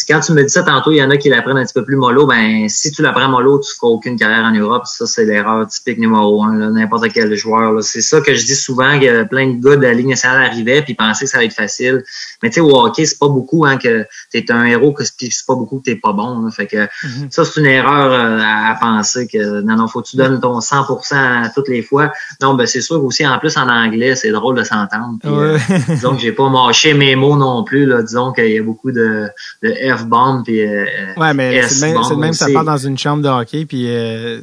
quand 0.07 0.19
tu 0.19 0.31
me 0.33 0.43
dis 0.43 0.49
ça 0.49 0.63
tantôt, 0.63 0.91
il 0.91 0.97
y 0.97 1.03
en 1.03 1.09
a 1.09 1.17
qui 1.17 1.29
l'apprennent 1.29 1.57
un 1.57 1.65
petit 1.65 1.73
peu 1.73 1.83
plus 1.83 1.95
mollo. 1.95 2.27
Ben 2.27 2.69
si 2.69 2.91
tu 2.91 3.01
l'apprends 3.01 3.27
mollo, 3.27 3.59
tu 3.59 3.73
feras 3.75 3.87
aucune 3.87 4.17
carrière 4.17 4.45
en 4.45 4.51
Europe. 4.51 4.83
Ça 4.85 5.05
c'est 5.07 5.25
l'erreur 5.25 5.67
typique 5.67 5.97
numéro 5.97 6.43
un. 6.43 6.71
N'importe 6.71 7.11
quel 7.11 7.33
joueur. 7.35 7.83
C'est 7.83 8.01
ça 8.01 8.21
que 8.21 8.33
je 8.33 8.45
dis 8.45 8.55
souvent 8.55 8.99
que 8.99 9.23
plein 9.23 9.53
de 9.53 9.61
gars 9.61 9.75
de 9.75 9.81
la 9.81 9.93
ligne 9.93 10.09
nationale 10.09 10.45
arrivaient 10.45 10.81
puis 10.81 10.93
pensaient 10.93 11.25
que 11.25 11.31
ça 11.31 11.37
allait 11.37 11.47
être 11.47 11.53
facile. 11.53 12.03
Mais 12.43 12.49
tu 12.49 12.55
sais 12.55 12.61
au 12.61 12.75
hockey 12.77 13.05
c'est 13.05 13.19
pas 13.19 13.27
beaucoup 13.27 13.65
hein, 13.65 13.77
que 13.77 14.05
t'es 14.31 14.51
un 14.51 14.65
héros 14.65 14.93
que 14.93 15.03
c'est 15.03 15.45
pas 15.47 15.55
beaucoup 15.55 15.79
que 15.79 15.85
t'es 15.85 15.95
pas 15.95 16.13
bon. 16.13 16.49
Fait 16.51 16.67
que 16.67 16.77
mm-hmm. 16.77 17.31
ça 17.31 17.43
c'est 17.43 17.59
une 17.59 17.65
erreur 17.65 18.11
euh, 18.11 18.39
à, 18.41 18.77
penser 18.79 19.27
que 19.27 19.61
non 19.61 19.75
non 19.75 19.87
faut 19.87 20.01
que 20.01 20.09
tu 20.09 20.17
donnes 20.17 20.39
ton 20.39 20.59
100% 20.59 21.53
toutes 21.53 21.67
les 21.69 21.81
fois. 21.81 22.11
Non 22.41 22.53
ben 22.53 22.65
c'est 22.65 22.81
sûr 22.81 23.03
aussi 23.03 23.25
en 23.25 23.37
plus 23.39 23.57
en 23.57 23.67
anglais 23.67 24.15
c'est 24.15 24.30
drôle 24.31 24.57
de 24.57 24.63
s'entendre. 24.63 25.17
Euh, 25.25 25.57
disons 25.87 26.15
que 26.15 26.21
j'ai 26.21 26.31
pas 26.31 26.49
mâché 26.49 26.93
mes 26.93 27.15
mots 27.15 27.37
non 27.37 27.63
plus. 27.63 27.85
Là. 27.85 28.01
Disons 28.01 28.31
qu'il 28.31 28.49
y 28.49 28.57
a 28.57 28.63
beaucoup 28.63 28.91
de, 28.91 29.27
de 29.63 29.95
F-bombs. 29.95 30.43
Puis, 30.43 30.61
euh, 30.61 30.85
ouais, 31.17 31.33
mais 31.33 31.61
c'est 31.63 31.87
le 31.87 31.93
même, 31.93 32.03
c'est 32.03 32.15
même 32.15 32.33
ça 32.33 32.47
part 32.51 32.65
dans 32.65 32.77
une 32.77 32.97
chambre 32.97 33.23
de 33.23 33.29
hockey. 33.29 33.65
Puis 33.65 33.85
euh, 33.87 34.39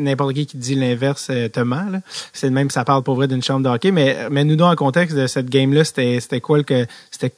n'importe 0.00 0.34
qui 0.34 0.46
qui 0.46 0.56
dit 0.56 0.74
l'inverse 0.74 1.26
te 1.26 1.60
ment. 1.60 2.00
C'est 2.32 2.46
le 2.46 2.52
même 2.52 2.70
ça 2.70 2.84
parle 2.84 3.02
pour 3.02 3.16
vrai 3.16 3.28
d'une 3.28 3.42
chambre 3.42 3.64
de 3.64 3.68
hockey. 3.68 3.90
Mais, 3.90 4.28
mais 4.30 4.44
nous, 4.44 4.56
dans 4.56 4.70
le 4.70 4.76
contexte 4.76 5.16
de 5.16 5.26
cette 5.26 5.48
game-là, 5.48 5.84
c'était, 5.84 6.18
c'était 6.20 6.40
quoi 6.40 6.58
le 6.58 6.64
c'était 7.10 7.32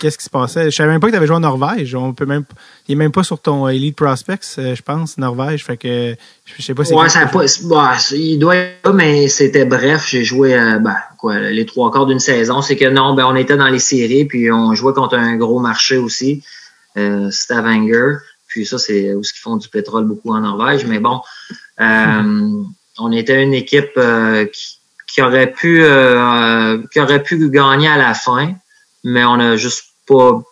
Qu'est-ce 0.00 0.16
qui 0.16 0.24
se 0.24 0.30
passait? 0.30 0.70
Je 0.70 0.76
savais 0.76 0.90
même 0.90 1.00
pas 1.00 1.08
que 1.08 1.12
tu 1.12 1.16
avais 1.16 1.26
joué 1.26 1.36
en 1.36 1.40
Norvège. 1.40 1.94
On 1.96 2.12
peut 2.12 2.24
même, 2.24 2.44
il 2.86 2.92
est 2.92 2.96
même 2.96 3.10
pas 3.10 3.24
sur 3.24 3.40
ton 3.40 3.66
Elite 3.66 3.96
Prospects, 3.96 4.40
euh, 4.58 4.76
je 4.76 4.82
pense, 4.82 5.18
Norvège. 5.18 5.64
Fait 5.64 5.76
que, 5.76 6.14
je 6.44 6.62
sais 6.62 6.72
pas 6.72 6.84
si 6.84 6.94
Ouais, 6.94 7.08
ça 7.08 7.26
pas, 7.26 7.44
bah, 7.64 7.96
il 8.12 8.38
doit 8.38 8.56
être 8.56 8.92
mais 8.92 9.26
c'était 9.26 9.64
bref. 9.64 10.06
J'ai 10.08 10.22
joué, 10.22 10.54
euh, 10.54 10.78
ben, 10.78 10.94
les 11.30 11.66
trois 11.66 11.90
quarts 11.90 12.06
d'une 12.06 12.18
saison. 12.18 12.62
C'est 12.62 12.76
que 12.76 12.88
non, 12.88 13.14
ben, 13.14 13.26
on 13.26 13.36
était 13.36 13.56
dans 13.56 13.68
les 13.68 13.78
séries, 13.78 14.24
puis 14.24 14.50
on 14.50 14.74
jouait 14.74 14.92
contre 14.92 15.16
un 15.16 15.36
gros 15.36 15.60
marché 15.60 15.96
aussi, 15.96 16.42
euh, 16.96 17.30
Stavanger. 17.30 18.16
Puis 18.48 18.66
ça, 18.66 18.78
c'est 18.78 19.14
où 19.14 19.22
ils 19.22 19.40
font 19.40 19.56
du 19.56 19.68
pétrole 19.68 20.04
beaucoup 20.04 20.32
en 20.32 20.40
Norvège. 20.40 20.86
Mais 20.86 20.98
bon, 20.98 21.20
euh, 21.80 22.50
on 22.98 23.12
était 23.12 23.42
une 23.42 23.54
équipe 23.54 24.00
qui, 24.52 24.78
qui 25.12 25.22
aurait 25.22 25.50
pu, 25.52 25.82
qui 26.92 27.00
aurait 27.00 27.22
pu 27.22 27.50
gagner 27.50 27.88
à 27.88 27.98
la 27.98 28.14
fin 28.14 28.54
mais 29.06 29.24
on 29.24 29.34
a 29.34 29.56
juste 29.56 29.84
pas 30.06 30.42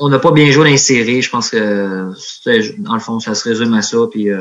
on 0.00 0.16
pas 0.18 0.30
bien 0.30 0.50
joué 0.50 0.64
dans 0.64 0.70
les 0.70 0.78
séries. 0.78 1.22
Je 1.22 1.30
pense 1.30 1.50
que 1.50 2.12
dans 2.78 2.94
le 2.94 3.00
fond, 3.00 3.18
ça 3.20 3.34
se 3.34 3.48
résume 3.48 3.74
à 3.74 3.82
ça. 3.82 3.98
Puis 4.10 4.30
euh, 4.30 4.40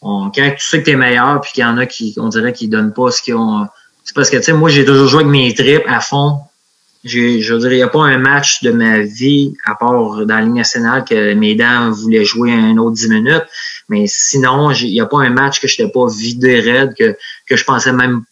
on, 0.00 0.30
quand 0.30 0.54
tu 0.56 0.64
sais 0.64 0.80
que 0.80 0.86
t'es 0.86 0.96
meilleur, 0.96 1.40
puis 1.40 1.52
qu'il 1.52 1.62
y 1.62 1.66
en 1.66 1.76
a 1.76 1.86
qui, 1.86 2.14
on 2.18 2.28
dirait 2.28 2.52
qu'ils 2.52 2.70
donnent 2.70 2.92
pas 2.92 3.10
ce 3.10 3.20
qu'ils 3.22 3.34
ont. 3.34 3.66
C'est 4.04 4.14
parce 4.14 4.30
que 4.30 4.36
tu 4.36 4.44
sais, 4.44 4.52
moi 4.52 4.68
j'ai 4.68 4.84
toujours 4.84 5.08
joué 5.08 5.20
avec 5.20 5.32
mes 5.32 5.54
trips 5.54 5.84
à 5.86 6.00
fond. 6.00 6.40
Je 7.04 7.52
veux 7.52 7.58
dire, 7.58 7.72
il 7.72 7.76
n'y 7.76 7.82
a 7.82 7.88
pas 7.88 8.04
un 8.04 8.18
match 8.18 8.62
de 8.62 8.70
ma 8.70 9.00
vie, 9.00 9.54
à 9.64 9.74
part 9.74 10.24
dans 10.24 10.36
la 10.36 10.40
Ligue 10.42 10.54
nationale, 10.54 11.04
que 11.04 11.34
mes 11.34 11.56
dents 11.56 11.90
voulaient 11.90 12.24
jouer 12.24 12.52
un 12.52 12.76
autre 12.78 12.94
10 12.94 13.08
minutes. 13.08 13.44
Mais 13.88 14.04
sinon, 14.06 14.70
il 14.70 14.90
n'y 14.90 15.00
a 15.00 15.06
pas 15.06 15.18
un 15.18 15.30
match 15.30 15.60
que 15.60 15.66
je 15.66 15.82
n'étais 15.82 15.92
pas 15.92 16.06
vidé 16.06 16.60
raide, 16.60 16.94
que, 16.96 17.16
que 17.48 17.56
je 17.56 17.64
pensais 17.64 17.92
même 17.92 18.22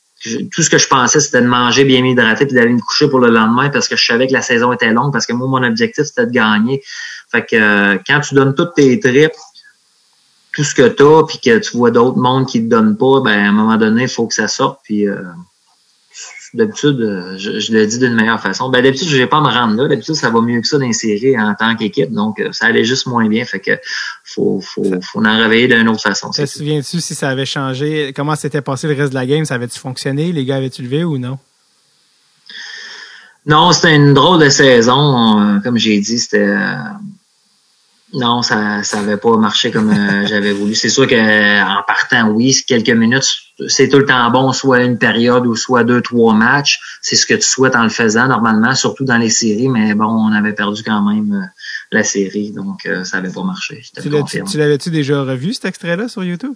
tout 0.53 0.62
ce 0.62 0.68
que 0.68 0.79
je 0.79 0.87
pensais, 0.87 1.21
c'était 1.21 1.41
de 1.41 1.47
manger 1.47 1.85
bien 1.85 2.05
hydraté 2.05 2.45
puis 2.45 2.55
d'aller 2.55 2.75
me 2.75 2.81
coucher 2.81 3.09
pour 3.09 3.21
le 3.21 3.31
lendemain 3.31 3.71
parce 3.71 3.89
que 3.89 3.97
je 3.97 4.05
savais 4.05 4.27
que 4.27 4.33
la 4.33 4.43
saison 4.43 4.73
était 4.73 4.93
longue, 4.93 5.12
parce 5.12 5.27
que 5.27 5.33
moi, 5.33 5.49
mon 5.49 5.66
objectif, 5.66 6.05
c'était 6.05 6.27
de 6.27 6.31
gagner. 6.31 6.83
Fait 7.31 7.45
que 7.45 7.57
euh, 7.57 7.99
quand 8.07 8.21
tu 8.21 8.35
donnes 8.35 8.55
toutes 8.55 8.75
tes 8.75 9.01
tripes, 9.01 9.33
tout 10.53 10.64
ce 10.64 10.75
que 10.75 10.89
tu 10.89 11.03
as, 11.03 11.25
puis 11.27 11.39
que 11.39 11.59
tu 11.59 11.77
vois 11.77 11.91
d'autres 11.91 12.18
mondes 12.18 12.47
qui 12.47 12.61
te 12.61 12.68
donnent 12.68 12.97
pas, 12.97 13.21
ben 13.21 13.47
à 13.47 13.49
un 13.49 13.53
moment 13.53 13.77
donné, 13.77 14.03
il 14.03 14.09
faut 14.09 14.27
que 14.27 14.35
ça 14.35 14.49
sorte. 14.49 14.81
Puis 14.85 15.09
euh, 15.09 15.23
d'habitude, 16.55 17.01
euh, 17.01 17.38
je, 17.38 17.72
le 17.72 17.86
dis 17.86 17.98
d'une 17.98 18.14
meilleure 18.14 18.40
façon. 18.40 18.68
Ben, 18.70 18.82
d'habitude, 18.82 19.09
je 19.09 19.16
vais 19.16 19.26
pas 19.26 19.40
me 19.40 19.48
rendre 19.48 19.74
là. 19.76 19.88
D'habitude, 19.88 20.14
ça 20.14 20.30
va 20.30 20.40
mieux 20.40 20.61
que 20.61 20.66
ça 20.66 20.78
d'insérer 20.78 21.38
en 21.38 21.55
tant 21.55 21.76
qu'équipe. 21.76 22.11
Donc, 22.11 22.40
euh, 22.40 22.51
ça 22.53 22.66
allait 22.66 22.84
juste 22.84 23.07
moins 23.07 23.28
bien. 23.28 23.44
Fait 23.44 23.61
que 23.61 23.78
faut, 24.24 24.61
faut, 24.61 24.84
faut 25.03 25.24
en 25.24 25.38
réveiller 25.38 25.68
d'une 25.68 25.88
autre 25.88 26.03
façon. 26.03 26.30
Te 26.30 26.44
souviens-tu 26.46 27.01
si 27.01 27.14
ça 27.14 27.28
avait 27.28 27.46
changé? 27.46 28.12
Comment 28.14 28.34
s'était 28.34 28.62
passé 28.62 28.88
le 28.88 28.94
reste 28.94 29.11
de 29.11 29.14
la 29.14 29.26
game? 29.26 29.44
Ça 29.44 29.55
avait-tu 29.55 29.78
fonctionné? 29.78 30.32
Les 30.32 30.44
gars 30.44 30.57
avaient-tu 30.57 30.82
levé 30.82 31.05
ou 31.05 31.18
non? 31.18 31.38
Non, 33.46 33.72
c'était 33.72 33.96
une 33.96 34.14
drôle 34.14 34.40
de 34.40 34.48
saison. 34.48 35.40
Euh, 35.40 35.61
comme 35.61 35.78
j'ai 35.78 35.98
dit, 36.01 36.18
c'était 36.18 36.57
non, 38.12 38.42
ça 38.42 38.82
ça 38.82 38.98
avait 38.98 39.16
pas 39.16 39.36
marché 39.36 39.70
comme 39.70 39.94
j'avais 40.26 40.53
voulu. 40.53 40.74
C'est 40.74 40.88
sûr 40.88 41.07
que 41.07 41.62
en 41.62 41.82
partant, 41.84 42.28
oui, 42.28 42.57
quelques 42.66 42.90
minutes, 42.90 43.38
c'est 43.69 43.89
tout 43.89 43.99
le 43.99 44.07
temps 44.07 44.31
bon, 44.31 44.53
soit 44.53 44.83
une 44.83 44.99
période 44.99 45.47
ou 45.47 45.57
soit 45.57 45.85
deux, 45.85 46.01
trois 46.01 46.35
matchs. 46.35 46.81
C'est 47.03 47.17
ce 47.17 47.27
que 47.27 47.35
tu 47.35 47.43
souhaites 47.43 47.77
en 47.77 47.83
le 47.83 47.89
faisant 47.89 48.29
normalement, 48.29 48.75
surtout 48.75 49.05
dans 49.05 49.19
les 49.19 49.31
séries, 49.31 49.69
mais 49.69 49.95
bon, 49.95 50.07
on 50.07 50.33
avait 50.33 50.53
perdu 50.53 50.83
quand 50.83 51.03
même 51.03 51.33
euh, 51.33 51.47
la 51.93 52.05
série, 52.05 52.53
donc 52.53 52.87
euh, 52.87 53.05
ça 53.05 53.19
avait 53.19 53.31
pas 53.31 53.43
marché. 53.43 53.83
Tu 54.01 54.59
l'avais-tu 54.59 54.91
déjà 54.91 55.23
revu 55.23 55.53
cet 55.55 55.67
extrait-là 55.67 56.09
sur 56.09 56.25
YouTube? 56.25 56.55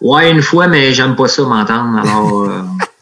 Ouais, 0.00 0.30
une 0.30 0.42
fois, 0.42 0.68
mais 0.68 0.92
j'aime 0.92 1.16
pas 1.16 1.28
ça 1.28 1.42
m'entendre. 1.42 1.98
Alors 1.98 2.48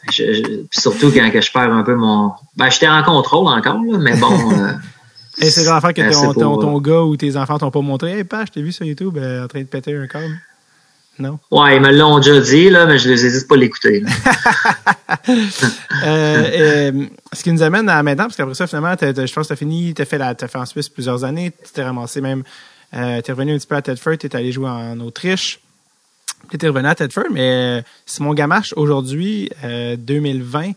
puis 0.08 0.68
surtout 0.70 1.10
quand 1.10 1.30
que 1.30 1.40
je 1.40 1.52
perds 1.52 1.72
un 1.72 1.82
peu 1.82 1.94
mon. 1.94 2.32
Ben, 2.56 2.70
j'étais 2.70 2.88
en 2.88 3.02
contrôle 3.02 3.48
encore, 3.48 3.80
là, 3.82 3.98
mais 3.98 4.16
bon. 4.16 4.52
Euh, 4.52 4.72
Et 5.38 5.50
c'est 5.50 5.64
l'enfant 5.64 5.92
que 5.92 6.12
ton, 6.12 6.34
ton, 6.34 6.58
ton, 6.58 6.80
gars 6.80 7.02
ou 7.02 7.16
tes 7.16 7.36
enfants 7.36 7.58
t'ont 7.58 7.70
pas 7.70 7.80
montré. 7.80 8.18
Hey, 8.18 8.24
pas, 8.24 8.44
je 8.44 8.52
t'ai 8.52 8.62
vu 8.62 8.72
sur 8.72 8.84
YouTube 8.84 9.16
en 9.18 9.48
train 9.48 9.60
de 9.60 9.66
péter 9.66 9.96
un 9.96 10.06
câble? 10.06 10.38
Non? 11.18 11.38
Ouais, 11.50 11.76
ils 11.76 11.82
me 11.82 11.92
l'ont 11.92 12.18
déjà 12.18 12.40
dit, 12.40 12.70
là, 12.70 12.86
mais 12.86 12.98
je 12.98 13.08
les 13.08 13.26
hésite 13.26 13.46
pas 13.46 13.54
à 13.54 13.58
l'écouter. 13.58 14.02
euh, 15.28 15.30
euh, 16.04 17.06
ce 17.32 17.42
qui 17.42 17.52
nous 17.52 17.62
amène 17.62 17.88
à 17.88 18.02
maintenant, 18.02 18.24
parce 18.24 18.36
qu'après 18.36 18.54
ça, 18.54 18.66
finalement, 18.66 18.94
je 18.98 19.32
pense 19.32 19.44
que 19.44 19.48
tu 19.48 19.52
as 19.52 19.56
fini, 19.56 19.92
tu 19.92 20.00
as, 20.00 20.06
fait 20.06 20.20
as 20.20 20.34
fait 20.34 20.58
en 20.58 20.64
Suisse 20.64 20.88
plusieurs 20.88 21.24
années, 21.24 21.52
tu 21.64 21.72
t'es 21.72 21.82
ramassé 21.82 22.22
même, 22.22 22.42
euh, 22.94 23.20
tu 23.20 23.30
es 23.30 23.34
revenu 23.34 23.52
un 23.54 23.58
petit 23.58 23.66
peu 23.66 23.76
à 23.76 23.82
Tedford, 23.82 24.16
tu 24.18 24.26
es 24.26 24.36
allé 24.36 24.52
jouer 24.52 24.70
en 24.70 24.98
Autriche. 25.00 25.60
Tu 26.50 26.64
es 26.64 26.68
revenu 26.68 26.88
à 26.88 26.94
Tedford, 26.94 27.30
mais 27.30 27.84
Simon 28.06 28.32
Gamache, 28.32 28.72
aujourd'hui, 28.76 29.50
2020, 29.62 30.72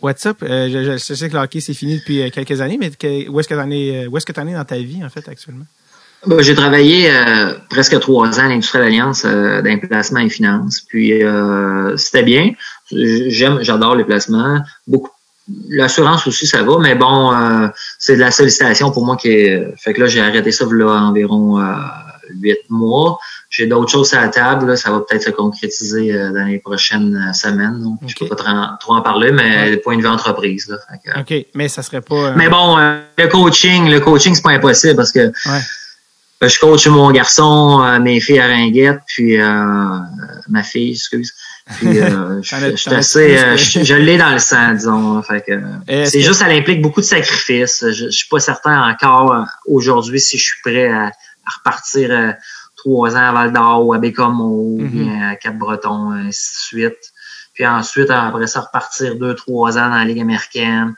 what's 0.00 0.24
up? 0.26 0.38
Je, 0.42 0.96
je, 0.96 1.14
sais 1.14 1.28
que 1.28 1.34
le 1.34 1.40
hockey, 1.40 1.60
c'est 1.60 1.74
fini 1.74 1.98
depuis 1.98 2.30
quelques 2.30 2.60
années, 2.60 2.78
mais 2.78 2.92
où 3.28 3.40
est-ce 3.40 3.48
que 3.48 3.54
tu 3.54 3.60
en, 3.60 3.70
es, 3.70 4.06
où 4.06 4.16
est-ce 4.16 4.26
que 4.26 4.40
en 4.40 4.46
es 4.46 4.54
dans 4.54 4.64
ta 4.64 4.78
vie, 4.78 5.04
en 5.04 5.10
fait, 5.10 5.28
actuellement? 5.28 5.66
Ben, 6.26 6.40
j'ai 6.40 6.54
travaillé 6.54 7.10
euh, 7.10 7.54
presque 7.68 7.98
trois 8.00 8.38
ans 8.40 8.44
à 8.44 8.48
l'industrie 8.48 8.78
d'Alliance 8.78 9.24
euh, 9.24 9.62
d'implacement 9.62 10.20
et 10.20 10.28
finances. 10.28 10.80
Puis 10.80 11.22
euh, 11.22 11.96
c'était 11.96 12.22
bien. 12.22 12.52
J'aime, 12.90 13.58
j'adore 13.62 13.96
les 13.96 14.04
placements. 14.04 14.60
Beaucoup. 14.86 15.10
L'assurance 15.68 16.26
aussi, 16.26 16.46
ça 16.46 16.62
va, 16.62 16.78
mais 16.78 16.94
bon, 16.94 17.30
euh, 17.30 17.68
c'est 17.98 18.14
de 18.14 18.20
la 18.20 18.30
sollicitation 18.30 18.90
pour 18.90 19.04
moi 19.04 19.16
qui 19.16 19.28
est. 19.28 19.74
Fait 19.76 19.92
que 19.92 20.00
là, 20.00 20.06
j'ai 20.06 20.22
arrêté 20.22 20.50
ça 20.52 20.64
là 20.70 20.86
environ 20.86 21.60
huit 22.40 22.60
mois. 22.70 23.18
J'ai 23.50 23.66
d'autres 23.66 23.90
choses 23.90 24.14
à 24.14 24.22
la 24.22 24.28
table. 24.28 24.78
ça 24.78 24.90
va 24.90 25.00
peut-être 25.00 25.22
se 25.22 25.30
concrétiser 25.30 26.14
dans 26.14 26.46
les 26.46 26.60
prochaines 26.60 27.30
semaines. 27.34 27.82
Donc, 27.82 27.98
Je 28.06 28.14
peux 28.14 28.26
pas 28.26 28.78
trop 28.80 28.94
en 28.94 29.02
parler, 29.02 29.32
mais 29.32 29.76
point 29.76 29.98
de 29.98 30.00
vue 30.00 30.08
entreprise. 30.08 30.66
Là, 30.70 30.78
OK, 31.20 31.34
mais 31.54 31.68
ça 31.68 31.82
serait 31.82 32.00
pas. 32.00 32.32
Mais 32.32 32.48
bon, 32.48 32.78
le 32.78 33.26
coaching, 33.28 33.90
le 33.90 34.00
coaching, 34.00 34.34
c'est 34.34 34.42
pas 34.42 34.52
impossible 34.52 34.96
parce 34.96 35.12
que. 35.12 35.26
Ouais 35.26 35.60
je 36.48 36.58
coach 36.58 36.86
mon 36.86 37.10
garçon, 37.10 37.82
euh, 37.82 37.98
mes 38.00 38.20
filles 38.20 38.40
à 38.40 38.46
Ringuette, 38.46 39.00
puis 39.06 39.40
euh, 39.40 39.98
ma 40.48 40.62
fille, 40.62 40.92
excuse. 40.92 41.32
Puis 41.76 42.00
euh, 42.00 42.40
je, 42.42 42.76
suis 42.76 42.94
assez, 42.94 43.56
je, 43.56 43.94
l'ai 43.94 44.18
dans 44.18 44.32
le 44.32 44.38
sang, 44.38 44.74
disons. 44.74 45.22
Fait 45.22 45.42
que 45.42 45.60
c'est 46.06 46.20
juste, 46.20 46.40
ça 46.40 46.46
implique 46.46 46.82
beaucoup 46.82 47.00
de 47.00 47.06
sacrifices. 47.06 47.84
Je, 47.86 48.06
je 48.06 48.10
suis 48.10 48.28
pas 48.28 48.40
certain 48.40 48.90
encore 48.90 49.46
aujourd'hui 49.66 50.20
si 50.20 50.38
je 50.38 50.44
suis 50.44 50.60
prêt 50.62 50.90
à, 50.90 51.10
repartir 51.58 52.34
trois 52.76 53.16
ans 53.16 53.28
à 53.28 53.32
Val 53.32 53.52
d'Or 53.52 53.86
ou 53.86 53.92
à 53.92 53.98
mm-hmm. 53.98 54.88
bien 54.88 55.28
à 55.30 55.36
Cap-Breton, 55.36 56.10
ainsi 56.12 56.52
de 56.52 56.60
suite. 56.60 57.12
Puis 57.54 57.66
ensuite, 57.66 58.10
après 58.10 58.46
ça, 58.48 58.60
repartir 58.60 59.14
deux, 59.16 59.34
trois 59.34 59.78
ans 59.78 59.88
dans 59.88 59.96
la 59.96 60.04
Ligue 60.04 60.20
américaine. 60.20 60.94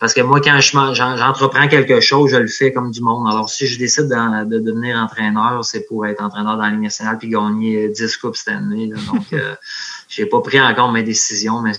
Parce 0.00 0.14
que 0.14 0.22
moi, 0.22 0.40
quand 0.40 0.58
j'entreprends 0.60 1.68
quelque 1.68 2.00
chose, 2.00 2.30
je 2.30 2.36
le 2.38 2.48
fais 2.48 2.72
comme 2.72 2.90
du 2.90 3.02
monde. 3.02 3.30
Alors, 3.30 3.50
si 3.50 3.66
je 3.66 3.78
décide 3.78 4.08
de, 4.08 4.44
de 4.44 4.58
devenir 4.58 4.96
entraîneur, 4.96 5.62
c'est 5.62 5.86
pour 5.86 6.06
être 6.06 6.22
entraîneur 6.22 6.56
dans 6.56 6.62
la 6.62 6.70
Ligue 6.70 6.80
nationale 6.80 7.18
puis 7.18 7.28
gagner 7.28 7.90
10 7.90 8.16
coupes 8.16 8.34
cette 8.34 8.48
année. 8.48 8.86
Donc, 8.86 9.26
euh, 9.34 9.54
j'ai 10.08 10.24
pas 10.24 10.40
pris 10.40 10.58
encore 10.58 10.90
mes 10.90 11.02
décisions, 11.02 11.60
mais 11.60 11.72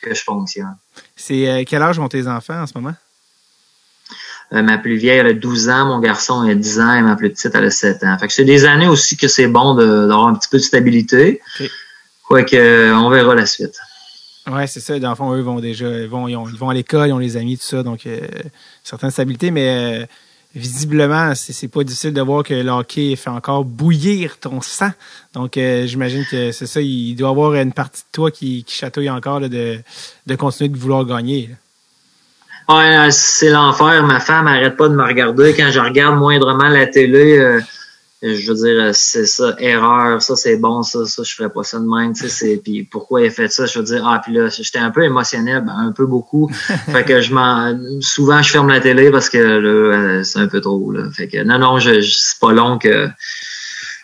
que 0.00 0.14
je 0.14 0.22
fonctionne. 0.24 0.74
C'est 1.14 1.46
euh, 1.48 1.64
quel 1.66 1.82
âge 1.82 1.98
ont 1.98 2.08
tes 2.08 2.26
enfants 2.26 2.62
en 2.62 2.66
ce 2.66 2.72
moment? 2.74 2.94
Euh, 4.54 4.62
ma 4.62 4.78
plus 4.78 4.96
vieille, 4.96 5.18
elle 5.18 5.26
a 5.26 5.34
12 5.34 5.68
ans, 5.68 5.84
mon 5.84 6.00
garçon 6.00 6.40
a 6.40 6.54
10 6.54 6.80
ans 6.80 6.94
et 6.94 7.02
ma 7.02 7.14
plus 7.16 7.28
petite, 7.28 7.54
elle 7.54 7.66
a 7.66 7.70
7 7.70 8.04
ans. 8.04 8.18
Fait 8.18 8.26
que 8.26 8.32
c'est 8.32 8.46
des 8.46 8.64
années 8.64 8.88
aussi 8.88 9.18
que 9.18 9.28
c'est 9.28 9.48
bon 9.48 9.74
d'avoir 9.74 10.28
un 10.28 10.34
petit 10.34 10.48
peu 10.48 10.56
de 10.56 10.62
stabilité. 10.62 11.42
Okay. 11.56 11.70
Quoique, 12.26 12.92
on 12.94 13.10
verra 13.10 13.34
la 13.34 13.44
suite. 13.44 13.78
Ouais, 14.50 14.66
c'est 14.66 14.80
ça. 14.80 14.98
Dans 14.98 15.10
le 15.10 15.14
fond, 15.14 15.32
eux 15.32 15.40
vont 15.40 15.60
déjà, 15.60 15.88
ils 15.88 16.08
vont, 16.08 16.26
ils, 16.26 16.36
vont 16.36 16.68
à 16.68 16.74
l'école, 16.74 17.08
ils 17.08 17.12
ont 17.12 17.18
les 17.18 17.36
amis, 17.36 17.56
tout 17.56 17.64
ça, 17.64 17.82
donc 17.82 18.06
euh, 18.06 18.20
certaines 18.82 19.10
stabilités, 19.10 19.52
mais 19.52 20.02
euh, 20.02 20.06
visiblement, 20.54 21.32
c'est 21.34 21.68
pas 21.68 21.84
difficile 21.84 22.12
de 22.12 22.20
voir 22.20 22.42
que 22.42 22.54
le 22.54 22.70
hockey 22.70 23.14
fait 23.14 23.30
encore 23.30 23.64
bouillir 23.64 24.38
ton 24.38 24.60
sang. 24.60 24.90
Donc, 25.34 25.56
euh, 25.56 25.86
j'imagine 25.86 26.24
que 26.28 26.50
c'est 26.50 26.66
ça. 26.66 26.80
Il 26.80 27.14
doit 27.14 27.28
y 27.28 27.30
avoir 27.30 27.54
une 27.54 27.72
partie 27.72 28.02
de 28.02 28.08
toi 28.10 28.30
qui, 28.30 28.64
qui 28.64 28.74
chatouille 28.74 29.10
encore 29.10 29.38
là, 29.38 29.48
de, 29.48 29.78
de 30.26 30.34
continuer 30.34 30.70
de 30.70 30.76
vouloir 30.76 31.04
gagner. 31.04 31.50
Ouais, 32.68 33.08
c'est 33.10 33.50
l'enfer. 33.50 34.02
Ma 34.04 34.18
femme 34.18 34.48
arrête 34.48 34.76
pas 34.76 34.88
de 34.88 34.94
me 34.94 35.04
regarder 35.04 35.54
quand 35.54 35.70
je 35.70 35.80
regarde 35.80 36.18
moindrement 36.18 36.68
la 36.68 36.86
télé 36.86 37.60
je 38.22 38.48
veux 38.52 38.54
dire, 38.54 38.90
c'est 38.94 39.26
ça, 39.26 39.54
erreur, 39.58 40.22
ça 40.22 40.36
c'est 40.36 40.56
bon, 40.56 40.82
ça, 40.82 41.04
ça, 41.06 41.22
je 41.24 41.34
ferais 41.34 41.50
pas 41.50 41.64
ça 41.64 41.80
de 41.80 41.86
même, 41.86 42.12
tu 42.12 42.28
sais, 42.28 42.60
puis 42.62 42.84
pourquoi 42.84 43.20
il 43.20 43.26
a 43.26 43.30
fait 43.30 43.48
ça, 43.50 43.66
je 43.66 43.78
veux 43.78 43.84
dire, 43.84 44.06
ah, 44.06 44.20
puis 44.24 44.32
là, 44.32 44.48
j'étais 44.48 44.78
un 44.78 44.90
peu 44.90 45.02
émotionnel, 45.02 45.64
ben, 45.66 45.74
un 45.76 45.92
peu 45.92 46.06
beaucoup, 46.06 46.48
fait 46.92 47.04
que 47.04 47.20
je 47.20 47.34
m'en, 47.34 47.76
souvent 48.00 48.40
je 48.40 48.50
ferme 48.50 48.68
la 48.68 48.80
télé 48.80 49.10
parce 49.10 49.28
que 49.28 49.38
là, 49.38 49.68
euh, 49.68 50.22
c'est 50.22 50.38
un 50.38 50.46
peu 50.46 50.60
trop, 50.60 50.92
là, 50.92 51.10
fait 51.12 51.26
que 51.26 51.42
non, 51.42 51.58
non, 51.58 51.78
je, 51.78 52.00
c'est 52.00 52.38
pas 52.38 52.52
long 52.52 52.78
que 52.78 53.08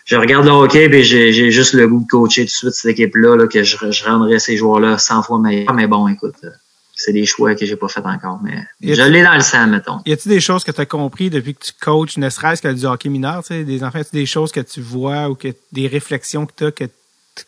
je 0.05 0.15
regarde 0.17 0.45
le 0.45 0.51
hockey 0.51 0.85
et 0.85 1.03
j'ai 1.03 1.51
juste 1.51 1.73
le 1.73 1.87
goût 1.87 2.01
de 2.01 2.07
coacher 2.07 2.41
tout 2.41 2.47
de 2.47 2.51
suite 2.51 2.73
cette 2.73 2.91
équipe-là, 2.91 3.37
là, 3.37 3.47
que 3.47 3.63
je, 3.63 3.77
je 3.89 4.03
rendrais 4.03 4.39
ces 4.39 4.57
joueurs-là 4.57 4.97
100 4.97 5.23
fois 5.23 5.39
meilleurs, 5.39 5.73
mais 5.73 5.87
bon, 5.87 6.07
écoute, 6.07 6.35
c'est 6.99 7.13
des 7.13 7.25
choix 7.25 7.55
que 7.55 7.65
j'ai 7.65 7.77
pas 7.77 7.87
fait 7.87 8.05
encore, 8.05 8.39
mais 8.43 8.67
je 8.81 9.01
l'ai 9.03 9.23
dans 9.23 9.33
le 9.33 9.39
sang, 9.39 9.67
mettons. 9.67 10.01
Y 10.05 10.11
a-t-il 10.11 10.29
des 10.29 10.41
choses 10.41 10.65
que 10.65 10.71
tu 10.71 10.81
as 10.81 10.85
compris 10.85 11.29
depuis 11.29 11.55
que 11.55 11.63
tu 11.63 11.71
coaches, 11.79 12.17
ne 12.17 12.29
serait-ce 12.29 12.61
que 12.61 12.67
du 12.67 12.85
hockey 12.85 13.07
mineur, 13.07 13.41
tu 13.41 13.47
sais, 13.47 13.63
des 13.63 13.85
enfants, 13.85 14.01
des 14.11 14.25
choses 14.25 14.51
que 14.51 14.59
tu 14.59 14.81
vois 14.81 15.29
ou 15.29 15.35
que 15.35 15.47
des 15.71 15.87
réflexions 15.87 16.45
que 16.45 16.51
tu 16.57 16.65
as 16.65 16.71
que, 16.71 16.83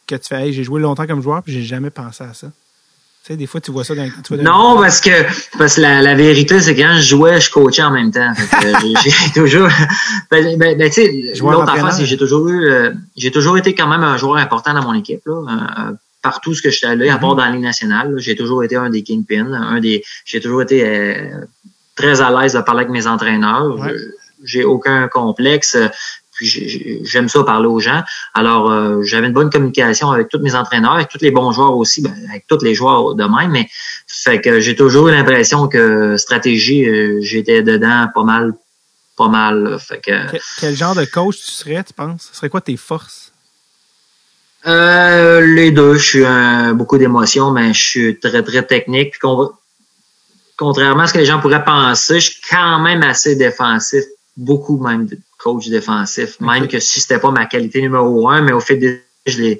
que 0.07 0.15
tu 0.15 0.27
fais, 0.29 0.47
hey, 0.47 0.53
j'ai 0.53 0.63
joué 0.63 0.79
longtemps 0.79 1.05
comme 1.05 1.21
joueur 1.21 1.43
puis 1.43 1.53
j'ai 1.53 1.63
jamais 1.63 1.89
pensé 1.89 2.23
à 2.23 2.33
ça. 2.33 2.47
Tu 2.47 3.27
sais, 3.27 3.35
des 3.35 3.45
fois, 3.45 3.59
tu 3.59 3.71
vois 3.71 3.83
ça 3.83 3.93
dans, 3.93 4.09
tu 4.23 4.35
vois 4.35 4.43
Non, 4.43 4.77
parce 4.79 5.01
que, 5.01 5.11
parce 5.57 5.75
que 5.75 5.81
la, 5.81 6.01
la 6.01 6.15
vérité, 6.15 6.59
c'est 6.61 6.73
que 6.73 6.81
quand 6.81 6.95
je 6.95 7.01
jouais, 7.01 7.41
je 7.41 7.51
coachais 7.51 7.83
en 7.83 7.91
même 7.91 8.09
temps. 8.09 8.33
j'ai 8.61 9.33
toujours, 9.35 9.67
ben, 10.31 10.57
ben, 10.57 10.77
ben 10.77 10.89
tu 10.89 11.01
sais, 11.01 11.33
l'autre 11.41 11.69
affaire, 11.69 11.93
c'est 11.93 12.03
que 12.03 12.07
j'ai 12.07 12.17
toujours 12.17 12.47
eu, 12.47 12.69
euh, 12.69 12.93
j'ai 13.17 13.31
toujours 13.31 13.57
été 13.57 13.75
quand 13.75 13.87
même 13.87 14.03
un 14.03 14.15
joueur 14.15 14.37
important 14.37 14.73
dans 14.73 14.83
mon 14.83 14.93
équipe, 14.93 15.21
là 15.25 15.93
partout 16.21 16.53
ce 16.53 16.61
que 16.61 16.69
j'étais 16.69 16.87
allé, 16.87 17.09
à 17.09 17.17
part 17.17 17.31
mm-hmm. 17.31 17.37
dans 17.37 17.45
la 17.45 17.51
Ligue 17.51 17.61
nationale. 17.63 18.15
J'ai 18.17 18.35
toujours 18.35 18.63
été 18.63 18.75
un 18.75 18.89
des 18.89 19.03
kingpins, 19.03 19.53
un 19.53 19.79
des. 19.79 20.03
J'ai 20.25 20.39
toujours 20.39 20.61
été 20.61 20.85
euh, 20.85 21.45
très 21.95 22.21
à 22.21 22.29
l'aise 22.29 22.53
de 22.53 22.61
parler 22.61 22.81
avec 22.81 22.91
mes 22.91 23.07
entraîneurs. 23.07 23.89
J'ai 24.43 24.63
aucun 24.63 25.07
complexe. 25.07 25.77
Puis 26.33 27.03
j'aime 27.03 27.29
ça 27.29 27.43
parler 27.43 27.67
aux 27.67 27.79
gens. 27.79 28.03
Alors, 28.33 28.71
euh, 28.71 29.03
j'avais 29.03 29.27
une 29.27 29.33
bonne 29.33 29.49
communication 29.49 30.09
avec 30.09 30.29
tous 30.29 30.39
mes 30.39 30.55
entraîneurs, 30.55 30.93
avec 30.93 31.09
tous 31.09 31.21
les 31.21 31.29
bons 31.29 31.51
joueurs 31.51 31.75
aussi, 31.75 32.01
ben, 32.01 32.15
avec 32.29 32.47
tous 32.47 32.63
les 32.63 32.73
joueurs 32.73 33.15
de 33.15 33.23
même. 33.23 33.51
Mais 33.51 33.69
fait 34.07 34.41
que 34.41 34.59
j'ai 34.59 34.75
toujours 34.75 35.09
eu 35.09 35.11
l'impression 35.11 35.67
que 35.67 36.17
stratégie, 36.17 36.87
euh, 36.87 37.19
j'étais 37.21 37.61
dedans 37.63 38.07
pas 38.13 38.23
mal, 38.23 38.53
pas 39.17 39.27
mal. 39.27 39.77
Fait 39.79 39.99
que, 39.99 40.37
quel, 40.59 40.75
genre 40.75 40.95
de 40.95 41.05
coach 41.05 41.37
tu 41.37 41.51
serais, 41.51 41.83
tu 41.83 41.93
penses? 41.93 42.29
Ce 42.31 42.37
serait 42.37 42.49
quoi 42.49 42.61
tes 42.61 42.77
forces? 42.77 43.30
Euh, 44.67 45.41
les 45.41 45.71
deux, 45.71 45.95
je 45.95 46.09
suis 46.09 46.25
un, 46.25 46.73
beaucoup 46.73 46.97
d'émotions, 46.97 47.51
mais 47.51 47.73
je 47.73 47.83
suis 47.83 48.19
très, 48.19 48.43
très 48.43 48.63
technique. 48.63 49.11
Puis 49.11 49.21
contrairement 50.57 51.03
à 51.03 51.07
ce 51.07 51.13
que 51.13 51.19
les 51.19 51.25
gens 51.25 51.39
pourraient 51.39 51.63
penser, 51.63 52.19
je 52.19 52.31
suis 52.31 52.41
quand 52.49 52.79
même 52.79 53.01
assez 53.01 53.35
défensif, 53.35 54.03
beaucoup 54.37 54.77
même 54.77 55.07
de 55.07 55.17
coach 55.39 55.67
défensif, 55.69 56.39
même 56.39 56.67
que 56.67 56.79
si 56.79 56.99
c'était 57.01 57.19
pas 57.19 57.31
ma 57.31 57.45
qualité 57.45 57.81
numéro 57.81 58.29
un, 58.29 58.41
mais 58.41 58.51
au 58.51 58.59
fait 58.59 58.77
des 58.77 59.03
je 59.25 59.55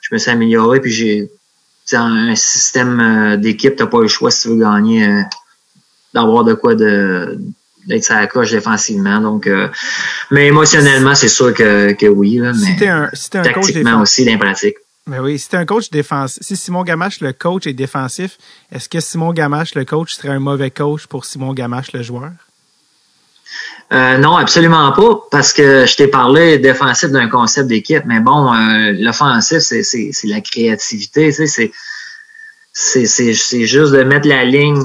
je 0.00 0.08
me 0.12 0.18
suis 0.18 0.30
amélioré, 0.30 0.80
puis 0.80 0.92
j'ai 0.92 1.30
un 1.92 2.34
système 2.34 3.00
euh, 3.00 3.36
d'équipe, 3.36 3.76
t'as 3.76 3.86
pas 3.86 4.02
le 4.02 4.08
choix 4.08 4.30
si 4.30 4.42
tu 4.42 4.48
veux 4.48 4.60
gagner 4.60 5.06
euh, 5.06 5.22
d'avoir 6.12 6.44
de 6.44 6.52
quoi 6.54 6.74
de 6.74 7.38
d'être 7.86 8.10
à 8.10 8.20
la 8.20 8.26
coche 8.26 8.50
défensivement. 8.50 9.20
Donc, 9.20 9.46
euh, 9.46 9.68
mais 10.30 10.46
émotionnellement, 10.46 11.14
c'est 11.14 11.28
sûr 11.28 11.52
que, 11.54 11.92
que 11.92 12.06
oui. 12.06 12.36
Là, 12.36 12.52
mais 12.52 12.76
si 12.78 12.86
un, 12.86 13.10
si 13.12 13.30
un 13.34 13.42
tactiquement 13.42 13.98
coach 13.98 14.02
aussi, 14.02 14.36
pratique. 14.36 14.76
Mais 15.06 15.18
oui, 15.18 15.38
si 15.38 15.54
un 15.54 15.66
coach 15.66 15.90
défensif, 15.90 16.42
si 16.42 16.56
Simon 16.56 16.82
Gamache, 16.82 17.20
le 17.20 17.32
coach, 17.34 17.66
est 17.66 17.74
défensif, 17.74 18.38
est-ce 18.72 18.88
que 18.88 19.00
Simon 19.00 19.32
Gamache, 19.32 19.74
le 19.74 19.84
coach, 19.84 20.14
serait 20.14 20.30
un 20.30 20.40
mauvais 20.40 20.70
coach 20.70 21.06
pour 21.06 21.26
Simon 21.26 21.52
Gamache, 21.52 21.92
le 21.92 22.02
joueur? 22.02 22.30
Euh, 23.92 24.16
non, 24.16 24.36
absolument 24.36 24.92
pas, 24.92 25.20
parce 25.30 25.52
que 25.52 25.84
je 25.84 25.94
t'ai 25.96 26.08
parlé 26.08 26.58
défensif 26.58 27.10
d'un 27.10 27.28
concept 27.28 27.68
d'équipe, 27.68 28.04
mais 28.06 28.20
bon, 28.20 28.52
euh, 28.52 28.92
l'offensif, 28.98 29.58
c'est, 29.58 29.84
la 30.24 30.40
créativité, 30.40 31.32
tu 31.32 31.46
sais, 31.46 31.72
c'est 32.72 33.66
juste 33.66 33.92
de 33.92 34.02
mettre 34.02 34.26
la 34.26 34.44
ligne 34.44 34.84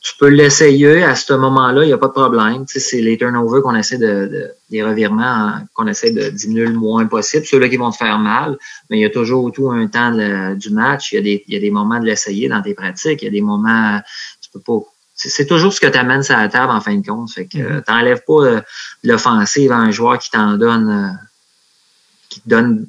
tu 0.00 0.14
peux 0.18 0.28
l'essayer 0.28 1.02
à 1.02 1.14
ce 1.14 1.34
moment-là, 1.34 1.84
il 1.84 1.88
n'y 1.88 1.92
a 1.92 1.98
pas 1.98 2.06
de 2.06 2.12
problème. 2.12 2.64
Tu 2.64 2.74
sais, 2.74 2.80
c'est 2.80 3.00
les 3.02 3.18
turnovers 3.18 3.62
qu'on 3.62 3.74
essaie 3.74 3.98
de, 3.98 4.26
de 4.26 4.50
les 4.70 4.82
revirements 4.82 5.52
qu'on 5.74 5.86
essaie 5.86 6.10
de 6.10 6.30
diminuer 6.30 6.66
le 6.66 6.72
moins 6.72 7.06
possible, 7.06 7.44
ceux-là 7.44 7.68
qui 7.68 7.76
vont 7.76 7.90
te 7.90 7.96
faire 7.96 8.18
mal, 8.18 8.56
mais 8.88 8.98
il 8.98 9.02
y 9.02 9.04
a 9.04 9.10
toujours 9.10 9.52
tout 9.52 9.70
un 9.70 9.86
temps 9.88 10.12
du 10.54 10.70
match, 10.70 11.12
il 11.12 11.16
y 11.16 11.18
a 11.18 11.22
des, 11.22 11.44
il 11.46 11.54
y 11.54 11.56
a 11.56 11.60
des 11.60 11.70
moments 11.70 12.00
de 12.00 12.06
l'essayer 12.06 12.48
dans 12.48 12.62
tes 12.62 12.72
pratiques, 12.72 13.20
il 13.20 13.26
y 13.26 13.28
a 13.28 13.30
des 13.30 13.42
moments, 13.42 14.00
tu 14.40 14.50
peux 14.52 14.60
pas. 14.60 14.80
C'est 15.14 15.44
toujours 15.44 15.70
ce 15.70 15.80
que 15.82 15.86
tu 15.86 15.98
amènes 15.98 16.22
à 16.30 16.42
la 16.42 16.48
table 16.48 16.72
en 16.72 16.80
fin 16.80 16.94
de 16.94 17.06
compte. 17.06 17.30
Fait 17.30 17.44
que 17.44 17.58
mm-hmm. 17.58 17.82
t'enlèves 17.84 18.22
pas 18.26 18.42
euh, 18.42 18.60
l'offensive 19.04 19.70
à 19.70 19.76
un 19.76 19.90
joueur 19.90 20.18
qui 20.18 20.30
t'en 20.30 20.56
donne 20.56 20.88
euh, 20.88 21.26
qui 22.30 22.40
te 22.40 22.48
donne 22.48 22.86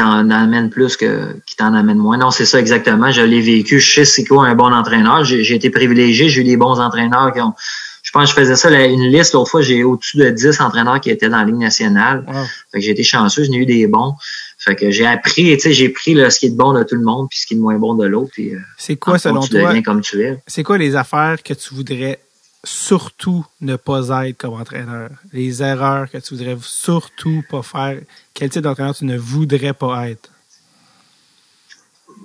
t'en 0.00 0.30
amène 0.30 0.70
plus 0.70 0.96
que 0.96 1.36
qui 1.46 1.56
t'en 1.56 1.74
amène 1.74 1.98
moins. 1.98 2.16
Non, 2.16 2.30
c'est 2.30 2.46
ça 2.46 2.58
exactement. 2.58 3.10
Je 3.10 3.22
l'ai 3.22 3.40
vécu. 3.40 3.80
Je 3.80 3.92
sais 3.92 4.04
c'est 4.04 4.24
quoi 4.24 4.46
un 4.46 4.54
bon 4.54 4.72
entraîneur. 4.72 5.24
J'ai 5.24 5.54
été 5.54 5.70
privilégié. 5.70 6.28
J'ai 6.28 6.40
eu 6.40 6.44
des 6.44 6.56
bons 6.56 6.80
entraîneurs 6.80 7.32
qui 7.32 7.40
ont. 7.40 7.54
Je 8.02 8.10
pense 8.12 8.32
que 8.32 8.40
je 8.40 8.46
faisais 8.46 8.56
ça, 8.56 8.70
une 8.86 9.06
liste 9.06 9.34
l'autre 9.34 9.50
fois, 9.50 9.60
j'ai 9.60 9.84
au-dessus 9.84 10.16
de 10.16 10.30
10 10.30 10.60
entraîneurs 10.62 11.00
qui 11.00 11.10
étaient 11.10 11.28
dans 11.28 11.36
la 11.36 11.44
Ligue 11.44 11.58
nationale. 11.58 12.24
Fait 12.72 12.78
que 12.78 12.84
j'ai 12.84 12.90
été 12.92 13.04
chanceux, 13.04 13.44
j'en 13.44 13.52
ai 13.52 13.56
eu 13.56 13.66
des 13.66 13.86
bons. 13.86 14.14
Fait 14.58 14.74
que 14.74 14.90
j'ai 14.90 15.06
appris, 15.06 15.56
tu 15.56 15.60
sais, 15.60 15.72
j'ai 15.72 15.90
pris 15.90 16.16
ce 16.30 16.38
qui 16.38 16.46
est 16.46 16.50
de 16.50 16.56
bon 16.56 16.72
de 16.72 16.82
tout 16.82 16.96
le 16.96 17.02
monde 17.02 17.28
puis 17.30 17.38
ce 17.38 17.46
qui 17.46 17.54
est 17.54 17.56
de 17.56 17.62
moins 17.62 17.78
bon 17.78 17.94
de 17.94 18.06
l'autre. 18.06 18.32
Euh, 18.40 18.58
c'est 18.78 18.96
quoi 18.96 19.18
selon 19.18 19.46
toi? 19.46 19.80
comme 19.82 20.00
tu 20.00 20.22
es. 20.22 20.38
C'est 20.46 20.62
quoi 20.62 20.76
les 20.76 20.96
affaires 20.96 21.42
que 21.42 21.54
tu 21.54 21.74
voudrais 21.74 22.18
surtout 22.64 23.44
ne 23.60 23.76
pas 23.76 24.26
être 24.26 24.38
comme 24.38 24.54
entraîneur? 24.54 25.10
Les 25.32 25.62
erreurs 25.62 26.10
que 26.10 26.18
tu 26.18 26.34
voudrais 26.34 26.56
surtout 26.60 27.42
pas 27.50 27.62
faire? 27.62 28.00
Quel 28.34 28.50
type 28.50 28.62
d'entraîneur 28.62 28.94
tu 28.94 29.04
ne 29.04 29.18
voudrais 29.18 29.72
pas 29.72 30.08
être? 30.08 30.30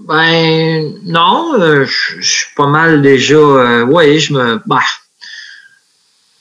Ben 0.08 0.94
non, 1.04 1.54
euh, 1.60 1.86
je 1.86 2.22
suis 2.22 2.54
pas 2.56 2.68
mal 2.68 3.02
déjà. 3.02 3.36
Euh, 3.36 3.84
oui, 3.84 4.20
je 4.20 4.34
me. 4.34 4.62
Bah, 4.66 4.82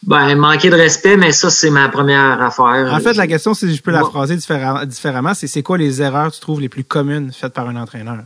ben, 0.02 0.34
manquer 0.36 0.68
de 0.68 0.74
respect, 0.74 1.16
mais 1.16 1.32
ça, 1.32 1.48
c'est 1.48 1.70
ma 1.70 1.88
première 1.88 2.42
affaire. 2.42 2.92
En 2.92 3.00
fait, 3.00 3.14
la 3.14 3.26
question, 3.26 3.54
si 3.54 3.74
je 3.74 3.80
peux 3.80 3.90
la 3.90 4.04
phraser 4.04 4.36
différemment, 4.36 5.34
c'est 5.34 5.46
c'est 5.46 5.62
quoi 5.62 5.78
les 5.78 6.02
erreurs, 6.02 6.30
tu 6.32 6.40
trouves, 6.40 6.60
les 6.60 6.68
plus 6.68 6.84
communes 6.84 7.32
faites 7.32 7.54
par 7.54 7.68
un 7.68 7.76
entraîneur? 7.76 8.24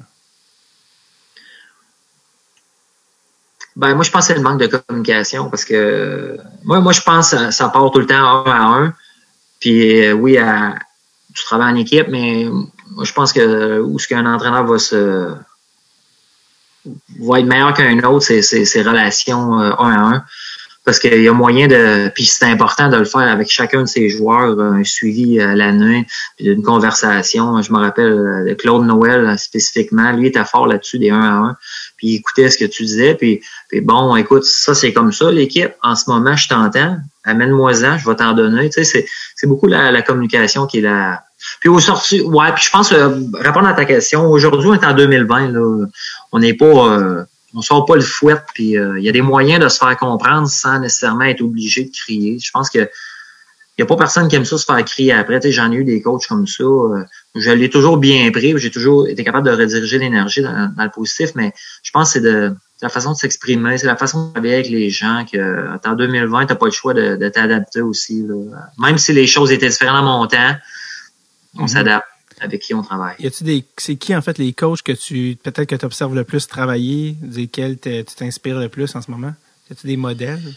Ben, 3.78 3.94
moi, 3.94 4.02
je 4.02 4.10
pense 4.10 4.26
que 4.26 4.32
c'est 4.32 4.38
le 4.38 4.42
manque 4.42 4.60
de 4.60 4.66
communication 4.66 5.48
parce 5.48 5.64
que 5.64 6.36
moi, 6.64 6.80
moi, 6.80 6.92
je 6.92 7.00
pense 7.00 7.30
que 7.30 7.52
ça 7.52 7.68
part 7.68 7.90
tout 7.92 8.00
le 8.00 8.06
temps 8.06 8.44
un 8.44 8.50
à 8.50 8.62
un. 8.76 8.94
Puis 9.60 10.04
euh, 10.04 10.12
oui, 10.12 10.36
tu 11.32 11.44
travailles 11.44 11.72
en 11.72 11.76
équipe, 11.76 12.08
mais 12.08 12.48
moi, 12.90 13.04
je 13.04 13.12
pense 13.12 13.32
que 13.32 13.80
où 13.80 13.98
ce 14.00 14.08
qu'un 14.08 14.26
entraîneur 14.26 14.64
va 14.64 14.78
se 14.80 15.32
va 17.20 17.38
être 17.38 17.46
meilleur 17.46 17.72
qu'un 17.72 17.98
autre, 18.02 18.24
c'est 18.24 18.42
ses 18.42 18.82
relations 18.82 19.60
euh, 19.60 19.72
un 19.78 19.92
à 19.92 20.16
un 20.16 20.24
parce 20.88 21.00
qu'il 21.00 21.20
y 21.20 21.28
a 21.28 21.34
moyen 21.34 21.68
de, 21.68 22.08
puis 22.14 22.24
c'est 22.24 22.46
important 22.46 22.88
de 22.88 22.96
le 22.96 23.04
faire 23.04 23.20
avec 23.20 23.50
chacun 23.50 23.82
de 23.82 23.86
ses 23.86 24.08
joueurs, 24.08 24.58
un 24.58 24.84
suivi 24.84 25.38
à 25.38 25.54
l'année, 25.54 26.06
puis 26.38 26.46
une 26.46 26.62
conversation. 26.62 27.60
Je 27.60 27.70
me 27.74 27.78
rappelle 27.78 28.10
euh, 28.10 28.48
de 28.48 28.54
Claude 28.54 28.86
Noël 28.86 29.38
spécifiquement, 29.38 30.12
lui 30.12 30.28
était 30.28 30.46
fort 30.46 30.66
là-dessus 30.66 30.98
des 30.98 31.10
1 31.10 31.20
à 31.20 31.34
1, 31.50 31.56
puis 31.98 32.06
il 32.06 32.14
écoutait 32.14 32.48
ce 32.48 32.56
que 32.56 32.64
tu 32.64 32.84
disais, 32.84 33.14
puis, 33.14 33.42
puis 33.68 33.82
bon, 33.82 34.16
écoute, 34.16 34.44
ça 34.44 34.74
c'est 34.74 34.94
comme 34.94 35.12
ça 35.12 35.30
l'équipe. 35.30 35.72
En 35.82 35.94
ce 35.94 36.08
moment, 36.08 36.36
je 36.36 36.48
t'entends, 36.48 36.96
amène-moi-en, 37.22 37.98
je 37.98 38.08
vais 38.08 38.16
t'en 38.16 38.32
donner. 38.32 38.70
Tu 38.70 38.82
sais, 38.82 39.06
c'est 39.36 39.46
beaucoup 39.46 39.66
la, 39.66 40.00
communication 40.00 40.66
qui 40.66 40.78
est 40.78 40.80
la, 40.80 41.22
puis 41.60 41.68
au 41.68 41.80
sorti, 41.80 42.22
ouais, 42.22 42.50
puis 42.54 42.64
je 42.64 42.70
pense 42.70 42.92
euh, 42.92 43.10
répondre 43.34 43.68
à 43.68 43.74
ta 43.74 43.84
question, 43.84 44.24
aujourd'hui 44.30 44.70
on 44.70 44.74
est 44.74 44.86
en 44.86 44.94
2020 44.94 45.48
là, 45.50 45.86
on 46.32 46.38
n'est 46.38 46.54
pas 46.54 46.64
euh, 46.64 47.24
on 47.58 47.62
sort 47.62 47.84
pas 47.86 47.96
le 47.96 48.02
fouet, 48.02 48.36
puis 48.54 48.78
euh, 48.78 49.00
il 49.00 49.04
y 49.04 49.08
a 49.08 49.12
des 49.12 49.20
moyens 49.20 49.60
de 49.60 49.68
se 49.68 49.78
faire 49.78 49.96
comprendre 49.96 50.46
sans 50.46 50.78
nécessairement 50.78 51.24
être 51.24 51.40
obligé 51.40 51.84
de 51.84 51.90
crier. 51.90 52.38
Je 52.38 52.50
pense 52.52 52.70
que 52.70 52.78
il 52.78 53.82
n'y 53.82 53.82
a 53.82 53.86
pas 53.86 53.96
personne 53.96 54.28
qui 54.28 54.36
aime 54.36 54.44
ça 54.44 54.58
se 54.58 54.64
faire 54.64 54.84
crier 54.84 55.12
après. 55.12 55.40
J'en 55.50 55.70
ai 55.72 55.76
eu 55.76 55.84
des 55.84 56.00
coachs 56.00 56.26
comme 56.28 56.46
ça. 56.46 56.64
Euh, 56.64 57.04
je 57.34 57.50
l'ai 57.50 57.68
toujours 57.68 57.96
bien 57.96 58.30
pris. 58.30 58.56
J'ai 58.58 58.70
toujours 58.70 59.08
été 59.08 59.24
capable 59.24 59.48
de 59.48 59.52
rediriger 59.52 59.98
l'énergie 59.98 60.40
dans, 60.40 60.72
le 60.76 60.90
positif, 60.90 61.30
mais 61.34 61.52
je 61.82 61.90
pense 61.90 62.12
que 62.12 62.20
c'est 62.20 62.24
de 62.24 62.54
la 62.80 62.88
façon 62.88 63.12
de 63.12 63.16
s'exprimer, 63.16 63.76
c'est 63.76 63.86
la 63.86 63.96
façon 63.96 64.28
de 64.28 64.32
travailler 64.32 64.54
avec 64.54 64.68
les 64.68 64.90
gens 64.90 65.24
que 65.30 65.76
en 65.84 65.94
2020, 65.94 66.46
tu 66.46 66.52
n'as 66.52 66.56
pas 66.56 66.66
le 66.66 66.72
choix 66.72 66.94
de, 66.94 67.28
t'adapter 67.28 67.80
aussi. 67.80 68.24
Même 68.78 68.98
si 68.98 69.12
les 69.12 69.26
choses 69.26 69.50
étaient 69.50 69.68
différentes 69.68 69.98
à 69.98 70.02
mon 70.02 70.26
temps, 70.26 70.56
on 71.56 71.64
mm-hmm. 71.64 71.68
s'adapte 71.68 72.06
avec 72.40 72.62
qui 72.62 72.74
on 72.74 72.82
travaille. 72.82 73.16
Y 73.18 73.26
a-tu 73.26 73.44
des, 73.44 73.64
c'est 73.76 73.96
qui 73.96 74.14
en 74.14 74.22
fait 74.22 74.38
les 74.38 74.52
coachs 74.52 74.82
que 74.82 74.92
tu, 74.92 75.36
peut-être 75.42 75.68
que 75.68 75.76
tu 75.76 75.84
observes 75.84 76.14
le 76.14 76.24
plus 76.24 76.46
travailler, 76.46 77.16
desquels 77.22 77.78
tu 77.78 78.04
t'inspires 78.04 78.58
le 78.58 78.68
plus 78.68 78.94
en 78.94 79.02
ce 79.02 79.10
moment? 79.10 79.34
Y 79.70 79.72
a-tu 79.72 79.86
des 79.86 79.96
modèles? 79.96 80.54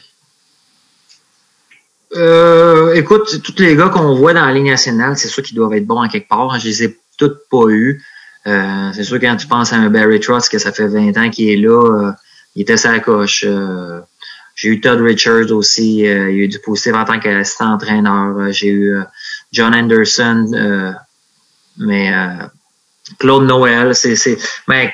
Euh, 2.16 2.94
écoute, 2.94 3.42
tous 3.42 3.56
les 3.60 3.76
gars 3.76 3.90
qu'on 3.90 4.16
voit 4.16 4.34
dans 4.34 4.46
la 4.46 4.52
Ligue 4.52 4.66
nationale, 4.66 5.16
c'est 5.16 5.30
sûr 5.30 5.44
qu'ils 5.44 5.56
doivent 5.56 5.74
être 5.74 5.86
bons 5.86 6.04
en 6.04 6.10
quelque 6.10 6.28
part. 6.28 6.60
Je 6.60 6.68
les 6.68 6.84
ai 6.84 7.00
tous 7.18 7.32
pas 7.50 7.70
eus. 7.70 8.04
Euh, 8.48 8.90
c'est 8.94 9.04
sûr 9.04 9.20
quand 9.20 9.36
tu 9.38 9.48
penses 9.48 9.72
à 9.72 9.78
un 9.78 9.90
Barry 9.90 10.20
Trotz, 10.20 10.50
que 10.50 10.58
ça 10.58 10.72
fait 10.72 10.88
20 10.88 11.18
ans 11.18 11.30
qu'il 11.30 11.50
est 11.50 11.58
là, 11.58 12.10
euh, 12.10 12.12
il 12.56 12.64
était 12.64 12.78
sa 12.78 13.00
coche. 13.00 13.46
J'ai 14.56 14.70
eu 14.70 14.82
Todd 14.82 15.00
Richards 15.00 15.52
aussi, 15.52 16.00
il 16.00 16.06
y 16.06 16.08
a 16.08 16.30
eu 16.30 16.48
du 16.48 16.60
positif 16.60 16.94
en 16.94 17.06
tant 17.06 17.20
qu'assistant 17.20 17.74
entraîneur. 17.74 18.52
J'ai 18.52 18.68
eu 18.68 18.98
John 19.54 19.74
Anderson, 19.74 20.52
mais 21.78 22.14
euh, 22.14 22.46
Claude 23.20 23.44
Noël, 23.44 23.96
c'est. 23.96 24.38
Ben, 24.68 24.90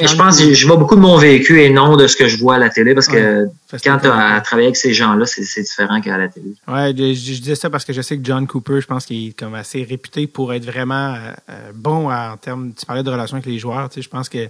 je 0.00 0.16
pense 0.16 0.40
que 0.40 0.54
je 0.54 0.66
vois 0.66 0.76
beaucoup 0.76 0.94
de 0.94 1.00
mon 1.00 1.16
vécu 1.16 1.60
et 1.60 1.70
non 1.70 1.96
de 1.96 2.06
ce 2.06 2.16
que 2.16 2.26
je 2.26 2.38
vois 2.38 2.54
à 2.54 2.58
la 2.58 2.70
télé 2.70 2.94
parce 2.94 3.08
que 3.08 3.46
quand 3.84 3.98
tu 3.98 4.08
as 4.08 4.40
travaillé 4.40 4.68
avec 4.68 4.76
ces 4.76 4.94
gens-là, 4.94 5.26
c'est 5.26 5.62
différent 5.62 6.00
qu'à 6.00 6.16
la 6.16 6.28
télé. 6.28 6.54
Ouais, 6.66 6.94
je, 6.96 7.12
je, 7.12 7.40
disais 7.40 7.54
ça 7.54 7.68
parce 7.68 7.84
que 7.84 7.92
je 7.92 8.00
sais 8.00 8.16
que 8.16 8.24
John 8.24 8.46
Cooper, 8.46 8.80
je 8.80 8.86
pense 8.86 9.04
qu'il 9.04 9.28
est 9.28 9.38
comme 9.38 9.54
assez 9.54 9.82
réputé 9.82 10.26
pour 10.26 10.52
être 10.54 10.64
vraiment 10.64 11.14
euh, 11.14 11.32
euh, 11.50 11.72
bon 11.74 12.10
en 12.10 12.36
termes. 12.36 12.72
Tu 12.78 12.86
parlais 12.86 13.02
de 13.02 13.10
relations 13.10 13.36
avec 13.36 13.46
les 13.46 13.58
joueurs, 13.58 13.88
tu 13.88 13.96
sais, 13.96 14.02
je 14.02 14.08
pense 14.08 14.28
que 14.28 14.48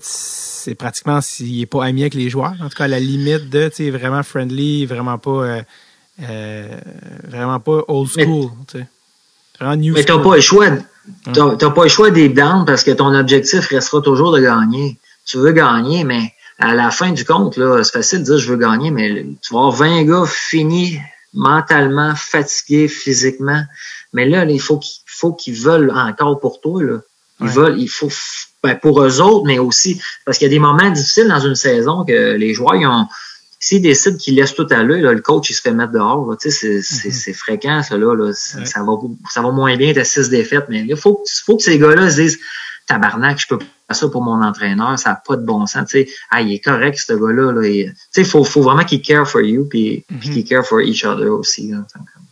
c'est 0.00 0.74
pratiquement 0.74 1.20
s'il 1.20 1.60
n'est 1.60 1.66
pas 1.66 1.84
ami 1.84 2.00
avec 2.00 2.14
les 2.14 2.28
joueurs, 2.28 2.54
en 2.60 2.68
tout 2.68 2.76
cas 2.76 2.84
à 2.84 2.88
la 2.88 2.98
limite 2.98 3.48
de, 3.48 3.68
tu 3.68 3.76
sais, 3.76 3.90
vraiment 3.90 4.24
friendly, 4.24 4.86
vraiment 4.86 5.18
pas, 5.18 5.60
vraiment 6.18 7.60
pas 7.60 7.84
old 7.86 8.08
school, 8.08 8.50
tu 8.66 8.78
sais. 8.78 8.86
Mais 9.94 10.04
t'as 10.04 10.18
pas 10.18 10.36
le 10.36 10.40
choix. 10.40 10.66
T'as 11.32 11.70
pas 11.70 11.82
le 11.84 11.88
choix 11.88 12.10
des 12.10 12.28
down 12.28 12.64
parce 12.64 12.84
que 12.84 12.90
ton 12.90 13.14
objectif 13.14 13.66
restera 13.68 14.00
toujours 14.00 14.32
de 14.32 14.40
gagner. 14.40 14.98
Tu 15.26 15.38
veux 15.38 15.52
gagner, 15.52 16.04
mais 16.04 16.32
à 16.58 16.74
la 16.74 16.90
fin 16.90 17.12
du 17.12 17.24
compte, 17.24 17.56
là, 17.56 17.82
c'est 17.82 17.92
facile 17.92 18.20
de 18.20 18.24
dire 18.24 18.38
je 18.38 18.50
veux 18.50 18.56
gagner, 18.56 18.90
mais 18.90 19.26
tu 19.42 19.54
vas 19.54 19.60
avoir 19.60 19.72
20 19.72 20.04
gars 20.04 20.24
finis 20.26 20.98
mentalement, 21.32 22.14
fatigués 22.14 22.88
physiquement. 22.88 23.62
Mais 24.12 24.26
là, 24.26 24.44
il 24.44 24.60
faut 24.60 24.78
qu'ils 24.78 25.02
faut 25.06 25.32
qu'ils 25.32 25.54
veulent 25.54 25.92
encore 25.94 26.38
pour 26.40 26.60
toi. 26.60 26.82
Là. 26.82 26.98
Ils 27.40 27.48
veulent, 27.48 27.78
il 27.78 27.88
faut 27.88 28.10
ben, 28.62 28.76
pour 28.76 29.02
eux 29.02 29.20
autres, 29.20 29.44
mais 29.44 29.58
aussi 29.58 30.00
parce 30.24 30.38
qu'il 30.38 30.46
y 30.46 30.50
a 30.50 30.54
des 30.54 30.60
moments 30.60 30.90
difficiles 30.90 31.28
dans 31.28 31.40
une 31.40 31.56
saison 31.56 32.04
que 32.04 32.34
les 32.34 32.54
joueurs 32.54 32.76
ils 32.76 32.86
ont 32.86 33.06
S'ils 33.64 33.80
décident 33.80 34.18
qu'ils 34.18 34.34
laissent 34.34 34.54
tout 34.54 34.66
à 34.68 34.82
lui, 34.82 35.00
le 35.00 35.18
coach 35.22 35.48
il 35.48 35.54
se 35.54 35.62
fait 35.62 35.72
mettre 35.72 35.92
dehors. 35.92 36.36
Sais, 36.38 36.50
c'est, 36.50 36.80
mm-hmm. 36.80 37.32
fréquent, 37.32 37.82
ça 37.82 37.96
là. 37.96 38.30
Ça, 38.34 38.82
va, 38.82 38.92
ça 39.30 39.40
va 39.40 39.52
moins 39.52 39.74
bien, 39.78 39.94
t'as 39.94 40.04
six 40.04 40.28
défaites, 40.28 40.66
mais 40.68 40.84
il 40.86 40.96
faut, 40.98 41.24
faut 41.46 41.56
que 41.56 41.62
ces 41.62 41.78
gars-là 41.78 42.10
se 42.10 42.16
disent 42.16 42.38
Tabarnak, 42.86 43.40
je 43.40 43.46
peux 43.48 43.56
pas 43.56 43.94
ça 43.94 44.06
pour 44.10 44.22
mon 44.22 44.42
entraîneur, 44.42 44.98
ça 44.98 45.10
n'a 45.10 45.22
pas 45.26 45.36
de 45.36 45.46
bon 45.46 45.64
sens. 45.64 45.88
Tu 45.88 46.04
sais, 46.04 46.12
ah, 46.30 46.42
il 46.42 46.52
est 46.52 46.58
correct, 46.58 46.98
ce 46.98 47.14
gars-là. 47.14 47.52
Là, 47.52 47.62
tu 47.62 47.90
sais, 48.10 48.20
il 48.20 48.26
faut, 48.26 48.44
faut 48.44 48.60
vraiment 48.60 48.84
qu'il 48.84 49.00
care 49.00 49.26
for 49.26 49.40
you 49.40 49.66
puis, 49.66 50.04
mm-hmm. 50.12 50.20
qu'il 50.20 50.44
care 50.44 50.66
for 50.66 50.82
each 50.82 51.02
other 51.06 51.30
aussi. 51.30 51.72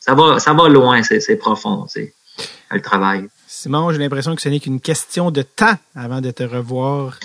Ça 0.01 0.15
va, 0.15 0.39
ça 0.39 0.53
va 0.53 0.69
loin, 0.69 1.03
c'est, 1.03 1.37
profond, 1.37 1.87
tu 1.87 1.93
sais, 1.93 2.15
le 2.71 2.83
travail. 2.83 3.27
Simon, 3.47 3.91
j'ai 3.91 3.99
l'impression 3.99 4.37
que 4.37 4.43
ce 4.43 4.51
n'est 4.51 4.61
qu'une 4.61 4.81
question 4.81 5.31
de 5.31 5.41
temps 5.41 5.79
avant 5.95 6.21
de 6.21 6.31
te 6.31 6.43
revoir 6.43 7.19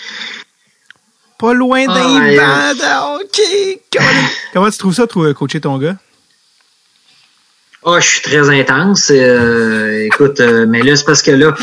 pas 1.37 1.53
loin 1.53 1.85
d'un 1.85 2.37
ah, 2.39 3.17
OK. 3.19 3.41
Comment, 4.53 4.69
tu 4.69 4.77
trouves 4.77 4.93
ça, 4.93 5.05
coacher 5.07 5.61
ton 5.61 5.77
gars? 5.77 5.95
Oh, 7.83 7.99
je 8.01 8.05
suis 8.05 8.21
très 8.21 8.49
intense. 8.49 9.11
Euh, 9.11 10.07
écoute, 10.07 10.41
euh, 10.41 10.65
mais 10.67 10.81
là, 10.81 10.95
c'est 10.95 11.05
parce 11.05 11.21
que 11.21 11.31
là, 11.31 11.55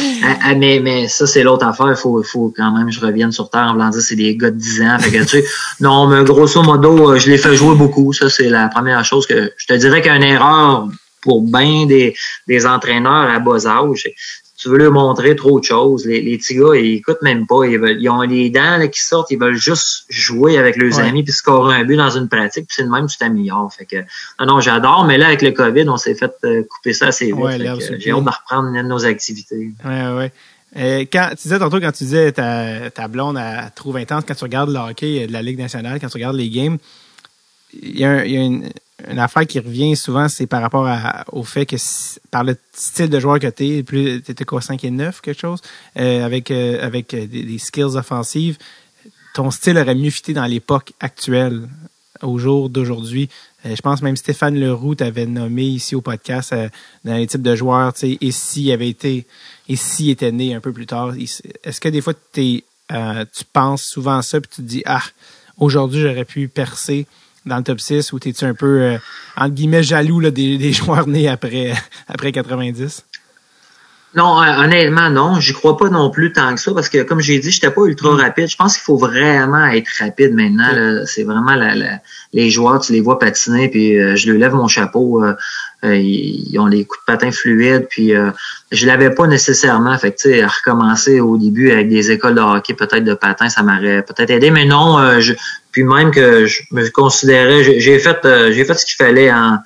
mais, 0.56 0.80
mais 0.82 1.08
ça, 1.08 1.26
c'est 1.26 1.42
l'autre 1.42 1.66
affaire. 1.66 1.90
Il 1.90 1.96
faut, 1.96 2.22
faut 2.22 2.52
quand 2.56 2.70
même 2.70 2.86
que 2.86 2.92
je 2.92 3.00
revienne 3.00 3.32
sur 3.32 3.50
Terre 3.50 3.66
en 3.68 3.72
voulant 3.72 3.90
dire 3.90 4.00
c'est 4.00 4.16
des 4.16 4.36
gars 4.36 4.50
de 4.50 4.56
10 4.56 4.82
ans. 4.82 4.98
Fait 5.00 5.10
que, 5.10 5.22
tu 5.22 5.28
sais, 5.28 5.44
non, 5.80 6.06
mais 6.06 6.24
grosso 6.24 6.62
modo, 6.62 7.10
euh, 7.10 7.18
je 7.18 7.30
les 7.30 7.36
fais 7.36 7.54
jouer 7.56 7.74
beaucoup. 7.74 8.12
Ça, 8.12 8.30
c'est 8.30 8.48
la 8.48 8.68
première 8.68 9.04
chose 9.04 9.26
que 9.26 9.52
je 9.56 9.66
te 9.66 9.74
dirais 9.74 10.00
qu'une 10.00 10.22
erreur 10.22 10.88
pour 11.20 11.42
bien 11.42 11.84
des, 11.86 12.14
des 12.46 12.64
entraîneurs 12.64 13.30
à 13.30 13.38
bas 13.38 13.66
âge, 13.66 14.08
tu 14.64 14.70
veux 14.70 14.78
leur 14.78 14.92
montrer 14.92 15.36
trop 15.36 15.60
de 15.60 15.64
choses. 15.64 16.06
Les, 16.06 16.22
les 16.22 16.38
petits 16.38 16.54
gars, 16.54 16.74
ils 16.74 16.94
écoutent 16.94 17.20
même 17.20 17.46
pas. 17.46 17.66
Ils, 17.66 17.78
veulent, 17.78 18.00
ils 18.00 18.08
ont 18.08 18.22
les 18.22 18.48
dents 18.48 18.78
là, 18.78 18.88
qui 18.88 18.98
sortent, 18.98 19.30
ils 19.30 19.38
veulent 19.38 19.58
juste 19.58 20.06
jouer 20.08 20.56
avec 20.56 20.78
leurs 20.78 21.00
amis 21.00 21.22
puis 21.22 21.34
scorer 21.34 21.76
un 21.76 21.84
but 21.84 21.96
dans 21.96 22.08
une 22.08 22.30
pratique, 22.30 22.66
puis 22.66 22.76
c'est 22.76 22.84
de 22.84 22.88
même 22.88 23.06
tu 23.06 23.18
t'améliores. 23.18 23.70
Fait 23.74 23.84
que 23.84 23.96
non, 24.40 24.46
non, 24.46 24.60
j'adore, 24.60 25.04
mais 25.04 25.18
là, 25.18 25.26
avec 25.26 25.42
le 25.42 25.50
COVID, 25.50 25.86
on 25.90 25.98
s'est 25.98 26.14
fait 26.14 26.32
euh, 26.44 26.62
couper 26.62 26.94
ça 26.94 27.08
assez 27.08 27.26
vite. 27.26 27.36
j'ai 27.98 28.10
hâte 28.10 28.24
de 28.24 28.30
reprendre 28.30 28.70
nos 28.70 29.04
activités. 29.04 29.74
Ouais, 29.84 30.14
ouais. 30.16 30.32
Euh, 30.76 31.04
quand, 31.12 31.28
tu 31.32 31.42
disais 31.42 31.58
tantôt, 31.58 31.78
quand 31.78 31.92
tu 31.92 32.04
disais 32.04 32.32
ta, 32.32 32.90
ta 32.90 33.06
blonde 33.06 33.36
elle, 33.36 33.70
trouve 33.74 33.98
intense 33.98 34.24
quand 34.26 34.34
tu 34.34 34.44
regardes 34.44 34.70
le 34.70 34.78
hockey 34.78 35.26
de 35.26 35.32
la 35.32 35.42
Ligue 35.42 35.58
nationale, 35.58 36.00
quand 36.00 36.08
tu 36.08 36.14
regardes 36.14 36.36
les 36.36 36.48
games, 36.48 36.78
il 37.74 37.98
y 37.98 38.04
a, 38.06 38.24
il 38.24 38.32
y 38.32 38.36
a 38.38 38.40
une, 38.40 38.70
une 39.10 39.18
affaire 39.18 39.46
qui 39.46 39.58
revient 39.58 39.96
souvent, 39.96 40.28
c'est 40.28 40.46
par 40.46 40.62
rapport 40.62 40.88
au 41.32 41.42
fait 41.42 41.66
que 41.66 41.76
par 42.30 42.44
le 42.44 42.56
style 42.72 43.10
de 43.10 43.18
joueur 43.18 43.38
que 43.38 43.48
tu 43.48 43.66
es, 43.66 43.82
plus 43.82 44.16
étais 44.16 44.44
quoi 44.44 44.60
5 44.60 44.82
et 44.84 44.90
9, 44.90 45.20
quelque 45.20 45.40
chose, 45.40 45.60
euh, 45.98 46.24
avec 46.24 46.50
euh, 46.50 46.84
avec 46.84 47.14
des, 47.14 47.58
skills 47.58 47.96
offensives, 47.96 48.56
ton 49.34 49.50
style 49.50 49.78
aurait 49.78 49.94
mieux 49.94 50.10
fité 50.10 50.32
dans 50.32 50.46
l'époque 50.46 50.92
actuelle. 51.00 51.68
au 52.22 52.38
jour 52.38 52.70
d'aujourd'hui. 52.70 53.28
Euh, 53.66 53.74
je 53.74 53.82
pense 53.82 54.02
même 54.02 54.16
Stéphane 54.16 54.58
Leroux 54.58 54.94
t'avait 54.94 55.26
nommé 55.26 55.64
ici 55.64 55.94
au 55.94 56.00
podcast 56.00 56.52
euh, 56.52 56.68
dans 57.04 57.14
les 57.14 57.26
types 57.26 57.42
de 57.42 57.54
joueurs, 57.54 57.92
et 58.02 58.30
s'il 58.30 58.70
avait 58.72 58.88
été, 58.88 59.26
et 59.68 59.76
s'il 59.76 60.10
était 60.10 60.32
né 60.32 60.54
un 60.54 60.60
peu 60.60 60.72
plus 60.72 60.86
tard. 60.86 61.14
Est-ce 61.14 61.80
que 61.80 61.88
des 61.88 62.00
fois 62.00 62.14
euh, 62.92 63.24
tu 63.32 63.44
penses 63.52 63.82
souvent 63.82 64.18
à 64.18 64.22
ça 64.22 64.40
puis 64.40 64.50
tu 64.54 64.62
te 64.62 64.66
dis, 64.66 64.82
ah, 64.86 65.02
aujourd'hui 65.58 66.02
j'aurais 66.02 66.24
pu 66.24 66.48
percer 66.48 67.06
dans 67.46 67.56
le 67.56 67.62
top 67.62 67.80
6 67.80 68.12
ou 68.12 68.18
t'es-tu 68.18 68.44
un 68.44 68.54
peu, 68.54 68.82
euh, 68.82 68.98
entre 69.36 69.54
guillemets, 69.54 69.82
jaloux 69.82 70.20
là, 70.20 70.30
des, 70.30 70.58
des 70.58 70.72
joueurs 70.72 71.06
nés 71.06 71.28
après, 71.28 71.74
après 72.08 72.32
90? 72.32 73.04
Non, 74.16 74.38
honnêtement, 74.38 75.10
non. 75.10 75.40
J'y 75.40 75.52
crois 75.52 75.76
pas 75.76 75.88
non 75.88 76.08
plus 76.08 76.32
tant 76.32 76.54
que 76.54 76.60
ça 76.60 76.72
parce 76.72 76.88
que, 76.88 77.02
comme 77.02 77.20
j'ai 77.20 77.40
dit, 77.40 77.50
j'étais 77.50 77.70
pas 77.70 77.82
ultra 77.82 78.12
mm. 78.12 78.20
rapide. 78.20 78.48
Je 78.48 78.56
pense 78.56 78.74
qu'il 78.74 78.82
faut 78.82 78.96
vraiment 78.96 79.66
être 79.66 79.88
rapide 79.98 80.34
maintenant. 80.34 81.04
C'est 81.04 81.24
vraiment 81.24 81.54
la, 81.54 81.98
les 82.32 82.50
joueurs, 82.50 82.80
tu 82.80 82.92
les 82.92 83.00
vois 83.00 83.18
patiner, 83.18 83.68
puis 83.68 83.98
euh, 83.98 84.14
je 84.14 84.30
leur 84.30 84.38
lève 84.38 84.54
mon 84.54 84.68
chapeau. 84.68 85.24
Euh, 85.24 85.34
euh, 85.84 85.96
ils 85.96 86.56
ont 86.60 86.66
les 86.66 86.84
coups 86.84 87.00
de 87.00 87.12
patin 87.12 87.32
fluides, 87.32 87.88
puis 87.90 88.12
je 88.70 88.86
l'avais 88.86 89.10
pas 89.10 89.26
nécessairement. 89.26 89.98
Fait 89.98 90.12
que, 90.12 90.16
tu 90.16 90.30
sais, 90.30 90.42
à 90.42 90.48
recommencer 90.48 91.20
au 91.20 91.36
début 91.36 91.72
avec 91.72 91.88
des 91.88 92.10
écoles 92.10 92.36
de 92.36 92.40
hockey, 92.40 92.72
peut-être 92.72 93.04
de 93.04 93.14
patin, 93.14 93.48
ça 93.48 93.62
m'aurait 93.62 94.02
peut-être 94.02 94.30
aidé. 94.30 94.50
Mais 94.50 94.64
non, 94.64 95.20
je, 95.20 95.34
puis 95.72 95.82
même 95.82 96.10
que 96.10 96.46
je 96.46 96.62
me 96.70 96.88
considérais, 96.88 97.64
j'ai 97.64 97.98
fait, 97.98 98.26
j'ai 98.52 98.64
fait 98.64 98.74
ce 98.74 98.86
qu'il 98.86 98.96
fallait 98.96 99.30
en 99.30 99.58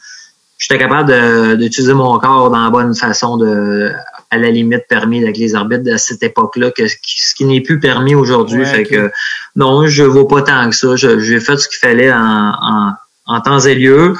j'étais 0.58 0.78
capable 0.78 1.56
d'utiliser 1.56 1.94
mon 1.94 2.18
corps 2.18 2.50
dans 2.50 2.64
la 2.64 2.70
bonne 2.70 2.94
façon 2.94 3.36
de 3.36 3.92
à 4.30 4.36
la 4.36 4.50
limite 4.50 4.86
permis 4.88 5.22
avec 5.22 5.36
les 5.36 5.54
arbitres 5.54 5.90
à 5.92 5.98
cette 5.98 6.22
époque-là, 6.22 6.70
que 6.70 6.86
ce 6.86 7.34
qui 7.34 7.44
n'est 7.44 7.60
plus 7.60 7.80
permis 7.80 8.14
aujourd'hui. 8.14 8.64
fait 8.64 8.84
que 8.84 9.10
non, 9.56 9.86
je 9.86 10.02
ne 10.02 10.22
pas 10.24 10.42
tant 10.42 10.68
que 10.68 10.76
ça. 10.76 10.96
J'ai 10.96 11.40
fait 11.40 11.56
ce 11.56 11.68
qu'il 11.68 11.78
fallait 11.78 12.12
en, 12.12 12.92
en, 13.26 13.40
temps 13.40 13.60
et 13.60 13.74
lieu. 13.74 14.14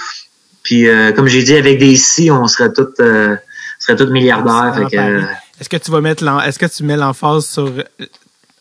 Puis 0.63 0.89
euh, 0.89 1.13
comme 1.13 1.29
j'ai 1.29 1.43
dit, 1.43 1.55
avec 1.55 1.79
des 1.79 1.97
si, 1.97 2.31
on 2.31 2.47
serait 2.47 2.73
tous 2.73 2.89
euh, 3.01 3.37
serait 3.79 3.97
tous 3.97 4.11
milliardaires. 4.11 4.87
Que, 4.91 5.23
est-ce 5.61 5.69
que 5.69 5.77
tu 5.77 5.91
vas 5.91 6.01
mettre 6.01 6.25
est-ce 6.45 6.59
que 6.59 6.67
tu 6.67 6.85
mets 6.85 6.97
l'emphase 6.97 7.47
sur 7.47 7.73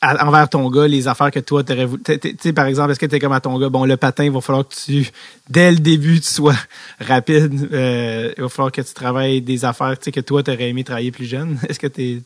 envers 0.01 0.49
ton 0.49 0.69
gars 0.69 0.87
les 0.87 1.07
affaires 1.07 1.31
que 1.31 1.39
toi 1.39 1.63
t'aurais 1.63 1.85
voulu. 1.85 2.01
Tu 2.03 2.37
sais, 2.39 2.53
par 2.53 2.65
exemple, 2.65 2.91
est-ce 2.91 2.99
que 2.99 3.05
t'es 3.05 3.19
comme 3.19 3.31
à 3.31 3.39
ton 3.39 3.57
gars, 3.57 3.69
bon, 3.69 3.85
le 3.85 3.97
patin, 3.97 4.23
il 4.23 4.31
va 4.31 4.41
falloir 4.41 4.67
que 4.67 4.75
tu, 4.75 5.09
dès 5.49 5.71
le 5.71 5.77
début, 5.77 6.19
tu 6.19 6.29
sois 6.29 6.55
rapide. 6.99 7.69
Euh, 7.71 8.33
il 8.37 8.43
va 8.43 8.49
falloir 8.49 8.71
que 8.71 8.81
tu 8.81 8.93
travailles 8.93 9.41
des 9.41 9.65
affaires 9.65 9.97
tu 9.97 10.05
sais, 10.05 10.11
que 10.11 10.19
toi 10.19 10.43
t'aurais 10.43 10.69
aimé 10.69 10.83
travailler 10.83 11.11
plus 11.11 11.25
jeune. 11.25 11.57
Est-ce 11.69 11.79
que 11.79 11.87
t'es. 11.87 12.21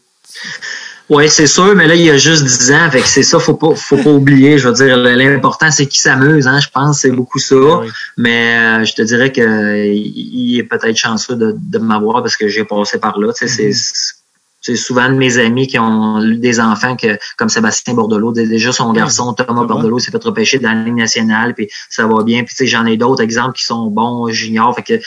Oui, 1.10 1.28
c'est 1.30 1.48
sûr, 1.48 1.76
mais 1.76 1.88
là, 1.88 1.96
il 1.96 2.04
y 2.04 2.10
a 2.10 2.18
juste 2.18 2.44
10 2.44 2.72
ans, 2.72 2.90
fait 2.90 3.02
que 3.02 3.08
c'est 3.08 3.24
ça, 3.24 3.38
faut 3.38 3.56
pas, 3.56 3.76
faut 3.76 3.98
pas 3.98 4.12
oublier. 4.12 4.58
Je 4.58 4.70
veux 4.70 4.74
dire, 4.74 4.96
l'important, 4.96 5.70
c'est 5.70 5.86
qu'il 5.86 6.00
s'amuse, 6.00 6.48
hein, 6.48 6.62
je 6.62 6.70
pense, 6.70 7.00
c'est 7.00 7.12
beaucoup 7.12 7.40
ça. 7.40 7.56
Ben 7.56 7.92
mais 8.18 8.56
euh, 8.56 8.86
je 8.86 8.94
te 8.94 9.02
dirais 9.02 9.30
que 9.34 9.86
il 9.94 10.58
est 10.58 10.64
peut-être 10.64 10.96
chanceux 10.96 11.36
de, 11.36 11.54
de 11.58 11.80
m'avoir 11.80 12.22
parce 12.22 12.38
que 12.38 12.48
j'ai 12.48 12.64
passé 12.64 12.98
par 12.98 13.20
là. 13.20 13.34
Tu 13.34 13.46
sais, 13.46 13.54
c'est 13.54 13.70
mm-hmm 13.70 14.21
c'est 14.21 14.21
souvent 14.62 15.10
de 15.10 15.16
mes 15.16 15.38
amis 15.38 15.68
qui 15.68 15.80
ont 15.80 16.22
eu 16.22 16.38
des 16.38 16.60
enfants 16.60 16.96
que, 16.96 17.18
comme 17.38 17.50
Sébastien 17.50 17.94
Bordelot, 17.94 18.32
déjà 18.32 18.72
son 18.72 18.94
garçon 18.94 19.34
Thomas 19.34 19.66
Bordelot 19.66 20.00
s'est 20.00 20.12
fait 20.12 20.24
repêcher 20.24 20.60
dans 20.60 20.74
la 20.74 20.84
Ligue 20.84 20.96
nationale, 20.96 21.54
puis 21.54 21.70
ça 21.90 22.06
va 22.08 22.24
bien. 22.24 22.44
Puis 22.44 22.68
j'en 22.68 22.86
ai 22.86 22.98
d'autres 22.98 23.24
exemples 23.24 23.54
qui 23.54 23.66
sont 23.66 23.88
bons 23.88 24.30
juniors. 24.30 24.76
Fait 24.76 24.84
que 24.84 25.02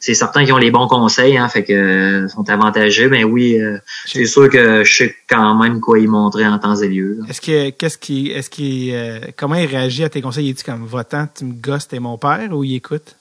c'est 0.00 0.14
certains 0.14 0.44
qui 0.44 0.52
ont 0.52 0.58
les 0.58 0.70
bons 0.70 0.86
conseils, 0.86 1.36
hein, 1.36 1.48
fait 1.48 1.64
que 1.64 1.72
euh, 1.72 2.28
sont 2.28 2.48
avantageux. 2.48 3.08
Mais 3.08 3.24
oui, 3.24 3.60
euh, 3.60 3.78
c'est 4.06 4.26
sûr 4.26 4.48
que 4.48 4.84
je 4.84 4.96
sais 4.96 5.16
quand 5.28 5.54
même 5.54 5.80
quoi 5.80 5.98
y 5.98 6.06
montrer 6.06 6.46
en 6.46 6.58
temps 6.58 6.76
et 6.76 6.88
lieu. 6.88 7.18
Est-ce 7.28 7.40
que 7.40 7.70
qu'est-ce 7.70 7.98
qui 7.98 8.30
est-ce 8.30 8.50
qui 8.50 8.94
euh, 8.94 9.20
comment 9.36 9.56
il 9.56 9.66
réagit 9.66 10.04
à 10.04 10.08
tes 10.08 10.22
conseils? 10.22 10.48
Il 10.48 10.54
dit 10.54 10.62
comme 10.62 10.84
votant, 10.84 11.26
tu 11.34 11.44
me 11.44 11.54
gosses, 11.54 11.88
t'es 11.88 11.98
mon 11.98 12.18
père 12.18 12.52
ou 12.52 12.64
il 12.64 12.76
écoute? 12.76 13.16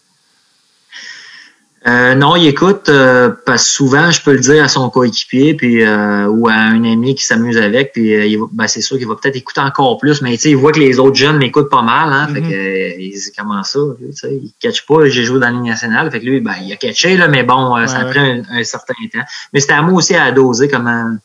Euh, 1.87 2.15
non, 2.15 2.35
il 2.35 2.47
écoute 2.47 2.89
euh, 2.89 3.31
parce 3.45 3.63
que 3.63 3.69
souvent, 3.69 4.11
je 4.11 4.21
peux 4.21 4.33
le 4.33 4.39
dire 4.39 4.61
à 4.61 4.67
son 4.67 4.89
coéquipier 4.89 5.53
puis 5.53 5.83
euh, 5.83 6.27
ou 6.27 6.49
à 6.49 6.53
un 6.53 6.83
ami 6.83 7.15
qui 7.15 7.23
s'amuse 7.23 7.57
avec, 7.57 7.93
puis 7.93 8.11
il 8.11 8.39
ben, 8.51 8.67
c'est 8.67 8.81
sûr 8.81 8.97
qu'il 8.97 9.07
va 9.07 9.15
peut-être 9.15 9.37
écouter 9.37 9.61
encore 9.61 9.97
plus, 9.97 10.21
mais 10.21 10.35
il 10.35 10.57
voit 10.57 10.73
que 10.73 10.79
les 10.79 10.99
autres 10.99 11.15
jeunes 11.15 11.37
m'écoutent 11.37 11.69
pas 11.69 11.83
mal, 11.83 12.11
hein, 12.11 12.27
fait 12.33 12.41
mm-hmm. 12.41 12.49
que 12.49 12.99
il 12.99 13.11
dit 13.11 13.31
comment 13.37 13.63
ça, 13.63 13.79
lui, 13.99 14.11
il 14.23 14.51
catch 14.59 14.85
pas, 14.85 15.07
j'ai 15.07 15.23
joué 15.23 15.39
dans 15.39 15.49
la 15.49 15.61
nationale, 15.61 16.11
fait 16.11 16.19
que 16.19 16.25
lui, 16.25 16.41
ben, 16.41 16.55
il 16.61 16.73
a 16.73 16.75
catché 16.75 17.15
là, 17.15 17.29
mais 17.29 17.43
bon, 17.43 17.75
ça 17.87 17.99
a 17.99 18.05
pris 18.05 18.19
un, 18.19 18.63
certain 18.65 18.93
temps. 19.13 19.25
Mais 19.53 19.61
c'est 19.61 19.71
à 19.71 19.81
moi 19.81 19.93
aussi 19.93 20.13
à 20.13 20.29
doser 20.33 20.67
comment, 20.67 21.15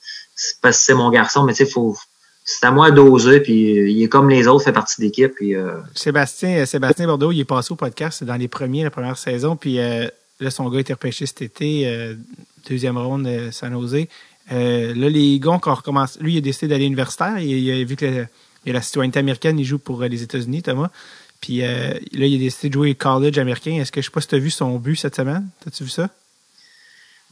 parce 0.60 0.78
que 0.78 0.84
c'est 0.84 0.94
mon 0.94 1.10
garçon, 1.10 1.42
mais 1.42 1.54
tu 1.54 1.64
sais, 1.64 1.70
faut 1.70 1.96
c'est 2.44 2.66
à 2.66 2.70
moi 2.70 2.90
de 2.90 2.96
doser, 2.96 3.40
puis 3.40 3.92
il 3.92 4.02
est 4.02 4.08
comme 4.08 4.28
les 4.28 4.48
autres, 4.48 4.64
fait 4.64 4.72
partie 4.72 5.00
d'équipe. 5.00 5.32
Puis, 5.36 5.54
Sébastien, 5.94 6.66
Sébastien 6.66 7.06
Bordeaux, 7.06 7.32
il 7.32 7.40
est 7.40 7.44
passé 7.44 7.72
au 7.72 7.76
podcast 7.76 8.22
dans 8.24 8.34
les 8.34 8.48
premiers, 8.48 8.82
la 8.84 8.90
première 8.90 9.16
saison, 9.16 9.56
puis 9.56 9.78
Là, 10.42 10.50
son 10.50 10.68
gars 10.68 10.78
a 10.78 10.80
été 10.80 10.92
repêché 10.92 11.24
cet 11.24 11.40
été, 11.42 11.86
euh, 11.86 12.14
deuxième 12.68 12.98
ronde 12.98 13.24
de 13.24 13.50
San 13.52 13.72
Jose. 13.72 14.06
Euh, 14.50 14.94
là, 14.94 15.08
les 15.08 15.38
gars 15.38 15.50
ont 15.50 15.58
recommencé. 15.58 16.18
Lui, 16.20 16.34
il 16.34 16.38
a 16.38 16.40
décidé 16.40 16.68
d'aller 16.68 16.86
universitaire. 16.86 17.38
Il, 17.38 17.70
a 17.70 17.84
vu 17.84 17.94
que 17.94 18.26
il 18.64 18.70
a 18.70 18.72
la 18.74 18.82
citoyenneté 18.82 19.20
américaine, 19.20 19.58
il 19.58 19.64
joue 19.64 19.78
pour 19.78 20.02
euh, 20.02 20.08
les 20.08 20.22
États-Unis, 20.22 20.62
Thomas. 20.62 20.90
Puis 21.40 21.58
là, 21.58 21.96
il 22.12 22.36
a 22.36 22.38
décidé 22.38 22.68
de 22.68 22.74
jouer 22.74 22.94
college 22.94 23.36
américain. 23.36 23.72
Est-ce 23.72 23.90
que 23.90 24.00
je 24.00 24.06
sais 24.06 24.12
pas 24.12 24.20
si 24.20 24.28
tu 24.28 24.36
as 24.36 24.38
vu 24.38 24.50
son 24.50 24.78
but 24.78 24.94
cette 24.94 25.16
semaine? 25.16 25.48
T'as-tu 25.64 25.82
vu 25.82 25.90
ça? 25.90 26.08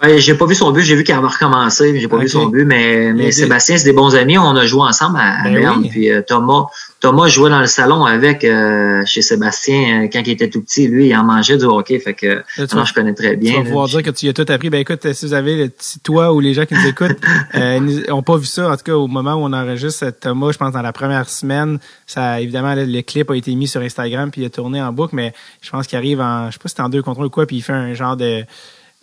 Ouais, 0.02 0.18
j'ai 0.18 0.34
pas 0.34 0.46
vu 0.46 0.54
son 0.54 0.72
but, 0.72 0.82
j'ai 0.82 0.94
vu 0.94 1.04
qu'il 1.04 1.14
va 1.14 1.28
recommencer, 1.28 1.92
mais 1.92 2.00
j'ai 2.00 2.08
pas 2.08 2.16
vu 2.16 2.28
son 2.28 2.46
but. 2.46 2.64
Mais, 2.64 3.12
mais 3.12 3.30
Sébastien, 3.32 3.76
c'est 3.76 3.84
des 3.84 3.92
bons 3.92 4.14
amis, 4.14 4.38
on 4.38 4.56
a 4.56 4.64
joué 4.64 4.80
ensemble 4.80 5.18
à, 5.20 5.42
ben 5.44 5.54
Berne. 5.54 5.88
Puis 5.90 6.10
euh, 6.10 6.22
Thomas, 6.26 6.66
Thomas 7.00 7.28
jouait 7.28 7.50
dans 7.50 7.60
le 7.60 7.66
salon 7.66 8.06
avec 8.06 8.42
euh, 8.42 9.02
chez 9.04 9.20
Sébastien 9.20 10.04
euh, 10.04 10.08
quand 10.10 10.22
il 10.24 10.30
était 10.30 10.48
tout 10.48 10.62
petit. 10.62 10.88
Lui, 10.88 11.08
il 11.08 11.16
en 11.16 11.24
mangeait 11.24 11.58
du 11.58 11.66
hockey, 11.66 11.98
fait 11.98 12.14
que 12.14 12.26
là, 12.26 12.44
je 12.56 12.94
connais 12.94 13.12
très 13.12 13.36
bien. 13.36 13.52
Tu 13.52 13.58
vas 13.58 13.64
pouvoir 13.64 13.88
dire 13.88 14.02
que 14.02 14.10
tu 14.10 14.26
as 14.26 14.32
tout 14.32 14.46
appris. 14.48 14.70
Ben 14.70 14.80
écoute, 14.80 15.12
si 15.12 15.26
vous 15.26 15.34
avez, 15.34 15.70
toi 16.02 16.32
ou 16.32 16.40
les 16.40 16.54
gens 16.54 16.64
qui 16.64 16.74
nous 16.74 16.86
écoutent 16.86 17.20
n'ont 18.08 18.22
pas 18.22 18.36
vu 18.38 18.46
ça, 18.46 18.70
en 18.70 18.76
tout 18.78 18.84
cas 18.84 18.94
au 18.94 19.06
moment 19.06 19.34
où 19.34 19.44
on 19.44 19.52
enregistre 19.52 20.10
Thomas, 20.18 20.52
je 20.52 20.56
pense 20.56 20.72
dans 20.72 20.82
la 20.82 20.94
première 20.94 21.28
semaine, 21.28 21.78
ça 22.06 22.40
évidemment 22.40 22.74
le, 22.74 23.02
clip 23.02 23.30
a 23.30 23.36
été 23.36 23.54
mis 23.54 23.68
sur 23.68 23.82
Instagram 23.82 24.30
puis 24.30 24.42
il 24.42 24.44
a 24.46 24.50
tourné 24.50 24.80
en 24.80 24.92
boucle, 24.92 25.14
mais 25.14 25.34
je 25.60 25.70
pense 25.70 25.86
qu'il 25.86 25.98
arrive 25.98 26.20
en, 26.20 26.46
je 26.46 26.52
sais 26.52 26.58
pas 26.58 26.68
si 26.68 26.70
c'était 26.70 26.82
en 26.82 26.88
deux 26.88 27.02
contre 27.02 27.26
ou 27.26 27.28
quoi, 27.28 27.44
puis 27.46 27.56
il 27.56 27.62
fait 27.62 27.72
un 27.72 27.92
genre 27.92 28.16
de 28.16 28.44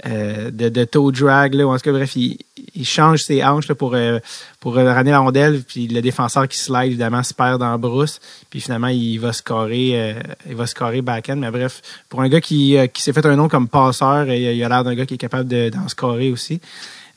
euh, 0.05 0.51
de, 0.51 0.69
de 0.69 0.83
toe 0.85 1.11
drag 1.11 1.55
là, 1.55 1.65
ou 1.65 1.71
en 1.71 1.75
tout 1.75 1.81
cas 1.81 1.91
bref 1.91 2.15
il, 2.15 2.37
il 2.75 2.85
change 2.85 3.23
ses 3.23 3.43
hanches 3.43 3.67
là, 3.67 3.73
pour 3.73 3.95
euh, 3.95 4.19
pour 4.59 4.75
ramener 4.75 5.09
la 5.09 5.17
rondelle 5.17 5.63
puis 5.63 5.87
le 5.87 6.01
défenseur 6.03 6.47
qui 6.47 6.55
slide 6.55 6.85
évidemment 6.85 7.23
se 7.23 7.33
perd 7.33 7.59
dans 7.59 7.71
la 7.71 7.79
brousse 7.79 8.19
puis 8.51 8.61
finalement 8.61 8.89
il 8.89 9.17
va 9.17 9.33
scorer 9.33 9.93
euh, 9.99 10.13
il 10.47 10.55
va 10.55 10.67
scorer 10.67 11.01
backhand 11.01 11.37
mais 11.37 11.49
bref 11.49 11.81
pour 12.09 12.21
un 12.21 12.29
gars 12.29 12.41
qui, 12.41 12.77
qui 12.93 13.01
s'est 13.01 13.11
fait 13.11 13.25
un 13.25 13.35
nom 13.35 13.47
comme 13.47 13.67
passeur 13.67 14.31
il, 14.31 14.63
a 14.63 14.69
l'air 14.69 14.83
d'un 14.83 14.93
gars 14.93 15.07
qui 15.07 15.15
est 15.15 15.17
capable 15.17 15.49
de 15.49 15.69
d'en 15.69 15.87
scorer 15.87 16.31
aussi. 16.31 16.61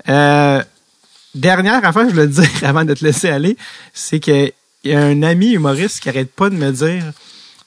Dernière 0.07 1.85
affaire 1.85 2.09
je 2.09 2.15
voulais 2.15 2.29
te 2.29 2.33
dire 2.41 2.51
avant 2.63 2.87
de 2.87 2.95
te 2.95 3.05
laisser 3.05 3.29
aller 3.29 3.59
c'est 3.93 4.21
que 4.21 4.51
il 4.85 4.91
y 4.91 4.95
a 4.95 5.03
un 5.03 5.23
ami 5.23 5.51
humoriste 5.51 6.01
qui 6.01 6.09
arrête 6.09 6.33
pas 6.33 6.49
de 6.49 6.55
me 6.55 6.71
dire 6.71 7.13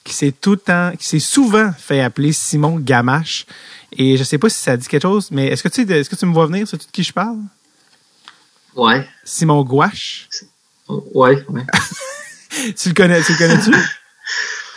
qui 0.02 0.12
s'est 0.12 0.32
tout 0.32 0.52
le 0.52 0.56
temps 0.56 0.90
qui 0.98 1.06
s'est 1.06 1.20
souvent 1.20 1.70
fait 1.78 2.00
appeler 2.00 2.32
Simon 2.32 2.80
Gamache 2.80 3.46
et 3.96 4.16
je 4.16 4.24
sais 4.24 4.38
pas 4.38 4.48
si 4.48 4.58
ça 4.58 4.76
dit 4.76 4.86
quelque 4.86 5.02
chose, 5.02 5.28
mais 5.30 5.48
est-ce 5.48 5.62
que 5.62 5.68
tu 5.68 5.80
est-ce 5.90 6.10
que 6.10 6.16
tu 6.16 6.26
me 6.26 6.32
vois 6.32 6.46
venir, 6.46 6.66
c'est 6.66 6.76
de 6.76 6.84
qui 6.90 7.02
je 7.02 7.12
parle? 7.12 7.38
Ouais. 8.76 9.06
Simon 9.24 9.62
Gouache? 9.62 10.28
Ouais, 10.88 11.44
ouais. 11.48 11.62
tu 12.76 12.88
le 12.88 12.94
connais, 12.94 13.22
tu 13.22 13.32
le 13.32 13.38
connais-tu? 13.38 13.70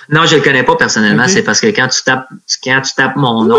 Non, 0.10 0.26
je 0.26 0.38
le 0.38 0.42
connais 0.42 0.64
pas 0.64 0.76
personnellement. 0.78 1.28
C'est 1.28 1.44
parce 1.44 1.60
que 1.60 1.68
quand 1.68 1.90
tu 1.90 2.02
tapes, 2.04 2.30
quand 2.64 2.82
tu 2.82 2.94
tapes 2.94 3.18
mon 3.18 3.44
nom 3.44 3.58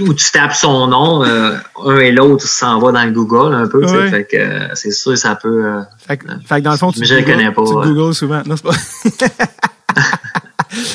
ou, 0.00 0.14
tu 0.14 0.32
tapes 0.32 0.54
son 0.54 0.86
nom, 0.86 1.22
euh, 1.22 1.56
un 1.84 1.98
et 1.98 2.12
l'autre 2.12 2.46
s'en 2.46 2.78
va 2.78 2.92
dans 2.92 3.04
le 3.04 3.10
Google 3.10 3.54
un 3.54 3.66
peu. 3.66 3.86
Fait 4.08 4.24
que 4.24 4.36
euh, 4.36 4.74
c'est 4.74 4.90
sûr 4.90 5.18
ça 5.18 5.36
peut. 5.36 5.66
Euh, 5.66 5.82
fait, 5.98 6.16
que, 6.16 6.60
dans 6.60 6.70
le 6.70 6.78
fond, 6.78 6.92
tu, 6.92 7.00
mais 7.00 7.06
je 7.06 7.16
le 7.16 7.22
connais 7.24 7.52
pas, 7.52 7.62
tu 7.62 7.72
Google 7.72 8.14
souvent. 8.14 8.42
Non, 8.46 8.56
c'est 8.56 8.64
pas. 8.64 9.44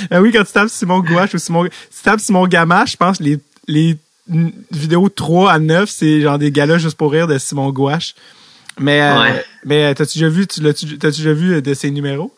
ah 0.09 0.21
oui, 0.21 0.31
quand 0.31 0.43
tu 0.43 0.51
tapes 0.51 0.69
Simon 0.69 1.01
Gouache 1.01 1.35
ou 1.35 1.37
Simon, 1.37 1.65
tu 1.65 2.03
tapes 2.03 2.19
Simon 2.19 2.47
Gamache, 2.47 2.93
je 2.93 2.97
pense 2.97 3.19
les 3.19 3.39
les 3.69 3.97
vidéos 4.71 5.09
3 5.09 5.51
à 5.51 5.59
9, 5.59 5.89
c'est 5.89 6.21
genre 6.21 6.37
des 6.37 6.51
galas 6.51 6.79
juste 6.79 6.97
pour 6.97 7.11
rire 7.11 7.27
de 7.27 7.37
Simon 7.37 7.69
Gouache. 7.69 8.15
Mais, 8.79 9.01
euh, 9.01 9.29
mais 9.65 9.85
euh, 9.85 9.93
t'as-tu 9.93 10.19
déjà 10.19 10.29
vu, 10.29 10.47
tu, 10.47 10.61
t'as-tu 10.61 11.21
déjà 11.21 11.33
vu 11.33 11.55
euh, 11.55 11.61
de 11.61 11.73
ces 11.73 11.91
numéros? 11.91 12.33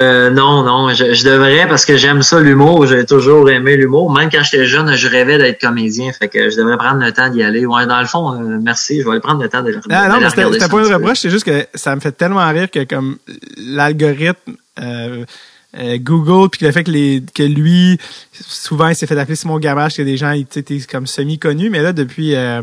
Euh, 0.00 0.30
non, 0.30 0.64
non, 0.64 0.92
je, 0.92 1.24
devrais 1.24 1.68
parce 1.68 1.84
que 1.84 1.96
j'aime 1.96 2.22
ça 2.22 2.40
l'humour. 2.40 2.86
J'ai 2.86 3.06
toujours 3.06 3.48
aimé 3.48 3.76
l'humour. 3.76 4.12
Même 4.12 4.28
quand 4.28 4.42
j'étais 4.42 4.66
jeune, 4.66 4.96
je 4.96 5.08
rêvais 5.08 5.38
d'être 5.38 5.60
comédien. 5.60 6.10
Fait 6.12 6.28
que 6.28 6.50
je 6.50 6.56
devrais 6.56 6.76
prendre 6.76 7.04
le 7.04 7.12
temps 7.12 7.28
d'y 7.28 7.44
aller. 7.44 7.64
Ouais, 7.64 7.86
dans 7.86 8.00
le 8.00 8.06
fond, 8.06 8.32
merci. 8.60 9.00
Je 9.00 9.04
vais 9.04 9.12
aller 9.12 9.20
prendre 9.20 9.40
le 9.40 9.48
temps 9.48 9.62
de, 9.62 9.72
ah, 9.90 10.08
non, 10.08 10.18
mais 10.20 10.30
c'était 10.30 10.68
pas 10.68 10.84
une 10.84 10.92
reproche. 10.92 11.18
C'est 11.20 11.30
juste 11.30 11.44
que 11.44 11.66
ça 11.74 11.94
me 11.94 12.00
fait 12.00 12.10
tellement 12.10 12.48
rire 12.48 12.68
que 12.70 12.82
comme 12.82 13.18
l'algorithme 13.56 14.56
euh, 14.80 15.24
Google, 15.98 16.48
puis 16.50 16.64
le 16.64 16.72
fait 16.72 16.84
que, 16.84 16.90
les, 16.90 17.22
que 17.34 17.42
lui, 17.42 17.98
souvent, 18.32 18.88
il 18.88 18.96
s'est 18.96 19.06
fait 19.06 19.18
appeler 19.18 19.36
Simon 19.36 19.58
Gamache, 19.58 19.96
que 19.96 20.02
des 20.02 20.16
gens, 20.16 20.32
étaient 20.32 20.80
comme 20.80 21.06
semi-connus, 21.06 21.70
mais 21.70 21.82
là, 21.82 21.92
depuis, 21.92 22.34
euh, 22.34 22.62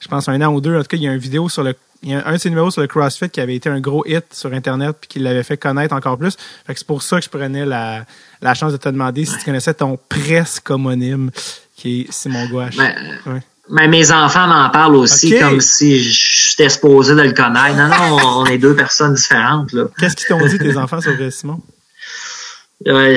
je 0.00 0.08
pense, 0.08 0.28
un 0.28 0.40
an 0.42 0.52
ou 0.52 0.60
deux, 0.60 0.76
en 0.76 0.80
tout 0.80 0.88
cas, 0.88 0.96
il 0.96 1.02
y 1.02 1.08
a 1.08 1.12
une 1.12 1.18
vidéo 1.18 1.48
sur 1.48 1.62
le 1.62 1.74
il 2.04 2.10
y 2.10 2.14
a 2.14 2.26
un 2.26 2.32
de 2.32 2.38
ses 2.38 2.50
numéros 2.50 2.72
sur 2.72 2.80
le 2.80 2.88
CrossFit 2.88 3.30
qui 3.30 3.40
avait 3.40 3.54
été 3.54 3.68
un 3.68 3.78
gros 3.78 4.04
hit 4.04 4.24
sur 4.32 4.52
Internet 4.52 4.96
puis 5.00 5.08
qui 5.08 5.18
l'avait 5.20 5.44
fait 5.44 5.56
connaître 5.56 5.94
encore 5.94 6.18
plus. 6.18 6.36
Fait 6.66 6.72
que 6.72 6.78
c'est 6.80 6.86
pour 6.86 7.00
ça 7.00 7.18
que 7.18 7.24
je 7.24 7.30
prenais 7.30 7.64
la, 7.64 8.04
la 8.40 8.54
chance 8.54 8.72
de 8.72 8.76
te 8.76 8.88
demander 8.88 9.24
si 9.24 9.38
tu 9.38 9.44
connaissais 9.44 9.74
ton 9.74 9.96
presque 10.08 10.68
homonyme 10.70 11.30
qui 11.76 12.00
est 12.00 12.12
Simon 12.12 12.48
Gouache. 12.48 12.76
Ben, 12.76 12.92
Ouais. 13.24 13.40
Mais 13.70 13.86
mes 13.86 14.10
enfants 14.10 14.48
m'en 14.48 14.68
parlent 14.70 14.96
aussi 14.96 15.38
comme 15.38 15.60
si 15.60 16.00
j'étais 16.00 16.68
supposé 16.68 17.14
de 17.14 17.22
le 17.22 17.32
connaître. 17.32 17.76
Non, 17.76 17.88
non, 17.88 18.40
on 18.40 18.46
est 18.46 18.58
deux 18.58 18.74
personnes 18.74 19.14
différentes. 19.14 19.72
Là. 19.72 19.84
Qu'est-ce 19.98 20.16
qu'ils 20.16 20.26
t'ont 20.26 20.44
dit, 20.44 20.58
tes 20.58 20.76
enfants, 20.76 21.00
sur 21.00 21.12
euh, 21.12 21.30
Simon? 21.30 21.60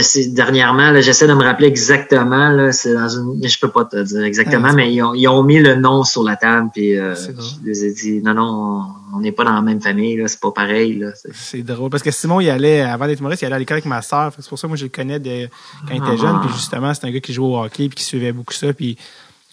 C'est- 0.02 0.34
dernièrement, 0.34 0.92
là, 0.92 1.02
j'essaie 1.02 1.28
de 1.28 1.34
me 1.34 1.44
rappeler 1.44 1.68
exactement. 1.68 2.50
Là, 2.50 2.72
c'est 2.72 2.94
dans 2.94 3.08
une, 3.10 3.48
je 3.48 3.60
peux 3.60 3.70
pas 3.70 3.86
te 3.86 4.02
dire 4.04 4.24
exactement, 4.24 4.68
Ah, 4.72 4.74
mais 4.74 4.94
ils 4.94 5.02
ont, 5.02 5.14
ils 5.14 5.28
ont 5.28 5.44
mis 5.44 5.60
le 5.60 5.76
nom 5.76 6.04
sur 6.04 6.24
la 6.24 6.36
table. 6.36 6.70
Puis 6.74 6.98
euh, 6.98 7.16
je 7.64 7.66
les 7.70 7.86
ai 7.86 7.94
dit, 7.94 8.22
non, 8.22 8.34
non, 8.34 8.84
on 9.16 9.20
n'est 9.20 9.32
pas 9.32 9.44
dans 9.44 9.54
la 9.54 9.62
même 9.62 9.82
famille. 9.82 10.18
Là, 10.18 10.28
c'est 10.28 10.40
pas 10.40 10.52
pareil. 10.52 10.98
Là. 11.00 11.10
C'est- 11.16 11.30
C'est 11.34 11.62
drôle. 11.64 11.90
Parce 11.90 12.04
que 12.04 12.12
Simon, 12.12 12.40
il 12.42 12.50
allait, 12.50 12.82
avant 12.82 13.08
d'être 13.08 13.20
humoriste, 13.20 13.42
il 13.42 13.46
allait 13.46 13.56
à 13.56 13.60
l'école 13.60 13.76
avec 13.76 13.86
ma 13.86 14.02
sœur. 14.02 14.32
C'est 14.38 14.48
pour 14.50 14.60
ça 14.60 14.68
que 14.68 14.70
moi, 14.70 14.78
je 14.78 14.84
le 14.84 14.90
connais 14.90 15.20
de, 15.20 15.48
quand 15.88 15.94
il 15.94 15.98
était 16.04 16.18
jeune. 16.18 16.40
Puis 16.42 16.50
justement, 16.54 16.94
c'est 16.94 17.06
un 17.08 17.12
gars 17.12 17.20
qui 17.20 17.34
jouait 17.34 17.48
au 17.48 17.58
hockey 17.58 17.88
puis 17.88 17.96
qui 17.96 18.04
suivait 18.04 18.32
beaucoup 18.32 18.54
ça. 18.54 18.74
Puis 18.74 18.98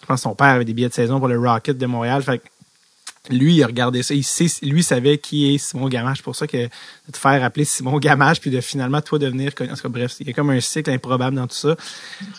je 0.01 0.05
pense 0.05 0.19
que 0.19 0.23
son 0.23 0.35
père 0.35 0.47
avait 0.47 0.65
des 0.65 0.73
billets 0.73 0.89
de 0.89 0.93
saison 0.93 1.19
pour 1.19 1.27
le 1.27 1.39
Rocket 1.39 1.77
de 1.77 1.85
Montréal. 1.85 2.21
Fait 2.23 2.39
que 2.39 2.43
lui, 3.29 3.55
il 3.55 3.63
a 3.63 3.67
regardé 3.67 4.03
ça. 4.03 4.13
Il 4.13 4.23
sait, 4.23 4.47
lui, 4.61 4.83
savait 4.83 5.17
qui 5.17 5.53
est 5.53 5.57
Simon 5.57 5.87
Gamache. 5.87 6.17
C'est 6.17 6.23
pour 6.23 6.35
ça 6.35 6.45
que 6.47 6.57
de 6.57 6.69
te 7.11 7.17
faire 7.17 7.43
appeler 7.43 7.65
Simon 7.65 7.97
Gamache 7.97 8.41
puis 8.41 8.51
de 8.51 8.59
finalement, 8.59 9.01
toi, 9.01 9.17
devenir 9.19 9.55
connu. 9.55 9.71
En 9.71 9.75
tout 9.75 9.81
cas, 9.83 9.89
bref, 9.89 10.15
il 10.19 10.27
y 10.27 10.29
a 10.31 10.33
comme 10.33 10.49
un 10.49 10.59
cycle 10.59 10.89
improbable 10.89 11.35
dans 11.37 11.47
tout 11.47 11.55
ça. 11.55 11.75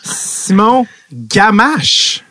Simon 0.03 0.85
Gamache, 1.11 2.23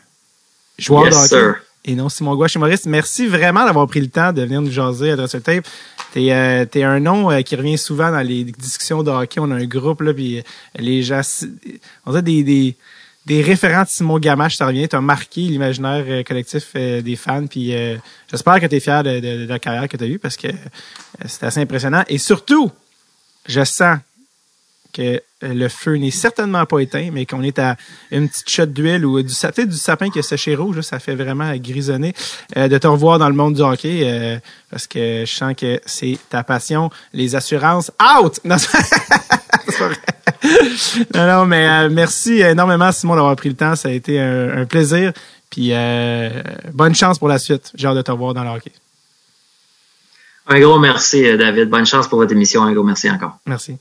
joueur 0.78 1.06
Yes, 1.06 1.14
de 1.14 1.18
hockey. 1.18 1.28
sir. 1.28 1.54
Et 1.86 1.94
non, 1.96 2.08
Simon 2.08 2.34
Gouache, 2.34 2.54
humoriste. 2.54 2.86
Merci 2.86 3.26
vraiment 3.26 3.64
d'avoir 3.66 3.86
pris 3.86 4.00
le 4.00 4.08
temps 4.08 4.32
de 4.32 4.40
venir 4.40 4.62
nous 4.62 4.70
jaser 4.70 5.10
à 5.10 5.16
Dressel 5.16 5.42
Tape. 5.42 5.66
T'es, 6.12 6.32
euh, 6.32 6.64
un 6.76 7.00
nom 7.00 7.30
euh, 7.30 7.42
qui 7.42 7.56
revient 7.56 7.76
souvent 7.76 8.10
dans 8.10 8.20
les 8.26 8.44
discussions 8.44 9.02
de 9.02 9.10
hockey. 9.10 9.38
On 9.40 9.50
a 9.50 9.56
un 9.56 9.66
groupe, 9.66 10.00
là, 10.00 10.14
puis 10.14 10.42
les 10.78 11.02
gens... 11.02 11.20
On 12.06 12.14
a 12.14 12.22
des, 12.22 12.42
des, 12.42 12.76
des 13.26 13.40
référents 13.42 13.82
de 13.84 13.88
Simon 13.88 14.18
Gamache, 14.18 14.56
ça 14.56 14.66
revient. 14.66 14.88
T'as 14.88 15.00
marqué 15.00 15.40
l'imaginaire 15.42 16.04
euh, 16.06 16.22
collectif 16.22 16.68
euh, 16.76 17.00
des 17.00 17.16
fans, 17.16 17.46
puis 17.46 17.74
euh, 17.74 17.96
j'espère 18.30 18.60
que 18.60 18.66
t'es 18.66 18.80
fier 18.80 19.02
de, 19.02 19.20
de- 19.20 19.44
de 19.44 19.46
la 19.48 19.58
carrière 19.58 19.88
que 19.88 19.96
t'as 19.96 20.06
eue, 20.06 20.18
parce 20.18 20.36
que 20.36 20.48
c'est 21.26 21.44
assez 21.44 21.60
impressionnant. 21.60 22.04
Et 22.08 22.18
surtout, 22.18 22.70
je 23.46 23.64
sens 23.64 23.98
que 24.92 25.20
le 25.42 25.68
feu 25.68 25.96
n'est 25.96 26.12
certainement 26.12 26.64
pas 26.66 26.78
éteint, 26.78 27.08
mais 27.12 27.26
qu'on 27.26 27.42
est 27.42 27.58
à 27.58 27.76
une 28.12 28.28
petite 28.28 28.48
shot 28.48 28.66
d'huile 28.66 29.04
ou 29.04 29.20
du, 29.22 29.32
sa- 29.34 29.50
peut-être 29.50 29.68
du 29.70 29.76
sapin 29.76 30.08
qui 30.08 30.20
a 30.20 30.22
séché 30.22 30.54
rouge, 30.54 30.82
ça 30.82 31.00
fait 31.00 31.16
vraiment 31.16 31.52
grisonner 31.56 32.14
euh, 32.56 32.68
de 32.68 32.78
te 32.78 32.86
revoir 32.86 33.18
dans 33.18 33.28
le 33.28 33.34
monde 33.34 33.54
du 33.54 33.60
hockey 33.62 34.02
euh, 34.04 34.38
parce 34.70 34.86
que 34.86 35.24
je 35.26 35.32
sens 35.34 35.54
que 35.56 35.80
c'est 35.84 36.16
ta 36.30 36.44
passion. 36.44 36.90
Les 37.12 37.34
assurances, 37.34 37.90
out! 38.20 38.38
non, 41.14 41.26
non, 41.26 41.46
mais 41.46 41.68
euh, 41.68 41.88
merci 41.90 42.40
énormément, 42.40 42.90
Simon, 42.92 43.16
d'avoir 43.16 43.36
pris 43.36 43.48
le 43.48 43.56
temps. 43.56 43.76
Ça 43.76 43.88
a 43.88 43.92
été 43.92 44.20
un, 44.20 44.62
un 44.62 44.64
plaisir. 44.64 45.12
Puis 45.50 45.70
euh, 45.72 46.42
bonne 46.72 46.94
chance 46.94 47.18
pour 47.18 47.28
la 47.28 47.38
suite. 47.38 47.70
J'ai 47.74 47.86
hâte 47.86 47.96
de 47.96 48.02
te 48.02 48.10
revoir 48.10 48.34
dans 48.34 48.44
le 48.44 48.50
hockey. 48.50 48.72
Un 50.46 50.60
gros 50.60 50.78
merci, 50.78 51.26
euh, 51.26 51.36
David. 51.36 51.70
Bonne 51.70 51.86
chance 51.86 52.08
pour 52.08 52.18
votre 52.18 52.32
émission. 52.32 52.62
Un 52.62 52.72
gros 52.72 52.82
merci 52.82 53.10
encore. 53.10 53.38
Merci. 53.46 53.76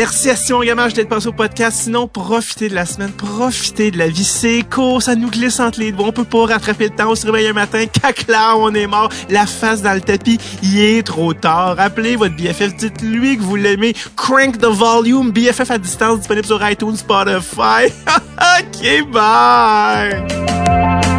Merci 0.00 0.30
à 0.30 0.34
Simon 0.34 0.62
Gamache 0.62 0.94
d'être 0.94 1.10
passé 1.10 1.26
au 1.26 1.32
podcast. 1.32 1.82
Sinon, 1.82 2.08
profitez 2.08 2.70
de 2.70 2.74
la 2.74 2.86
semaine, 2.86 3.12
profitez 3.12 3.90
de 3.90 3.98
la 3.98 4.08
vie. 4.08 4.24
C'est 4.24 4.62
court, 4.62 5.02
ça 5.02 5.14
nous 5.14 5.28
glisse 5.28 5.60
entre 5.60 5.78
les 5.78 5.92
doigts. 5.92 6.06
On 6.06 6.12
peut 6.12 6.24
pas 6.24 6.46
rattraper 6.46 6.84
le 6.84 6.90
temps. 6.96 7.10
On 7.10 7.14
se 7.14 7.26
réveille 7.26 7.48
un 7.48 7.52
matin, 7.52 7.84
cacla, 8.02 8.56
on 8.56 8.72
est 8.72 8.86
mort. 8.86 9.10
La 9.28 9.44
face 9.44 9.82
dans 9.82 9.92
le 9.92 10.00
tapis, 10.00 10.38
il 10.62 10.80
est 10.80 11.06
trop 11.06 11.34
tard. 11.34 11.74
Appelez 11.78 12.16
votre 12.16 12.34
BFF, 12.34 12.76
dites-lui 12.76 13.36
que 13.36 13.42
vous 13.42 13.56
l'aimez. 13.56 13.94
Crank 14.16 14.56
the 14.56 14.64
volume, 14.64 15.32
BFF 15.32 15.70
à 15.70 15.76
distance, 15.76 16.20
disponible 16.20 16.46
sur 16.46 16.66
iTunes, 16.66 16.96
Spotify. 16.96 17.92
ok, 18.40 19.12
bye! 19.12 21.09